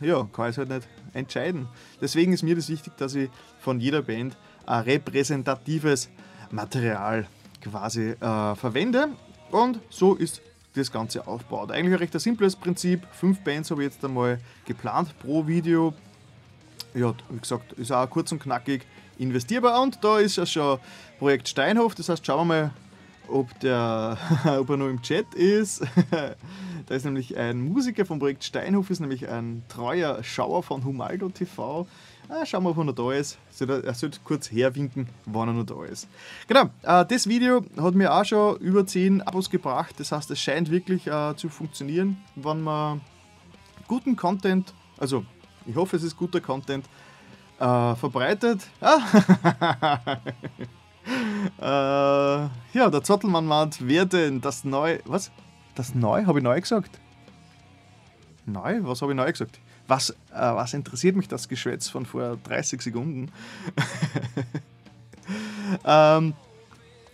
ja, 0.00 0.28
kann 0.32 0.46
ich 0.46 0.50
es 0.50 0.58
halt 0.58 0.70
nicht 0.70 0.88
entscheiden. 1.12 1.68
Deswegen 2.00 2.32
ist 2.32 2.42
mir 2.42 2.56
das 2.56 2.68
wichtig, 2.68 2.96
dass 2.96 3.14
ich 3.14 3.30
von 3.60 3.78
jeder 3.78 4.02
Band 4.02 4.36
ein 4.66 4.82
repräsentatives 4.82 6.10
Material 6.50 7.26
quasi 7.60 8.10
äh, 8.10 8.54
verwende. 8.56 9.10
Und 9.52 9.78
so 9.90 10.14
ist 10.14 10.42
das 10.74 10.90
Ganze 10.90 11.26
aufgebaut. 11.26 11.70
Eigentlich 11.70 11.94
ein 11.94 11.98
recht 11.98 12.20
simples 12.20 12.56
Prinzip. 12.56 13.06
Fünf 13.12 13.40
Bands 13.40 13.70
habe 13.70 13.84
ich 13.84 13.92
jetzt 13.92 14.04
einmal 14.04 14.38
geplant 14.64 15.14
pro 15.18 15.46
Video. 15.46 15.94
Ja, 16.94 17.14
wie 17.30 17.40
gesagt, 17.40 17.72
ist 17.72 17.92
auch 17.92 18.08
kurz 18.08 18.32
und 18.32 18.40
knackig 18.40 18.86
investierbar. 19.18 19.80
Und 19.82 20.02
da 20.02 20.18
ist 20.18 20.36
ja 20.36 20.46
schon 20.46 20.78
Projekt 21.18 21.48
Steinhof. 21.48 21.94
Das 21.94 22.08
heißt, 22.08 22.24
schauen 22.24 22.48
wir 22.48 22.54
mal, 22.54 22.70
ob, 23.28 23.58
der, 23.60 24.18
ob 24.58 24.70
er 24.70 24.76
noch 24.76 24.88
im 24.88 25.02
Chat 25.02 25.34
ist. 25.34 25.84
da 26.10 26.94
ist 26.94 27.04
nämlich 27.04 27.36
ein 27.36 27.60
Musiker 27.60 28.04
vom 28.04 28.18
Projekt 28.18 28.44
Steinhof, 28.44 28.90
ist 28.90 29.00
nämlich 29.00 29.28
ein 29.28 29.62
treuer 29.68 30.22
Schauer 30.22 30.62
von 30.62 30.84
Humaldo 30.84 31.28
TV. 31.28 31.86
Ah, 32.28 32.46
schauen 32.46 32.64
wir, 32.64 32.70
ob 32.70 32.78
er 32.78 32.84
noch 32.84 32.94
da 32.94 33.12
ist. 33.12 33.38
Er 33.60 33.94
sollte 33.94 34.18
kurz 34.24 34.50
herwinken, 34.50 35.08
wann 35.26 35.48
er 35.48 35.52
noch 35.52 35.66
da 35.66 35.84
ist. 35.84 36.08
Genau, 36.48 36.70
äh, 36.82 37.04
das 37.04 37.28
Video 37.28 37.62
hat 37.76 37.94
mir 37.94 38.14
auch 38.14 38.24
schon 38.24 38.56
über 38.58 38.86
10 38.86 39.20
Abos 39.22 39.50
gebracht. 39.50 39.94
Das 39.98 40.10
heißt, 40.10 40.30
es 40.30 40.40
scheint 40.40 40.70
wirklich 40.70 41.06
äh, 41.06 41.36
zu 41.36 41.50
funktionieren, 41.50 42.16
wenn 42.34 42.62
man 42.62 43.02
guten 43.88 44.16
Content, 44.16 44.72
also 44.98 45.24
ich 45.66 45.76
hoffe, 45.76 45.96
es 45.96 46.02
ist 46.02 46.16
guter 46.16 46.40
Content, 46.40 46.86
äh, 47.58 47.94
verbreitet. 47.94 48.66
Ah. 48.80 49.00
äh, 51.60 52.78
ja, 52.78 52.90
der 52.90 53.02
Zottelmann 53.02 53.44
meint, 53.46 53.86
wer 53.86 54.06
denn 54.06 54.40
das 54.40 54.64
neu. 54.64 54.98
Was? 55.04 55.30
Das 55.74 55.94
neu? 55.94 56.24
Habe 56.24 56.38
ich 56.38 56.44
neu 56.44 56.58
gesagt? 56.60 56.98
Neu? 58.46 58.80
Was 58.82 59.02
habe 59.02 59.12
ich 59.12 59.16
neu 59.16 59.30
gesagt? 59.30 59.60
Was, 59.86 60.10
äh, 60.10 60.14
was 60.32 60.74
interessiert 60.74 61.16
mich 61.16 61.28
das 61.28 61.48
Geschwätz 61.48 61.88
von 61.88 62.06
vor 62.06 62.38
30 62.44 62.80
Sekunden? 62.80 63.30
ähm, 65.84 66.34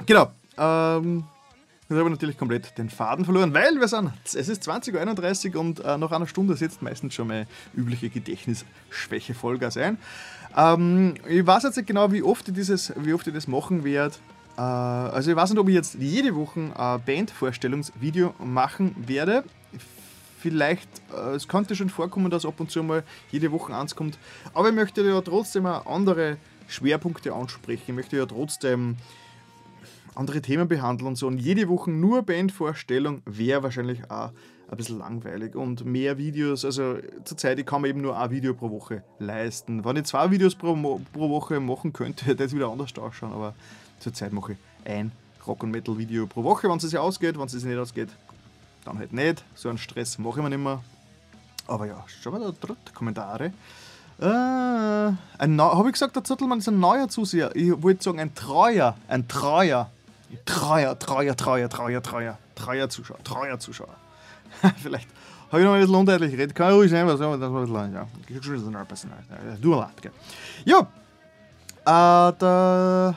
genau. 0.06 0.30
Ähm, 0.56 1.24
Jetzt 1.90 1.98
habe 1.98 2.08
ich 2.08 2.14
natürlich 2.14 2.38
komplett 2.38 2.78
den 2.78 2.88
Faden 2.88 3.24
verloren, 3.24 3.52
weil 3.52 3.80
wir 3.80 3.88
sind, 3.88 4.12
es 4.22 4.34
ist 4.48 4.62
20.31 4.62 5.54
Uhr 5.54 5.60
und 5.60 5.80
äh, 5.80 5.98
nach 5.98 6.12
einer 6.12 6.28
Stunde 6.28 6.54
setzt 6.54 6.82
meistens 6.82 7.14
schon 7.14 7.26
meine 7.26 7.48
übliche 7.74 8.10
Gedächtnisschwäche 8.10 9.34
Vollgas 9.34 9.76
ein. 9.76 9.98
Ähm, 10.56 11.14
ich 11.28 11.44
weiß 11.44 11.64
jetzt 11.64 11.76
nicht 11.76 11.88
genau, 11.88 12.12
wie 12.12 12.22
oft 12.22 12.46
ich, 12.46 12.54
dieses, 12.54 12.92
wie 12.96 13.12
oft 13.12 13.26
ich 13.26 13.34
das 13.34 13.48
machen 13.48 13.82
werde. 13.82 14.14
Äh, 14.56 14.60
also 14.60 15.32
ich 15.32 15.36
weiß 15.36 15.50
nicht, 15.50 15.58
ob 15.58 15.68
ich 15.68 15.74
jetzt 15.74 15.96
jede 15.96 16.36
Woche 16.36 16.60
ein 16.60 17.02
Bandvorstellungsvideo 17.04 18.34
machen 18.38 18.94
werde. 19.08 19.42
Vielleicht, 20.40 20.88
äh, 21.14 21.34
es 21.34 21.48
könnte 21.48 21.76
schon 21.76 21.90
vorkommen, 21.90 22.30
dass 22.30 22.46
ab 22.46 22.60
und 22.60 22.70
zu 22.70 22.82
mal 22.82 23.04
jede 23.30 23.52
Woche 23.52 23.76
eins 23.76 23.94
kommt. 23.94 24.18
Aber 24.54 24.68
ich 24.68 24.74
möchte 24.74 25.02
ja 25.02 25.20
trotzdem 25.20 25.66
andere 25.66 26.38
Schwerpunkte 26.68 27.34
ansprechen. 27.34 27.84
Ich 27.88 27.94
möchte 27.94 28.16
ja 28.16 28.26
trotzdem 28.26 28.96
andere 30.14 30.40
Themen 30.40 30.66
behandeln 30.66 31.08
und 31.08 31.16
so. 31.16 31.26
Und 31.26 31.38
jede 31.38 31.68
Woche 31.68 31.90
nur 31.90 32.22
Bandvorstellung 32.22 33.22
wäre 33.26 33.62
wahrscheinlich 33.62 34.10
auch 34.10 34.30
ein 34.70 34.76
bisschen 34.76 34.98
langweilig 34.98 35.56
und 35.56 35.84
mehr 35.84 36.16
Videos, 36.16 36.64
also 36.64 36.98
zurzeit 37.24 37.58
ich 37.58 37.66
kann 37.66 37.80
man 37.80 37.90
eben 37.90 38.02
nur 38.02 38.16
ein 38.16 38.30
Video 38.30 38.54
pro 38.54 38.70
Woche 38.70 39.02
leisten. 39.18 39.84
Wenn 39.84 39.96
ich 39.96 40.04
zwei 40.04 40.30
Videos 40.30 40.54
pro, 40.54 41.00
pro 41.12 41.28
Woche 41.28 41.58
machen 41.58 41.92
könnte, 41.92 42.24
hätte 42.26 42.44
es 42.44 42.54
wieder 42.54 42.68
anders 42.68 42.96
ausschauen, 42.96 43.32
aber 43.32 43.54
zurzeit 43.98 44.32
mache 44.32 44.52
ich 44.52 44.58
ein 44.84 45.10
Rock- 45.44 45.64
und 45.64 45.72
Metal-Video 45.72 46.26
pro 46.28 46.44
Woche, 46.44 46.68
wenn 46.68 46.76
es 46.76 46.84
sich 46.84 46.96
ausgeht, 46.96 47.36
wenn 47.36 47.46
es 47.46 47.52
sich 47.52 47.64
nicht 47.64 47.78
ausgeht, 47.78 48.10
dann 48.84 48.98
halt 48.98 49.12
nicht. 49.12 49.44
So 49.54 49.68
einen 49.68 49.78
Stress 49.78 50.18
mache 50.18 50.38
ich 50.38 50.42
mir 50.42 50.50
nicht 50.50 50.62
mehr. 50.62 50.82
Aber 51.66 51.86
ja, 51.86 52.04
schauen 52.22 52.40
wir 52.40 52.52
da 52.52 52.52
dritte 52.58 52.92
Kommentare. 52.92 53.52
Äh, 54.20 54.24
Habe 54.26 55.88
ich 55.88 55.92
gesagt, 55.92 56.16
der 56.16 56.24
Zottelmann 56.24 56.58
ist 56.58 56.68
ein 56.68 56.78
neuer 56.78 57.08
Zuseher? 57.08 57.54
Ich 57.54 57.82
wollte 57.82 58.02
sagen, 58.02 58.20
ein 58.20 58.34
treuer, 58.34 58.96
ein 59.08 59.26
treuer, 59.28 59.90
treuer, 60.44 60.98
treuer, 60.98 61.36
treuer, 61.36 61.68
treuer, 61.68 62.02
treuer, 62.02 62.38
treuer 62.54 62.88
Zuschauer, 62.88 63.22
treuer 63.24 63.58
Zuschauer. 63.58 63.94
Vielleicht 64.82 65.08
habe 65.50 65.62
ich 65.62 65.66
noch 65.66 65.74
ein 65.74 65.80
bisschen 65.80 65.96
undeutlich 65.96 66.32
geredet. 66.32 66.54
Kann 66.54 66.72
ruhig 66.72 66.90
sein, 66.90 67.06
was 67.06 67.18
das 67.18 67.20
war 67.20 67.34
ein 67.34 68.86
bisschen, 68.86 69.10
ja. 69.10 69.56
Du 69.60 69.74
leid, 69.74 70.02
gell. 70.02 70.12
Ja, 70.64 70.80
äh, 71.86 72.32
der 72.38 73.14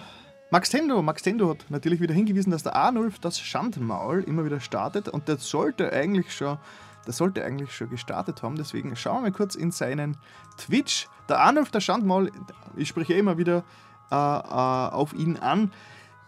Max 0.53 0.69
Tendo, 0.69 1.01
Max 1.01 1.23
Tendo 1.23 1.49
hat 1.49 1.65
natürlich 1.69 1.99
wieder 1.99 2.13
hingewiesen, 2.13 2.51
dass 2.51 2.61
der 2.61 2.75
A0 2.75 3.11
das 3.21 3.39
Schandmaul 3.39 4.21
immer 4.21 4.45
wieder 4.45 4.59
startet 4.59 5.09
und 5.09 5.27
der 5.27 5.37
sollte 5.37 5.91
eigentlich 5.91 6.31
schon, 6.31 6.59
der 7.07 7.13
sollte 7.13 7.43
eigentlich 7.43 7.75
schon 7.75 7.89
gestartet 7.89 8.43
haben. 8.43 8.55
Deswegen 8.55 8.95
schauen 8.95 9.23
wir 9.23 9.31
mal 9.31 9.31
kurz 9.31 9.55
in 9.55 9.71
seinen 9.71 10.15
Twitch. 10.59 11.07
Der 11.27 11.39
A0, 11.39 11.71
der 11.71 11.79
Schandmaul, 11.79 12.31
ich 12.75 12.87
spreche 12.87 13.15
immer 13.15 13.39
wieder 13.39 13.63
äh, 14.11 14.15
äh, 14.15 14.93
auf 14.93 15.13
ihn 15.13 15.37
an. 15.37 15.71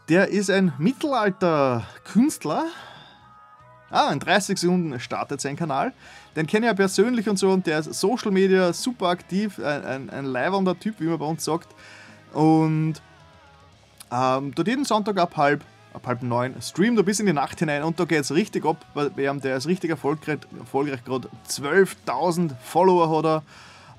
Der 0.09 0.30
ist 0.30 0.49
ein 0.49 0.73
Mittelalter-Künstler, 0.80 2.65
Ah, 3.91 4.11
in 4.11 4.19
30 4.19 4.57
Sekunden 4.57 4.99
startet 4.99 5.39
sein 5.39 5.55
Kanal. 5.55 5.93
Den 6.36 6.47
kenne 6.47 6.65
ich 6.65 6.71
ja 6.71 6.73
persönlich 6.73 7.30
und 7.30 7.38
so 7.38 7.51
und 7.51 7.67
der 7.67 7.78
ist 7.78 7.93
Social 7.93 8.32
Media 8.32 8.73
super 8.73 9.09
aktiv, 9.09 9.59
ein, 9.59 9.86
ein, 9.86 10.09
ein 10.09 10.26
leibernder 10.26 10.78
Typ, 10.78 10.99
wie 10.99 11.05
man 11.05 11.19
bei 11.19 11.26
uns 11.28 11.45
sagt. 11.45 11.76
Und 12.34 13.03
ähm, 14.11 14.53
dort 14.55 14.67
jeden 14.67 14.85
Sonntag 14.85 15.17
ab 15.17 15.37
halb, 15.37 15.63
ab 15.93 16.07
halb 16.07 16.21
neun 16.21 16.55
streamt 16.61 16.97
er 16.97 17.03
bis 17.03 17.19
in 17.19 17.25
die 17.25 17.33
Nacht 17.33 17.59
hinein 17.59 17.83
und 17.83 17.99
da 17.99 18.05
geht 18.05 18.21
es 18.21 18.33
richtig 18.33 18.65
ab 18.65 18.85
bei 18.93 19.09
ihm. 19.17 19.41
Der 19.41 19.57
ist 19.57 19.67
richtig 19.67 19.89
erfolgreich, 19.89 20.39
erfolgreich 20.57 21.03
gerade 21.03 21.29
12.000 21.49 22.51
Follower 22.63 23.17
hat 23.17 23.43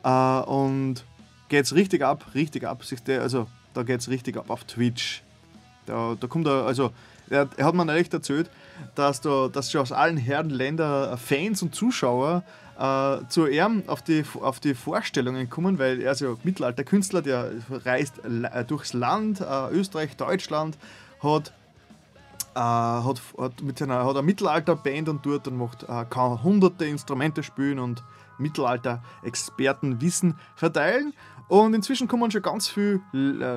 er 0.04 0.42
äh, 0.44 0.50
und 0.50 1.04
geht 1.48 1.64
es 1.64 1.74
richtig 1.74 2.02
ab, 2.02 2.24
richtig 2.34 2.64
ab. 2.64 2.82
Also 3.09 3.46
da 3.74 3.82
geht 3.82 4.00
es 4.00 4.09
richtig 4.09 4.36
ab 4.36 4.50
auf 4.50 4.64
Twitch. 4.64 5.22
Da, 5.86 6.16
da 6.18 6.26
kommt 6.26 6.46
er, 6.46 6.66
also 6.66 6.90
er, 7.30 7.48
er 7.57 7.64
hat 7.64 7.74
mir 7.74 7.94
echt 7.94 8.12
erzählt, 8.12 8.50
dass, 8.94 9.20
da, 9.20 9.48
dass 9.48 9.70
schon 9.70 9.80
aus 9.80 9.92
allen 9.92 10.16
Herrenländern 10.16 11.16
Fans 11.18 11.62
und 11.62 11.74
Zuschauer 11.74 12.42
äh, 12.79 13.18
zu 13.29 13.47
ihm 13.47 13.85
auf 13.87 14.03
die, 14.03 14.24
auf 14.41 14.61
die 14.61 14.74
Vorstellungen 14.74 15.49
kommen, 15.49 15.79
weil 15.79 16.01
er 16.01 16.12
ist 16.12 16.20
ja 16.20 16.35
Mittelalterkünstler, 16.43 17.22
der 17.22 17.51
reist 17.70 18.20
äh, 18.24 18.64
durchs 18.64 18.93
Land, 18.93 19.41
äh, 19.41 19.70
Österreich, 19.72 20.16
Deutschland, 20.16 20.77
hat, 21.22 21.53
äh, 22.55 22.59
hat, 22.61 23.22
hat, 23.39 23.62
mit 23.62 23.79
seiner, 23.79 24.05
hat 24.05 24.16
eine 24.16 24.22
Mittelalterband 24.22 25.09
und 25.09 25.24
dort 25.24 25.49
und 25.49 25.57
macht, 25.57 25.85
äh, 25.85 26.05
kann 26.09 26.43
hunderte 26.43 26.85
Instrumente 26.85 27.43
spielen 27.43 27.79
und 27.79 28.03
Mittelalter-Experten 28.39 30.01
Wissen 30.01 30.39
verteilen. 30.55 31.14
Und 31.49 31.74
inzwischen 31.74 32.09
kommen 32.09 32.31
schon 32.31 32.43
ganz 32.43 32.66
viele 32.66 33.01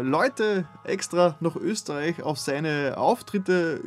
Leute 0.03 0.67
extra 0.83 1.35
nach 1.39 1.55
Österreich 1.55 2.21
auf 2.21 2.37
seine 2.37 2.93
Auftritte 2.97 3.81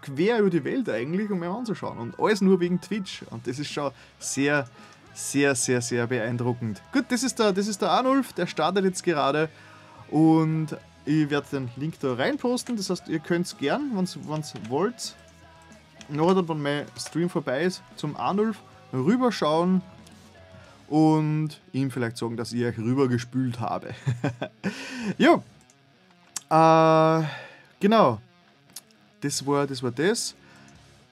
quer 0.00 0.40
über 0.40 0.50
die 0.50 0.64
Welt 0.64 0.88
eigentlich, 0.88 1.30
um 1.30 1.40
mir 1.40 1.50
anzuschauen. 1.50 1.98
Und 1.98 2.18
alles 2.18 2.40
nur 2.40 2.60
wegen 2.60 2.80
Twitch. 2.80 3.22
Und 3.30 3.46
das 3.46 3.58
ist 3.58 3.70
schon 3.70 3.92
sehr, 4.18 4.68
sehr, 5.14 5.54
sehr, 5.54 5.80
sehr 5.80 6.06
beeindruckend. 6.06 6.82
Gut, 6.92 7.06
das 7.08 7.22
ist 7.22 7.38
der, 7.38 7.52
das 7.52 7.66
ist 7.66 7.80
der 7.82 7.90
Arnulf, 7.90 8.32
der 8.32 8.46
startet 8.46 8.84
jetzt 8.84 9.02
gerade. 9.02 9.48
Und 10.10 10.76
ich 11.04 11.28
werde 11.30 11.46
den 11.52 11.70
Link 11.76 11.98
da 12.00 12.14
reinposten. 12.14 12.76
Das 12.76 12.90
heißt, 12.90 13.08
ihr 13.08 13.18
könnt 13.18 13.46
es 13.46 13.56
gern, 13.56 13.90
wenn 13.94 14.04
ihr 14.04 14.70
wollt, 14.70 15.14
nachdem 16.08 16.48
wenn 16.48 16.62
mein 16.62 16.86
Stream 16.98 17.28
vorbei 17.28 17.62
ist, 17.62 17.82
zum 17.96 18.16
Arnulf 18.16 18.58
rüberschauen 18.92 19.82
und 20.88 21.60
ihm 21.72 21.90
vielleicht 21.90 22.16
sagen, 22.16 22.36
dass 22.36 22.52
ich 22.52 22.64
euch 22.64 22.78
rübergespült 22.78 23.60
habe. 23.60 23.94
ja, 25.18 25.42
äh, 26.50 27.24
genau. 27.80 28.20
Das 29.24 29.44
war 29.46 29.66
das. 29.66 29.82
War 29.82 29.90
das. 29.90 30.34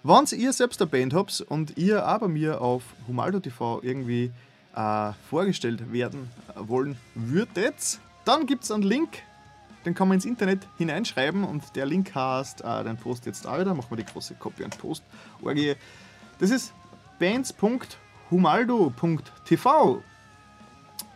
Wenn 0.02 0.26
ihr 0.38 0.52
selbst 0.52 0.82
eine 0.82 0.90
Band 0.90 1.14
habt 1.14 1.40
und 1.48 1.78
ihr 1.78 2.02
bei 2.20 2.28
mir 2.28 2.60
auf 2.60 2.82
Humaldo 3.08 3.40
TV 3.40 3.80
irgendwie 3.82 4.30
äh, 4.76 5.12
vorgestellt 5.30 5.90
werden 5.94 6.28
wollen 6.54 6.98
würdet, 7.14 8.00
dann 8.26 8.44
gibt 8.44 8.64
es 8.64 8.70
einen 8.70 8.82
Link, 8.82 9.22
den 9.86 9.94
kann 9.94 10.08
man 10.08 10.16
ins 10.16 10.26
Internet 10.26 10.68
hineinschreiben 10.76 11.44
und 11.44 11.74
der 11.74 11.86
Link 11.86 12.14
heißt, 12.14 12.62
äh, 12.62 12.84
den 12.84 12.98
Post 12.98 13.24
jetzt 13.24 13.46
auch 13.46 13.58
wieder, 13.58 13.74
machen 13.74 13.88
wir 13.88 13.96
die 13.96 14.04
große 14.04 14.34
Copy 14.34 14.62
und 14.62 14.76
Post 14.76 15.02
Orgie. 15.42 15.74
Das 16.38 16.50
ist 16.50 16.74
bands.humaldo.tv. 17.18 20.02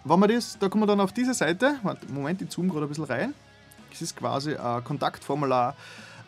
Wenn 0.05 0.19
man 0.19 0.31
das, 0.31 0.59
da 0.59 0.71
kommen 0.71 0.85
wir 0.85 0.87
dann 0.87 1.01
auf 1.01 1.13
diese 1.13 1.35
Seite, 1.35 1.79
Moment, 2.09 2.41
ich 2.41 2.49
zoome 2.49 2.71
gerade 2.71 2.87
ein 2.87 2.89
bisschen 2.89 3.05
rein. 3.05 3.35
Das 3.91 4.01
ist 4.01 4.17
quasi 4.17 4.57
ein 4.57 4.83
Kontaktformular 4.83 5.77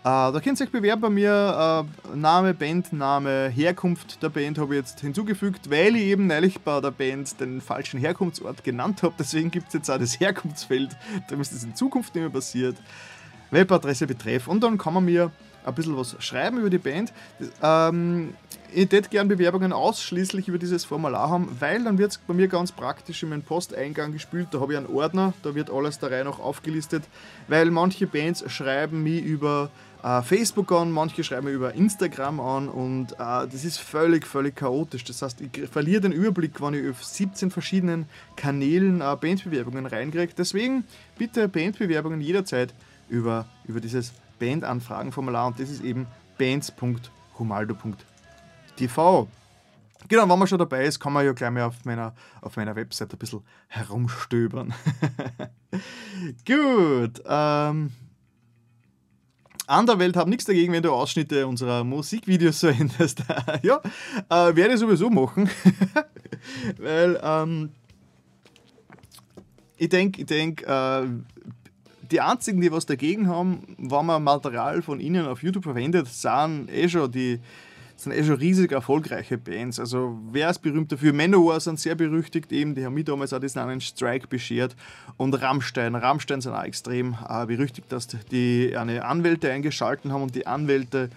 da 0.08 0.40
könnt 0.40 0.60
ihr 0.60 0.64
euch 0.64 0.72
bewerben 0.72 1.02
bei 1.02 1.10
mir. 1.10 1.84
Uh, 1.84 2.16
Name, 2.16 2.54
Bandname, 2.54 3.48
Herkunft 3.48 4.22
der 4.22 4.30
Band 4.30 4.58
habe 4.58 4.74
ich 4.74 4.80
jetzt 4.80 5.00
hinzugefügt, 5.00 5.70
weil 5.70 5.96
ich 5.96 6.04
eben 6.04 6.26
neulich 6.26 6.60
bei 6.60 6.80
der 6.80 6.92
Band 6.92 7.38
den 7.40 7.60
falschen 7.60 8.00
Herkunftsort 8.00 8.64
genannt 8.64 9.02
habe. 9.02 9.14
Deswegen 9.18 9.50
gibt 9.50 9.68
es 9.68 9.74
jetzt 9.74 9.90
auch 9.90 9.98
das 9.98 10.18
Herkunftsfeld, 10.20 10.96
damit 11.28 11.50
es 11.50 11.62
in 11.62 11.74
Zukunft 11.74 12.14
nicht 12.14 12.22
mehr 12.22 12.30
passiert. 12.30 12.76
Webadresse, 13.50 14.06
Betreff 14.06 14.48
und 14.48 14.62
dann 14.62 14.78
kann 14.78 14.94
man 14.94 15.04
mir 15.04 15.30
ein 15.64 15.74
bisschen 15.74 15.96
was 15.96 16.16
schreiben 16.20 16.58
über 16.58 16.70
die 16.70 16.78
Band. 16.78 17.12
Ähm, 17.62 18.34
ich 18.72 18.90
hätte 18.90 19.08
gerne 19.08 19.28
Bewerbungen 19.28 19.72
ausschließlich 19.72 20.48
über 20.48 20.58
dieses 20.58 20.84
Formular 20.84 21.30
haben, 21.30 21.56
weil 21.58 21.82
dann 21.84 21.96
wird 21.98 22.12
es 22.12 22.18
bei 22.18 22.34
mir 22.34 22.48
ganz 22.48 22.70
praktisch 22.70 23.22
in 23.22 23.30
meinen 23.30 23.42
Posteingang 23.42 24.12
gespült. 24.12 24.48
Da 24.50 24.60
habe 24.60 24.72
ich 24.72 24.78
einen 24.78 24.94
Ordner, 24.94 25.32
da 25.42 25.54
wird 25.54 25.70
alles 25.70 25.98
der 25.98 26.10
Reihe 26.10 26.24
noch 26.24 26.38
aufgelistet, 26.38 27.04
weil 27.48 27.70
manche 27.70 28.06
Bands 28.06 28.44
schreiben 28.50 29.02
mich 29.02 29.22
über 29.22 29.70
äh, 30.02 30.22
Facebook 30.22 30.70
an, 30.72 30.92
manche 30.92 31.24
schreiben 31.24 31.46
mir 31.46 31.52
über 31.52 31.74
Instagram 31.74 32.40
an 32.40 32.68
und 32.68 33.12
äh, 33.12 33.16
das 33.18 33.64
ist 33.64 33.78
völlig, 33.78 34.26
völlig 34.26 34.54
chaotisch. 34.54 35.04
Das 35.04 35.22
heißt, 35.22 35.40
ich 35.40 35.68
verliere 35.68 36.02
den 36.02 36.12
Überblick, 36.12 36.60
wenn 36.60 36.74
ich 36.74 36.90
auf 36.90 37.02
17 37.04 37.50
verschiedenen 37.50 38.06
Kanälen 38.36 39.00
äh, 39.00 39.16
Bandbewerbungen 39.20 39.86
reinkriege. 39.86 40.34
Deswegen 40.36 40.84
bitte 41.16 41.48
Bandbewerbungen 41.48 42.20
jederzeit 42.20 42.74
über, 43.08 43.46
über 43.66 43.80
dieses 43.80 44.12
Bandanfragenformular 44.38 45.48
und 45.48 45.60
das 45.60 45.68
ist 45.70 45.82
eben 45.82 46.06
bands.humaldo.tv. 46.38 49.28
Genau, 50.06 50.28
wenn 50.28 50.38
man 50.38 50.46
schon 50.46 50.58
dabei 50.58 50.84
ist, 50.84 51.00
kann 51.00 51.12
man 51.12 51.26
ja 51.26 51.32
gleich 51.32 51.50
mal 51.50 51.64
auf 51.64 51.84
meiner, 51.84 52.14
auf 52.40 52.56
meiner 52.56 52.76
Website 52.76 53.12
ein 53.12 53.18
bisschen 53.18 53.42
herumstöbern. 53.66 54.72
Gut, 56.46 57.20
ähm, 57.26 57.90
Welt 59.68 60.16
haben 60.16 60.30
nichts 60.30 60.46
dagegen, 60.46 60.72
wenn 60.72 60.82
du 60.82 60.92
Ausschnitte 60.92 61.46
unserer 61.46 61.84
Musikvideos 61.84 62.60
so 62.60 62.68
änderst. 62.68 63.22
ja, 63.62 63.80
äh, 64.30 64.56
werde 64.56 64.74
ich 64.74 64.80
sowieso 64.80 65.10
machen. 65.10 65.50
Weil 66.78 67.20
ähm, 67.22 67.70
ich 69.76 69.88
denke, 69.88 70.20
ich 70.20 70.26
denk, 70.26 70.62
äh, 70.62 71.06
die 72.10 72.20
einzigen, 72.20 72.60
die 72.60 72.72
was 72.72 72.86
dagegen 72.86 73.28
haben, 73.28 73.76
wenn 73.76 74.06
man 74.06 74.22
Material 74.22 74.82
von 74.82 75.00
ihnen 75.00 75.26
auf 75.26 75.42
YouTube 75.42 75.64
verwendet, 75.64 76.08
sind 76.08 76.70
eh 76.70 76.88
schon 76.88 77.10
die 77.10 77.40
sind 77.96 78.12
eh 78.12 78.22
schon 78.22 78.36
riesig 78.36 78.70
erfolgreiche 78.70 79.36
Bands. 79.36 79.80
Also 79.80 80.18
wer 80.30 80.50
ist 80.50 80.60
berühmt 80.60 80.92
dafür? 80.92 81.12
Manowar 81.12 81.58
sind 81.58 81.80
sehr 81.80 81.96
berüchtigt 81.96 82.52
eben, 82.52 82.74
die 82.74 82.84
haben 82.84 82.94
mir 82.94 83.02
damals 83.02 83.32
auch 83.32 83.40
diesen 83.40 83.58
einen 83.58 83.80
Strike 83.80 84.28
beschert. 84.28 84.76
Und 85.16 85.34
Rammstein. 85.34 85.96
Rammstein 85.96 86.40
sind 86.40 86.52
auch 86.52 86.62
extrem 86.62 87.16
äh, 87.28 87.46
berüchtigt, 87.46 87.90
dass 87.90 88.06
die 88.30 88.76
eine 88.76 89.04
Anwälte 89.04 89.50
eingeschalten 89.50 90.12
haben 90.12 90.22
und 90.22 90.34
die 90.36 90.46
Anwälte 90.46 91.10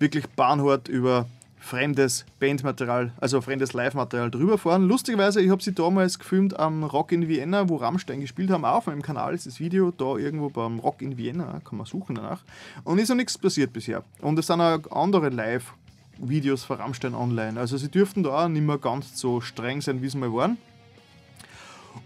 wirklich 0.00 0.26
bahnhart 0.26 0.88
über 0.88 1.26
fremdes 1.64 2.26
Bandmaterial, 2.40 3.12
also 3.20 3.40
fremdes 3.40 3.72
Live-Material 3.72 4.30
drüber 4.30 4.58
fahren. 4.58 4.86
Lustigerweise, 4.86 5.40
ich 5.40 5.50
habe 5.50 5.62
sie 5.62 5.72
damals 5.72 6.18
gefilmt 6.18 6.58
am 6.58 6.84
Rock 6.84 7.10
in 7.12 7.26
Vienna, 7.26 7.68
wo 7.68 7.76
Rammstein 7.76 8.20
gespielt 8.20 8.50
haben. 8.50 8.64
Auch 8.64 8.76
auf 8.76 8.86
meinem 8.86 9.02
Kanal 9.02 9.34
ist 9.34 9.46
das 9.46 9.60
Video 9.60 9.90
da 9.90 10.16
irgendwo 10.16 10.50
beim 10.50 10.78
Rock 10.78 11.00
in 11.00 11.16
Vienna, 11.16 11.60
kann 11.64 11.78
man 11.78 11.86
suchen 11.86 12.16
danach. 12.16 12.42
Und 12.84 12.98
ist 12.98 13.08
noch 13.08 13.16
nichts 13.16 13.38
passiert 13.38 13.72
bisher. 13.72 14.04
Und 14.20 14.38
es 14.38 14.46
sind 14.46 14.60
auch 14.60 14.80
andere 14.90 15.30
Live- 15.30 15.72
Videos 16.16 16.62
von 16.62 16.76
Rammstein 16.76 17.14
online. 17.14 17.58
Also 17.58 17.76
sie 17.76 17.90
dürften 17.90 18.22
da 18.22 18.44
auch 18.44 18.48
nicht 18.48 18.64
mehr 18.64 18.78
ganz 18.78 19.18
so 19.18 19.40
streng 19.40 19.80
sein, 19.80 20.00
wie 20.00 20.08
sie 20.08 20.18
mal 20.18 20.32
waren. 20.32 20.58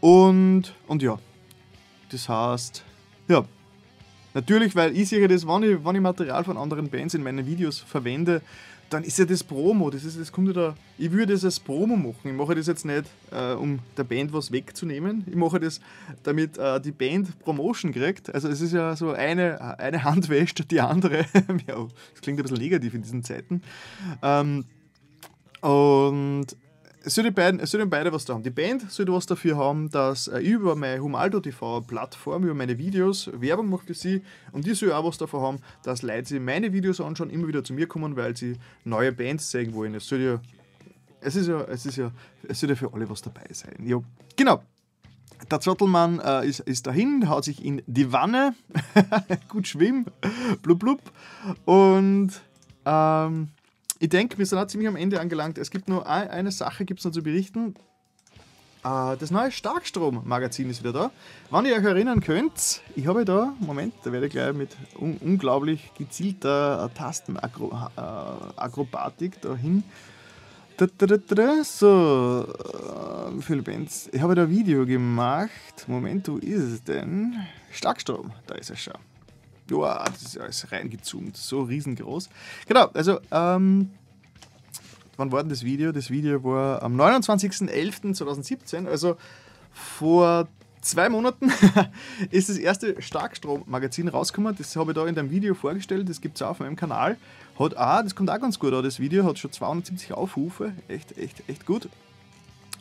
Und, 0.01 0.75
und 0.87 1.03
ja, 1.03 1.19
das 2.11 2.27
heißt, 2.27 2.85
ja, 3.29 3.45
natürlich, 4.33 4.75
weil 4.75 4.97
ich 4.97 5.11
sehe 5.11 5.29
das, 5.29 5.47
wenn 5.47 5.63
ich, 5.63 5.85
wenn 5.85 5.95
ich 5.95 6.01
Material 6.01 6.43
von 6.43 6.57
anderen 6.57 6.89
Bands 6.89 7.13
in 7.13 7.23
meinen 7.23 7.47
Videos 7.47 7.81
verwende, 7.81 8.41
dann 8.91 9.05
ist 9.05 9.19
ja 9.19 9.25
das 9.25 9.45
Promo. 9.45 9.91
Das, 9.91 10.05
ist, 10.05 10.19
das 10.19 10.33
kommt 10.33 10.49
ja 10.49 10.55
da, 10.55 10.77
ich 10.97 11.11
würde 11.11 11.33
das 11.33 11.45
als 11.45 11.61
Promo 11.61 11.97
machen. 11.97 12.17
Ich 12.25 12.33
mache 12.33 12.55
das 12.55 12.67
jetzt 12.67 12.85
nicht, 12.85 13.05
äh, 13.31 13.53
um 13.53 13.81
der 13.97 14.05
Band 14.05 14.33
was 14.33 14.51
wegzunehmen. 14.53 15.25
Ich 15.27 15.37
mache 15.37 15.61
das, 15.61 15.81
damit 16.23 16.59
äh, 16.59 16.81
die 16.81 16.93
Band 16.93 17.39
Promotion 17.41 17.93
kriegt. 17.93 18.35
Also 18.35 18.49
es 18.49 18.61
ist 18.61 18.73
ja 18.73 18.97
so 18.97 19.13
eine, 19.13 19.79
eine 19.79 20.05
Hand 20.05 20.29
wäscht 20.29 20.71
die 20.71 20.81
andere. 20.81 21.27
das 21.33 22.21
klingt 22.23 22.39
ein 22.39 22.43
bisschen 22.43 22.59
negativ 22.59 22.95
in 22.95 23.03
diesen 23.03 23.23
Zeiten. 23.25 23.63
Ähm, 24.23 24.65
und 25.61 26.47
es 27.09 27.15
sollen 27.15 27.33
beide, 27.33 27.59
es 27.63 27.71
sollen 27.71 27.89
beide 27.89 28.13
was 28.13 28.27
da 28.27 28.35
haben. 28.35 28.43
Die 28.43 28.51
Band 28.51 28.91
sollte 28.93 29.15
was 29.15 29.25
dafür 29.25 29.57
haben, 29.57 29.89
dass 29.91 30.29
äh, 30.29 30.41
ich 30.41 30.51
über 30.51 30.77
meine 30.77 31.03
Humaldo 31.03 31.41
TV 31.41 31.81
Plattform, 31.81 32.45
über 32.45 32.53
meine 32.53 32.77
Videos 32.77 33.31
Werbung 33.33 33.71
mache 33.71 33.87
für 33.87 33.95
sie 33.95 34.23
und 34.53 34.67
die 34.67 34.75
soll 34.75 34.93
auch 34.93 35.07
was 35.07 35.17
davon 35.17 35.41
haben, 35.41 35.59
dass 35.83 36.03
Leute 36.03 36.29
sich 36.29 36.41
meine 36.41 36.71
Videos 36.71 37.01
anschauen, 37.01 37.31
immer 37.31 37.49
wieder 37.49 37.65
zu 37.65 37.73
mir 37.73 37.87
kommen, 37.87 38.15
weil 38.17 38.37
sie 38.37 38.57
neue 38.85 39.11
Bands 39.11 39.51
sehen 39.51 39.73
wollen. 39.73 39.95
Es 39.95 40.07
soll 40.07 40.21
ja, 40.21 40.41
es 41.23 41.35
ist 41.35 41.49
ja, 41.49 41.63
es 41.63 41.87
ist 41.87 41.97
ja, 41.97 42.11
es 42.47 42.61
soll 42.61 42.69
ja 42.69 42.77
für 42.77 42.93
alle 42.93 43.09
was 43.09 43.23
dabei 43.23 43.47
sein. 43.53 43.87
Ja, 43.87 44.03
genau. 44.37 44.63
Der 45.51 45.61
Zottelmann 45.61 46.21
äh, 46.21 46.47
ist, 46.47 46.61
ist 46.61 46.87
dahin, 46.87 47.31
haut 47.31 47.45
sich 47.45 47.65
in 47.65 47.81
die 47.87 48.13
Wanne, 48.13 48.55
gut 49.49 49.67
schwimmen, 49.67 50.05
blub 50.61 50.81
blub 50.81 51.01
und 51.65 52.33
ähm, 52.85 53.49
ich 53.99 54.09
denke, 54.09 54.39
wir 54.39 54.47
sind 54.47 54.59
auch 54.59 54.67
ziemlich 54.67 54.89
am 54.89 54.97
Ende 54.97 55.21
angelangt. 55.21 55.59
Es 55.59 55.71
gibt 55.71 55.89
nur 55.89 56.09
eine 56.09 56.53
Sache 56.53 56.85
gibt's 56.85 57.05
noch 57.05 57.13
zu 57.13 57.23
berichten. 57.23 57.75
Äh, 58.85 59.17
das 59.17 59.31
neue 59.31 59.51
Starkstrom-Magazin 59.51 60.69
ist 60.71 60.83
wieder 60.83 60.93
da. 60.93 61.11
Wenn 61.51 61.65
ihr 61.67 61.75
euch 61.75 61.85
erinnern 61.85 62.21
könnt, 62.21 62.83
ich 62.95 63.07
habe 63.07 63.25
da, 63.25 63.55
Moment, 63.59 63.95
da 64.05 64.13
werde 64.13 64.27
ich 64.27 64.33
gleich 64.33 64.55
mit 64.55 64.77
un 64.99 65.17
unglaublich 65.19 65.91
gezielter 65.97 66.91
Tastenakrobatik 66.95 69.37
äh, 69.37 69.41
dahin. 69.41 69.83
So, 71.65 72.47
äh, 72.47 73.43
viele 73.43 73.63
Bands? 73.63 74.09
Ich 74.13 74.23
habe 74.23 74.37
da 74.37 74.45
ein 74.45 74.51
Video 74.51 74.87
gemacht. 74.87 75.89
Moment, 75.89 76.29
wo 76.29 76.37
ist 76.37 76.63
es 76.63 76.85
denn? 76.85 77.35
Starkstrom, 77.73 78.31
da 78.47 78.55
ist 78.55 78.71
es 78.71 78.81
schon. 78.81 78.95
Boah, 79.69 80.05
das 80.07 80.23
ist 80.23 80.39
alles 80.39 80.73
reingezoomt, 80.73 81.37
so 81.37 81.63
riesengroß. 81.63 82.31
Genau, 82.67 82.87
also, 82.95 83.21
ähm, 83.31 83.91
wann 85.17 85.31
war 85.31 85.43
denn 85.43 85.51
das 85.51 85.63
Video? 85.63 85.93
Das 85.93 86.11
Video 86.11 86.43
war 86.43 86.83
am 86.83 86.99
29.11.2017, 86.99 88.87
also 88.89 89.17
vor 89.73 90.49
zwei 90.81 91.11
Monaten 91.11 91.53
ist 92.31 92.49
das 92.49 92.57
erste 92.57 93.01
Starkstrom-Magazin 93.01 94.09
rausgekommen. 94.09 94.57
Das 94.57 94.75
habe 94.75 94.93
ich 94.93 94.97
da 94.97 95.07
in 95.07 95.15
dem 95.15 95.31
Video 95.31 95.55
vorgestellt, 95.55 96.09
das 96.09 96.23
gibt 96.23 96.37
es 96.37 96.43
auch 96.43 96.51
auf 96.51 96.61
meinem 96.61 96.77
Kanal. 96.77 97.19
Hat 97.59 97.77
auch, 97.77 98.03
das 98.03 98.15
kommt 98.15 98.31
auch 98.31 98.41
ganz 98.41 98.59
gut 98.59 98.73
an, 98.73 98.83
das 98.83 98.99
Video 98.99 99.25
hat 99.25 99.39
schon 99.39 99.53
270 99.53 100.15
Aufrufe, 100.15 100.73
echt, 100.89 101.19
echt, 101.19 101.43
echt 101.47 101.67
gut. 101.67 101.91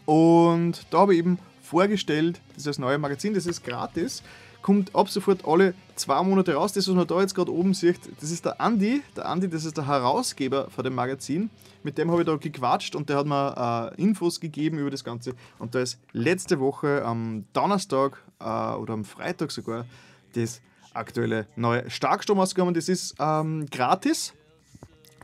Und 0.06 0.86
da 0.90 1.00
habe 1.00 1.14
ich 1.14 1.20
eben 1.20 1.38
vorgestellt, 1.62 2.40
dieses 2.56 2.80
neue 2.80 2.98
Magazin, 2.98 3.34
das 3.34 3.46
ist 3.46 3.66
gratis 3.66 4.24
kommt 4.62 4.96
ab 4.96 5.10
sofort 5.10 5.46
alle 5.46 5.74
zwei 5.96 6.22
Monate 6.24 6.54
raus. 6.54 6.74
Das, 6.74 6.88
was 6.88 6.96
man 6.96 7.08
da 7.08 7.22
jetzt 7.22 7.36
gerade 7.36 7.54
oben 7.54 7.74
sieht, 7.74 8.00
das 8.20 8.32
ist 8.32 8.46
der 8.46 8.60
Andi. 8.62 9.02
Der 9.16 9.28
Andi, 9.28 9.50
das 9.50 9.66
ist 9.66 9.78
der 9.78 9.88
Herausgeber 9.88 10.70
von 10.70 10.84
dem 10.84 10.96
Magazin. 10.96 11.50
Mit 11.84 11.98
dem 11.98 12.12
habe 12.12 12.22
ich 12.22 12.28
da 12.28 12.36
gequatscht 12.36 12.96
und 12.96 13.10
der 13.10 13.18
hat 13.18 13.26
mir 13.26 13.94
äh, 13.98 14.02
Infos 14.02 14.40
gegeben 14.40 14.78
über 14.80 14.92
das 14.92 15.04
Ganze. 15.04 15.34
Und 15.60 15.76
da 15.76 15.80
ist 15.80 16.00
letzte 16.12 16.60
Woche 16.60 17.04
am 17.06 17.46
Donnerstag 17.54 18.24
äh, 18.40 18.44
oder 18.44 18.94
am 18.94 19.06
Freitag 19.06 19.52
sogar 19.52 19.86
das 20.34 20.62
aktuelle 20.94 21.48
neue 21.56 21.90
Starkstrom 21.90 22.40
ausgekommen. 22.40 22.74
Das 22.74 22.90
ist 22.90 23.16
ähm, 23.20 23.68
gratis. 23.72 24.34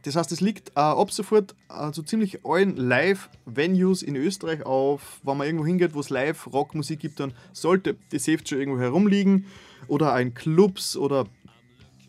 Das 0.03 0.15
heißt, 0.15 0.31
es 0.31 0.41
liegt 0.41 0.69
äh, 0.69 0.79
ab 0.79 1.11
sofort 1.11 1.55
äh, 1.69 1.91
so 1.91 2.01
ziemlich 2.01 2.45
allen 2.45 2.75
Live-Venues 2.75 4.03
in 4.03 4.15
Österreich 4.15 4.65
auf. 4.65 5.19
Wenn 5.23 5.37
man 5.37 5.47
irgendwo 5.47 5.65
hingeht, 5.65 5.93
wo 5.93 5.99
es 5.99 6.09
Live-Rockmusik 6.09 6.99
gibt, 6.99 7.19
dann 7.19 7.33
sollte 7.53 7.95
das 8.11 8.27
Heft 8.27 8.49
schon 8.49 8.59
irgendwo 8.59 8.79
herumliegen. 8.79 9.45
Oder 9.87 10.13
ein 10.13 10.33
Clubs 10.33 10.95
oder 10.95 11.27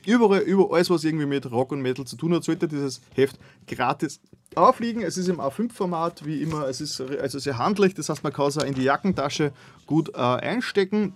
Überall, 0.07 0.41
über 0.41 0.75
alles, 0.75 0.91
was 0.91 1.05
irgendwie 1.05 1.27
mit 1.27 1.51
Rock 1.51 1.73
und 1.73 1.81
Metal 1.81 2.05
zu 2.05 2.17
tun 2.17 2.35
hat, 2.35 2.45
sollte 2.45 2.69
dieses 2.69 3.01
Heft 3.15 3.39
gratis 3.67 4.21
aufliegen. 4.55 5.03
Es 5.03 5.17
ist 5.17 5.29
im 5.29 5.41
A5-Format, 5.41 6.27
wie 6.27 6.43
immer. 6.43 6.69
Es 6.69 6.81
ist 6.81 7.01
also 7.01 7.39
sehr 7.39 7.59
handlich, 7.59 7.95
das 7.95 8.09
heißt, 8.09 8.23
man 8.23 8.33
kann 8.33 8.49
es 8.49 8.59
auch 8.59 8.65
in 8.65 8.75
die 8.75 8.83
Jackentasche 8.83 9.53
gut 9.87 10.11
äh, 10.15 10.19
einstecken. 10.19 11.15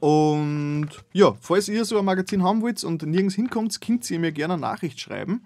Und 0.00 0.88
ja, 1.12 1.34
falls 1.40 1.68
ihr 1.68 1.84
so 1.84 1.98
ein 1.98 2.04
Magazin 2.04 2.42
haben 2.42 2.62
wollt 2.62 2.82
und 2.84 3.02
nirgends 3.02 3.34
hinkommt, 3.34 3.80
könnt 3.80 4.08
ihr 4.10 4.18
mir 4.18 4.32
gerne 4.32 4.54
eine 4.54 4.62
Nachricht 4.62 5.00
schreiben, 5.00 5.44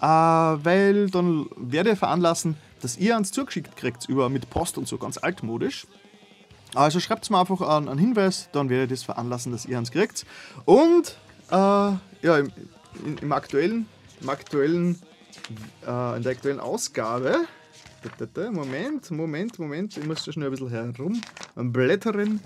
äh, 0.00 0.06
weil 0.06 1.10
dann 1.10 1.46
werde 1.56 1.92
ich 1.92 1.98
veranlassen, 1.98 2.56
dass 2.80 2.96
ihr 2.96 3.14
ans 3.14 3.32
zugeschickt 3.32 3.76
kriegt 3.76 4.08
über 4.08 4.28
mit 4.28 4.50
Post 4.50 4.78
und 4.78 4.86
so 4.88 4.98
ganz 4.98 5.18
altmodisch. 5.18 5.86
Also 6.74 7.00
schreibt 7.00 7.30
mir 7.30 7.38
einfach 7.38 7.60
einen, 7.62 7.88
einen 7.88 7.98
Hinweis, 7.98 8.48
dann 8.52 8.68
werde 8.68 8.84
ich 8.84 9.00
das 9.00 9.02
veranlassen, 9.04 9.52
dass 9.52 9.66
ihr 9.66 9.76
ans 9.76 9.90
kriegt. 9.90 10.26
Und 10.64 11.16
äh, 11.50 11.54
ja, 11.54 11.98
im, 12.38 12.52
im, 13.20 13.32
aktuellen, 13.32 13.86
im 14.20 14.28
aktuellen 14.28 15.00
äh, 15.86 16.16
in 16.16 16.22
der 16.22 16.32
aktuellen 16.32 16.60
Ausgabe 16.60 17.46
Moment, 18.52 19.10
Moment, 19.10 19.58
Moment, 19.58 19.96
ich 19.96 20.06
muss 20.06 20.24
da 20.24 20.32
schnell 20.32 20.46
ein 20.46 20.52
bisschen 20.52 20.94
herumblättern. 21.56 22.40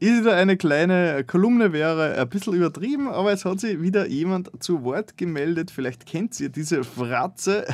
Ist 0.00 0.24
da 0.24 0.32
eine 0.32 0.56
kleine 0.56 1.24
Kolumne, 1.24 1.72
wäre 1.72 2.16
ein 2.18 2.28
bisschen 2.28 2.54
übertrieben, 2.54 3.08
aber 3.08 3.32
es 3.32 3.44
hat 3.44 3.60
sich 3.60 3.80
wieder 3.80 4.06
jemand 4.06 4.50
zu 4.62 4.82
Wort 4.82 5.16
gemeldet. 5.16 5.70
Vielleicht 5.70 6.06
kennt 6.06 6.38
ihr 6.40 6.48
diese 6.48 6.84
Fratze. 6.84 7.66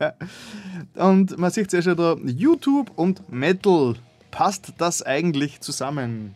und 0.94 1.38
man 1.38 1.50
sieht 1.50 1.66
es 1.66 1.72
ja 1.72 1.82
schon 1.82 1.96
da: 1.96 2.16
YouTube 2.24 2.90
und 2.96 3.30
Metal. 3.30 3.94
Passt 4.30 4.72
das 4.78 5.02
eigentlich 5.02 5.60
zusammen? 5.60 6.34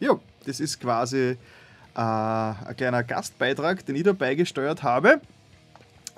Ja, 0.00 0.18
das 0.46 0.60
ist 0.60 0.80
quasi 0.80 1.36
äh, 1.94 2.00
ein 2.00 2.76
kleiner 2.76 3.02
Gastbeitrag, 3.02 3.84
den 3.84 3.96
ich 3.96 4.04
da 4.04 4.12
beigesteuert 4.12 4.82
habe. 4.82 5.20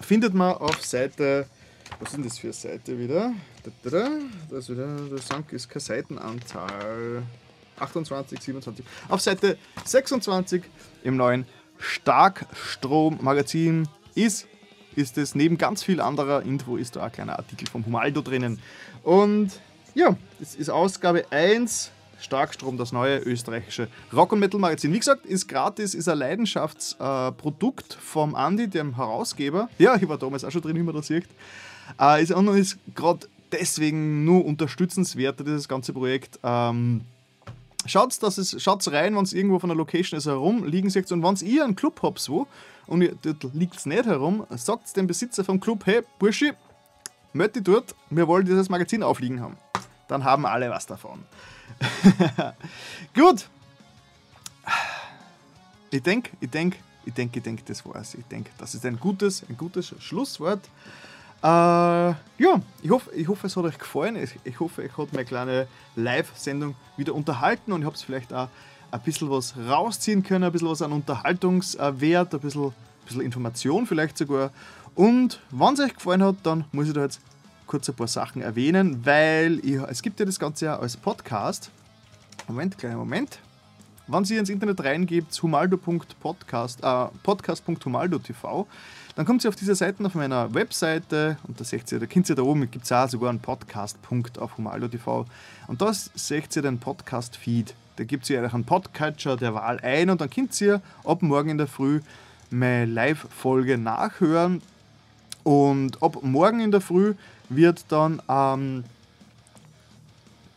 Findet 0.00 0.34
man 0.34 0.52
auf 0.54 0.84
Seite 0.84 1.46
was 1.98 2.08
ist 2.08 2.16
denn 2.16 2.24
das 2.24 2.38
für 2.38 2.48
eine 2.48 2.52
Seite 2.52 2.98
wieder? 2.98 3.32
Das 4.50 4.68
wieder, 4.68 4.96
der 4.96 5.52
ist 5.52 5.68
keine 5.68 5.80
Seitenanzahl. 5.80 7.22
28, 7.78 8.40
27. 8.40 8.84
Auf 9.08 9.20
Seite 9.20 9.56
26 9.84 10.62
im 11.02 11.16
neuen 11.16 11.46
Starkstrom-Magazin 11.78 13.88
ist, 14.14 14.46
ist 14.96 15.18
es 15.18 15.34
neben 15.34 15.56
ganz 15.56 15.82
viel 15.82 16.00
anderer 16.00 16.42
Info 16.42 16.76
ist 16.76 16.96
da 16.96 17.04
ein 17.04 17.12
kleiner 17.12 17.38
Artikel 17.38 17.68
vom 17.68 17.86
Humaldo 17.86 18.20
drinnen. 18.20 18.60
Und 19.02 19.50
ja, 19.94 20.16
das 20.38 20.54
ist 20.54 20.68
Ausgabe 20.68 21.24
1. 21.30 21.90
Starkstrom, 22.20 22.76
das 22.76 22.92
neue 22.92 23.18
österreichische 23.18 23.88
Rock- 24.12 24.32
und 24.32 24.40
Metal-Magazin. 24.40 24.92
Wie 24.92 24.98
gesagt, 24.98 25.24
ist 25.24 25.48
gratis, 25.48 25.94
ist 25.94 26.06
ein 26.06 26.18
Leidenschaftsprodukt 26.18 27.94
äh, 27.94 27.98
vom 27.98 28.34
Andi, 28.34 28.68
dem 28.68 28.96
Herausgeber. 28.96 29.70
Ja, 29.78 29.96
ich 29.96 30.06
war 30.06 30.18
damals 30.18 30.44
auch 30.44 30.50
schon 30.50 30.60
drin, 30.60 30.76
wie 30.76 30.82
man 30.82 30.94
das 30.94 31.06
sieht. 31.06 31.24
Äh, 31.98 32.22
ist, 32.22 32.32
und 32.32 32.48
ist 32.48 32.78
gerade 32.94 33.26
deswegen 33.52 34.24
nur 34.24 34.44
unterstützenswert, 34.44 35.40
dieses 35.40 35.68
ganze 35.68 35.92
Projekt. 35.92 36.38
Ähm, 36.42 37.02
schaut, 37.86 38.22
dass 38.22 38.38
es, 38.38 38.60
schaut 38.62 38.86
rein, 38.92 39.16
wenn 39.16 39.24
es 39.24 39.32
irgendwo 39.32 39.58
von 39.58 39.68
der 39.68 39.76
Location 39.76 40.18
ist 40.18 40.26
herumliegen 40.26 40.90
seht. 40.90 41.10
Und 41.12 41.22
wenn 41.22 41.48
ihr 41.48 41.64
einen 41.64 41.76
Club 41.76 42.00
habt, 42.02 42.28
wo, 42.28 42.46
und 42.86 43.02
ihr, 43.02 43.14
dort 43.22 43.54
liegt 43.54 43.76
es 43.76 43.86
nicht 43.86 44.06
herum, 44.06 44.46
sagt 44.50 44.96
dem 44.96 45.06
Besitzer 45.06 45.44
vom 45.44 45.60
Club, 45.60 45.86
hey, 45.86 46.02
Burschi, 46.18 46.52
möchte 47.32 47.62
dort, 47.62 47.94
wir 48.10 48.26
wollen 48.26 48.44
dieses 48.44 48.68
Magazin 48.68 49.02
aufliegen 49.02 49.40
haben. 49.40 49.56
Dann 50.08 50.24
haben 50.24 50.44
alle 50.44 50.70
was 50.70 50.86
davon. 50.86 51.24
Gut. 53.14 53.48
Ich 55.90 56.02
denke, 56.02 56.30
ich 56.40 56.50
denke, 56.50 56.78
ich 57.04 57.14
denke, 57.14 57.38
ich 57.38 57.42
denke, 57.44 57.62
das 57.64 57.84
war's. 57.86 58.14
Ich 58.14 58.24
denke, 58.24 58.50
das 58.58 58.74
ist 58.74 58.84
ein 58.84 58.98
gutes, 58.98 59.44
ein 59.48 59.56
gutes 59.56 59.94
Schlusswort. 60.00 60.60
Äh, 61.42 61.46
ja, 61.46 62.60
ich 62.82 62.90
hoffe, 62.90 63.10
ich 63.14 63.28
hoffe, 63.28 63.46
es 63.46 63.56
hat 63.56 63.64
euch 63.64 63.78
gefallen. 63.78 64.16
Ich, 64.16 64.38
ich 64.44 64.60
hoffe, 64.60 64.82
ich 64.82 64.96
hat 64.96 65.12
meine 65.12 65.24
kleine 65.24 65.66
Live-Sendung 65.96 66.74
wieder 66.96 67.14
unterhalten 67.14 67.72
und 67.72 67.80
ich 67.80 67.86
habe 67.86 67.96
es 67.96 68.02
vielleicht 68.02 68.32
auch 68.32 68.48
ein 68.90 69.00
bisschen 69.00 69.30
was 69.30 69.54
rausziehen 69.56 70.22
können, 70.22 70.44
ein 70.44 70.52
bisschen 70.52 70.68
was 70.68 70.82
an 70.82 70.92
Unterhaltungswert, 70.92 72.34
ein 72.34 72.40
bisschen, 72.40 72.66
ein 72.66 72.74
bisschen 73.06 73.20
Information 73.22 73.86
vielleicht 73.86 74.18
sogar. 74.18 74.50
Und 74.94 75.40
wenn 75.50 75.74
es 75.74 75.80
euch 75.80 75.94
gefallen 75.94 76.22
hat, 76.22 76.36
dann 76.42 76.64
muss 76.72 76.88
ich 76.88 76.92
da 76.92 77.02
jetzt 77.02 77.20
kurz 77.66 77.88
ein 77.88 77.94
paar 77.94 78.08
Sachen 78.08 78.42
erwähnen, 78.42 79.06
weil 79.06 79.60
ich, 79.64 79.76
es 79.76 80.02
gibt 80.02 80.18
ja 80.20 80.26
das 80.26 80.38
Ganze 80.38 80.66
ja 80.66 80.78
als 80.78 80.96
Podcast. 80.96 81.70
Moment, 82.48 82.76
kleiner 82.76 82.96
Moment. 82.96 83.38
Wenn 84.12 84.24
Sie 84.24 84.36
ins 84.36 84.50
Internet 84.50 84.82
reingebt, 84.82 85.40
humaldo.podcast, 85.40 86.82
äh, 86.82 87.06
podcast.humaldo.tv, 87.22 88.66
dann 89.14 89.24
kommt 89.24 89.44
ihr 89.44 89.48
auf 89.48 89.54
diese 89.54 89.76
Seiten 89.76 90.04
auf 90.04 90.16
meiner 90.16 90.52
Webseite 90.52 91.36
und 91.46 91.60
da 91.60 91.64
seht 91.64 91.92
ihr, 91.92 92.00
da 92.00 92.06
könnt 92.06 92.28
ihr 92.28 92.34
da 92.34 92.42
oben, 92.42 92.68
gibt 92.68 92.86
es 92.86 92.90
auch 92.90 93.08
sogar 93.08 93.30
einen 93.30 93.38
Podcast-Punkt 93.38 94.40
auf 94.40 94.58
Humaldo 94.58 94.88
TV 94.88 95.26
und 95.68 95.80
da 95.80 95.92
seht 95.92 96.56
ihr 96.56 96.62
den 96.62 96.80
Podcast-Feed. 96.80 97.72
Da 97.96 98.04
gibt 98.04 98.28
ihr 98.30 98.42
einen 98.42 98.64
Podcatcher 98.64 99.36
der 99.36 99.54
Wahl 99.54 99.78
ein 99.78 100.10
und 100.10 100.20
dann 100.20 100.28
könnt 100.28 100.60
ihr 100.60 100.82
ab 101.04 101.22
morgen 101.22 101.50
in 101.50 101.58
der 101.58 101.68
Früh 101.68 102.00
meine 102.50 102.86
Live-Folge 102.86 103.78
nachhören 103.78 104.60
und 105.44 106.02
ab 106.02 106.16
morgen 106.22 106.58
in 106.58 106.72
der 106.72 106.80
Früh 106.80 107.14
wird 107.48 107.84
dann 107.88 108.20
ähm, 108.28 108.82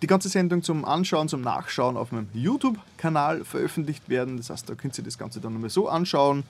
die 0.04 0.08
ganze 0.08 0.28
Sendung 0.28 0.62
zum 0.62 0.84
Anschauen, 0.84 1.30
zum 1.30 1.42
Nachschauen 1.42 1.96
auf 1.96 2.12
meinem 2.12 2.28
YouTube-Kanal 2.34 3.46
veröffentlicht 3.46 4.10
werden. 4.10 4.36
Das 4.36 4.50
heißt, 4.50 4.70
da 4.70 4.76
könnt 4.76 4.98
ihr 4.98 5.04
das 5.04 5.18
Ganze 5.18 5.40
dann 5.40 5.54
nochmal 5.54 5.70
so 5.70 5.88
anschauen. 5.88 6.44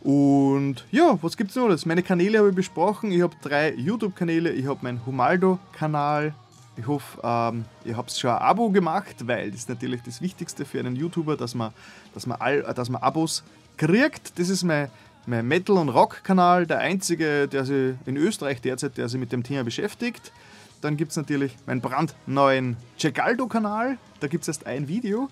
Und 0.00 0.84
ja, 0.90 1.16
was 1.22 1.36
gibt 1.36 1.50
es 1.50 1.56
noch? 1.56 1.86
Meine 1.86 2.02
Kanäle 2.02 2.38
habe 2.38 2.50
ich 2.50 2.56
besprochen. 2.56 3.12
Ich 3.12 3.22
habe 3.22 3.36
drei 3.40 3.72
YouTube-Kanäle. 3.74 4.50
Ich 4.50 4.66
habe 4.66 4.80
meinen 4.82 5.00
Humaldo-Kanal. 5.06 6.34
Ich 6.76 6.88
hoffe, 6.88 7.20
ähm, 7.22 7.64
ihr 7.84 7.96
habt 7.96 8.10
schon 8.10 8.30
ein 8.30 8.38
Abo 8.38 8.70
gemacht, 8.70 9.26
weil 9.26 9.52
das 9.52 9.60
ist 9.60 9.68
natürlich 9.68 10.02
das 10.02 10.20
Wichtigste 10.20 10.64
für 10.64 10.80
einen 10.80 10.96
YouTuber, 10.96 11.36
dass 11.36 11.54
man, 11.54 11.72
dass 12.14 12.26
man, 12.26 12.40
all, 12.40 12.64
äh, 12.64 12.74
dass 12.74 12.88
man 12.88 13.00
Abos 13.00 13.44
kriegt. 13.76 14.38
Das 14.40 14.48
ist 14.48 14.64
mein, 14.64 14.90
mein 15.26 15.46
Metal- 15.46 15.76
und 15.76 15.88
Rock-Kanal, 15.88 16.66
der 16.66 16.78
einzige, 16.78 17.46
der 17.46 17.64
sich 17.64 17.94
in 18.06 18.16
Österreich 18.16 18.60
derzeit, 18.60 18.96
der 18.96 19.08
sich 19.08 19.20
mit 19.20 19.30
dem 19.30 19.44
Thema 19.44 19.62
beschäftigt. 19.62 20.32
Dann 20.80 20.96
gibt 20.96 21.10
es 21.10 21.16
natürlich 21.16 21.56
meinen 21.66 21.80
brandneuen 21.80 22.76
Cegaldo-Kanal. 22.98 23.98
Da 24.20 24.26
gibt 24.28 24.42
es 24.42 24.48
erst 24.48 24.66
ein 24.66 24.88
Video. 24.88 25.28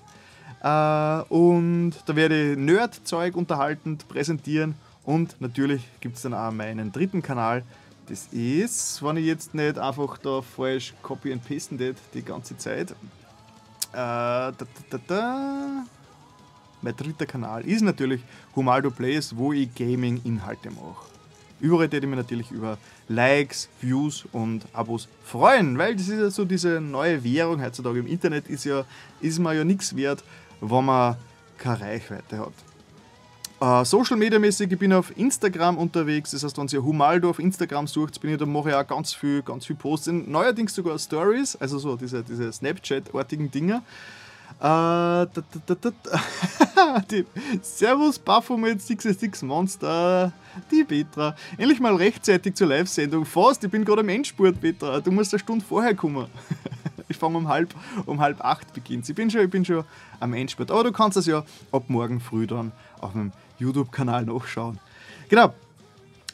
Äh, 0.63 1.23
und 1.29 1.95
da 2.07 2.17
werde 2.17 2.53
ich 2.53 2.59
Nerd-Zeug 2.59 3.37
unterhaltend 3.37 4.09
präsentieren. 4.09 4.75
Und 5.05 5.41
natürlich 5.41 5.83
gibt 6.01 6.17
es 6.17 6.23
dann 6.23 6.35
auch 6.35 6.51
meinen 6.51 6.91
dritten 6.91 7.23
Kanal. 7.23 7.63
Das 8.09 8.27
ist, 8.33 9.03
wenn 9.03 9.17
ich 9.17 9.27
jetzt 9.27 9.55
nicht 9.55 9.79
einfach 9.79 10.19
da 10.19 10.43
falsch 10.43 10.95
copy 11.03 11.33
and 11.33 11.47
pasten 11.47 11.79
tät, 11.79 11.97
die 12.15 12.23
ganze 12.23 12.57
Zeit. 12.57 12.91
Äh, 12.91 12.95
da, 13.95 14.55
da, 14.91 14.99
da, 15.07 15.85
mein 16.83 16.97
dritter 16.97 17.27
Kanal 17.27 17.65
ist 17.65 17.83
natürlich 17.83 18.23
Humaldo 18.55 18.91
Plays, 18.91 19.37
wo 19.37 19.53
ich 19.53 19.75
Gaming-Inhalte 19.75 20.71
mache. 20.71 21.16
Überall 21.61 21.91
würde 21.91 21.99
ich 21.99 22.07
mich 22.07 22.17
natürlich 22.17 22.51
über 22.51 22.79
Likes, 23.09 23.69
Views 23.81 24.27
und 24.33 24.67
Abos 24.73 25.09
freuen, 25.25 25.79
weil 25.79 25.97
das 25.97 26.09
ist 26.09 26.19
ja 26.19 26.31
so 26.31 26.45
diese 26.45 26.81
neue 26.81 27.23
Währung 27.25 27.63
heutzutage. 27.63 27.99
Im 27.99 28.07
Internet 28.07 28.49
ist, 28.49 28.65
ja, 28.65 28.85
ist 29.21 29.39
man 29.39 29.57
ja 29.57 29.65
nichts 29.65 29.97
wert, 29.97 30.23
wenn 30.61 30.85
man 30.85 31.17
keine 31.59 31.81
Reichweite 31.81 32.39
hat. 32.39 32.53
Uh, 33.59 33.85
Social 33.85 34.19
Media 34.19 34.39
mäßig, 34.39 34.71
ich 34.71 34.79
bin 34.79 34.93
auf 34.93 35.17
Instagram 35.17 35.79
unterwegs, 35.79 36.33
das 36.33 36.45
heißt, 36.45 36.59
wenn 36.59 36.69
ihr 36.69 36.85
Humaldo 36.85 37.31
auf 37.31 37.39
Instagram 37.39 37.87
sucht, 37.87 38.21
bin 38.21 38.33
ich, 38.33 38.37
da 38.37 38.45
mache 38.45 38.69
ich 38.69 38.75
auch 38.75 38.87
ganz 38.87 39.15
viel, 39.15 39.41
ganz 39.41 39.65
viel 39.65 39.77
Posts, 39.77 40.09
neuerdings 40.27 40.75
sogar 40.75 40.99
Stories, 40.99 41.57
also 41.57 41.79
so 41.79 41.97
diese, 41.97 42.23
diese 42.23 42.53
Snapchat-artigen 42.53 43.51
Dinger. 43.51 43.83
Uh, 44.59 45.27
die 47.11 47.27
Servus 47.61 48.19
Baphomet 48.19 48.81
66 48.81 49.43
Monster, 49.43 50.33
die 50.71 50.83
Petra. 50.83 51.37
Endlich 51.59 51.79
mal 51.79 51.95
rechtzeitig 51.95 52.55
zur 52.55 52.69
Live-Sendung. 52.69 53.27
Fast, 53.27 53.65
ich 53.65 53.71
bin 53.71 53.85
gerade 53.85 54.01
am 54.01 54.09
Endspurt, 54.09 54.59
Petra. 54.59 55.01
Du 55.01 55.13
musst 55.13 55.35
eine 55.35 55.41
Stunde 55.41 55.63
vorher 55.63 55.95
kommen. 55.95 56.27
ich 57.09 57.19
fange 57.19 57.37
um 57.37 57.49
halb, 57.49 57.75
um 58.07 58.19
halb 58.19 58.43
acht 58.43 58.73
beginnt. 58.73 59.07
Ich 59.07 59.15
bin, 59.15 59.31
schon, 59.31 59.43
ich 59.43 59.51
bin 59.51 59.63
schon 59.63 59.85
am 60.21 60.33
Endspurt. 60.33 60.71
Aber 60.71 60.85
du 60.85 60.93
kannst 60.93 61.19
es 61.19 61.27
ja 61.27 61.45
ab 61.71 61.85
morgen 61.89 62.19
früh 62.19 62.47
dann 62.47 62.73
auf 63.03 63.15
meinem 63.15 63.33
YouTube-Kanal 63.59 64.25
nachschauen. 64.25 64.79
Genau. 65.29 65.53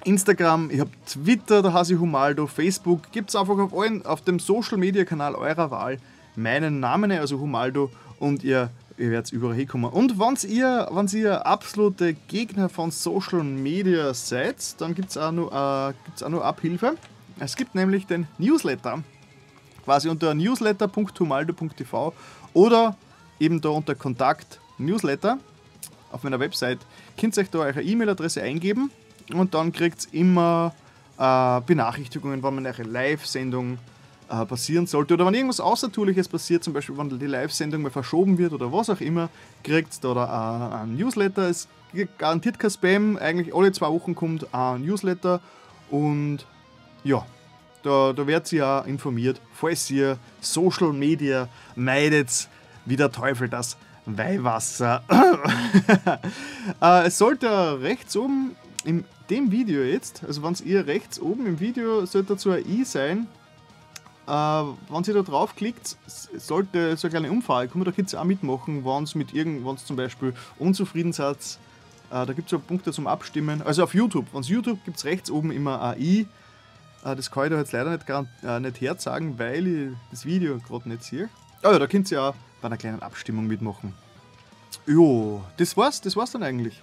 Instagram, 0.04 0.70
ich 0.70 0.80
habe 0.80 0.90
Twitter, 1.06 1.62
da 1.62 1.72
heiße 1.72 1.94
ich 1.94 2.00
Humaldo, 2.00 2.48
Facebook, 2.48 3.12
gibt 3.12 3.30
es 3.30 3.36
einfach 3.36 3.56
auf, 3.58 3.72
allen, 3.72 4.04
auf 4.04 4.20
dem 4.22 4.40
Social-Media-Kanal 4.40 5.36
eurer 5.36 5.70
Wahl 5.70 5.98
meinen 6.36 6.80
Namen, 6.80 7.12
also 7.12 7.38
Humaldo, 7.38 7.90
und 8.18 8.44
ihr, 8.44 8.70
ihr 8.98 9.10
werdet 9.10 9.32
überall 9.32 9.54
hinkommen. 9.54 9.90
Und 9.90 10.18
wenn 10.18 10.50
ihr, 10.50 10.88
ihr 11.12 11.46
absolute 11.46 12.14
Gegner 12.14 12.68
von 12.68 12.90
Social 12.90 13.42
Media 13.42 14.14
seid, 14.14 14.80
dann 14.80 14.94
gibt 14.94 15.10
es 15.10 15.16
auch, 15.16 15.32
noch, 15.32 15.50
äh, 15.50 16.24
auch 16.24 16.28
noch 16.28 16.42
Abhilfe. 16.42 16.96
Es 17.38 17.56
gibt 17.56 17.74
nämlich 17.74 18.06
den 18.06 18.26
Newsletter 18.38 19.02
quasi 19.84 20.08
unter 20.08 20.34
newsletter.humaldo.tv 20.34 22.14
oder 22.54 22.96
eben 23.38 23.60
da 23.60 23.70
unter 23.70 23.94
Kontakt 23.94 24.60
Newsletter. 24.78 25.38
auf 26.10 26.22
meiner 26.24 26.40
Website, 26.40 26.78
könnt 27.18 27.36
ihr 27.38 27.42
euch 27.42 27.50
da 27.50 27.58
eure 27.60 27.82
E-Mail-Adresse 27.82 28.42
eingeben 28.42 28.90
und 29.32 29.54
dann 29.54 29.72
kriegt 29.72 30.08
ihr 30.12 30.20
immer 30.20 30.74
äh, 31.18 31.60
Benachrichtigungen, 31.62 32.42
wann 32.42 32.56
man 32.56 32.66
eure 32.66 32.82
Live-Sendung 32.82 33.78
äh, 34.32 34.46
passieren 34.46 34.86
sollte. 34.86 35.14
Oder 35.14 35.26
wenn 35.26 35.34
irgendwas 35.34 35.60
Außertuliches 35.60 36.26
passiert, 36.26 36.64
zum 36.64 36.72
Beispiel 36.72 36.96
wenn 36.96 37.18
die 37.18 37.26
Live-Sendung 37.26 37.82
mal 37.82 37.90
verschoben 37.90 38.38
wird 38.38 38.52
oder 38.54 38.72
was 38.72 38.88
auch 38.88 39.00
immer, 39.00 39.28
kriegt 39.62 40.02
da 40.02 40.72
äh, 40.72 40.82
ein 40.82 40.96
Newsletter. 40.96 41.48
Es 41.48 41.68
garantiert 42.16 42.58
kein 42.58 42.70
Spam, 42.70 43.18
eigentlich 43.18 43.54
alle 43.54 43.72
zwei 43.72 43.88
Wochen 43.88 44.14
kommt 44.14 44.54
ein 44.54 44.82
Newsletter 44.82 45.40
und 45.90 46.46
ja, 47.04 47.26
da, 47.82 48.14
da 48.14 48.26
werdet 48.26 48.50
ihr 48.52 48.60
ja 48.60 48.80
informiert, 48.80 49.40
falls 49.52 49.90
ihr 49.90 50.16
Social 50.40 50.94
Media 50.94 51.48
meidet, 51.76 52.48
wie 52.86 52.96
der 52.96 53.12
Teufel 53.12 53.50
das 53.50 53.76
Weihwasser. 54.06 55.02
äh, 56.80 57.06
es 57.06 57.18
sollte 57.18 57.82
rechts 57.82 58.16
oben 58.16 58.56
in 58.84 59.04
dem 59.28 59.52
Video 59.52 59.82
jetzt, 59.82 60.24
also 60.24 60.42
wenn 60.42 60.54
ihr 60.64 60.86
rechts 60.86 61.20
oben 61.20 61.46
im 61.46 61.60
Video 61.60 62.06
sollte 62.06 62.34
dazu 62.34 62.50
ein 62.50 62.64
i 62.66 62.84
sein, 62.84 63.26
wenn 64.32 65.04
ihr 65.04 65.14
da 65.14 65.22
draufklickt, 65.22 65.96
sollte 66.06 66.96
so 66.96 67.06
eine 67.06 67.10
kleine 67.10 67.30
Umfrage 67.30 67.68
kommen, 67.68 67.84
da 67.84 67.92
könnt 67.92 68.12
ihr 68.12 68.20
auch 68.20 68.24
mitmachen, 68.24 68.84
wenn 68.84 69.04
es 69.04 69.14
mit 69.14 69.34
irgendwas 69.34 69.84
zum 69.84 69.96
Beispiel 69.96 70.32
unzufrieden 70.58 71.12
seid. 71.12 71.36
Äh, 72.12 72.26
da 72.26 72.32
gibt 72.32 72.46
es 72.46 72.50
so 72.50 72.58
Punkte 72.58 72.92
zum 72.92 73.06
Abstimmen. 73.06 73.62
Also 73.62 73.82
auf 73.82 73.94
YouTube, 73.94 74.26
wenn 74.32 74.42
YouTube 74.42 74.84
gibt 74.84 74.98
es 74.98 75.04
rechts 75.04 75.30
oben 75.30 75.50
immer 75.50 75.80
ein 75.80 76.00
i. 76.00 76.26
Äh, 77.04 77.16
das 77.16 77.30
kann 77.30 77.44
ich 77.44 77.50
da 77.50 77.58
jetzt 77.58 77.72
leider 77.72 77.90
nicht, 77.90 78.04
äh, 78.42 78.60
nicht 78.60 78.80
herzagen, 78.80 79.38
weil 79.38 79.66
ich 79.66 79.90
das 80.10 80.24
Video 80.26 80.58
gerade 80.58 80.88
nicht 80.88 81.04
sehe. 81.04 81.28
Ah 81.62 81.72
ja, 81.72 81.78
da 81.78 81.86
könnt 81.86 82.10
ihr 82.10 82.22
auch 82.22 82.34
bei 82.60 82.66
einer 82.66 82.76
kleinen 82.76 83.00
Abstimmung 83.02 83.46
mitmachen. 83.46 83.94
Jo, 84.86 85.42
das 85.56 85.76
war's, 85.76 86.00
das 86.00 86.16
war's 86.16 86.32
dann 86.32 86.42
eigentlich. 86.42 86.82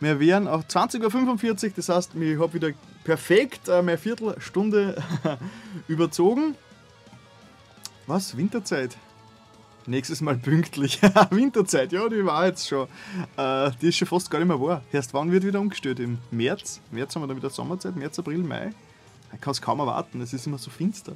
Wir 0.00 0.20
wären 0.20 0.48
auf 0.48 0.64
20.45 0.64 1.64
Uhr, 1.64 1.72
das 1.74 1.88
heißt, 1.88 2.14
ich 2.14 2.38
habe 2.38 2.54
wieder 2.54 2.70
perfekt 3.08 3.68
äh, 3.68 3.80
meine 3.80 3.96
Viertelstunde 3.96 5.02
überzogen. 5.88 6.54
Was? 8.06 8.36
Winterzeit? 8.36 8.98
Nächstes 9.86 10.20
Mal 10.20 10.36
pünktlich. 10.36 11.00
Winterzeit, 11.30 11.90
ja, 11.92 12.06
die 12.10 12.22
war 12.26 12.44
jetzt 12.44 12.68
schon. 12.68 12.86
Äh, 13.38 13.70
die 13.80 13.88
ist 13.88 13.96
schon 13.96 14.08
fast 14.08 14.30
gar 14.30 14.40
nicht 14.40 14.48
mehr 14.48 14.60
wahr. 14.60 14.82
Erst 14.92 15.14
wann 15.14 15.32
wird 15.32 15.42
wieder 15.46 15.58
umgestellt? 15.58 16.00
Im 16.00 16.18
März? 16.30 16.82
März 16.90 17.14
haben 17.14 17.22
wir 17.22 17.28
dann 17.28 17.38
wieder 17.38 17.48
Sommerzeit, 17.48 17.96
März, 17.96 18.18
April, 18.18 18.40
Mai. 18.40 18.72
Ich 19.34 19.40
kann 19.40 19.52
es 19.52 19.60
kaum 19.60 19.78
erwarten, 19.80 20.20
es 20.20 20.32
ist 20.32 20.46
immer 20.46 20.58
so 20.58 20.70
finster. 20.70 21.12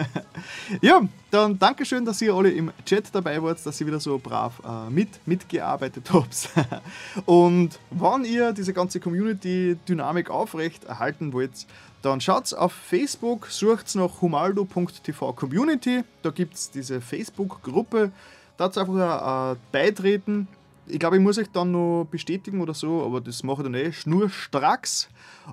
ja, 0.80 1.00
dann 1.30 1.58
Dankeschön, 1.58 2.04
dass 2.04 2.22
ihr 2.22 2.32
alle 2.32 2.50
im 2.50 2.70
Chat 2.84 3.12
dabei 3.12 3.42
wart, 3.42 3.64
dass 3.64 3.80
ihr 3.80 3.86
wieder 3.86 4.00
so 4.00 4.18
brav 4.18 4.60
äh, 4.64 4.90
mit, 4.90 5.08
mitgearbeitet 5.26 6.12
habt. 6.12 6.48
Und 7.26 7.78
wenn 7.90 8.24
ihr 8.24 8.52
diese 8.52 8.72
ganze 8.72 9.00
Community-Dynamik 9.00 10.30
aufrecht 10.30 10.84
erhalten 10.84 11.32
wollt, 11.32 11.66
dann 12.02 12.20
schaut 12.20 12.54
auf 12.54 12.72
Facebook, 12.72 13.48
sucht 13.48 13.94
nach 13.96 14.20
humaldo.tv 14.20 15.32
Community. 15.32 16.04
Da 16.22 16.30
gibt 16.30 16.54
es 16.54 16.70
diese 16.70 17.00
Facebook-Gruppe. 17.00 18.12
Da 18.56 18.66
einfach 18.66 19.52
äh, 19.52 19.56
beitreten. 19.72 20.48
Ich 20.86 21.00
glaube, 21.00 21.16
ich 21.16 21.22
muss 21.22 21.36
euch 21.36 21.50
dann 21.52 21.72
noch 21.72 22.06
bestätigen 22.08 22.60
oder 22.60 22.74
so, 22.74 23.04
aber 23.04 23.20
das 23.20 23.42
mache 23.42 23.62
ich 23.62 23.64
dann 23.64 23.74
eh 23.74 23.92
schnurstracks. 23.92 25.08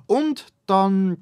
Und 0.06 0.46
dann 0.66 1.18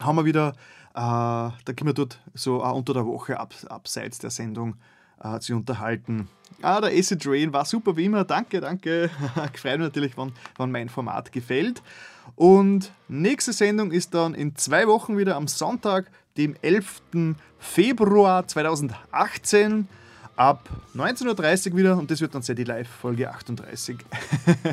haben 0.00 0.16
wir 0.16 0.24
wieder, 0.24 0.50
äh, 0.94 0.94
da 0.94 1.52
können 1.66 1.88
wir 1.88 1.94
dort 1.94 2.20
so 2.34 2.62
äh, 2.62 2.70
unter 2.70 2.94
der 2.94 3.06
Woche 3.06 3.38
ab, 3.38 3.54
abseits 3.68 4.18
der 4.18 4.30
Sendung 4.30 4.76
äh, 5.22 5.38
zu 5.40 5.54
unterhalten. 5.54 6.28
Ah, 6.62 6.80
der 6.80 6.90
Acid 6.90 7.26
Rain 7.26 7.52
war 7.52 7.64
super 7.64 7.96
wie 7.96 8.06
immer. 8.06 8.24
Danke, 8.24 8.60
danke. 8.60 9.10
Gefreut 9.52 9.78
mich 9.78 9.88
natürlich, 9.88 10.16
wenn, 10.16 10.32
wenn 10.58 10.70
mein 10.70 10.88
Format 10.88 11.32
gefällt. 11.32 11.82
Und 12.34 12.92
nächste 13.08 13.52
Sendung 13.52 13.92
ist 13.92 14.14
dann 14.14 14.34
in 14.34 14.56
zwei 14.56 14.86
Wochen 14.86 15.16
wieder 15.16 15.36
am 15.36 15.48
Sonntag, 15.48 16.10
dem 16.36 16.56
11. 16.62 17.02
Februar 17.58 18.46
2018 18.46 19.88
ab 20.36 20.68
19.30 20.94 21.70
Uhr 21.70 21.76
wieder 21.76 21.96
und 21.96 22.10
das 22.10 22.20
wird 22.20 22.34
dann 22.34 22.42
die 22.42 22.64
Live 22.64 22.88
Folge 22.88 23.30
38. 23.30 23.96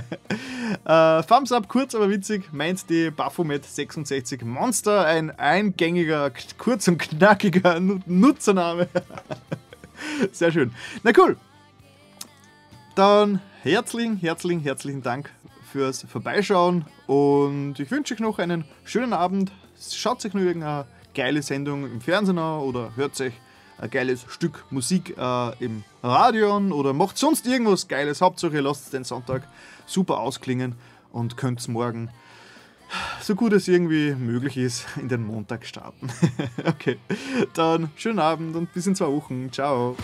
äh, 0.86 1.24
Thumbs 1.24 1.52
up, 1.52 1.68
kurz 1.70 1.96
aber 1.96 2.10
witzig, 2.10 2.52
meint 2.52 2.90
die 2.90 3.10
Baphomet 3.10 3.66
66 3.66 4.44
Monster, 4.44 5.06
ein 5.06 5.32
eingängiger, 5.40 6.32
kurz 6.58 6.88
und 6.88 6.98
knackiger 6.98 7.80
Nutzername. 7.80 8.90
Sehr 10.32 10.52
schön. 10.52 10.74
Na 11.04 11.12
cool. 11.18 11.38
Dann 12.96 13.42
herzlichen, 13.64 14.18
herzlichen, 14.18 14.62
herzlichen 14.62 15.02
Dank 15.02 15.32
fürs 15.72 16.04
Vorbeischauen 16.04 16.86
und 17.08 17.80
ich 17.80 17.90
wünsche 17.90 18.14
euch 18.14 18.20
noch 18.20 18.38
einen 18.38 18.66
schönen 18.84 19.14
Abend. 19.14 19.52
Schaut 19.80 20.24
euch 20.26 20.34
noch 20.34 20.42
irgendeine 20.42 20.86
geile 21.16 21.42
Sendung 21.42 21.86
im 21.86 22.02
Fernsehen 22.02 22.38
an 22.38 22.62
oder 22.62 22.92
hört 22.96 23.20
euch 23.22 23.34
ein 23.78 23.90
geiles 23.90 24.26
Stück 24.30 24.66
Musik 24.70 25.16
äh, 25.18 25.64
im 25.64 25.84
Radio 26.02 26.58
oder 26.58 26.94
macht 26.94 27.18
sonst 27.18 27.46
irgendwas 27.46 27.88
Geiles. 27.88 28.22
Hauptsache, 28.22 28.60
lasst 28.60 28.94
den 28.94 29.04
Sonntag 29.04 29.48
super 29.86 30.20
ausklingen 30.20 30.76
und 31.12 31.38
könnt 31.38 31.68
morgen 31.68 32.10
so 33.22 33.36
gut 33.36 33.54
es 33.54 33.68
irgendwie 33.68 34.14
möglich 34.14 34.58
ist 34.58 34.86
in 34.98 35.10
den 35.10 35.26
Montag 35.26 35.66
starten. 35.66 36.10
okay, 36.66 36.98
dann 37.54 37.90
schönen 37.96 38.20
Abend 38.20 38.56
und 38.56 38.74
bis 38.74 38.88
in 38.88 38.96
zwei 38.96 39.08
Wochen. 39.08 39.52
Ciao. 39.52 39.96